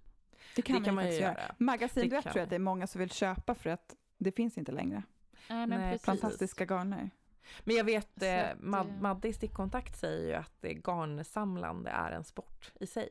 Det 0.56 0.62
kan, 0.62 0.78
Det 0.78 0.84
kan 0.84 0.94
man 0.94 1.04
ju 1.04 1.10
man 1.10 1.20
göra. 1.20 1.32
göra. 1.40 1.54
Magasin 1.58 2.02
Det 2.02 2.16
du 2.16 2.22
kan 2.22 2.22
tror 2.22 2.36
jag 2.36 2.42
att 2.44 2.50
det 2.50 2.56
är 2.56 2.60
många 2.60 2.86
som 2.86 2.98
vill 2.98 3.10
köpa 3.10 3.54
för 3.54 3.70
att 3.70 3.96
det 4.18 4.32
finns 4.32 4.58
inte 4.58 4.72
längre. 4.72 5.02
Men 5.48 5.68
Nej. 5.68 5.98
Fantastiska 5.98 6.64
garner. 6.64 7.10
Men 7.64 7.76
jag 7.76 7.84
vet, 7.84 8.08
Så 8.18 8.24
eh, 8.24 8.50
att, 8.50 8.58
Mad- 8.60 9.00
Madde 9.00 9.28
i 9.28 9.32
Stickkontakt 9.32 9.96
säger 9.98 10.26
ju 10.28 10.34
att 10.34 10.64
eh, 10.64 10.70
garnsamlande 10.84 11.90
är 11.90 12.10
en 12.12 12.24
sport 12.24 12.72
i 12.80 12.86
sig. 12.86 13.08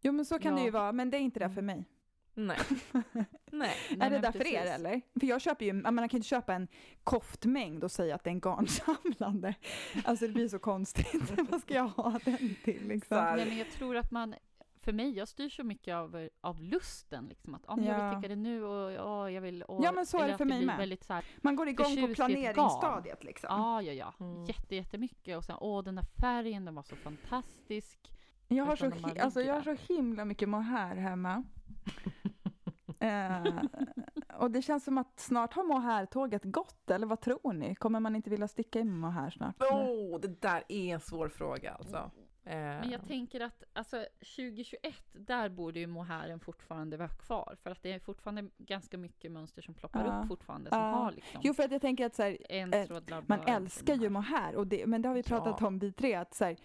Jo 0.00 0.12
men 0.12 0.24
så 0.24 0.38
kan 0.38 0.54
det 0.54 0.60
Ja. 0.60 0.64
ju 0.64 0.70
vara, 0.70 0.92
men 0.92 1.10
det 1.10 1.16
är 1.16 1.20
inte 1.20 1.40
det 1.40 1.50
för 1.50 1.62
mig. 1.62 1.84
Nej. 2.34 2.58
Nej. 3.50 3.76
är 3.90 3.96
det 3.96 4.10
men 4.10 4.22
där 4.22 4.32
för 4.32 4.46
er 4.46 4.60
precis. 4.60 4.74
eller? 4.74 5.00
För 5.20 5.26
jag 5.26 5.40
köper 5.40 5.64
ju, 5.64 5.72
man 5.72 5.96
kan 5.96 6.08
ju 6.08 6.16
inte 6.16 6.28
köpa 6.28 6.54
en 6.54 6.68
koftmängd 7.04 7.84
och 7.84 7.90
säga 7.90 8.14
att 8.14 8.24
det 8.24 8.30
är 8.30 8.32
en 8.32 8.40
garnsamlande. 8.40 9.54
Alltså 10.04 10.26
det 10.26 10.32
blir 10.32 10.48
så 10.48 10.58
konstigt. 10.58 11.32
Vad 11.50 11.60
ska 11.60 11.74
jag 11.74 11.88
ha 11.88 12.18
den 12.24 12.56
till 12.64 12.88
liksom? 12.88 13.16
Nej 13.16 13.46
men 13.46 13.58
jag 13.58 13.70
tror 13.70 13.96
att 13.96 14.10
man, 14.10 14.34
för 14.80 14.92
mig, 14.92 15.16
jag 15.16 15.28
styr 15.28 15.48
så 15.48 15.64
mycket 15.64 15.94
av, 15.94 16.28
av 16.40 16.62
lusten 16.62 17.26
liksom. 17.26 17.54
Att 17.54 17.66
om 17.66 17.84
jag 17.84 17.98
Ja. 17.98 18.08
vill 18.08 18.18
sticka 18.18 18.28
det 18.28 18.40
nu 18.40 18.64
och 18.64 18.92
ja, 18.92 19.30
jag 19.30 19.40
vill... 19.40 19.62
Och, 19.62 19.84
Ja, 19.84 19.92
men 19.92 20.06
så 20.06 20.18
är 20.18 20.28
det 20.28 20.36
för 20.36 20.44
mig 20.44 20.66
med. 20.66 20.78
Väldigt 20.78 21.04
så 21.04 21.12
här, 21.12 21.24
Man 21.36 21.56
går 21.56 21.68
igång 21.68 22.08
på 22.08 22.14
planeringsstadiet 22.14 23.24
liksom. 23.24 23.48
Ja, 23.50 23.82
ja, 23.82 23.92
ja. 23.92 24.14
Mm. 24.26 24.44
Jätte, 24.44 24.74
jättemycket. 24.76 25.36
Och 25.36 25.44
sen, 25.44 25.56
åh, 25.60 25.84
den 25.84 25.94
där 25.94 26.06
färgen, 26.20 26.64
den 26.64 26.74
var 26.74 26.82
så 26.82 26.96
fantastisk. 26.96 28.10
Jag 28.48 28.64
har, 28.64 28.76
så, 28.76 28.92
alltså, 29.20 29.40
jag 29.40 29.54
har 29.54 29.62
så 29.62 29.92
himla 29.92 30.24
mycket 30.24 30.48
mohair 30.48 30.96
hemma. 30.96 31.44
Eh, 33.02 33.62
och 34.38 34.50
det 34.50 34.62
känns 34.62 34.84
som 34.84 34.98
att 34.98 35.20
snart 35.20 35.54
har 35.54 35.64
mohair-tåget 35.64 36.44
gått, 36.44 36.90
eller 36.90 37.06
vad 37.06 37.20
tror 37.20 37.52
ni? 37.52 37.74
Kommer 37.74 38.00
man 38.00 38.16
inte 38.16 38.30
vilja 38.30 38.48
sticka 38.48 38.78
i 38.80 38.84
mohair 38.84 39.30
snart? 39.30 39.56
Åh, 39.60 39.74
oh, 39.90 40.20
det 40.20 40.40
där 40.42 40.64
är 40.68 40.94
en 40.94 41.00
svår 41.00 41.28
fråga 41.28 41.72
alltså. 41.72 42.10
Men 42.44 42.90
jag 42.90 43.06
tänker 43.06 43.40
att 43.40 43.64
alltså, 43.72 44.04
2021, 44.36 44.94
där 45.12 45.48
borde 45.48 45.80
ju 45.80 45.86
mohairen 45.86 46.40
fortfarande 46.40 46.96
vara 46.96 47.08
kvar. 47.08 47.56
För 47.62 47.70
att 47.70 47.82
det 47.82 47.92
är 47.92 47.98
fortfarande 47.98 48.48
ganska 48.58 48.98
mycket 48.98 49.32
mönster 49.32 49.62
som 49.62 49.74
ploppar 49.74 50.04
Ja. 50.06 50.20
upp 50.22 50.28
fortfarande. 50.28 50.70
Som 50.70 50.78
Ja. 50.78 50.84
har 50.84 51.12
liksom 51.12 51.40
Jo, 51.44 51.54
för 51.54 51.62
att 51.62 51.70
jag 51.72 51.80
tänker 51.80 52.06
att 52.06 52.14
så 52.14 52.22
här, 52.22 52.38
en 52.48 52.72
eh, 52.72 52.86
man 53.26 53.40
älskar 53.40 53.94
ju 53.94 54.08
mohair. 54.08 54.56
och 54.56 54.66
det, 54.66 54.86
men 54.86 55.02
det 55.02 55.08
har 55.08 55.14
vi 55.16 55.22
pratat 55.22 55.56
Ja. 55.60 55.66
om 55.66 55.78
vi 55.78 55.92
tre, 55.92 56.14
att 56.14 56.34
så 56.34 56.44
här, 56.44 56.50
eh, 56.52 56.56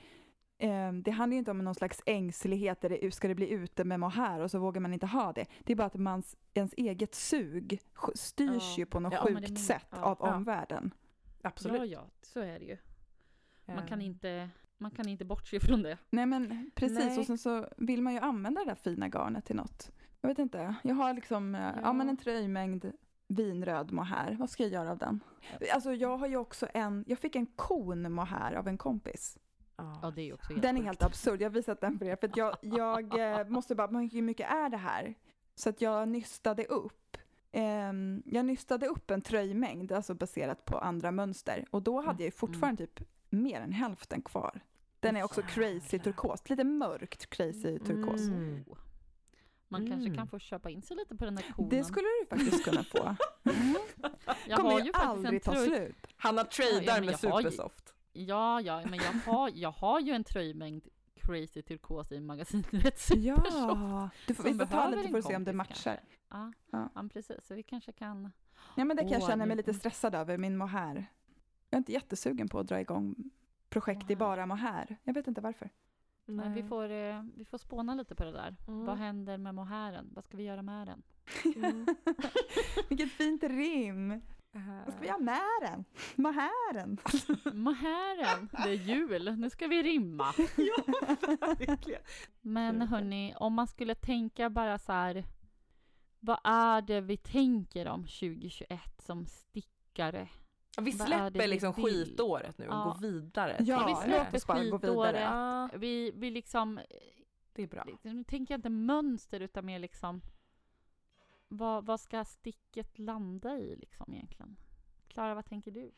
det 1.04 1.12
handlar 1.12 1.34
ju 1.34 1.40
inte 1.40 1.52
om 1.52 1.58
någon 1.58 1.76
slags 1.76 2.02
ängslighet, 2.06 2.82
där 2.82 2.90
det, 2.90 3.12
ska 3.14 3.28
det 3.28 3.36
bli 3.36 3.50
ute 3.50 3.84
med 3.84 4.00
mohair 4.00 4.40
och 4.40 4.52
så 4.52 4.60
vågar 4.60 4.82
man 4.82 4.94
inte 4.94 5.06
ha 5.06 5.34
det. 5.34 5.46
Det 5.64 5.74
är 5.74 5.78
bara 5.78 5.88
att 5.88 5.96
mans, 5.96 6.36
ens 6.54 6.74
eget 6.78 7.16
sug 7.16 7.80
styrs 8.16 8.64
Ja. 8.64 8.76
ju 8.78 8.86
på 8.86 9.00
något 9.00 9.14
Ja, 9.14 9.24
sjukt 9.24 9.42
men- 9.42 9.58
sätt 9.58 9.88
ja. 9.92 9.98
av 10.02 10.18
Ja. 10.22 10.36
omvärlden. 10.36 10.94
Absolut. 11.42 11.80
Ja, 11.82 11.86
ja, 11.86 12.06
så 12.22 12.40
är 12.40 12.60
det 12.60 12.66
ju. 12.66 12.78
Man 13.66 13.88
kan 13.88 14.00
Eh, 14.00 14.06
inte, 14.06 14.50
man 14.78 14.92
kan 14.92 15.08
inte 15.08 15.26
bortse 15.26 15.60
från 15.60 15.84
det. 15.84 15.98
Nej 16.10 16.26
men 16.26 16.72
precis, 16.76 16.98
Nej. 17.00 17.20
och 17.20 17.26
sen 17.26 17.38
så 17.38 17.68
vill 17.78 18.02
man 18.02 18.14
ju 18.14 18.20
använda 18.20 18.62
det 18.62 18.68
där 18.72 18.76
fina 18.76 19.08
garnet 19.10 19.46
till 19.46 19.56
något. 19.56 19.92
Jag 20.22 20.28
vet 20.30 20.40
inte, 20.40 20.76
jag 20.84 20.96
har 20.96 21.14
liksom, 21.14 21.56
eh, 21.56 21.62
ja, 21.62 21.74
Ja. 21.82 21.94
men 21.94 22.10
en 22.10 22.18
tröjmängd 22.18 22.92
vinröd 23.28 23.92
mohair. 23.92 24.36
Vad 24.40 24.50
ska 24.50 24.64
jag 24.64 24.72
göra 24.72 24.92
av 24.92 24.98
den? 24.98 25.20
Alltså 25.74 25.94
jag 25.94 26.18
har 26.18 26.28
ju 26.28 26.38
också 26.38 26.68
en, 26.74 27.04
jag 27.08 27.20
fick 27.20 27.36
en 27.36 27.46
kon 27.46 28.12
mohair 28.14 28.56
av 28.56 28.68
en 28.68 28.78
kompis. 28.78 29.38
Ja, 29.78 30.12
det 30.16 30.22
är 30.30 30.34
också 30.34 30.50
helt 30.54 30.62
Den 30.62 30.78
är 30.78 30.82
helt 30.82 31.04
absurd, 31.04 31.42
jag 31.42 31.50
har 31.50 31.54
visat 31.54 31.82
den 31.82 32.00
för 32.00 32.06
er. 32.06 32.16
För 32.16 32.28
att 32.28 32.38
jag, 32.38 32.58
jag 32.62 33.20
eh, 33.40 33.48
måste 33.48 33.76
bara, 33.76 33.92
men 33.92 34.10
hur 34.10 34.22
mycket 34.22 34.50
är 34.52 34.70
det 34.70 34.78
här? 34.78 35.14
Så 35.56 35.70
att 35.70 35.82
jag 35.82 36.08
nystade 36.08 36.66
upp. 36.66 37.18
ehm, 37.52 38.24
jag 38.26 38.46
nystade 38.46 38.88
upp 38.88 39.12
en 39.12 39.22
tröjmängd, 39.22 39.92
alltså 39.92 40.14
baserat 40.14 40.66
på 40.66 40.78
andra 40.78 41.12
mönster. 41.12 41.66
Och 41.72 41.82
då 41.84 42.02
hade 42.02 42.24
jag 42.24 42.28
ju 42.28 42.32
fortfarande 42.32 42.88
typ 42.88 43.08
mer 43.30 43.62
än 43.62 43.72
hälften 43.72 44.22
kvar. 44.22 44.60
Den 45.00 45.16
är 45.18 45.24
också 45.24 45.42
crazy 45.42 46.00
turkos, 46.00 46.50
lite 46.50 46.64
mörkt 46.64 47.30
crazy 47.30 47.80
turkos. 47.80 48.22
Mm. 48.22 48.64
Man 49.68 49.88
kanske 49.88 50.06
Mm. 50.08 50.18
kan 50.18 50.28
få 50.28 50.40
köpa 50.40 50.70
in 50.70 50.82
sig 50.82 50.98
lite 50.98 51.16
på 51.16 51.26
den 51.26 51.38
konen. 51.56 51.70
Det 51.70 51.84
skulle 51.84 52.08
du 52.22 52.26
faktiskt 52.30 52.64
kunna 52.66 52.84
få. 52.84 53.16
jag 54.48 54.58
kommer 54.58 54.72
har 54.72 54.80
ju 54.80 54.86
ju 54.86 54.92
faktiskt 54.92 55.04
en 55.04 55.10
aldrig 55.10 55.44
ta 55.44 55.56
slut. 55.56 55.96
Hanna 56.18 56.44
tradar 56.44 56.96
Ja, 56.96 57.02
med 57.02 57.20
Supersoft. 57.20 57.87
Ja, 58.26 58.62
ja, 58.62 58.82
men 58.86 59.00
jag 59.00 59.32
har, 59.34 59.52
jag 59.54 59.72
har 59.72 60.00
ju 60.00 60.12
en 60.12 60.24
tröjmängd 60.24 60.88
crazy 61.16 61.62
turkos 61.62 62.12
i 62.12 62.20
magasinet. 62.20 63.10
Ja, 63.16 64.10
du 64.28 64.34
får, 64.34 64.44
vi 64.44 64.54
får 64.54 64.66
ta 64.66 64.90
lite 64.90 65.10
för 65.10 65.18
att 65.18 65.26
se 65.26 65.36
om 65.36 65.44
det 65.44 65.54
matchar. 65.54 66.00
Ja, 66.30 66.54
Ja. 66.72 66.90
ja. 66.96 67.10
precis. 67.14 67.48
Så 67.48 67.56
vi 67.56 67.64
kanske 67.64 67.92
kan... 67.92 68.32
Ja, 68.76 68.86
men 68.86 68.98
det 68.98 69.04
kan 69.04 69.12
jag 69.12 69.22
Åh, 69.22 69.28
känna 69.30 69.46
mig 69.46 69.58
lite 69.58 69.74
stressad 69.74 70.16
över, 70.16 70.38
min 70.38 70.58
mohair. 70.58 71.06
Jag 71.70 71.78
är 71.78 71.78
inte 71.78 71.92
jättesugen 71.92 72.48
på 72.50 72.60
att 72.60 72.68
dra 72.68 72.80
igång 72.82 73.16
projekt 73.70 74.12
i 74.12 74.16
Mohair. 74.16 74.18
bara 74.18 74.46
mohair. 74.46 74.98
Jag 75.04 75.14
vet 75.14 75.28
inte 75.28 75.42
varför. 75.42 75.70
Nej. 76.26 76.50
Vi, 76.50 76.64
får, 76.64 76.90
eh, 76.92 77.24
vi 77.36 77.46
får 77.46 77.58
spåna 77.58 77.96
lite 77.96 78.16
på 78.16 78.24
det 78.24 78.32
där. 78.32 78.56
Mm. 78.68 78.86
Vad 78.86 78.98
händer 78.98 79.38
med 79.38 79.56
mohairen? 79.56 80.10
Vad 80.16 80.24
ska 80.24 80.38
vi 80.38 80.44
göra 80.44 80.62
med 80.62 80.88
den? 80.88 81.04
Mm. 81.56 81.88
Vilket 82.90 83.12
fint 83.12 83.44
rim! 83.44 84.22
Vad 84.52 84.94
ska 84.94 85.02
vi 85.02 85.08
göra 85.08 85.18
med 85.18 85.42
den? 85.62 85.86
Mohairen! 86.16 86.98
Mohairen, 87.64 88.50
det 88.52 88.70
är 88.70 88.74
jul. 88.74 89.36
Nu 89.38 89.50
ska 89.50 89.68
vi 89.68 89.84
rimma. 89.84 90.24
Verkligen. 91.68 92.02
Men 92.42 92.82
hörni, 92.82 93.34
om 93.38 93.54
man 93.54 93.68
skulle 93.68 93.96
tänka 93.96 94.50
bara 94.50 94.78
så 94.80 94.92
här. 94.92 95.24
Vad 96.20 96.40
är 96.44 96.82
det 96.82 97.02
vi 97.02 97.18
tänker 97.18 97.88
om 97.88 98.02
2021 98.04 98.80
som 99.02 99.26
stickare? 99.26 100.30
Ja, 100.78 100.84
Vi 100.84 100.92
släpper 100.92 101.32
vi 101.40 101.48
liksom 101.48 101.74
vill? 101.74 101.86
skitåret 101.86 102.58
nu 102.58 102.68
och 102.68 102.74
Ja. 102.74 102.84
går 103.02 103.08
vidare. 103.12 103.56
Ja, 103.60 103.86
vi 103.88 103.96
släpper 104.10 104.40
skitåret. 104.56 105.22
Ja, 105.22 105.70
Vi, 105.74 106.12
vi 106.16 106.32
liksom, 106.32 106.80
det 107.54 107.64
är 107.64 107.68
bra. 107.68 107.86
nu 108.02 108.24
tänker 108.24 108.54
jag 108.54 108.58
inte 108.60 108.70
mönster 108.70 109.40
utan 109.40 109.66
mer 109.66 109.80
liksom 109.80 110.22
vad, 111.48 111.86
vad 111.86 112.00
ska 112.00 112.26
sticket 112.26 113.00
landa 113.00 113.58
i 113.58 113.76
liksom 113.76 114.14
egentligen? 114.14 114.58
Klara, 115.08 115.36
vad 115.36 115.46
tänker 115.46 115.72
du? 115.72 115.92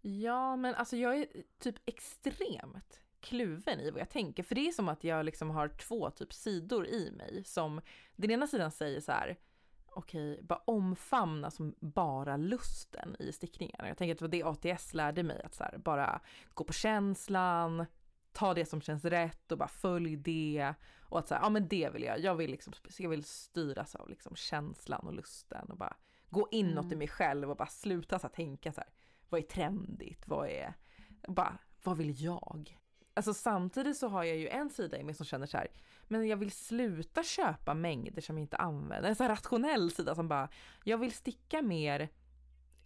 Ja, 0.00 0.56
men 0.56 0.74
alltså 0.74 0.96
jag 0.96 1.18
är 1.18 1.26
typ 1.58 1.76
extremt 1.84 3.00
kluven 3.20 3.80
i 3.80 3.90
vad 3.90 4.00
jag 4.00 4.10
tänker. 4.10 4.42
För 4.42 4.54
det 4.54 4.68
är 4.68 4.72
som 4.72 4.88
att 4.88 5.04
jag 5.04 5.24
liksom 5.24 5.50
har 5.50 5.68
två 5.68 6.10
typ 6.10 6.32
sidor 6.32 6.86
i 6.86 7.10
mig 7.10 7.44
som 7.44 7.80
den 8.16 8.30
ena 8.30 8.46
sidan 8.46 8.70
säger 8.70 9.00
så 9.00 9.12
här 9.12 9.36
okej, 9.96 10.40
bara 10.42 10.62
omfamna 10.64 11.50
som 11.50 11.74
bara 11.80 12.36
lusten 12.36 13.16
i 13.18 13.32
stickningen. 13.32 13.76
Jag 13.78 13.96
tänker 13.96 14.12
att 14.12 14.30
det 14.30 14.42
var 14.42 14.56
det 14.58 14.72
ATS 14.72 14.94
lärde 14.94 15.22
mig, 15.22 15.42
att 15.42 15.54
så 15.54 15.64
här, 15.64 15.78
bara 15.78 16.20
gå 16.54 16.64
på 16.64 16.72
känslan, 16.72 17.86
ta 18.36 18.54
det 18.54 18.66
som 18.66 18.80
känns 18.80 19.04
rätt 19.04 19.52
och 19.52 19.58
bara 19.58 19.68
följ 19.68 20.16
det. 20.16 20.74
Och 21.00 21.18
att 21.18 21.30
här, 21.30 21.40
ja 21.42 21.48
men 21.48 21.68
det 21.68 21.90
vill 21.92 22.02
jag, 22.02 22.20
jag 22.20 22.34
vill 22.34 22.50
liksom, 22.50 22.72
jag 22.98 23.10
vill 23.10 23.24
styras 23.24 23.94
av 23.94 24.08
liksom 24.08 24.36
känslan 24.36 25.06
och 25.06 25.14
lusten 25.14 25.70
och 25.70 25.76
bara 25.76 25.96
gå 26.30 26.48
inåt 26.50 26.84
Mm. 26.84 26.92
i 26.92 26.96
mig 26.96 27.08
själv 27.08 27.50
och 27.50 27.56
bara 27.56 27.68
sluta 27.68 28.18
så 28.18 28.26
här, 28.26 28.34
tänka 28.34 28.72
så 28.72 28.80
här, 28.80 28.90
vad 29.28 29.40
är 29.40 29.44
trendigt, 29.44 30.28
vad 30.28 30.48
är, 30.48 30.74
bara, 31.28 31.58
vad 31.82 31.96
vill 31.96 32.22
jag? 32.24 32.80
Alltså 33.14 33.34
samtidigt 33.34 33.96
så 33.96 34.08
har 34.08 34.24
jag 34.24 34.36
ju 34.36 34.48
en 34.48 34.70
sida 34.70 34.98
i 34.98 35.04
mig 35.04 35.14
som 35.14 35.26
känner 35.26 35.46
så 35.46 35.56
här, 35.56 35.68
men 36.08 36.28
jag 36.28 36.36
vill 36.36 36.50
sluta 36.50 37.22
köpa 37.22 37.74
mängder 37.74 38.22
som 38.22 38.38
jag 38.38 38.44
inte 38.44 38.56
använder. 38.56 39.08
En 39.08 39.16
så 39.16 39.22
här 39.22 39.30
rationell 39.30 39.90
sida 39.90 40.14
som 40.14 40.28
bara, 40.28 40.48
jag 40.84 40.98
vill 40.98 41.12
sticka 41.12 41.62
mer, 41.62 42.08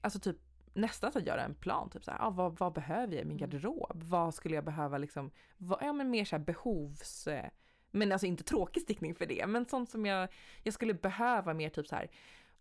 alltså 0.01 0.18
typ 0.20 0.49
nästan 0.72 1.12
att 1.14 1.26
göra 1.26 1.42
en 1.44 1.54
plan, 1.54 1.90
typ 1.90 2.04
så 2.04 2.10
här, 2.10 2.18
ah, 2.26 2.30
vad, 2.30 2.58
vad 2.58 2.72
behöver 2.72 3.12
jag 3.12 3.22
i 3.22 3.24
min 3.24 3.36
Mm. 3.36 3.50
garderob? 3.50 4.02
Vad 4.02 4.34
skulle 4.34 4.54
jag 4.54 4.64
behöva 4.64 4.98
liksom, 4.98 5.30
vad, 5.56 5.78
ja 5.82 5.92
men 5.92 6.10
mer 6.10 6.24
så 6.24 6.36
här 6.36 6.44
behovs, 6.44 7.26
eh, 7.26 7.50
men 7.90 8.12
alltså 8.12 8.26
inte 8.26 8.44
tråkig 8.44 8.82
stickning 8.82 9.14
för 9.14 9.26
det, 9.26 9.46
men 9.46 9.66
sånt 9.66 9.90
som 9.90 10.06
jag, 10.06 10.28
jag 10.62 10.74
skulle 10.74 10.94
behöva 10.94 11.54
mer 11.54 11.68
typ 11.68 11.86
så 11.86 11.96
här 11.96 12.10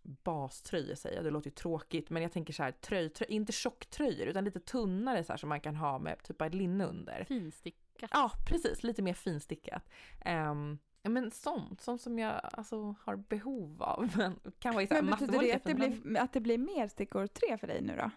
baströjor 0.02 0.94
säger 0.94 1.16
jag, 1.16 1.24
det 1.24 1.30
låter 1.30 1.50
ju 1.50 1.54
tråkigt, 1.54 2.10
men 2.10 2.22
jag 2.22 2.32
tänker 2.32 2.52
så 2.52 2.62
här 2.62 2.72
tröj, 2.72 3.08
tröj 3.08 3.28
inte 3.30 3.52
tjocktröjor 3.52 4.26
utan 4.26 4.44
lite 4.44 4.60
tunnare 4.60 5.24
så 5.24 5.32
här 5.32 5.36
som 5.38 5.48
man 5.48 5.60
kan 5.60 5.76
ha 5.76 5.98
med 5.98 6.22
typ 6.22 6.42
ett 6.42 6.54
linne 6.54 6.84
under. 6.84 7.24
Finstickat. 7.24 8.10
Ja, 8.12 8.30
precis, 8.48 8.82
lite 8.82 9.02
mer 9.02 9.14
finstickat. 9.14 9.88
Um, 10.26 10.78
ja, 11.02 11.10
men 11.10 11.30
sånt, 11.30 11.80
sånt 11.80 12.00
som 12.00 12.18
jag 12.18 12.40
alltså 12.52 12.94
har 13.02 13.16
behov 13.16 13.82
av. 13.82 14.10
Men 14.16 14.40
kan 14.58 14.74
vara 14.74 14.84
i 14.84 14.88
Men 14.90 15.06
betyder 15.06 15.38
det 15.40 15.52
att 15.52 15.64
det, 15.64 15.74
blir, 15.74 16.18
att 16.18 16.32
det 16.32 16.40
blir 16.40 16.58
mer 16.58 16.88
stickor 16.88 17.26
tre 17.26 17.58
för 17.58 17.66
dig 17.66 17.82
nu 17.82 17.96
då? 17.96 18.10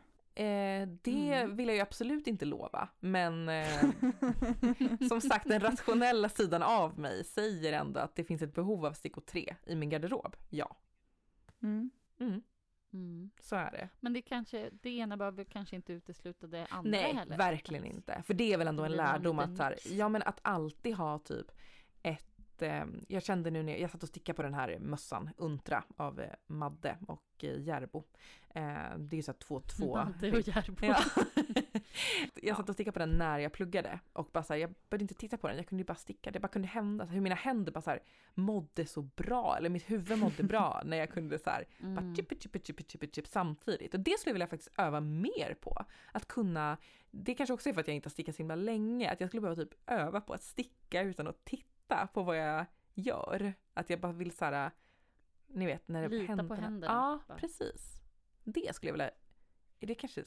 Eh, 0.44 0.88
det 1.02 1.34
Mm. 1.34 1.56
vill 1.56 1.68
jag 1.68 1.76
ju 1.76 1.82
absolut 1.82 2.28
inte 2.28 2.46
lova, 2.46 2.90
men 3.00 3.50
eh, 3.50 3.82
som 5.10 5.22
sagt 5.22 5.48
den 5.48 5.60
rationella 5.60 6.30
sidan 6.30 6.64
av 6.64 7.00
mig 7.00 7.24
säger 7.24 7.74
ändå 7.74 8.00
att 8.00 8.16
det 8.16 8.24
finns 8.24 8.42
ett 8.42 8.54
behov 8.56 8.86
av 8.86 8.94
stickor 8.94 9.22
3 9.22 9.56
i 9.66 9.76
min 9.76 9.90
garderob. 9.90 10.36
Ja, 10.50 10.76
Mm. 11.62 11.90
mm, 12.20 12.42
Mm. 12.94 13.30
så 13.42 13.56
är 13.56 13.72
det. 13.72 13.90
Men 14.00 14.14
det 14.14 14.22
kanske, 14.22 14.70
det 14.82 14.90
ena 14.90 15.18
behöver 15.18 15.44
kanske 15.44 15.76
inte 15.76 15.94
utesluta 15.94 16.48
det 16.48 16.68
andra 16.70 16.92
Nej, 16.92 17.14
heller. 17.14 17.38
verkligen 17.38 17.86
inte. 17.86 18.24
För 18.26 18.34
det 18.34 18.54
är 18.54 18.58
väl 18.58 18.68
ändå 18.68 18.84
en 18.84 18.92
lärdom 18.92 19.40
att, 19.40 19.60
här, 19.60 19.76
ja, 19.86 20.10
men 20.10 20.22
att 20.24 20.40
alltid 20.42 20.96
ha 20.96 21.20
typ 21.20 21.52
jag 23.08 23.24
kände 23.24 23.52
nu 23.52 23.64
när 23.64 23.78
jag, 23.78 23.90
satt 23.90 24.04
och 24.04 24.10
stickade 24.10 24.36
på 24.36 24.44
den 24.44 24.54
här 24.54 24.80
mössan, 24.80 25.30
Untra 25.38 25.84
av 25.98 26.20
eh, 26.20 26.30
Madde 26.48 26.98
och 27.08 27.24
eh, 27.44 27.62
Järbo. 27.62 28.04
Eh, 28.50 28.98
det 28.98 29.16
är 29.16 29.18
ju 29.18 29.24
så 29.24 29.32
här 29.32 29.40
två, 29.40 29.60
två. 29.60 29.96
Madde 29.96 30.32
och 30.32 30.48
Järbo. 30.48 30.86
Ja. 30.86 31.04
jag 32.42 32.58
satt 32.58 32.70
och 32.70 32.76
stickade 32.76 32.94
på 32.94 33.00
den 33.00 33.10
när 33.10 33.40
jag 33.40 33.54
pluggade 33.54 34.00
och 34.14 34.30
bara 34.34 34.44
så 34.44 34.54
här, 34.54 34.60
jag 34.60 34.74
började 34.90 35.04
inte 35.04 35.14
titta 35.14 35.38
på 35.38 35.48
den, 35.48 35.58
jag 35.58 35.68
kunde 35.68 35.82
ju 35.82 35.86
bara 35.86 35.96
sticka, 35.96 36.32
det 36.32 36.40
bara 36.40 36.48
kunde 36.48 36.68
hända, 36.68 37.06
hur 37.06 37.22
mina 37.22 37.36
händer 37.36 37.72
bara 37.72 37.82
så 37.82 37.90
här 37.90 38.00
mådde 38.34 38.86
så 38.86 39.02
bra, 39.02 39.58
eller 39.58 39.70
mitt 39.70 39.92
huvud 39.92 40.20
mådde 40.20 40.44
bra 40.44 40.82
när 40.86 40.98
jag 40.98 41.10
kunde 41.10 41.40
så 41.40 41.50
här 41.50 41.66
bara 41.80 42.04
Mm. 42.04 42.16
chip, 42.16 42.44
chip, 42.44 42.68
chip, 42.68 42.92
chip, 42.92 43.16
chip 43.16 43.28
samtidigt. 43.28 43.94
Och 43.94 44.00
det 44.00 44.20
skulle 44.20 44.30
jag 44.30 44.34
vilja 44.34 44.48
faktiskt 44.48 44.72
öva 44.78 45.00
mer 45.00 45.56
på. 45.62 45.86
Att 46.12 46.28
kunna, 46.28 46.78
det 47.12 47.36
kanske 47.36 47.54
också 47.54 47.70
är 47.70 47.74
för 47.74 47.82
att 47.82 47.88
jag 47.88 47.96
inte 47.96 48.08
har 48.08 48.12
stickat 48.12 48.36
så 48.36 48.40
himla 48.40 48.56
länge, 48.56 49.12
att 49.12 49.20
jag 49.22 49.30
skulle 49.30 49.42
behöva 49.42 49.62
typ 49.62 49.74
öva 49.88 50.22
på 50.22 50.34
att 50.34 50.44
sticka 50.44 51.02
utan 51.02 51.28
att 51.28 51.46
titta 51.46 51.73
på 52.14 52.24
vad 52.24 52.38
jag 52.38 52.66
gör. 52.94 53.54
Att 53.74 53.90
jag 53.90 54.00
bara 54.00 54.12
vill 54.12 54.32
så 54.32 54.46
här, 54.46 54.72
ni 55.48 55.66
vet 55.66 55.88
när 55.88 56.10
Lita 56.10 56.44
på 56.44 56.54
händerna, 56.56 56.94
Ja, 56.94 57.20
bara. 57.28 57.38
precis. 57.38 58.02
Det 58.44 58.76
skulle 58.76 58.90
jag 58.90 58.94
vilja, 58.94 59.12
är 59.80 59.88
det 59.88 59.96
kanske 59.96 60.24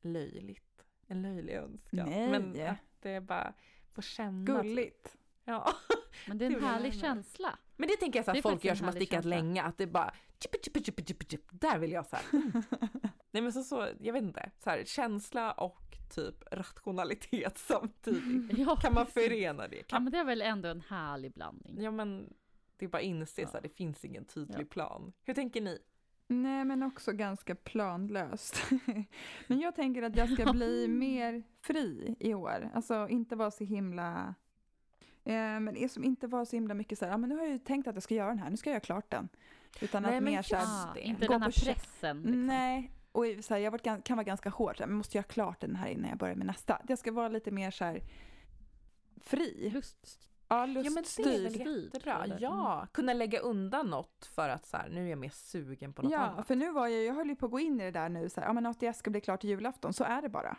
löjligt? 0.00 0.84
En 1.06 1.22
löjlig 1.22 1.54
önskan? 1.54 2.08
Nej. 2.08 2.30
Men 2.30 2.68
att 2.70 2.78
det 3.00 3.20
bara 3.20 3.54
får 3.92 4.02
känna. 4.02 4.44
Gulligt. 4.44 5.16
Ja. 5.44 5.72
Men 6.28 6.38
det 6.38 6.44
är 6.46 6.50
Det 6.50 6.56
en 6.56 6.62
jag 6.62 6.68
härlig 6.68 6.94
känsla. 6.94 7.58
Men 7.76 7.88
det 7.88 7.96
tänker 7.96 8.18
jag 8.18 8.24
så 8.26 8.32
Det 8.32 8.38
att 8.38 8.44
är 8.44 8.50
folk 8.50 8.64
gör 8.64 8.74
som 8.74 8.84
har 8.86 8.92
stickat 8.92 9.10
känsla. 9.24 9.36
länge, 9.36 9.62
att 9.62 9.78
det 9.78 9.86
bara 9.86 10.14
chip, 10.38 10.64
chip, 10.64 10.84
chip, 10.86 11.08
chip, 11.08 11.30
chip, 11.30 11.44
där 11.50 11.78
vill 11.78 11.92
jag 11.92 12.06
så 12.06 12.16
här. 12.16 12.24
Nej 13.30 13.42
men 13.42 13.52
så, 13.52 13.62
så, 13.64 13.88
jag 14.00 14.12
vet 14.12 14.22
inte, 14.22 14.50
så 14.58 14.70
här, 14.70 14.84
känsla 14.84 15.52
och 15.52 15.79
typ 16.10 16.34
rationalitet 16.52 17.58
samtidigt. 17.68 18.58
Ja, 18.58 18.76
Kan 18.76 18.94
man 18.94 19.06
förena 19.06 19.68
det? 19.68 19.76
Ja, 19.76 19.82
Kan, 19.86 20.04
men 20.04 20.12
det 20.12 20.18
är 20.18 20.24
väl 20.24 20.42
ändå 20.42 20.68
en 20.68 20.80
härlig 20.88 21.32
blandning. 21.32 21.80
ja 21.82 21.90
men 21.90 22.32
det 22.76 22.84
är 22.84 22.88
bara 22.88 23.02
inse 23.02 23.34
så 23.34 23.40
Ja. 23.42 23.48
här, 23.52 23.60
det 23.60 23.68
finns 23.68 24.04
ingen 24.04 24.24
tydlig 24.24 24.60
Ja. 24.60 24.64
plan. 24.70 25.12
Hur 25.24 25.34
tänker 25.34 25.60
ni? 25.60 25.78
Nej, 26.26 26.64
men 26.64 26.82
också 26.82 27.12
ganska 27.12 27.54
planlöst. 27.54 28.62
men 29.46 29.60
jag 29.60 29.74
tänker 29.74 30.02
att 30.02 30.16
jag 30.16 30.32
ska 30.32 30.52
bli 30.52 30.88
mer 30.88 31.42
fri 31.60 32.16
i 32.20 32.34
år. 32.34 32.70
Alltså 32.74 33.08
inte 33.08 33.36
vara 33.36 33.50
så 33.50 33.64
himla... 33.64 34.34
Eh, 35.24 35.34
men 35.60 35.74
det 35.74 35.88
som 35.88 36.04
inte 36.04 36.26
vara 36.26 36.44
så 36.44 36.56
himla 36.56 36.74
mycket 36.74 36.98
så 36.98 37.04
här, 37.04 37.12
ja, 37.12 37.18
men 37.18 37.28
nu 37.30 37.36
har 37.36 37.42
jag 37.42 37.52
ju 37.52 37.58
tänkt 37.58 37.88
att 37.88 37.94
jag 37.96 38.02
ska 38.02 38.14
göra 38.14 38.28
den 38.28 38.38
här, 38.38 38.50
nu 38.50 38.56
ska 38.56 38.70
jag 38.70 38.74
göra 38.74 38.80
klart 38.80 39.10
den. 39.10 39.28
Utan 39.80 40.02
Nej, 40.02 40.16
att 40.16 40.22
men 40.22 40.32
mer 40.34 40.42
så 40.42 40.56
här, 40.56 40.64
Ah, 40.66 40.96
inte 40.98 41.26
Gå 41.26 41.32
den 41.32 41.42
här 41.42 41.50
pressen. 41.64 42.22
Liksom. 42.22 42.46
Nej, 42.46 42.90
och 43.12 43.24
så 43.40 43.54
här, 43.54 43.60
jag 43.60 43.70
varit, 43.70 44.04
kan 44.04 44.16
vara 44.16 44.24
ganska 44.24 44.50
hård, 44.50 44.76
så 44.76 44.82
här, 44.82 44.88
men 44.88 44.96
måste 44.96 45.16
göra 45.18 45.24
klart 45.26 45.60
den 45.60 45.76
här 45.76 45.88
innan 45.88 46.08
jag 46.10 46.18
börjar 46.18 46.34
med 46.34 46.46
nästa. 46.46 46.82
Jag 46.88 46.98
ska 46.98 47.12
vara 47.12 47.28
lite 47.28 47.50
mer 47.50 47.70
så 47.70 47.84
här 47.84 48.02
fri. 49.20 49.70
Lust. 49.74 50.26
Ja, 50.48 50.56
Ja 50.58 50.66
men 50.66 50.82
det 50.82 50.88
är 50.88 50.92
luststyrd. 50.96 51.42
väl 51.66 51.84
jättebra. 51.84 52.26
Ja, 52.40 52.86
kunna 52.92 53.12
lägga 53.12 53.38
undan 53.40 53.86
något 53.90 54.30
för 54.34 54.48
att 54.48 54.66
så 54.66 54.76
här, 54.76 54.88
nu 54.88 55.04
är 55.06 55.10
jag 55.10 55.18
mer 55.18 55.28
sugen 55.28 55.92
på 55.92 56.02
något 56.02 56.12
Ja, 56.12 56.18
annat. 56.18 56.46
för 56.46 56.56
nu 56.56 56.70
var 56.72 56.86
jag, 56.86 57.04
jag 57.04 57.14
höll 57.14 57.28
ju 57.28 57.36
på 57.36 57.46
att 57.46 57.52
gå 57.52 57.60
in 57.60 57.80
i 57.80 57.84
det 57.84 57.90
där 57.90 58.08
nu, 58.08 58.28
så 58.28 58.40
här, 58.40 58.48
ja 58.48 58.52
men 58.52 58.66
ATS 58.66 58.98
ska 58.98 59.10
bli 59.10 59.20
klart 59.20 59.40
till 59.40 59.50
julafton, 59.50 59.92
så 59.92 60.04
är 60.04 60.22
det 60.22 60.28
bara. 60.28 60.56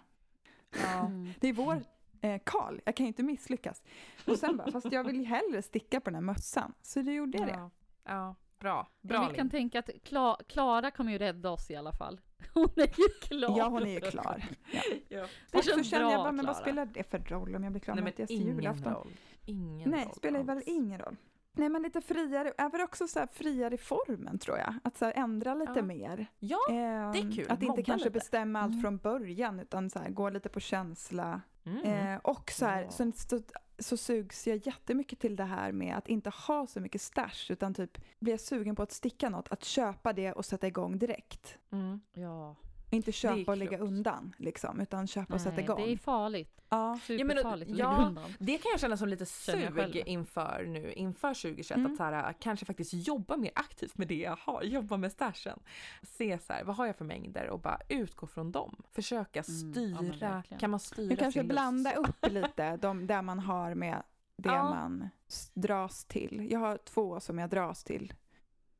Ja. 0.83 0.99
Mm. 1.05 1.33
Det 1.39 1.47
är 1.47 1.53
vår 1.53 1.81
eh, 2.21 2.41
Karl, 2.45 2.79
jag 2.85 2.95
kan 2.95 3.03
ju 3.05 3.07
inte 3.07 3.23
misslyckas. 3.23 3.83
Och 4.27 4.37
sen 4.37 4.57
bara, 4.57 4.71
fast 4.71 4.91
jag 4.91 5.03
vill 5.03 5.15
ju 5.19 5.23
hellre 5.25 5.61
sticka 5.61 5.99
på 6.01 6.09
den 6.09 6.15
här 6.15 6.21
mössan. 6.21 6.73
Så 6.81 7.01
då 7.01 7.11
gjorde 7.11 7.37
jag 7.37 7.47
det. 7.47 7.53
Ja. 7.53 7.69
ja, 8.03 8.35
bra. 8.61 8.87
Bra, 9.01 9.27
vi 9.29 9.35
kan 9.35 9.49
tänka 9.49 9.79
att 9.79 9.89
Kla- 9.89 10.43
Klara 10.47 10.91
kommer 10.91 11.11
ju 11.11 11.17
rädda 11.17 11.49
oss 11.49 11.71
i 11.71 11.75
alla 11.75 11.91
fall. 11.91 12.21
Hon 12.53 12.69
är 12.75 12.99
ju 12.99 13.09
klar. 13.21 13.57
Ja, 13.57 13.67
hon 13.67 13.83
är 13.87 13.91
ju 13.93 13.99
klar. 14.01 14.43
Ja. 15.09 15.25
Det 15.51 15.57
och 15.57 15.63
så 15.63 15.71
känns 15.71 15.89
känner 15.89 16.03
jag 16.03 16.11
bra, 16.13 16.23
bara, 16.23 16.31
men 16.31 16.45
vad 16.45 16.55
spelar 16.57 16.85
det 16.85 17.03
för 17.11 17.19
roll 17.19 17.55
om 17.55 17.63
jag 17.63 17.71
blir 17.73 17.81
klar 17.81 17.95
Nej 17.95 18.03
med 18.03 18.15
till 18.15 18.25
ingen 18.29 18.55
julafton? 18.55 18.93
roll. 18.93 19.11
Ingen 19.45 19.89
Nej, 19.89 20.05
roll 20.05 20.13
spelar 20.15 20.43
väl 20.43 20.61
ingen 20.65 20.99
roll. 20.99 21.15
Nej, 21.53 21.69
men 21.69 21.81
lite 21.81 22.01
friare, 22.01 22.53
även 22.57 22.81
också 22.81 23.07
så 23.07 23.19
här 23.19 23.27
friare 23.27 23.73
i 23.73 23.77
formen 23.77 24.39
tror 24.39 24.57
jag. 24.57 24.73
Att 24.83 24.97
så 24.97 25.05
här 25.05 25.13
ändra 25.15 25.55
lite 25.55 25.73
Ja. 25.75 25.81
mer. 25.81 26.25
Ja, 26.39 26.57
Ehm, 26.69 26.75
är 27.09 27.35
kul. 27.35 27.45
Att 27.45 27.51
inte 27.51 27.65
Modda 27.65 27.83
kanske 27.83 28.07
lite. 28.09 28.19
bestämma 28.19 28.59
allt 28.61 28.71
Mm. 28.71 28.81
från 28.81 28.97
början 28.97 29.59
utan 29.59 29.89
så 29.89 29.99
här, 29.99 30.09
gå 30.09 30.29
lite 30.29 30.49
på 30.49 30.59
känsla. 30.59 31.41
mm. 31.65 31.83
Eh, 32.13 32.19
och 32.23 32.51
så, 32.51 32.65
här, 32.65 32.83
Ja. 32.83 32.89
så, 32.89 33.11
så, 33.15 33.39
så 33.81 33.97
sugs 33.97 34.47
jag 34.47 34.67
jättemycket 34.67 35.19
till 35.19 35.35
det 35.35 35.43
här 35.43 35.71
med 35.71 35.97
att 35.97 36.07
inte 36.07 36.29
ha 36.29 36.67
så 36.67 36.79
mycket 36.79 37.01
stash 37.01 37.51
utan 37.51 37.73
typ 37.73 37.97
blir 38.19 38.33
jag 38.33 38.39
sugen 38.39 38.75
på 38.75 38.83
att 38.83 38.91
sticka 38.91 39.29
något, 39.29 39.51
att 39.51 39.63
köpa 39.63 40.13
det 40.13 40.33
och 40.33 40.45
sätta 40.45 40.67
igång 40.67 40.97
direkt. 40.97 41.57
Mm. 41.71 42.01
Ja. 42.13 42.55
Inte 42.93 43.11
köpa 43.11 43.51
och 43.51 43.57
lägga 43.57 43.77
undan 43.77 44.35
liksom, 44.37 44.79
utan 44.79 45.07
köpa 45.07 45.33
och 45.33 45.41
sätta 45.41 45.61
igång. 45.61 45.81
det 45.81 45.91
är 45.91 45.97
farligt. 45.97 46.61
Ja. 46.69 46.77
Ja, 46.77 46.89
men, 46.89 46.99
Superfarligt 46.99 47.71
att 47.71 47.77
ja, 47.77 48.05
undan. 48.07 48.33
Det 48.39 48.57
kan 48.57 48.71
jag 48.71 48.79
känna 48.79 48.97
som 48.97 49.07
lite 49.07 49.25
sug 49.25 50.03
inför 50.05 50.65
nu, 50.67 50.91
inför 50.93 51.33
2021. 51.33 51.77
Mm. 51.77 51.91
Att 51.91 51.97
så 51.97 52.03
här, 52.03 52.33
kanske 52.39 52.65
faktiskt 52.65 52.93
jobba 52.93 53.37
mer 53.37 53.51
aktivt 53.55 53.97
med 53.97 54.07
det 54.07 54.15
jag 54.15 54.35
har, 54.35 54.63
jobba 54.63 54.97
med 54.97 55.11
stashen. 55.11 55.59
Se 56.03 56.39
så 56.39 56.53
här, 56.53 56.63
vad 56.63 56.75
har 56.75 56.85
jag 56.85 56.95
för 56.95 57.05
mängder 57.05 57.49
och 57.49 57.59
bara 57.59 57.79
utgå 57.89 58.27
från 58.27 58.51
dem. 58.51 58.83
Försöka 58.91 59.39
Mm, 59.47 59.71
styra, 59.73 59.95
ja, 59.95 60.01
men 60.01 60.19
verkligen. 60.19 60.59
kan 60.59 60.69
man 60.71 60.79
styra 60.79 61.09
Du 61.09 61.15
kanske 61.15 61.43
blanda 61.43 61.93
lust? 61.95 62.09
upp 62.09 62.31
lite 62.31 62.77
de, 62.77 63.07
där 63.07 63.21
man 63.21 63.39
har 63.39 63.73
med 63.75 64.03
det 64.37 64.49
Ja. 64.49 64.63
man 64.69 65.09
dras 65.53 66.05
till. 66.05 66.47
Jag 66.51 66.59
har 66.59 66.77
två 66.77 67.19
som 67.19 67.39
jag 67.39 67.49
dras 67.49 67.83
till. 67.83 68.13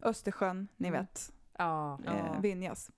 Östersjön, 0.04 0.68
ni 0.78 0.88
Mm. 0.88 1.02
vet, 1.02 1.32
Ja, 1.58 2.00
eh, 2.06 2.14
ja. 2.34 2.40
Vinjas. 2.40 2.92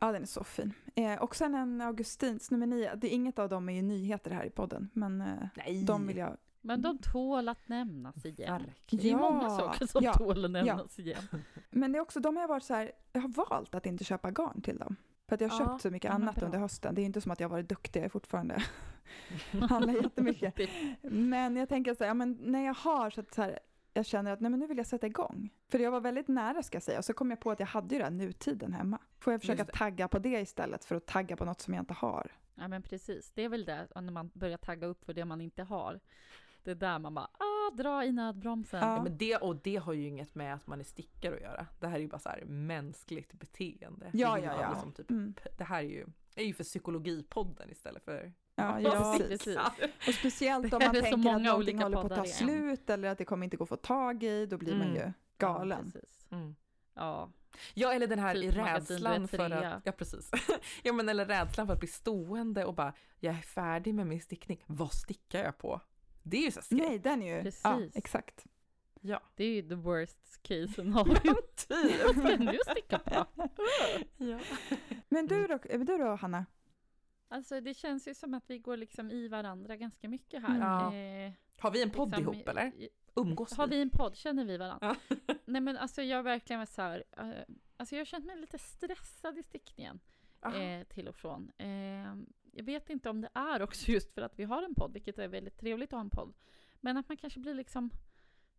Ja, 0.00 0.12
den 0.12 0.22
är 0.22 0.26
så 0.26 0.44
fin. 0.44 0.72
Eh, 0.94 1.14
och 1.22 1.36
sen 1.36 1.54
en 1.54 1.80
Augustins 1.80 2.50
nummer 2.50 2.66
nio. 2.66 2.94
Det 2.94 3.06
är 3.06 3.14
inget 3.14 3.38
av 3.38 3.48
dem 3.48 3.68
är 3.68 3.72
ju 3.72 3.82
nyheter 3.82 4.30
här 4.30 4.44
i 4.44 4.50
podden, 4.50 4.90
men 4.92 5.20
eh, 5.20 5.26
Nej. 5.56 5.84
de 5.84 6.06
vill 6.06 6.16
jag... 6.16 6.36
Men 6.60 6.82
de 6.82 6.98
tål 6.98 7.48
att 7.48 7.68
nämnas 7.68 8.24
igen. 8.26 8.52
Verkligen. 8.52 9.02
Det 9.02 9.08
är 9.08 9.12
Ja, 9.12 9.30
många 9.30 9.50
saker 9.50 9.86
som 9.86 10.04
ja, 10.04 10.12
tål 10.12 10.44
att 10.44 10.50
nämnas 10.50 10.98
igen. 10.98 11.22
Men 11.70 11.92
det 11.92 11.98
är 11.98 12.00
också, 12.00 12.20
de 12.20 12.36
har 12.36 12.42
jag 12.42 12.48
varit 12.48 12.62
så 12.62 12.74
här, 12.74 12.92
jag 13.12 13.20
har 13.20 13.28
valt 13.50 13.74
att 13.74 13.86
inte 13.86 14.04
köpa 14.04 14.30
garn 14.30 14.60
till 14.62 14.78
dem. 14.78 14.96
För 15.28 15.34
att 15.34 15.40
jag 15.40 15.48
har 15.48 15.60
Ja, 15.60 15.66
köpt 15.66 15.82
så 15.82 15.90
mycket 15.90 16.08
ja, 16.08 16.14
annat 16.14 16.34
bra. 16.36 16.44
under 16.46 16.58
hösten. 16.58 16.94
Det 16.94 17.02
är 17.02 17.04
inte 17.04 17.20
som 17.20 17.32
att 17.32 17.40
jag 17.40 17.48
har 17.48 17.50
varit 17.56 17.68
duktig, 17.68 18.00
jag 18.00 18.04
är 18.04 18.10
fortfarande 18.10 18.62
handlar 19.68 19.94
jättemycket. 20.02 20.54
Men 21.02 21.56
jag 21.56 21.68
tänker 21.68 21.94
så 21.94 22.04
här, 22.04 22.10
ja, 22.10 22.14
men 22.14 22.38
när 22.42 22.64
jag 22.66 22.74
har 22.74 23.10
så 23.10 23.20
att 23.20 23.34
så 23.34 23.42
här, 23.42 23.58
jag 23.94 24.06
känner 24.06 24.32
att 24.32 24.40
nej, 24.40 24.50
men 24.50 24.60
nu 24.60 24.66
vill 24.66 24.76
jag 24.76 24.86
sätta 24.86 25.06
igång. 25.06 25.50
För 25.68 25.78
jag 25.78 25.90
var 25.90 26.00
väldigt 26.00 26.28
nära 26.28 26.62
ska 26.62 26.76
jag 26.76 26.82
säga. 26.82 26.98
Och 26.98 27.04
så 27.04 27.12
kom 27.12 27.30
jag 27.30 27.40
på 27.40 27.50
att 27.50 27.60
jag 27.60 27.66
hade 27.66 27.94
ju 27.94 28.00
den 28.00 28.12
här 28.20 28.26
nutiden 28.26 28.72
hemma. 28.72 28.98
Får 29.18 29.32
jag 29.32 29.40
försöka 29.40 29.64
tagga 29.64 30.08
på 30.08 30.18
det 30.18 30.40
istället 30.40 30.84
för 30.84 30.96
att 30.96 31.06
tagga 31.06 31.36
på 31.36 31.44
något 31.44 31.60
som 31.60 31.74
jag 31.74 31.82
inte 31.82 31.94
har. 31.94 32.32
Ja 32.54 32.68
men 32.68 32.82
precis, 32.82 33.32
det 33.34 33.42
är 33.42 33.48
väl 33.48 33.64
det 33.64 33.88
när 33.94 34.10
man 34.10 34.30
börjar 34.34 34.56
tagga 34.56 34.86
upp 34.86 35.04
för 35.04 35.14
det 35.14 35.24
man 35.24 35.40
inte 35.40 35.62
har. 35.62 36.00
Det 36.62 36.70
är 36.70 36.74
där 36.74 36.98
man 36.98 37.14
bara, 37.14 37.28
ah, 37.32 37.70
dra 37.74 38.04
i 38.04 38.12
nödbromsen. 38.12 38.80
Ja. 38.80 38.96
Ja, 38.96 39.02
men 39.02 39.18
det, 39.18 39.36
och 39.36 39.56
det 39.56 39.76
har 39.76 39.92
ju 39.92 40.06
inget 40.06 40.34
med 40.34 40.54
att 40.54 40.66
man 40.66 40.80
är 40.80 40.84
stickare 40.84 41.34
att 41.34 41.40
göra. 41.40 41.66
Det 41.80 41.86
här 41.86 41.96
är 41.96 42.00
ju 42.00 42.08
bara 42.08 42.18
så 42.18 42.28
här 42.28 42.44
mänskligt 42.44 43.32
beteende. 43.32 44.10
Ja, 44.12 44.38
ja, 44.38 44.60
ja. 44.60 44.70
Liksom 44.70 44.92
typ, 44.92 45.10
Mm. 45.10 45.34
Det 45.56 45.64
här 45.64 45.78
är 45.78 45.88
ju, 45.88 46.06
är 46.34 46.44
ju 46.44 46.54
för 46.54 46.64
psykologipodden 46.64 47.70
istället 47.70 48.04
för 48.04 48.32
Ja, 48.56 48.80
Ja, 48.80 49.16
precis. 49.18 49.56
Och 50.08 50.14
speciellt 50.14 50.72
om 50.74 50.80
man 50.84 50.92
tänker 50.94 51.34
att 51.34 51.42
någonting 51.42 51.78
håller 51.82 51.96
på 51.96 52.02
att 52.06 52.08
ta 52.14 52.24
igen. 52.24 52.36
slut 52.36 52.90
eller 52.90 53.08
att 53.08 53.18
det 53.18 53.24
kommer 53.24 53.44
inte 53.44 53.56
gå 53.56 53.62
att 53.62 53.68
få 53.68 53.76
tag 53.76 54.22
i. 54.22 54.46
Då 54.46 54.58
blir 54.58 54.72
man 54.74 54.82
Mm. 54.86 54.94
ju 54.96 55.12
galen. 55.38 55.92
Ja. 56.28 56.36
Mm. 56.36 56.54
Ja, 56.94 57.30
Ja, 57.74 57.92
eller 57.92 58.06
den 58.06 58.18
här 58.18 58.34
Typ 58.34 58.56
rädslan 58.56 59.28
för 59.28 59.50
att, 59.50 59.82
ja 59.84 59.92
precis. 59.92 60.30
ja 60.82 60.92
men 60.92 61.08
eller 61.08 61.26
rädslan 61.26 61.66
för 61.66 61.74
att 61.74 61.80
bli 61.80 61.88
stående 61.88 62.64
och 62.64 62.74
bara, 62.74 62.92
jag 63.20 63.34
är 63.34 63.42
färdig 63.42 63.94
med 63.94 64.06
min 64.06 64.20
stickning, 64.20 64.62
vad 64.66 64.92
stickar 64.92 65.44
jag 65.44 65.58
på? 65.58 65.80
Det 66.22 66.36
är 66.36 66.42
ju 66.42 66.50
så 66.50 66.62
skräck. 66.62 66.80
Nej, 66.80 66.98
den 66.98 67.22
är 67.22 67.36
ju... 67.36 67.42
Precis. 67.42 67.60
Ja, 67.64 67.80
exakt. 67.94 68.44
Ja, 69.00 69.20
det 69.34 69.44
är 69.44 69.48
ju 69.48 69.62
the 69.68 69.74
worst 69.74 70.42
case 70.42 70.68
scenario. 70.74 71.34
typ. 71.56 72.04
Vad 72.06 72.16
ska 72.16 72.36
du 72.36 72.58
sticka 72.70 72.98
på? 72.98 73.26
ja. 74.16 74.38
Men 75.08 75.26
du 75.26 75.46
då, 75.46 75.58
du 75.84 75.84
då 75.98 76.14
Hanna? 76.16 76.46
Alltså 77.34 77.60
det 77.60 77.74
känns 77.74 78.08
ju 78.08 78.14
som 78.14 78.34
att 78.34 78.50
vi 78.50 78.58
går 78.58 78.76
liksom 78.76 79.10
i 79.10 79.28
varandra 79.28 79.76
ganska 79.76 80.08
mycket 80.08 80.42
här. 80.42 80.58
Ja. 80.58 80.94
Eh, 80.94 81.32
Har 81.58 81.70
vi 81.70 81.82
en 81.82 81.90
podd 81.90 82.10
liksom, 82.10 82.34
ihop 82.34 82.48
eller? 82.48 82.72
Umgås 83.14 83.56
Har 83.56 83.66
vi 83.66 83.80
en 83.80 83.90
podd? 83.90 84.16
Känner 84.16 84.44
vi 84.44 84.56
varandra? 84.56 84.96
Ja. 85.08 85.16
Nej 85.44 85.60
men 85.60 85.76
alltså 85.76 86.02
jag 86.02 86.16
har 86.16 86.22
verkligen 86.22 86.60
varit 86.60 86.68
så 86.68 86.82
här, 86.82 87.04
eh, 87.16 87.54
alltså 87.76 87.94
jag 87.94 88.00
har 88.00 88.04
känt 88.04 88.24
mig 88.24 88.36
lite 88.36 88.58
stressad 88.58 89.38
i 89.38 89.42
stickningen. 89.42 90.00
Eh, 90.44 90.86
till 90.86 91.08
och 91.08 91.16
från. 91.16 91.50
Eh, 91.58 92.14
jag 92.52 92.64
vet 92.64 92.90
inte 92.90 93.10
om 93.10 93.20
det 93.20 93.30
är 93.34 93.62
också 93.62 93.90
just 93.90 94.12
för 94.12 94.22
att 94.22 94.38
vi 94.38 94.44
har 94.44 94.62
en 94.62 94.74
podd, 94.74 94.92
vilket 94.92 95.18
är 95.18 95.28
väldigt 95.28 95.56
trevligt 95.56 95.88
att 95.88 95.96
ha 95.96 96.00
en 96.00 96.10
podd. 96.10 96.34
Men 96.80 96.96
att 96.96 97.08
man 97.08 97.16
kanske 97.16 97.40
blir 97.40 97.54
liksom, 97.54 97.90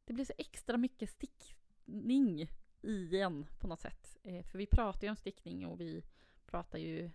det 0.06 0.14
blir 0.14 0.26
så 0.26 0.34
extra 0.38 0.78
mycket 0.78 1.10
stickning 1.10 2.50
i 2.82 3.20
en 3.20 3.46
på 3.60 3.68
något 3.68 3.82
sätt. 3.82 4.18
Eh, 4.24 4.44
för 4.44 4.58
vi 4.58 4.66
pratar 4.66 5.04
ju 5.04 5.10
om 5.10 5.16
stickning 5.16 5.66
och 5.66 5.82
vi 5.82 6.04
pratar 6.46 6.80
ju, 6.80 7.12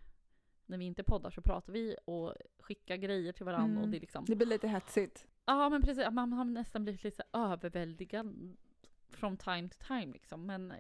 när 0.70 0.78
vi 0.78 0.84
inte 0.84 1.02
poddar 1.04 1.30
så 1.30 1.42
pratar 1.42 1.72
vi 1.72 1.96
och 2.04 2.34
skickar 2.58 2.96
grejer 2.96 3.32
till 3.32 3.44
varandra 3.44 3.70
Mm. 3.70 3.82
och 3.82 3.88
det 3.88 3.96
är 3.98 4.00
liksom, 4.00 4.24
Det 4.24 4.36
blir 4.36 4.46
lite 4.46 4.68
hetsigt. 4.68 5.26
ja 5.44 5.68
men 5.68 5.82
precis, 5.82 6.06
man 6.12 6.32
har 6.32 6.44
nästan 6.44 6.82
blivit 6.84 7.04
lite 7.04 7.22
överväldigad 7.32 8.56
from 9.10 9.36
time 9.36 9.68
to 9.68 9.76
time 9.86 10.12
liksom. 10.12 10.46
Men 10.46 10.72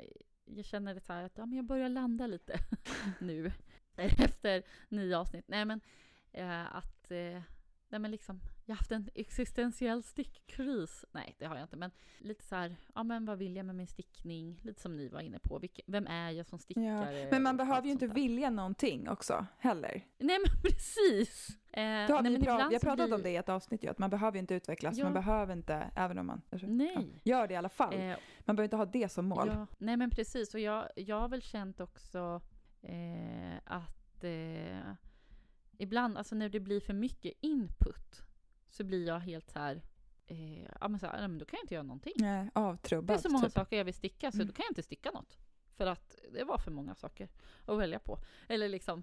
jag 0.44 0.64
känner 0.64 0.94
det 0.94 1.00
så 1.00 1.12
här 1.12 1.22
att 1.24 1.38
ja, 1.38 1.46
men 1.46 1.56
jag 1.56 1.64
börjar 1.64 1.88
landa 1.88 2.26
lite 2.26 2.58
nu 3.20 3.52
efter 3.96 4.62
nio 4.88 5.18
avsnitt. 5.18 5.44
Nej 5.48 5.64
men 5.64 5.80
eh, 6.32 6.76
att 6.76 7.10
eh, 7.10 7.42
nej, 7.88 8.00
men 8.00 8.10
liksom, 8.10 8.40
jag 8.70 8.74
har 8.74 8.78
haft 8.78 8.92
en 8.92 9.08
existentiell 9.14 10.02
stickkris. 10.02 11.04
Nej, 11.12 11.36
det 11.38 11.44
har 11.46 11.54
jag 11.56 11.64
inte, 11.64 11.76
men 11.76 11.90
lite 12.18 12.44
så 12.44 12.54
här, 12.56 12.76
ja 12.94 13.02
men 13.02 13.24
vad 13.26 13.38
vill 13.38 13.56
jag 13.56 13.66
med 13.66 13.74
min 13.74 13.86
stickning? 13.86 14.60
Lite 14.64 14.80
som 14.80 14.96
ni 14.96 15.08
var 15.08 15.20
inne 15.20 15.38
på, 15.38 15.58
Vilke, 15.58 15.82
vem 15.86 16.06
är 16.06 16.30
jag 16.30 16.46
som 16.46 16.56
Ja. 16.56 16.62
stickare? 16.62 17.28
Men 17.30 17.42
man 17.42 17.56
behöver 17.56 17.82
ju 17.86 17.90
inte 17.92 18.06
vilja 18.06 18.50
någonting 18.50 19.08
också 19.08 19.46
heller. 19.58 20.06
Nej 20.18 20.38
men 20.46 20.62
precis! 20.62 21.48
Eh, 21.72 21.82
har 21.82 22.22
nej, 22.22 22.32
vi, 22.32 22.38
pra- 22.38 22.68
vi 22.68 22.74
har 22.74 22.80
pratat 22.80 23.06
blir- 23.06 23.14
om 23.14 23.22
det 23.22 23.30
i 23.30 23.36
ett 23.36 23.48
avsnitt 23.48 23.84
ju, 23.84 23.88
att 23.88 23.98
man 23.98 24.10
behöver 24.10 24.38
inte 24.38 24.54
utvecklas, 24.54 24.98
Ja. 24.98 25.04
man 25.04 25.12
behöver 25.12 25.52
inte, 25.52 25.90
även 25.96 26.18
om 26.18 26.26
man 26.26 26.42
Nej. 26.62 27.20
Ja, 27.22 27.38
gör 27.38 27.48
det 27.48 27.54
i 27.54 27.56
alla 27.56 27.68
fall. 27.68 27.94
Eh, 27.94 28.16
Man 28.44 28.56
behöver 28.56 28.64
inte 28.64 28.76
ha 28.76 28.84
det 28.86 29.08
som 29.08 29.26
mål. 29.26 29.48
Ja, 29.48 29.66
nej 29.78 29.96
men 29.96 30.10
precis. 30.10 30.54
Och 30.54 30.60
jag, 30.60 30.88
jag 30.96 31.20
har 31.20 31.28
väl 31.28 31.42
känt 31.42 31.80
också 31.80 32.40
eh, 32.82 33.56
att 33.64 34.24
eh, 34.24 34.92
ibland, 35.78 36.18
alltså 36.18 36.34
när 36.34 36.48
det 36.48 36.60
blir 36.60 36.80
för 36.80 36.92
mycket 36.92 37.32
input 37.40 38.22
så 38.70 38.84
blir 38.84 39.06
jag 39.06 39.18
helt 39.20 39.50
så 39.50 39.58
här, 39.58 39.82
eh, 40.26 40.62
ja 40.80 40.88
men 40.88 40.98
så 41.00 41.06
här, 41.06 41.18
nej, 41.18 41.28
men 41.28 41.38
då 41.38 41.44
kan 41.44 41.56
jag 41.56 41.64
inte 41.64 41.74
göra 41.74 41.82
någonting. 41.84 42.12
Nej, 42.16 42.44
Det 42.54 42.60
är 42.60 42.64
avtrubbad. 42.64 43.20
så 43.20 43.28
många 43.30 43.44
typ. 43.44 43.52
saker 43.52 43.76
jag 43.76 43.84
vill 43.84 43.94
sticka 43.94 44.30
så 44.32 44.36
Mm. 44.36 44.46
då 44.46 44.52
kan 44.52 44.62
jag 44.62 44.70
inte 44.70 44.82
sticka 44.82 45.10
något. 45.10 45.38
För 45.76 45.86
att 45.86 46.16
det 46.32 46.44
var 46.44 46.58
för 46.58 46.70
många 46.70 46.94
saker 46.94 47.28
att 47.66 47.78
välja 47.78 47.98
på. 47.98 48.18
Eller 48.48 48.68
liksom, 48.68 49.02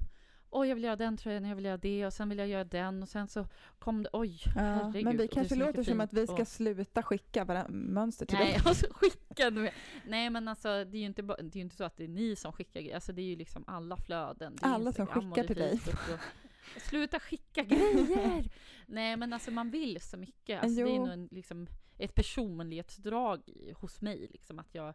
oj 0.50 0.68
jag 0.68 0.76
vill 0.76 0.84
göra 0.84 0.96
den 0.96 1.18
tröjan, 1.18 1.46
jag 1.46 1.56
vill 1.56 1.66
göra 1.66 1.78
det 1.78 2.06
och 2.06 2.14
sen 2.14 2.30
vill 2.30 2.38
jag 2.38 2.48
göra 2.48 2.64
den 2.64 3.02
och 3.04 3.10
sen 3.10 3.28
så 3.28 3.46
kom 3.80 4.04
det, 4.04 4.10
oj 4.14 4.40
Ja, 4.46 4.52
herregud. 4.62 5.04
men 5.06 5.18
det 5.18 5.24
vi 5.24 5.28
kanske 5.28 5.56
så 5.56 5.60
låter 5.60 5.84
som 5.84 6.02
att 6.02 6.14
vi 6.14 6.28
ska 6.28 6.42
och- 6.42 6.48
sluta 6.48 7.04
skicka 7.04 7.46
våra 7.46 7.68
mönster 7.70 8.26
till 8.26 8.38
Nej, 8.38 8.54
dig. 8.54 8.62
alltså 8.66 8.86
skicka 8.94 9.50
nu. 9.50 9.70
Nej 10.08 10.30
men 10.30 10.48
alltså 10.48 10.68
det 10.86 10.98
är 10.98 11.00
ju 11.00 11.06
inte, 11.06 11.22
det 11.22 11.60
är 11.60 11.62
inte 11.62 11.76
så 11.76 11.84
att 11.84 11.98
det 11.98 12.04
är 12.04 12.08
ni 12.08 12.36
som 12.36 12.54
skickar. 12.54 12.96
Alltså 12.96 13.12
det 13.14 13.22
är 13.22 13.26
ju 13.26 13.36
liksom 13.36 13.64
alla 13.68 13.98
flöden. 13.98 14.56
Det 14.56 14.66
Alla 14.66 14.94
som 14.94 15.02
Instagram 15.02 15.32
och 15.32 15.38
skickar 15.38 15.42
det 15.42 15.48
till 15.48 15.58
dig. 15.58 15.80
Och- 16.14 16.20
Sluta 16.78 17.20
skicka 17.20 17.64
grejer! 17.64 18.50
Nej 18.86 19.18
men 19.18 19.34
alltså 19.34 19.52
man 19.52 19.72
vill 19.72 20.02
så 20.02 20.18
mycket. 20.18 20.64
Alltså, 20.64 20.84
det 20.84 20.92
är 20.92 21.00
nog 21.00 21.08
en, 21.10 21.28
liksom, 21.32 21.68
ett 21.98 22.16
personlighetsdrag 22.16 23.42
hos 23.76 24.02
mig. 24.02 24.28
Liksom, 24.32 24.60
att 24.60 24.76
jag, 24.76 24.94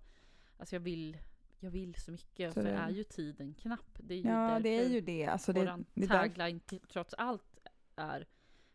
alltså 0.59 0.75
jag 0.77 0.81
vill 0.81 1.17
jag 1.59 1.71
vill 1.71 1.95
så 1.95 2.11
mycket, 2.13 2.55
Så 2.55 2.63
det- 2.63 2.71
är 2.71 2.91
ju 2.91 3.05
tiden 3.05 3.55
knapp. 3.55 3.99
Det 3.99 4.15
är 4.15 4.19
ju 4.19 4.29
Ja, 4.29 4.61
det 4.63 4.69
är 4.69 4.89
ju 4.89 5.01
det. 5.01 5.27
Alltså 5.27 5.53
det, 5.53 5.61
våran 5.61 5.85
tagline 6.09 6.61
trots 6.89 7.15
allt 7.15 7.59
är 7.97 8.27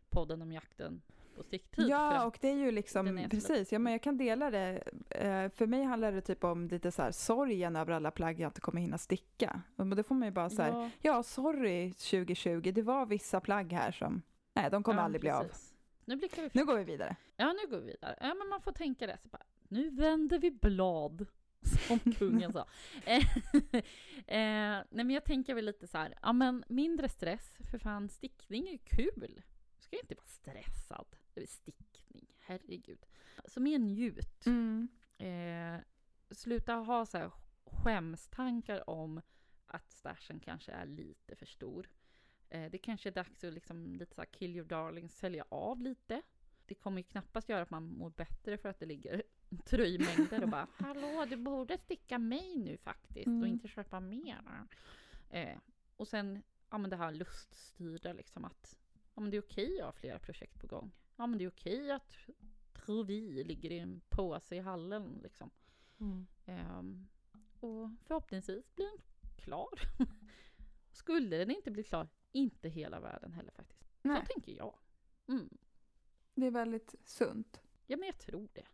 podden 0.09 0.41
om 0.41 0.51
jakten 0.51 1.01
på 1.37 1.43
för 1.75 1.89
Ja, 1.89 2.25
och 2.25 2.37
det 2.41 2.47
är 2.47 2.55
ju 2.55 2.71
liksom, 2.71 3.17
är 3.17 3.29
precis, 3.29 3.71
ja, 3.71 3.79
men 3.79 3.93
jag 3.93 4.01
kan 4.01 4.17
dela 4.17 4.51
det. 4.51 4.83
Eh, 5.09 5.49
För 5.49 5.67
mig 5.67 5.83
handlar 5.83 6.11
det 6.11 6.21
typ 6.21 6.43
om 6.43 6.67
lite 6.67 6.91
så 6.91 7.01
här 7.01 7.11
sorgen 7.11 7.75
över 7.75 7.93
alla 7.93 8.11
plagg 8.11 8.39
jag 8.39 8.47
inte 8.49 8.61
kommer 8.61 8.81
hinna 8.81 8.97
sticka. 8.97 9.61
Och 9.75 9.87
då 9.87 10.03
får 10.03 10.15
man 10.15 10.27
ju 10.27 10.31
bara 10.31 10.49
så 10.49 10.61
här, 10.61 10.71
ja, 10.71 10.89
ja 11.01 11.23
sorry 11.23 11.91
2020, 11.91 12.71
det 12.75 12.81
var 12.81 13.05
vissa 13.05 13.39
plagg 13.39 13.73
här 13.73 13.91
som, 13.91 14.21
nej 14.53 14.69
de 14.71 14.83
kommer 14.83 14.99
ja, 14.99 15.05
aldrig 15.05 15.21
bli 15.21 15.29
av. 15.29 15.43
precis. 15.43 15.73
Nu 16.05 16.15
blickar 16.15 16.43
vi 16.43 16.49
Nu 16.53 16.65
går 16.65 16.77
vi 16.77 16.83
vidare. 16.83 17.15
Ja, 17.35 17.53
nu 17.53 17.71
går 17.71 17.77
vi 17.77 17.85
vidare. 17.85 18.17
Ja, 18.21 18.33
men 18.33 18.47
man 18.49 18.61
får 18.61 18.71
tänka 18.71 19.07
det. 19.07 19.17
Så 19.17 19.29
bara, 19.29 19.43
nu 19.67 19.89
vänder 19.89 20.39
vi 20.39 20.51
blad, 20.51 21.25
som 21.87 21.99
kungen 22.13 22.53
sa. 22.53 22.67
Eh, 23.05 23.17
eh, 24.27 24.83
nej, 24.89 25.05
men 25.05 25.09
jag 25.09 25.25
tänker 25.25 25.55
väl 25.55 25.65
lite 25.65 25.87
så 25.87 25.97
här, 25.97 26.13
ja 26.21 26.33
men 26.33 26.63
mindre 26.67 27.09
stress, 27.09 27.57
för 27.71 27.77
fan 27.77 28.09
stickning 28.09 28.67
är 28.67 28.71
ju 28.71 28.77
kul. 28.77 29.41
Du 29.75 29.81
ska 29.83 29.95
ju 29.95 29.99
inte 29.99 30.15
vara 30.15 30.25
stressad 30.25 31.07
stickning, 31.45 32.27
herregud. 32.39 33.05
Så 33.45 33.59
mer 33.61 33.79
njut. 33.79 34.45
Mm. 34.45 34.87
Eh, 35.17 35.79
sluta 36.31 36.73
ha 36.73 37.05
så 37.05 37.17
här 37.17 37.31
skämstankar 37.65 38.89
om 38.89 39.21
att 39.65 39.91
stashen 39.91 40.39
kanske 40.39 40.71
är 40.71 40.85
lite 40.85 41.35
för 41.35 41.45
stor. 41.45 41.89
Eh, 42.49 42.71
det 42.71 42.77
kanske 42.77 43.09
är 43.09 43.13
dags 43.13 43.43
att 43.43 43.53
liksom 43.53 43.95
lite 43.95 44.15
så 44.15 44.21
här 44.21 44.25
kill 44.25 44.55
your 44.55 44.67
darling, 44.67 45.09
sälja 45.09 45.45
av 45.49 45.81
lite. 45.81 46.21
Det 46.65 46.75
kommer 46.75 46.97
ju 46.97 47.03
knappast 47.03 47.49
göra 47.49 47.61
att 47.61 47.69
man 47.69 47.83
mår 47.83 48.09
bättre 48.09 48.57
för 48.57 48.69
att 48.69 48.79
det 48.79 48.85
ligger 48.85 49.23
tröjmängder 49.65 50.43
och 50.43 50.49
bara 50.49 50.67
Hallå, 50.77 51.25
du 51.29 51.35
borde 51.37 51.77
sticka 51.77 52.17
mig 52.17 52.57
nu 52.57 52.77
faktiskt 52.77 53.27
och 53.27 53.33
Mm. 53.33 53.45
inte 53.49 53.67
köpa 53.67 53.99
mer. 53.99 54.67
Eh, 55.29 55.57
och 55.95 56.07
sen, 56.07 56.43
ja 56.69 56.77
men 56.77 56.89
det 56.89 56.95
här 56.95 57.11
luststyrda 57.11 58.13
liksom 58.13 58.45
att 58.45 58.77
ja 59.15 59.21
men 59.21 59.31
det 59.31 59.37
är 59.37 59.41
okej 59.41 59.79
att 59.79 59.85
ha 59.85 59.91
flera 59.91 60.19
projekt 60.19 60.59
på 60.59 60.67
gång. 60.67 60.91
Ja 61.17 61.27
men 61.27 61.37
det 61.39 61.45
är 61.45 61.49
okej 61.49 61.91
att 61.91 62.15
tror 62.73 63.03
vi 63.03 63.43
ligger 63.43 63.71
i 63.71 63.79
en 63.79 64.01
påse 64.09 64.55
i 64.55 64.59
hallen 64.59 65.19
liksom. 65.23 65.51
Mm. 65.99 66.27
Ehm, 66.45 67.07
och 67.59 67.89
förhoppningsvis 68.05 68.75
blir 68.75 68.85
den 68.85 69.01
klar. 69.35 69.69
Skulle 70.91 71.37
den 71.37 71.51
inte 71.51 71.71
bli 71.71 71.83
klar, 71.83 72.07
inte 72.31 72.69
hela 72.69 72.99
världen 72.99 73.33
heller 73.33 73.51
faktiskt. 73.51 73.83
Nej, 74.01 74.21
Så 74.21 74.33
tänker 74.33 74.51
jag. 74.57 74.75
Mm. 75.27 75.57
det 76.33 76.45
är 76.47 76.51
väldigt 76.51 76.95
sunt. 77.03 77.61
Ja, 77.85 77.97
men 77.97 78.07
jag 78.07 78.17
tror 78.17 78.49
det. 78.53 78.67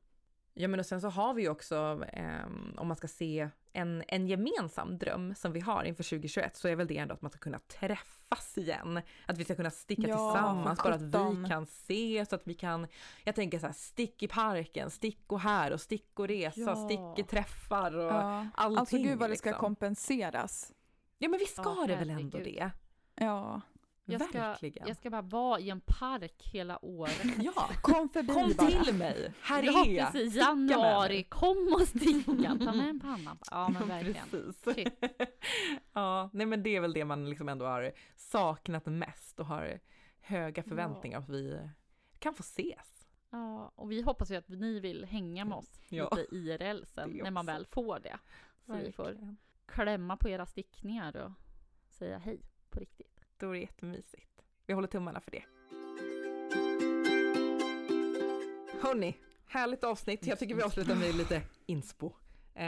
Ja 0.54 0.68
men 0.68 0.80
och 0.80 0.86
sen 0.86 1.02
så 1.02 1.08
har 1.10 1.34
vi 1.34 1.50
också, 1.50 2.06
ehm, 2.08 2.76
om 2.78 2.88
man 2.88 2.98
ska 2.98 3.08
se 3.08 3.50
en, 3.74 4.04
en 4.08 4.28
gemensam 4.28 4.98
dröm 4.98 5.36
som 5.36 5.52
vi 5.54 5.60
har 5.60 5.84
inför 5.84 6.04
2021 6.04 6.56
så 6.56 6.68
är 6.68 6.76
väl 6.76 6.88
det 6.88 6.98
ändå 6.98 7.14
att 7.14 7.22
man 7.22 7.32
ska 7.32 7.40
kunna 7.40 7.60
träffas 7.60 8.58
igen. 8.58 9.02
Att 9.26 9.38
vi 9.38 9.44
ska 9.44 9.56
kunna 9.56 9.72
sticka 9.72 10.08
Ja, 10.08 10.32
tillsammans, 10.32 10.84
bara 10.84 10.94
att 10.94 11.02
vi 11.44 11.50
kan 11.50 11.66
se 11.66 12.26
så 12.30 12.36
att 12.36 12.48
vi 12.48 12.54
kan, 12.54 12.88
jag 13.24 13.36
tänker 13.36 13.60
så 13.60 13.66
här, 13.66 13.74
stick 13.74 14.24
i 14.24 14.28
parken, 14.28 14.90
stick 14.90 15.32
och 15.32 15.40
här 15.40 15.72
och 15.74 15.82
stick 15.82 16.20
och 16.20 16.28
resa, 16.28 16.62
Ja. 16.62 16.76
stick 16.76 17.26
i 17.26 17.30
träffar 17.30 17.98
och 17.98 18.04
Ja. 18.14 18.48
allting. 18.56 18.78
Alltså 18.80 18.98
gud 18.98 19.20
vad 19.20 19.30
det 19.30 19.36
ska 19.38 19.50
liksom. 19.50 19.66
kompenseras. 19.66 20.72
Ja 21.18 21.30
men 21.30 21.40
vi 21.40 21.46
ska 21.46 21.62
Ja, 21.80 21.86
det 21.88 21.96
väl 21.96 22.10
ändå 22.10 22.38
det? 22.38 22.72
Ja. 23.16 23.62
Jag 24.06 24.22
ska, 24.22 24.40
Verkligen. 24.40 24.88
jag 24.88 24.98
ska 24.98 25.10
bara 25.10 25.22
vara 25.22 25.60
i 25.60 25.70
en 25.70 25.82
park 25.82 26.44
hela 26.54 26.86
året. 26.86 27.22
Ja, 27.38 27.70
Kom 27.82 28.10
förbi 28.10 28.34
kom 28.34 28.54
bara. 28.58 28.84
till 28.84 28.94
mig! 28.96 29.34
Här 29.42 29.64
ja, 29.64 29.86
är 29.86 29.92
jag! 29.92 30.12
precis. 30.12 30.36
Januari, 30.36 31.24
kom 31.24 31.74
och 31.74 31.88
sticka. 31.88 32.58
Ta 32.66 32.72
med 32.74 32.90
en 32.90 33.00
panna. 33.00 33.38
Ja, 33.52 33.70
men 33.74 33.82
Ja, 33.82 33.88
verkligen. 33.88 34.30
Precis. 34.30 34.88
Ja, 35.94 36.30
nej 36.34 36.46
men 36.46 36.64
det 36.64 36.76
är 36.76 36.82
väl 36.82 36.94
det 36.94 37.06
man 37.06 37.30
liksom 37.30 37.50
ändå 37.50 37.66
har 37.66 37.92
saknat 38.16 38.86
mest 38.86 39.40
och 39.40 39.46
har 39.46 39.80
höga 40.22 40.64
förväntningar 40.64 41.20
att 41.20 41.30
vi 41.30 41.70
kan 42.20 42.34
få 42.34 42.42
ses. 42.42 43.08
Ja, 43.30 43.72
och 43.76 43.92
vi 43.92 44.02
hoppas 44.02 44.32
ju 44.32 44.36
att 44.36 44.50
ni 44.50 44.80
vill 44.80 45.06
hänga 45.06 45.46
med 45.46 45.58
oss 45.58 45.80
Ja. 45.90 46.10
lite 46.16 46.36
IRL 46.36 46.84
sen, 46.86 47.10
när 47.24 47.32
man 47.32 47.46
väl 47.46 47.66
får 47.66 48.00
det. 48.00 48.18
Så 48.66 48.74
vi 48.74 48.92
får 48.92 49.04
Verkligen. 49.04 49.38
klämma 49.66 50.18
på 50.18 50.30
era 50.30 50.46
stickningar 50.46 51.16
och 51.18 51.32
säga 51.90 52.18
hej 52.18 52.42
på 52.70 52.80
riktigt. 52.80 53.13
Det 53.52 53.58
jättemysigt. 53.58 54.44
Vi 54.66 54.74
håller 54.74 54.88
tummarna 54.88 55.20
för 55.20 55.32
det. 55.32 55.44
Hörni, 58.82 59.18
härligt 59.48 59.84
avsnitt. 59.84 60.26
Jag 60.28 60.40
tycker 60.40 60.56
vi 60.56 60.62
avslutar 60.62 60.96
med 60.96 61.16
lite 61.16 61.42
inspo. 61.66 62.12
Eh, 62.54 62.64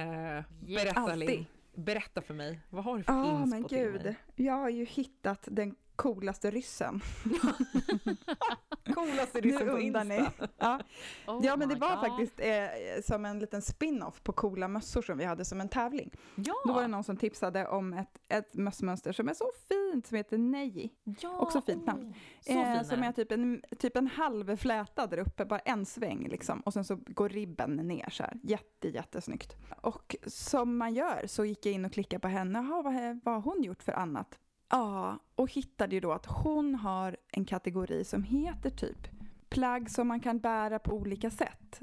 berätta 0.59 0.99
Alltid. 0.99 1.45
Berätta 1.75 2.21
för 2.21 2.33
mig. 2.33 2.59
Vad 2.69 2.83
har 2.83 2.97
du 2.97 3.03
för 3.03 3.13
Ja 3.13 3.41
inspo 3.41 3.45
men 3.45 3.63
till 3.67 3.77
gud, 3.77 4.03
mig? 4.03 4.15
jag 4.35 4.53
har 4.53 4.69
ju 4.69 4.85
hittat 4.85 5.47
den 5.51 5.75
coolaste 5.95 6.51
ryssen. 6.51 7.01
Coolaste 8.93 9.41
ryssen 9.41 9.69
på 9.69 9.79
Insta. 9.79 10.03
ni. 10.03 10.25
Ja. 10.57 10.79
Oh 11.27 11.45
ja 11.45 11.55
men 11.55 11.69
det 11.69 11.75
var 11.75 11.95
God. 11.95 11.99
faktiskt 12.05 12.39
eh, 12.39 13.01
som 13.05 13.25
en 13.25 13.39
liten 13.39 13.61
spin-off 13.61 14.23
på 14.23 14.33
coola 14.33 14.67
mössor 14.67 15.01
som 15.01 15.17
vi 15.17 15.25
hade 15.25 15.45
som 15.45 15.61
en 15.61 15.69
tävling. 15.69 16.11
Ja! 16.35 16.53
Då 16.65 16.73
var 16.73 16.81
det 16.81 16.87
någon 16.87 17.03
som 17.03 17.17
tipsade 17.17 17.67
om 17.67 17.93
ett, 17.93 18.17
ett 18.29 18.53
mössmönster 18.53 19.11
som 19.11 19.29
är 19.29 19.33
så 19.33 19.51
fint 19.69 20.07
som 20.07 20.17
heter 20.17 20.37
Neji. 20.37 20.89
ja 21.03 21.39
också 21.39 21.61
fint 21.61 21.85
namn. 21.85 22.13
åh, 22.47 22.53
Så 22.53 22.59
Eh, 22.59 22.83
som 22.83 23.03
är 23.03 23.11
typ 23.11 23.31
en, 23.31 23.61
typ 23.79 23.97
en 23.97 24.07
halv 24.07 24.57
fläta 24.57 25.07
där 25.07 25.17
uppe, 25.17 25.45
bara 25.45 25.59
en 25.59 25.85
sväng 25.85 26.27
liksom. 26.27 26.59
Och 26.61 26.73
sen 26.73 26.83
så 26.85 26.95
går 26.95 27.29
ribben 27.29 27.75
ner 27.75 28.09
så 28.09 28.23
här. 28.23 28.33
Jätte, 28.43 28.87
jättesnyggt. 28.87 29.55
Och 29.81 30.15
som 30.27 30.77
man 30.77 30.93
gör 30.93 31.23
så 31.27 31.45
gick 31.45 31.65
jag 31.65 31.73
in 31.73 31.85
och 31.85 31.91
klickade 31.93 32.19
på 32.19 32.27
henne. 32.27 32.59
Jaha, 32.59 32.81
vad, 32.81 33.19
vad 33.23 33.33
har 33.35 33.41
hon 33.41 33.63
gjort 33.63 33.83
för 33.83 33.91
annat? 33.91 34.39
Ja, 34.69 35.19
och 35.35 35.51
hittade 35.51 35.95
ju 35.95 35.99
då 35.99 36.11
att 36.11 36.25
hon 36.25 36.75
har 36.75 37.17
en 37.31 37.45
kategori 37.45 38.03
som 38.03 38.23
heter 38.23 38.69
typ 38.69 39.07
plagg 39.49 39.91
som 39.91 40.07
man 40.07 40.19
kan 40.19 40.39
bära 40.39 40.79
på 40.79 40.91
olika 40.93 41.29
sätt. 41.29 41.81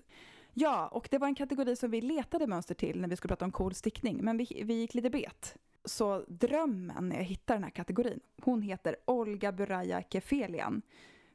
Ja, 0.54 0.88
och 0.88 1.08
det 1.10 1.18
var 1.18 1.28
en 1.28 1.34
kategori 1.34 1.76
som 1.76 1.90
vi 1.90 2.00
letade 2.00 2.46
mönster 2.46 2.74
till 2.74 3.00
när 3.00 3.08
vi 3.08 3.16
skulle 3.16 3.28
prata 3.28 3.44
om 3.44 3.52
cool 3.52 3.74
stickning, 3.74 4.24
men 4.24 4.36
vi, 4.36 4.62
vi 4.64 4.74
gick 4.74 4.94
lite 4.94 5.10
bet. 5.10 5.56
Så 5.84 6.24
drömmen 6.28 7.08
när 7.08 7.16
jag 7.16 7.24
hittade 7.24 7.56
den 7.56 7.64
här 7.64 7.70
kategorin, 7.70 8.20
hon 8.42 8.62
heter 8.62 8.96
Olga 9.04 9.52
Buraya 9.52 10.02
Kefelian. 10.10 10.82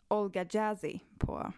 Olga 0.08 0.46
Jazzy 0.50 1.00
på 1.18 1.54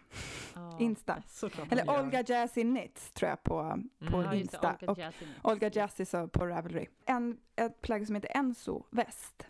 Ja. 0.54 0.76
Insta. 0.80 1.22
Eller 1.70 1.84
gör. 1.84 2.02
Olga 2.04 2.24
Jazzy 2.26 2.62
Knits 2.62 3.12
tror 3.12 3.28
jag 3.28 3.42
på, 3.42 3.82
på 4.10 4.16
Mm. 4.16 4.24
Ja, 4.24 4.34
Insta. 4.34 4.76
Olga 4.80 4.92
och 4.92 4.98
Jazzy. 4.98 5.26
Olga 5.42 5.70
Jazzy 5.72 6.04
så 6.04 6.28
på 6.28 6.46
Ravelry. 6.46 6.86
En, 7.04 7.38
ett 7.56 7.80
plagg 7.80 8.06
som 8.06 8.14
heter 8.14 8.36
Enso 8.36 8.82
Väst. 8.90 9.46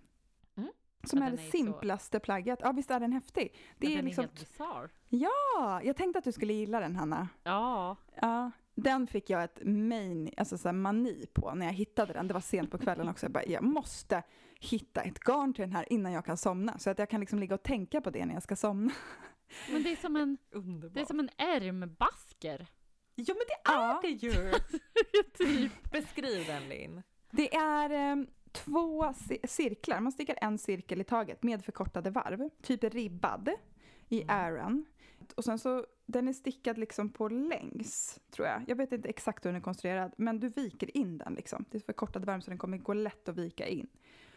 Som 1.05 1.19
Ja, 1.19 1.27
är 1.27 1.31
det 1.31 1.37
är 1.37 1.45
så- 1.45 1.51
simplaste 1.51 2.21
plagget. 2.21 2.59
Ja, 2.63 2.73
visst 2.73 2.91
är 2.91 3.01
den 3.01 3.13
häftig? 3.13 3.55
Det 3.79 3.87
Men 3.87 3.93
är 3.93 3.97
den 3.97 4.05
liksom, 4.05 4.25
är 4.25 4.29
helt 4.29 4.41
bisarr. 4.41 4.91
ja, 5.09 5.81
jag 5.85 5.97
tänkte 5.97 6.19
att 6.19 6.25
du 6.25 6.33
skulle 6.33 6.53
gilla 6.53 6.81
den 6.81 6.97
Hanna. 6.97 7.29
Ja, 7.43 7.97
Ja, 8.21 8.51
den 8.75 9.07
fick 9.07 9.31
jag 9.31 9.45
ett 9.45 9.59
main, 9.65 10.31
alltså 10.37 10.59
så 10.59 10.69
här 10.69 10.73
mani 10.73 11.27
på 11.33 11.55
när 11.55 11.67
jag 11.67 11.73
hittade 11.73 12.13
den. 12.13 12.29
Det 12.29 12.35
var 12.35 12.41
sent 12.41 12.71
på 12.71 12.79
kvällen 12.79 13.09
också. 13.09 13.27
Jag 13.27 13.33
bara, 13.33 13.45
jag 13.45 13.63
måste 13.63 14.23
hitta 14.61 15.01
ett 15.01 15.19
garn 15.19 15.55
till 15.55 15.63
den 15.63 15.73
här 15.73 15.93
innan 15.93 16.13
jag 16.13 16.25
kan 16.25 16.37
somna. 16.37 16.79
Så 16.79 16.91
att 16.91 16.99
jag 16.99 17.11
kan 17.11 17.21
liksom 17.21 17.39
ligga 17.39 17.55
och 17.55 17.63
tänka 17.63 18.01
på 18.01 18.11
det 18.11 18.27
när 18.27 18.35
jag 18.35 18.43
ska 18.43 18.57
somna. 18.57 18.93
men 19.73 19.83
det 19.83 19.93
är 19.93 19.97
som 19.97 20.17
en, 20.17 20.39
det 20.93 21.01
är 21.01 21.05
som 21.05 21.21
en 21.21 21.31
ärmbasker. 21.37 22.67
Ja 23.15 23.35
men 23.35 23.45
det 23.49 23.71
är 23.71 23.75
Ja. 23.75 23.99
det 24.03 24.09
ju! 24.09 24.53
typ. 25.39 25.91
Beskriv 25.93 26.47
den 26.47 26.69
Linn. 26.69 27.03
Det 27.31 27.55
är 27.55 27.91
eh, 27.91 28.25
två 28.53 29.03
ci- 29.05 29.47
cirklar. 29.47 30.01
Man 30.01 30.13
stickar 30.13 30.39
en 30.41 30.59
cirkel 30.59 31.01
i 31.01 31.05
taget 31.05 31.43
med 31.43 31.65
förkortade 31.65 32.11
varv. 32.11 32.51
Typ 32.63 32.85
ribbad 32.85 33.51
i 34.09 34.23
Mm. 34.23 34.37
ären. 34.37 34.85
Och 35.37 35.45
sen 35.45 35.59
så, 35.59 35.87
den 36.07 36.29
är 36.29 36.33
stickad 36.33 36.79
liksom 36.79 37.09
på 37.09 37.29
längs, 37.29 38.21
tror 38.31 38.49
jag. 38.49 38.63
Jag 38.67 38.77
vet 38.77 38.93
inte 38.93 39.09
exakt 39.09 39.45
hur 39.45 39.51
den 39.51 39.57
är 39.61 39.65
konstruerad, 39.65 40.13
men 40.17 40.41
du 40.41 40.49
viker 40.49 40.97
in 40.97 41.19
den 41.19 41.35
liksom. 41.35 41.65
Det 41.71 41.79
är 41.79 41.83
förkortade 41.83 42.27
varv 42.27 42.41
så 42.41 42.51
den 42.51 42.59
kommer 42.59 42.79
gå 42.79 42.95
lätt 42.95 43.29
att 43.29 43.37
vika 43.37 43.67
in. 43.69 43.89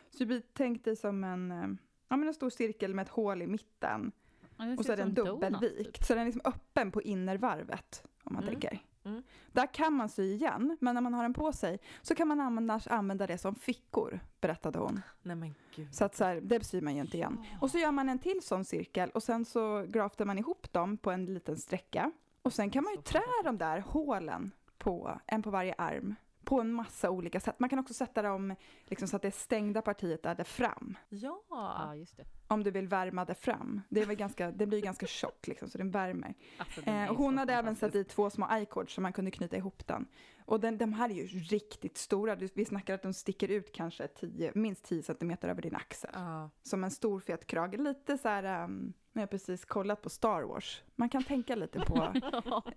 Så 0.10 0.26
blir 0.26 0.42
tänk 0.54 0.84
dig 0.86 0.96
som 0.96 1.24
en, 1.24 1.52
eh, 1.52 1.68
ja, 2.08 2.18
men 2.18 2.28
en 2.28 2.34
stor 2.34 2.50
cirkel 2.50 2.94
med 2.94 3.04
ett 3.04 3.10
hål 3.10 3.42
i 3.42 3.48
mitten. 3.48 4.12
Ja, 4.58 4.76
Och 4.78 4.86
så 4.86 4.92
är 4.92 4.98
den 4.98 5.14
dubbelvikt. 5.14 5.94
typ. 5.96 6.04
Så 6.04 6.14
den 6.14 6.22
är 6.22 6.26
liksom 6.26 6.42
öppen 6.46 6.92
på 6.92 7.02
innervarvet, 7.02 8.04
om 8.24 8.34
man 8.34 8.44
Mm. 8.44 8.52
tänker. 8.54 8.80
Mm. 9.06 9.24
Där 9.52 9.74
kan 9.74 9.94
man 9.94 10.10
sy 10.10 10.34
igen, 10.34 10.78
men 10.82 10.96
när 10.96 11.02
man 11.02 11.14
har 11.14 11.24
den 11.24 11.34
på 11.34 11.54
sig 11.54 11.80
så 12.02 12.16
kan 12.16 12.28
man 12.28 12.40
annars 12.40 12.88
använda 12.88 13.28
det 13.28 13.38
som 13.38 13.56
fickor, 13.56 14.20
berättade 14.42 14.80
hon. 14.80 15.02
Nej 15.22 15.36
men 15.36 15.56
gud. 15.76 15.96
Så 15.96 16.06
att 16.06 16.16
så 16.16 16.24
här, 16.24 16.42
det 16.42 16.64
syr 16.64 16.82
man 16.82 16.96
ju 16.96 17.02
inte 17.02 17.18
igen. 17.18 17.46
Och 17.62 17.72
så 17.72 17.78
gör 17.78 17.92
man 17.92 18.10
en 18.10 18.20
till 18.20 18.40
sån 18.44 18.66
cirkel 18.66 19.10
och 19.10 19.24
sen 19.24 19.46
så 19.46 19.86
graftar 19.90 20.26
man 20.26 20.40
ihop 20.40 20.74
dem 20.74 20.98
på 20.98 21.12
en 21.12 21.26
liten 21.26 21.58
sträcka. 21.58 22.12
Och 22.42 22.54
sen 22.54 22.70
kan 22.70 22.84
man 22.84 22.94
ju 22.94 23.02
trä 23.02 23.22
de 23.44 23.58
där 23.58 23.80
hålen 23.80 24.52
på, 24.78 25.20
en 25.26 25.44
på 25.44 25.50
varje 25.50 25.74
arm 25.78 26.16
på 26.44 26.62
en 26.62 26.74
massa 26.74 27.10
olika 27.10 27.40
sätt. 27.40 27.60
Man 27.60 27.70
kan 27.70 27.80
också 27.80 27.94
sätta 27.94 28.22
dem 28.22 28.56
liksom, 28.86 29.08
så 29.08 29.16
att 29.16 29.22
det 29.22 29.32
stängda 29.32 29.82
partiet 29.82 30.26
är 30.26 30.36
där 30.36 30.44
fram. 30.44 30.98
Ja. 31.10 31.42
Ja, 31.50 31.96
just 31.96 32.18
det. 32.18 32.26
Om 32.48 32.64
du 32.64 32.72
vill 32.72 32.88
värma 32.88 33.26
det 33.26 33.36
fram. 33.36 33.82
Det, 33.90 34.02
är 34.02 34.06
väl 34.06 34.16
ganska, 34.16 34.52
det 34.52 34.66
blir 34.66 34.82
ganska 34.82 35.08
tjockt 35.08 35.48
liksom, 35.48 35.70
så 35.70 35.78
den 35.78 35.92
värmer. 35.92 36.34
Alltså, 36.58 36.82
den 36.82 36.94
Eh, 36.94 37.16
hon 37.16 37.38
hade 37.38 37.54
även 37.54 37.76
satt 37.76 37.96
i 37.96 38.04
två 38.04 38.30
små 38.30 38.58
i-cords 38.58 38.94
så 38.94 39.02
man 39.02 39.14
kunde 39.14 39.32
knyta 39.32 39.58
ihop 39.58 39.88
den. 39.88 40.08
Och 40.46 40.60
den, 40.60 40.78
de 40.78 40.94
här 40.94 41.10
är 41.10 41.14
ju 41.14 41.26
riktigt 41.28 41.98
stora. 41.98 42.36
Vi 42.36 42.66
snackar 42.66 42.94
att 42.94 43.02
de 43.02 43.14
sticker 43.14 43.48
ut 43.48 43.72
kanske 43.74 44.08
10, 44.08 44.52
minst 44.56 44.86
10 44.86 45.04
centimeter 45.04 45.48
över 45.50 45.62
din 45.62 45.76
axel. 45.76 46.12
Ja. 46.14 46.50
Som 46.64 46.84
en 46.84 46.92
stor 46.92 47.20
fet 47.20 47.48
krage. 47.48 47.78
Lite 47.78 48.18
så 48.18 48.28
här, 48.28 48.64
um, 48.64 48.94
jag 49.14 49.22
har 49.22 49.28
precis 49.28 49.66
kollat 49.66 50.02
på 50.02 50.10
Star 50.10 50.42
Wars. 50.42 50.84
Man 50.96 51.10
kan 51.10 51.24
tänka 51.24 51.56
lite 51.56 51.80
på 51.80 51.96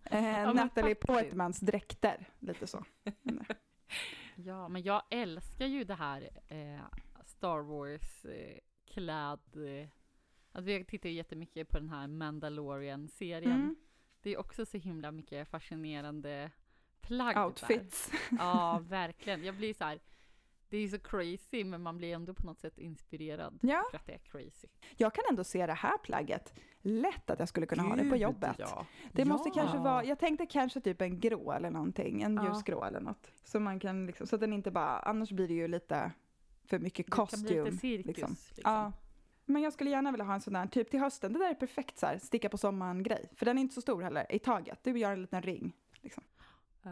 eh, 0.05 0.55
Natalie. 0.55 0.95
Portmans 0.95 1.61
dräkter. 1.61 2.29
Lite 2.39 2.67
så. 2.67 2.85
ja, 4.35 4.69
men 4.69 4.83
jag 4.83 5.03
älskar 5.11 5.67
ju 5.67 5.85
det 5.85 5.95
här 5.95 6.29
eh, 6.49 6.81
Star 7.25 7.61
Wars 7.61 8.25
eh. 8.25 8.59
Eh, 8.97 9.89
alltså 10.53 10.71
jag 10.71 10.87
tittar 10.87 11.09
ju 11.09 11.15
jättemycket 11.15 11.69
på 11.69 11.79
den 11.79 11.91
här 11.91 12.07
Mandalorian-serien. 12.07 13.53
Mm. 13.53 13.77
Det 14.23 14.31
är 14.31 14.39
också 14.39 14.67
så 14.67 14.79
himla 14.79 15.13
mycket 15.13 15.49
fascinerande 15.49 16.51
plagg 17.01 17.35
där. 17.35 17.45
Outfits. 17.45 18.13
Ja, 18.39 18.79
verkligen. 18.89 19.45
Jag 19.45 19.57
blir 19.57 19.75
så 19.75 19.85
här... 19.85 20.01
Det 20.69 20.77
är 20.77 20.89
så 20.89 20.99
crazy, 20.99 21.65
men 21.65 21.83
man 21.83 21.97
blir 21.99 22.15
ändå 22.15 22.35
på 22.35 22.47
något 22.47 22.61
sätt 22.61 22.79
inspirerad 22.79 23.59
Ja, 23.63 23.85
för 23.91 23.97
att 23.99 24.07
det 24.07 24.13
är 24.13 24.19
crazy. 24.19 24.69
jag 24.97 25.15
kan 25.15 25.25
ändå 25.31 25.45
se 25.45 25.67
det 25.67 25.73
här 25.73 25.99
plagget. 25.99 26.55
Lätt 26.81 27.31
att 27.31 27.39
jag 27.39 27.49
skulle 27.49 27.67
kunna 27.67 27.83
ha 27.83 27.97
det 27.97 28.03
på 28.03 28.11
Gud, 28.11 28.21
jobbet. 28.21 28.57
Ja. 28.59 28.87
Det 29.13 29.25
måste 29.25 29.49
Ja. 29.49 29.55
kanske 29.55 29.79
vara, 29.79 30.05
jag 30.05 30.19
tänkte 30.19 30.47
kanske 30.47 30.81
typ 30.81 31.01
en 31.01 31.21
grå 31.21 31.53
eller 31.53 31.71
någonting, 31.71 32.23
en 32.23 32.35
Ja. 32.35 32.49
ljusgrå 32.49 32.85
eller 32.85 33.01
något. 33.01 33.31
Så 33.45 33.61
man 33.61 33.81
kan 33.81 34.07
liksom, 34.07 34.27
så 34.27 34.35
att 34.37 34.41
den 34.41 34.53
inte 34.53 34.71
bara, 34.71 34.99
annars 34.99 35.31
blir 35.31 35.49
det 35.49 35.55
ju 35.55 35.69
lite 35.69 36.13
för 36.65 36.79
mycket 36.79 37.07
Det 37.07 37.13
kan 37.13 37.27
bli 37.43 37.65
lite 37.65 37.77
cirkus. 37.77 38.07
liksom. 38.07 38.31
Liksom. 38.31 38.63
Ja. 38.73 38.93
Men 39.45 39.63
jag 39.63 39.73
skulle 39.73 39.91
gärna 39.91 40.11
vilja 40.11 40.25
ha 40.25 40.35
en 40.35 40.41
sån 40.41 40.53
där, 40.53 40.67
typ 40.67 40.91
till 40.91 41.01
hösten, 41.01 41.33
det 41.33 41.39
där 41.39 41.51
är 41.51 41.55
perfekt 41.55 41.99
så 41.99 42.07
här, 42.07 42.19
sticka 42.19 42.49
på 42.49 42.59
sommaren 42.59 43.03
grej. 43.03 43.29
För 43.35 43.45
den 43.47 43.59
är 43.59 43.63
inte 43.63 43.75
så 43.75 43.81
stor 43.81 44.03
heller, 44.03 44.27
i 44.33 44.39
taget. 44.39 44.79
Du 44.83 44.99
gör 44.99 45.13
en 45.13 45.21
liten 45.21 45.43
ring. 45.43 45.73
Liksom. 46.01 46.23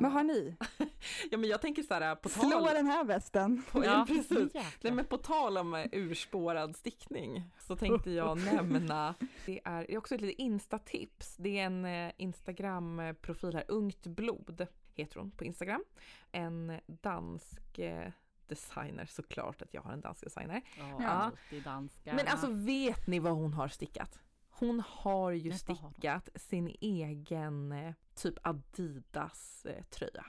Vad 0.00 0.12
har 0.12 0.22
ni? 0.24 0.56
Ja 1.30 1.38
men 1.38 1.50
jag 1.50 1.60
tänker 1.60 1.82
så 1.82 1.94
här 1.94 2.14
på 2.14 2.28
tal... 2.28 2.50
Slå 2.50 2.66
den 2.74 2.86
här 2.86 3.04
västen. 3.04 3.62
På, 3.70 3.84
ja, 3.84 4.04
precis. 4.08 4.30
jäklar. 4.54 4.64
Nej, 4.82 4.92
men 4.92 5.04
på 5.04 5.18
tal 5.18 5.58
om 5.58 5.74
eh, 5.74 5.86
urspårad 5.92 6.76
stickning 6.76 7.50
så 7.58 7.76
tänkte 7.76 8.10
jag 8.10 8.38
nämna, 8.44 9.14
det 9.46 9.60
är, 9.64 9.86
det 9.86 9.94
är 9.94 9.98
också 9.98 10.14
ett 10.14 10.20
litet 10.20 10.38
instatips. 10.38 11.36
Det 11.36 11.58
är 11.58 11.66
en 11.66 11.84
eh, 11.84 12.12
Instagram-profil 12.16 13.54
här, 13.54 13.64
Ungt 13.68 14.06
blod 14.06 14.66
heter 14.94 15.20
hon 15.20 15.30
på 15.30 15.44
Instagram. 15.44 15.84
En 16.32 16.80
dansk 16.86 17.78
eh, 17.78 18.10
designer, 18.46 19.06
såklart 19.06 19.62
att 19.62 19.74
jag 19.74 19.82
har 19.82 19.92
en 19.92 20.00
dansk 20.00 20.24
designer. 20.24 20.62
Ja, 20.78 20.96
Ja. 21.02 21.08
alltid 21.08 21.62
danska. 21.62 22.14
Men 22.14 22.28
alltså 22.28 22.46
vet 22.50 23.06
ni 23.06 23.18
vad 23.18 23.32
hon 23.32 23.52
har 23.54 23.68
stickat? 23.68 24.18
Hon 24.50 24.82
har 24.88 25.32
ju 25.32 25.52
stickat 25.52 26.28
sin 26.34 26.76
egen 26.80 27.72
typ 28.14 28.34
Adidas 28.42 29.66
eh, 29.66 29.82
tröja. 29.84 30.26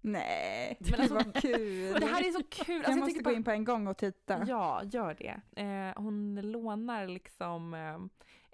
Nej, 0.00 0.76
Men 0.80 1.00
alltså- 1.00 1.14
vad 1.14 1.34
kul. 1.42 2.00
Det 2.00 2.06
här 2.06 2.28
är 2.28 2.32
så 2.32 2.42
kul! 2.50 2.74
jag 2.74 2.84
Alltså, 2.84 3.00
måste 3.00 3.18
gå 3.18 3.24
bara- 3.24 3.34
in 3.34 3.44
på 3.44 3.50
en 3.50 3.64
gång 3.64 3.86
och 3.86 3.96
titta. 3.98 4.44
Ja, 4.48 4.82
gör 4.84 5.14
det. 5.14 5.40
Eh, 5.62 6.02
hon 6.02 6.40
lånar 6.52 7.06
liksom 7.08 7.74
eh, 7.74 7.98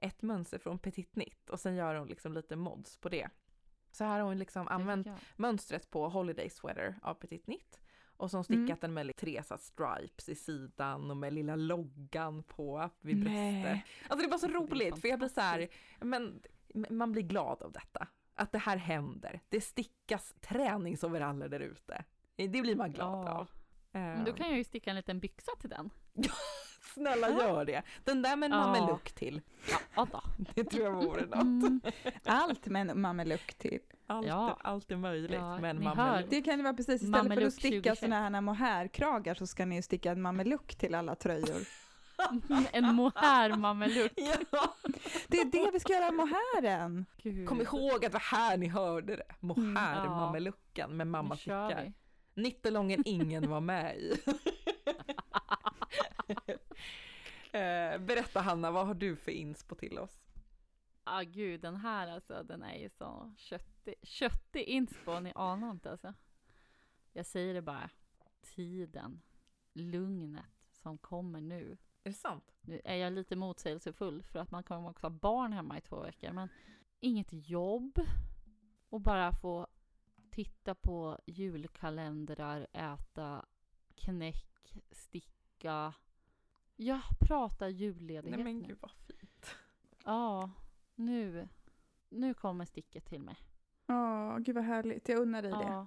ett 0.08 0.22
mönster 0.22 0.58
från 0.58 0.78
Petit 0.78 1.12
Knit 1.12 1.50
och 1.50 1.60
sen 1.60 1.74
gör 1.76 1.94
hon 1.94 2.08
liksom 2.08 2.32
lite 2.32 2.56
mods 2.56 2.96
på 2.96 3.08
det. 3.08 3.28
Så 3.92 4.04
här 4.04 4.12
har 4.20 4.26
hon 4.26 4.38
liksom 4.38 4.68
använt 4.68 5.08
mönstret 5.36 5.90
på 5.90 6.08
Holiday 6.08 6.50
Sweater 6.50 6.98
av 7.02 7.14
Petit 7.14 7.44
Knit 7.44 7.80
och 8.16 8.30
så 8.30 8.36
har 8.36 8.38
hon 8.38 8.44
stickat 8.44 8.84
Mm. 8.84 8.94
den 8.94 8.94
med 9.06 9.16
tre 9.16 9.42
så 9.44 9.58
stripes 9.58 10.28
i 10.28 10.34
sidan 10.34 11.10
och 11.10 11.16
med 11.16 11.32
lilla 11.32 11.56
loggan 11.56 12.42
på 12.42 12.90
vid 13.00 13.20
bröstet. 13.20 13.82
Alltså 14.08 14.16
det 14.18 14.24
är 14.24 14.30
bara 14.30 14.38
så 14.38 14.46
Alltså, 14.46 14.60
roligt 14.74 14.98
för 15.00 15.08
jag 15.08 15.18
blir 15.18 15.28
så 15.28 15.40
här, 15.40 15.68
men 16.00 16.42
man 16.90 17.12
blir 17.12 17.22
glad 17.22 17.62
av 17.62 17.72
detta. 17.72 18.08
Att 18.40 18.52
det 18.52 18.58
här 18.58 18.76
händer. 18.76 19.40
Det 19.48 19.60
stickas 19.60 20.34
träningsoveraller 20.40 21.48
där 21.48 21.60
ute. 21.60 22.04
Det 22.36 22.48
blir 22.48 22.76
man 22.76 22.92
glad 22.92 23.26
Ja. 23.28 23.32
av. 23.32 23.50
Men 23.92 24.24
då 24.24 24.30
Eh, 24.30 24.36
kan 24.36 24.48
jag 24.48 24.58
ju 24.58 24.64
sticka 24.64 24.90
en 24.90 24.96
liten 24.96 25.20
byxa 25.20 25.52
till 25.60 25.70
den. 25.70 25.90
Snälla 26.94 27.28
gör 27.30 27.64
det. 27.64 27.82
Den 28.04 28.22
där 28.22 28.36
med 28.36 28.52
en 28.52 28.58
Ja. 28.58 28.66
mameluck 28.66 29.12
till. 29.12 29.40
Ja, 29.96 30.06
då. 30.12 30.22
Det 30.54 30.64
tror 30.64 30.84
jag 30.84 30.92
vore 30.92 31.26
något. 31.26 31.34
Mm. 31.42 31.80
Allt 32.24 32.66
med 32.66 32.90
en 32.90 33.00
mameluck 33.00 33.54
till. 33.54 33.80
Allt, 34.06 34.26
Ja. 34.26 34.58
allt 34.60 34.90
är 34.90 34.96
möjligt 34.96 35.32
Ja, 35.40 35.58
med 35.58 35.70
en 35.70 35.84
mameluck. 35.84 36.30
Det 36.30 36.42
kan 36.42 36.56
ju 36.56 36.62
vara 36.62 36.74
precis, 36.74 36.94
istället 36.94 37.16
för 37.16 37.22
Mameluck 37.22 37.46
att 37.48 37.52
sticka 37.54 37.70
2021. 37.94 37.98
såna 37.98 38.20
här 38.30 38.40
mohairkragar 38.40 39.34
så 39.34 39.46
ska 39.46 39.64
ni 39.66 39.76
ju 39.76 39.82
sticka 39.82 40.10
en 40.12 40.22
mameluck 40.22 40.74
till 40.76 40.94
alla 40.94 41.14
tröjor. 41.14 41.60
En 42.72 42.94
mohair-mameluck. 42.94 44.12
Ja. 44.50 44.74
Det 45.28 45.36
är 45.40 45.44
det 45.44 45.70
vi 45.72 45.80
ska 45.80 45.92
göra 45.92 46.12
mohairen. 46.12 47.06
Gud. 47.22 47.48
Kom 47.48 47.60
ihåg 47.60 47.94
att 47.94 48.00
det 48.02 48.08
var 48.08 48.20
här 48.20 48.56
ni 48.56 48.68
hörde 48.68 49.16
det. 49.16 49.34
Mohair, 49.40 50.04
Ja. 50.04 50.16
mamelucken 50.16 50.96
med 50.96 51.06
mamma 51.06 51.36
vi. 51.46 51.92
Nyttelången 52.34 53.02
ingen 53.06 53.50
var 53.50 53.60
med 53.60 53.96
i. 53.96 54.16
Eh, 57.52 57.98
berätta 57.98 58.40
Hanna, 58.40 58.70
vad 58.70 58.86
har 58.86 58.94
du 58.94 59.16
för 59.16 59.32
inspo 59.32 59.74
till 59.74 59.98
oss? 59.98 60.20
Ah, 61.04 61.22
gud, 61.22 61.60
den 61.60 61.76
här 61.76 62.08
alltså, 62.08 62.42
den 62.42 62.62
är 62.62 62.78
ju 62.78 62.88
så 62.88 63.34
köttig. 63.36 63.94
Köttig 64.02 64.62
inspo, 64.62 65.20
ni 65.20 65.32
anar 65.34 65.70
inte 65.70 65.90
alltså. 65.90 66.14
Jag 67.12 67.26
säger 67.26 67.54
det 67.54 67.62
bara. 67.62 67.90
Tiden, 68.42 69.22
lugnet 69.72 70.44
som 70.72 70.98
kommer 70.98 71.40
nu. 71.40 71.76
Är 72.04 72.10
det 72.10 72.16
sant? 72.16 72.54
Nu 72.60 72.80
är 72.84 72.96
jag 72.96 73.12
lite 73.12 73.36
motsägelsefull 73.36 74.22
för 74.22 74.38
att 74.38 74.50
man 74.50 74.62
kommer 74.62 74.90
också 74.90 75.06
ha 75.06 75.10
barn 75.10 75.52
hemma 75.52 75.78
i 75.78 75.80
två 75.80 76.00
veckor. 76.00 76.32
Men 76.32 76.48
inget 77.00 77.28
jobb 77.30 78.00
och 78.88 79.00
bara 79.00 79.32
få 79.32 79.66
titta 80.30 80.74
på 80.74 81.18
julkalendrar, 81.26 82.66
äta 82.72 83.46
knäck, 83.94 84.74
sticka. 84.90 85.94
Ja, 86.76 87.00
prata 87.20 87.68
julledighet 87.68 88.36
Nej 88.36 88.44
men 88.44 88.62
gud 88.62 88.78
vad 88.80 88.90
fint. 88.90 89.56
Ja, 90.04 90.50
nu, 90.94 91.48
nu 92.08 92.34
kommer 92.34 92.64
sticket 92.64 93.06
till 93.06 93.20
mig. 93.20 93.36
Åh, 93.88 94.38
gud 94.38 94.54
vad 94.54 94.64
härligt. 94.64 95.08
Jag 95.08 95.18
unnar 95.18 95.42
dig 95.42 95.50
det. 95.50 95.62
Ja. 95.62 95.86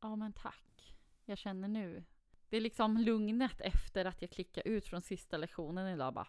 ja, 0.00 0.16
men 0.16 0.32
tack. 0.32 0.96
Jag 1.24 1.38
känner 1.38 1.68
nu. 1.68 2.04
Det 2.50 2.56
är 2.56 2.60
liksom 2.60 2.98
lugnet 2.98 3.60
efter 3.60 4.04
att 4.04 4.22
jag 4.22 4.30
klickade 4.30 4.68
ut 4.68 4.86
från 4.86 5.02
sista 5.02 5.36
lektionen 5.36 5.94
idag 5.94 6.14
bara. 6.14 6.26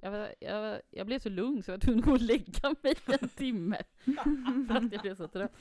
Jag, 0.00 0.34
jag, 0.40 0.80
jag 0.90 1.06
blev 1.06 1.18
så 1.18 1.28
lugn 1.28 1.62
så 1.62 1.70
jag 1.70 1.76
var 1.76 1.80
tvungen 1.80 2.00
att 2.00 2.06
gå 2.06 2.12
och 2.12 2.20
lägga 2.20 2.74
mig 2.82 2.94
en 3.06 3.28
timme. 3.28 3.82
För 4.68 4.74
att 4.76 4.92
jag 4.92 5.02
blev 5.02 5.16
så 5.16 5.28
trött. 5.28 5.52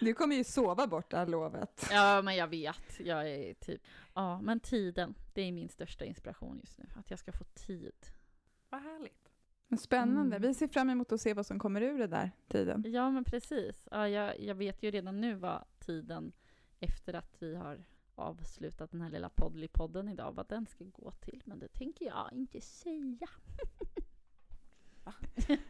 Du 0.00 0.14
kommer 0.14 0.36
ju 0.36 0.44
sova 0.44 0.86
bort 0.86 1.10
det 1.10 1.16
här 1.16 1.26
lovet. 1.26 1.88
Ja, 1.90 2.22
men 2.22 2.36
jag 2.36 2.48
vet. 2.48 3.00
Jag 3.00 3.30
är 3.30 3.54
typ... 3.54 3.82
Ja, 4.14 4.40
men 4.40 4.60
tiden. 4.60 5.14
Det 5.34 5.42
är 5.42 5.52
min 5.52 5.68
största 5.68 6.04
inspiration 6.04 6.58
just 6.60 6.78
nu. 6.78 6.84
Att 6.96 7.10
jag 7.10 7.18
ska 7.18 7.32
få 7.32 7.44
tid. 7.44 8.06
Vad 8.70 8.82
härligt. 8.82 9.32
Men 9.68 9.78
Spännande. 9.78 10.36
Mm. 10.36 10.48
Vi 10.48 10.54
ser 10.54 10.68
fram 10.68 10.90
emot 10.90 11.12
att 11.12 11.20
se 11.20 11.34
vad 11.34 11.46
som 11.46 11.58
kommer 11.58 11.80
ur 11.80 11.98
det 11.98 12.06
där 12.06 12.30
tiden. 12.48 12.84
Ja, 12.86 13.10
men 13.10 13.24
precis. 13.24 13.88
Ja, 13.90 14.08
jag, 14.08 14.40
jag 14.40 14.54
vet 14.54 14.82
ju 14.82 14.90
redan 14.90 15.20
nu 15.20 15.34
vad 15.34 15.64
tiden 15.78 16.32
efter 16.80 17.14
att 17.14 17.36
vi 17.38 17.56
har 17.56 17.84
avslutat 18.16 18.90
den 18.90 19.00
här 19.00 19.10
lilla 19.10 19.28
poddly-podden 19.28 20.10
idag, 20.12 20.32
vad 20.32 20.48
den 20.48 20.66
ska 20.66 20.84
gå 20.84 21.10
till. 21.10 21.42
Men 21.44 21.58
det 21.58 21.68
tänker 21.68 22.06
jag 22.06 22.28
inte 22.32 22.60
säga. 22.60 23.28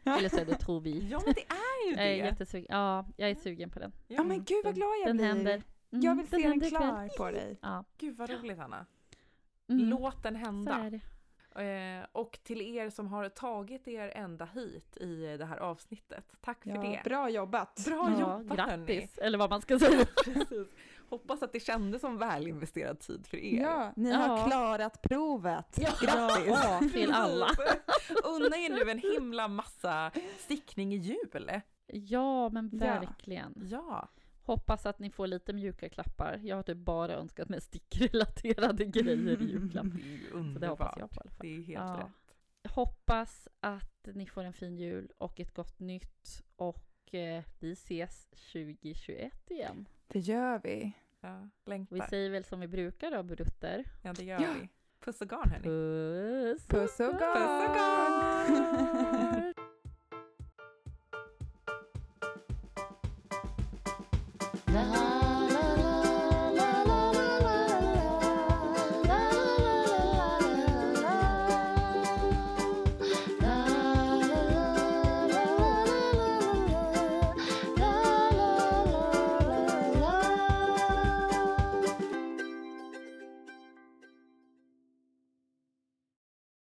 Eller 0.05 0.29
så 0.29 0.37
är 0.41 0.45
det 0.45 0.55
tror 0.59 0.81
vi. 0.81 1.09
Ja 1.11 1.23
men 1.25 1.35
det 1.35 1.45
är 1.49 1.91
ju 1.91 1.97
Jag 1.97 2.07
är 2.07 2.11
det. 2.11 2.17
jättesugen. 2.17 2.67
Ja, 2.71 3.07
jag 3.17 3.31
är 3.31 3.35
sugen 3.35 3.71
på 3.71 3.79
den. 3.79 3.93
Ja 4.09 4.25
men 4.25 4.45
gud 4.45 4.65
vad 4.65 4.75
glad 4.75 4.91
jag 5.01 5.07
Den 5.09 5.17
blir. 5.17 5.27
händer. 5.27 5.63
Mm, 5.91 6.05
Jag 6.05 6.15
vill 6.15 6.27
se 6.29 6.37
den 6.37 6.45
händer 6.51 6.67
ikväll. 6.67 6.83
klar 6.83 7.09
på 7.19 7.31
dig. 7.31 7.59
Ja. 7.63 7.85
Gud 7.99 8.17
vad 8.17 8.31
roligt 8.31 8.59
Hanna. 8.59 8.87
Mm, 9.69 9.89
Låt 9.89 10.23
den 10.23 10.35
så 10.35 10.39
hända. 10.41 10.73
är 10.75 10.91
det. 10.91 11.01
Eh, 11.63 12.07
och 12.13 12.39
till 12.43 12.63
er 12.63 12.91
som 12.91 13.07
har 13.07 13.29
tagit 13.29 13.89
er 13.89 14.09
ända 14.15 14.45
hit 14.45 14.97
i 14.97 15.37
det 15.37 15.45
här 15.45 15.57
avsnittet, 15.59 16.35
tack 16.41 16.63
för 16.63 16.71
Ja, 16.71 16.81
det. 16.83 17.01
bra 17.05 17.31
jobbat. 17.31 17.85
Bra 17.85 18.11
Ja, 18.19 18.41
jobbat 18.41 18.59
hörni. 18.71 18.87
grattis, 18.87 19.19
eller 19.19 19.39
vad 19.39 19.51
man 19.51 19.61
ska 19.63 19.79
säga. 19.79 20.07
Precis. 20.25 20.75
Hoppas 21.09 21.43
att 21.43 21.53
det 21.53 21.61
kändes 21.61 22.01
som 22.01 22.19
välinvesterad 22.19 23.01
tid 23.01 23.27
för 23.27 23.37
er. 23.37 23.61
Ja, 23.63 23.93
ni 23.97 24.11
Ja. 24.11 24.17
har 24.17 24.49
klarat 24.49 25.03
provet. 25.03 25.79
Ja. 25.81 25.91
Grattis! 26.01 26.47
Ja, 26.49 26.81
till 26.93 27.13
alla. 27.13 27.47
Unna 28.25 28.57
er 28.57 28.71
nu 28.85 28.91
en 28.91 28.99
himla 28.99 29.49
massa 29.49 30.11
stickning 30.39 30.93
i 30.95 30.97
jul. 30.97 31.51
Ja, 31.87 32.49
men 32.49 32.69
verkligen. 32.79 33.55
Ja. 33.71 34.09
Hoppas 34.43 34.87
att 34.87 34.99
ni 34.99 35.11
får 35.11 35.27
lite 35.27 35.53
mjuka 35.53 35.89
klappar. 35.89 36.41
Jag 36.43 36.57
har 36.57 36.63
typ 36.63 36.79
bara 36.79 37.13
önskat 37.15 37.49
mig 37.49 37.61
stickrelaterade 37.61 38.85
grejer 38.85 39.43
i 39.43 39.45
julklapp. 39.45 39.87
Det 40.33 40.53
Så 40.53 40.59
det 40.59 40.67
hoppas 40.67 40.95
jag 40.99 41.11
på 41.11 41.17
i 41.17 41.21
alla 41.21 41.31
fall. 41.31 41.31
Det 41.41 41.49
är 41.49 41.57
helt 41.63 41.69
Ja. 41.71 42.01
rätt. 42.63 42.73
Hoppas 42.73 43.49
att 43.61 44.09
ni 44.15 44.27
får 44.27 44.45
en 44.45 44.53
fin 44.53 44.77
jul 44.77 45.13
och 45.19 45.41
ett 45.41 45.55
gott 45.55 45.79
nytt. 45.79 46.43
Och 46.57 47.15
eh, 47.15 47.45
vi 47.59 47.73
ses 47.73 48.27
2021 48.53 49.51
igen. 49.51 49.89
Det 50.09 50.19
gör 50.19 50.61
vi. 50.65 50.93
Ja, 51.21 51.49
längtar. 51.67 51.97
Vi 51.97 52.03
säger 52.03 52.31
väl 52.31 52.45
som 52.45 52.61
vi 52.61 52.69
brukar 52.69 53.11
då, 53.11 53.23
brutter. 53.23 53.85
Ja, 54.03 54.13
det 54.13 54.25
gör 54.25 54.41
Ja. 54.41 54.49
vi. 54.61 54.69
Puss 55.01 55.21
och 55.21 55.29
garn 55.29 55.51
hörni. 55.51 55.63
Puss 55.65 56.67
Puss 56.67 57.01
och 57.01 57.13
Puss 57.13 57.69
och 57.69 57.77
garn! 57.77 59.55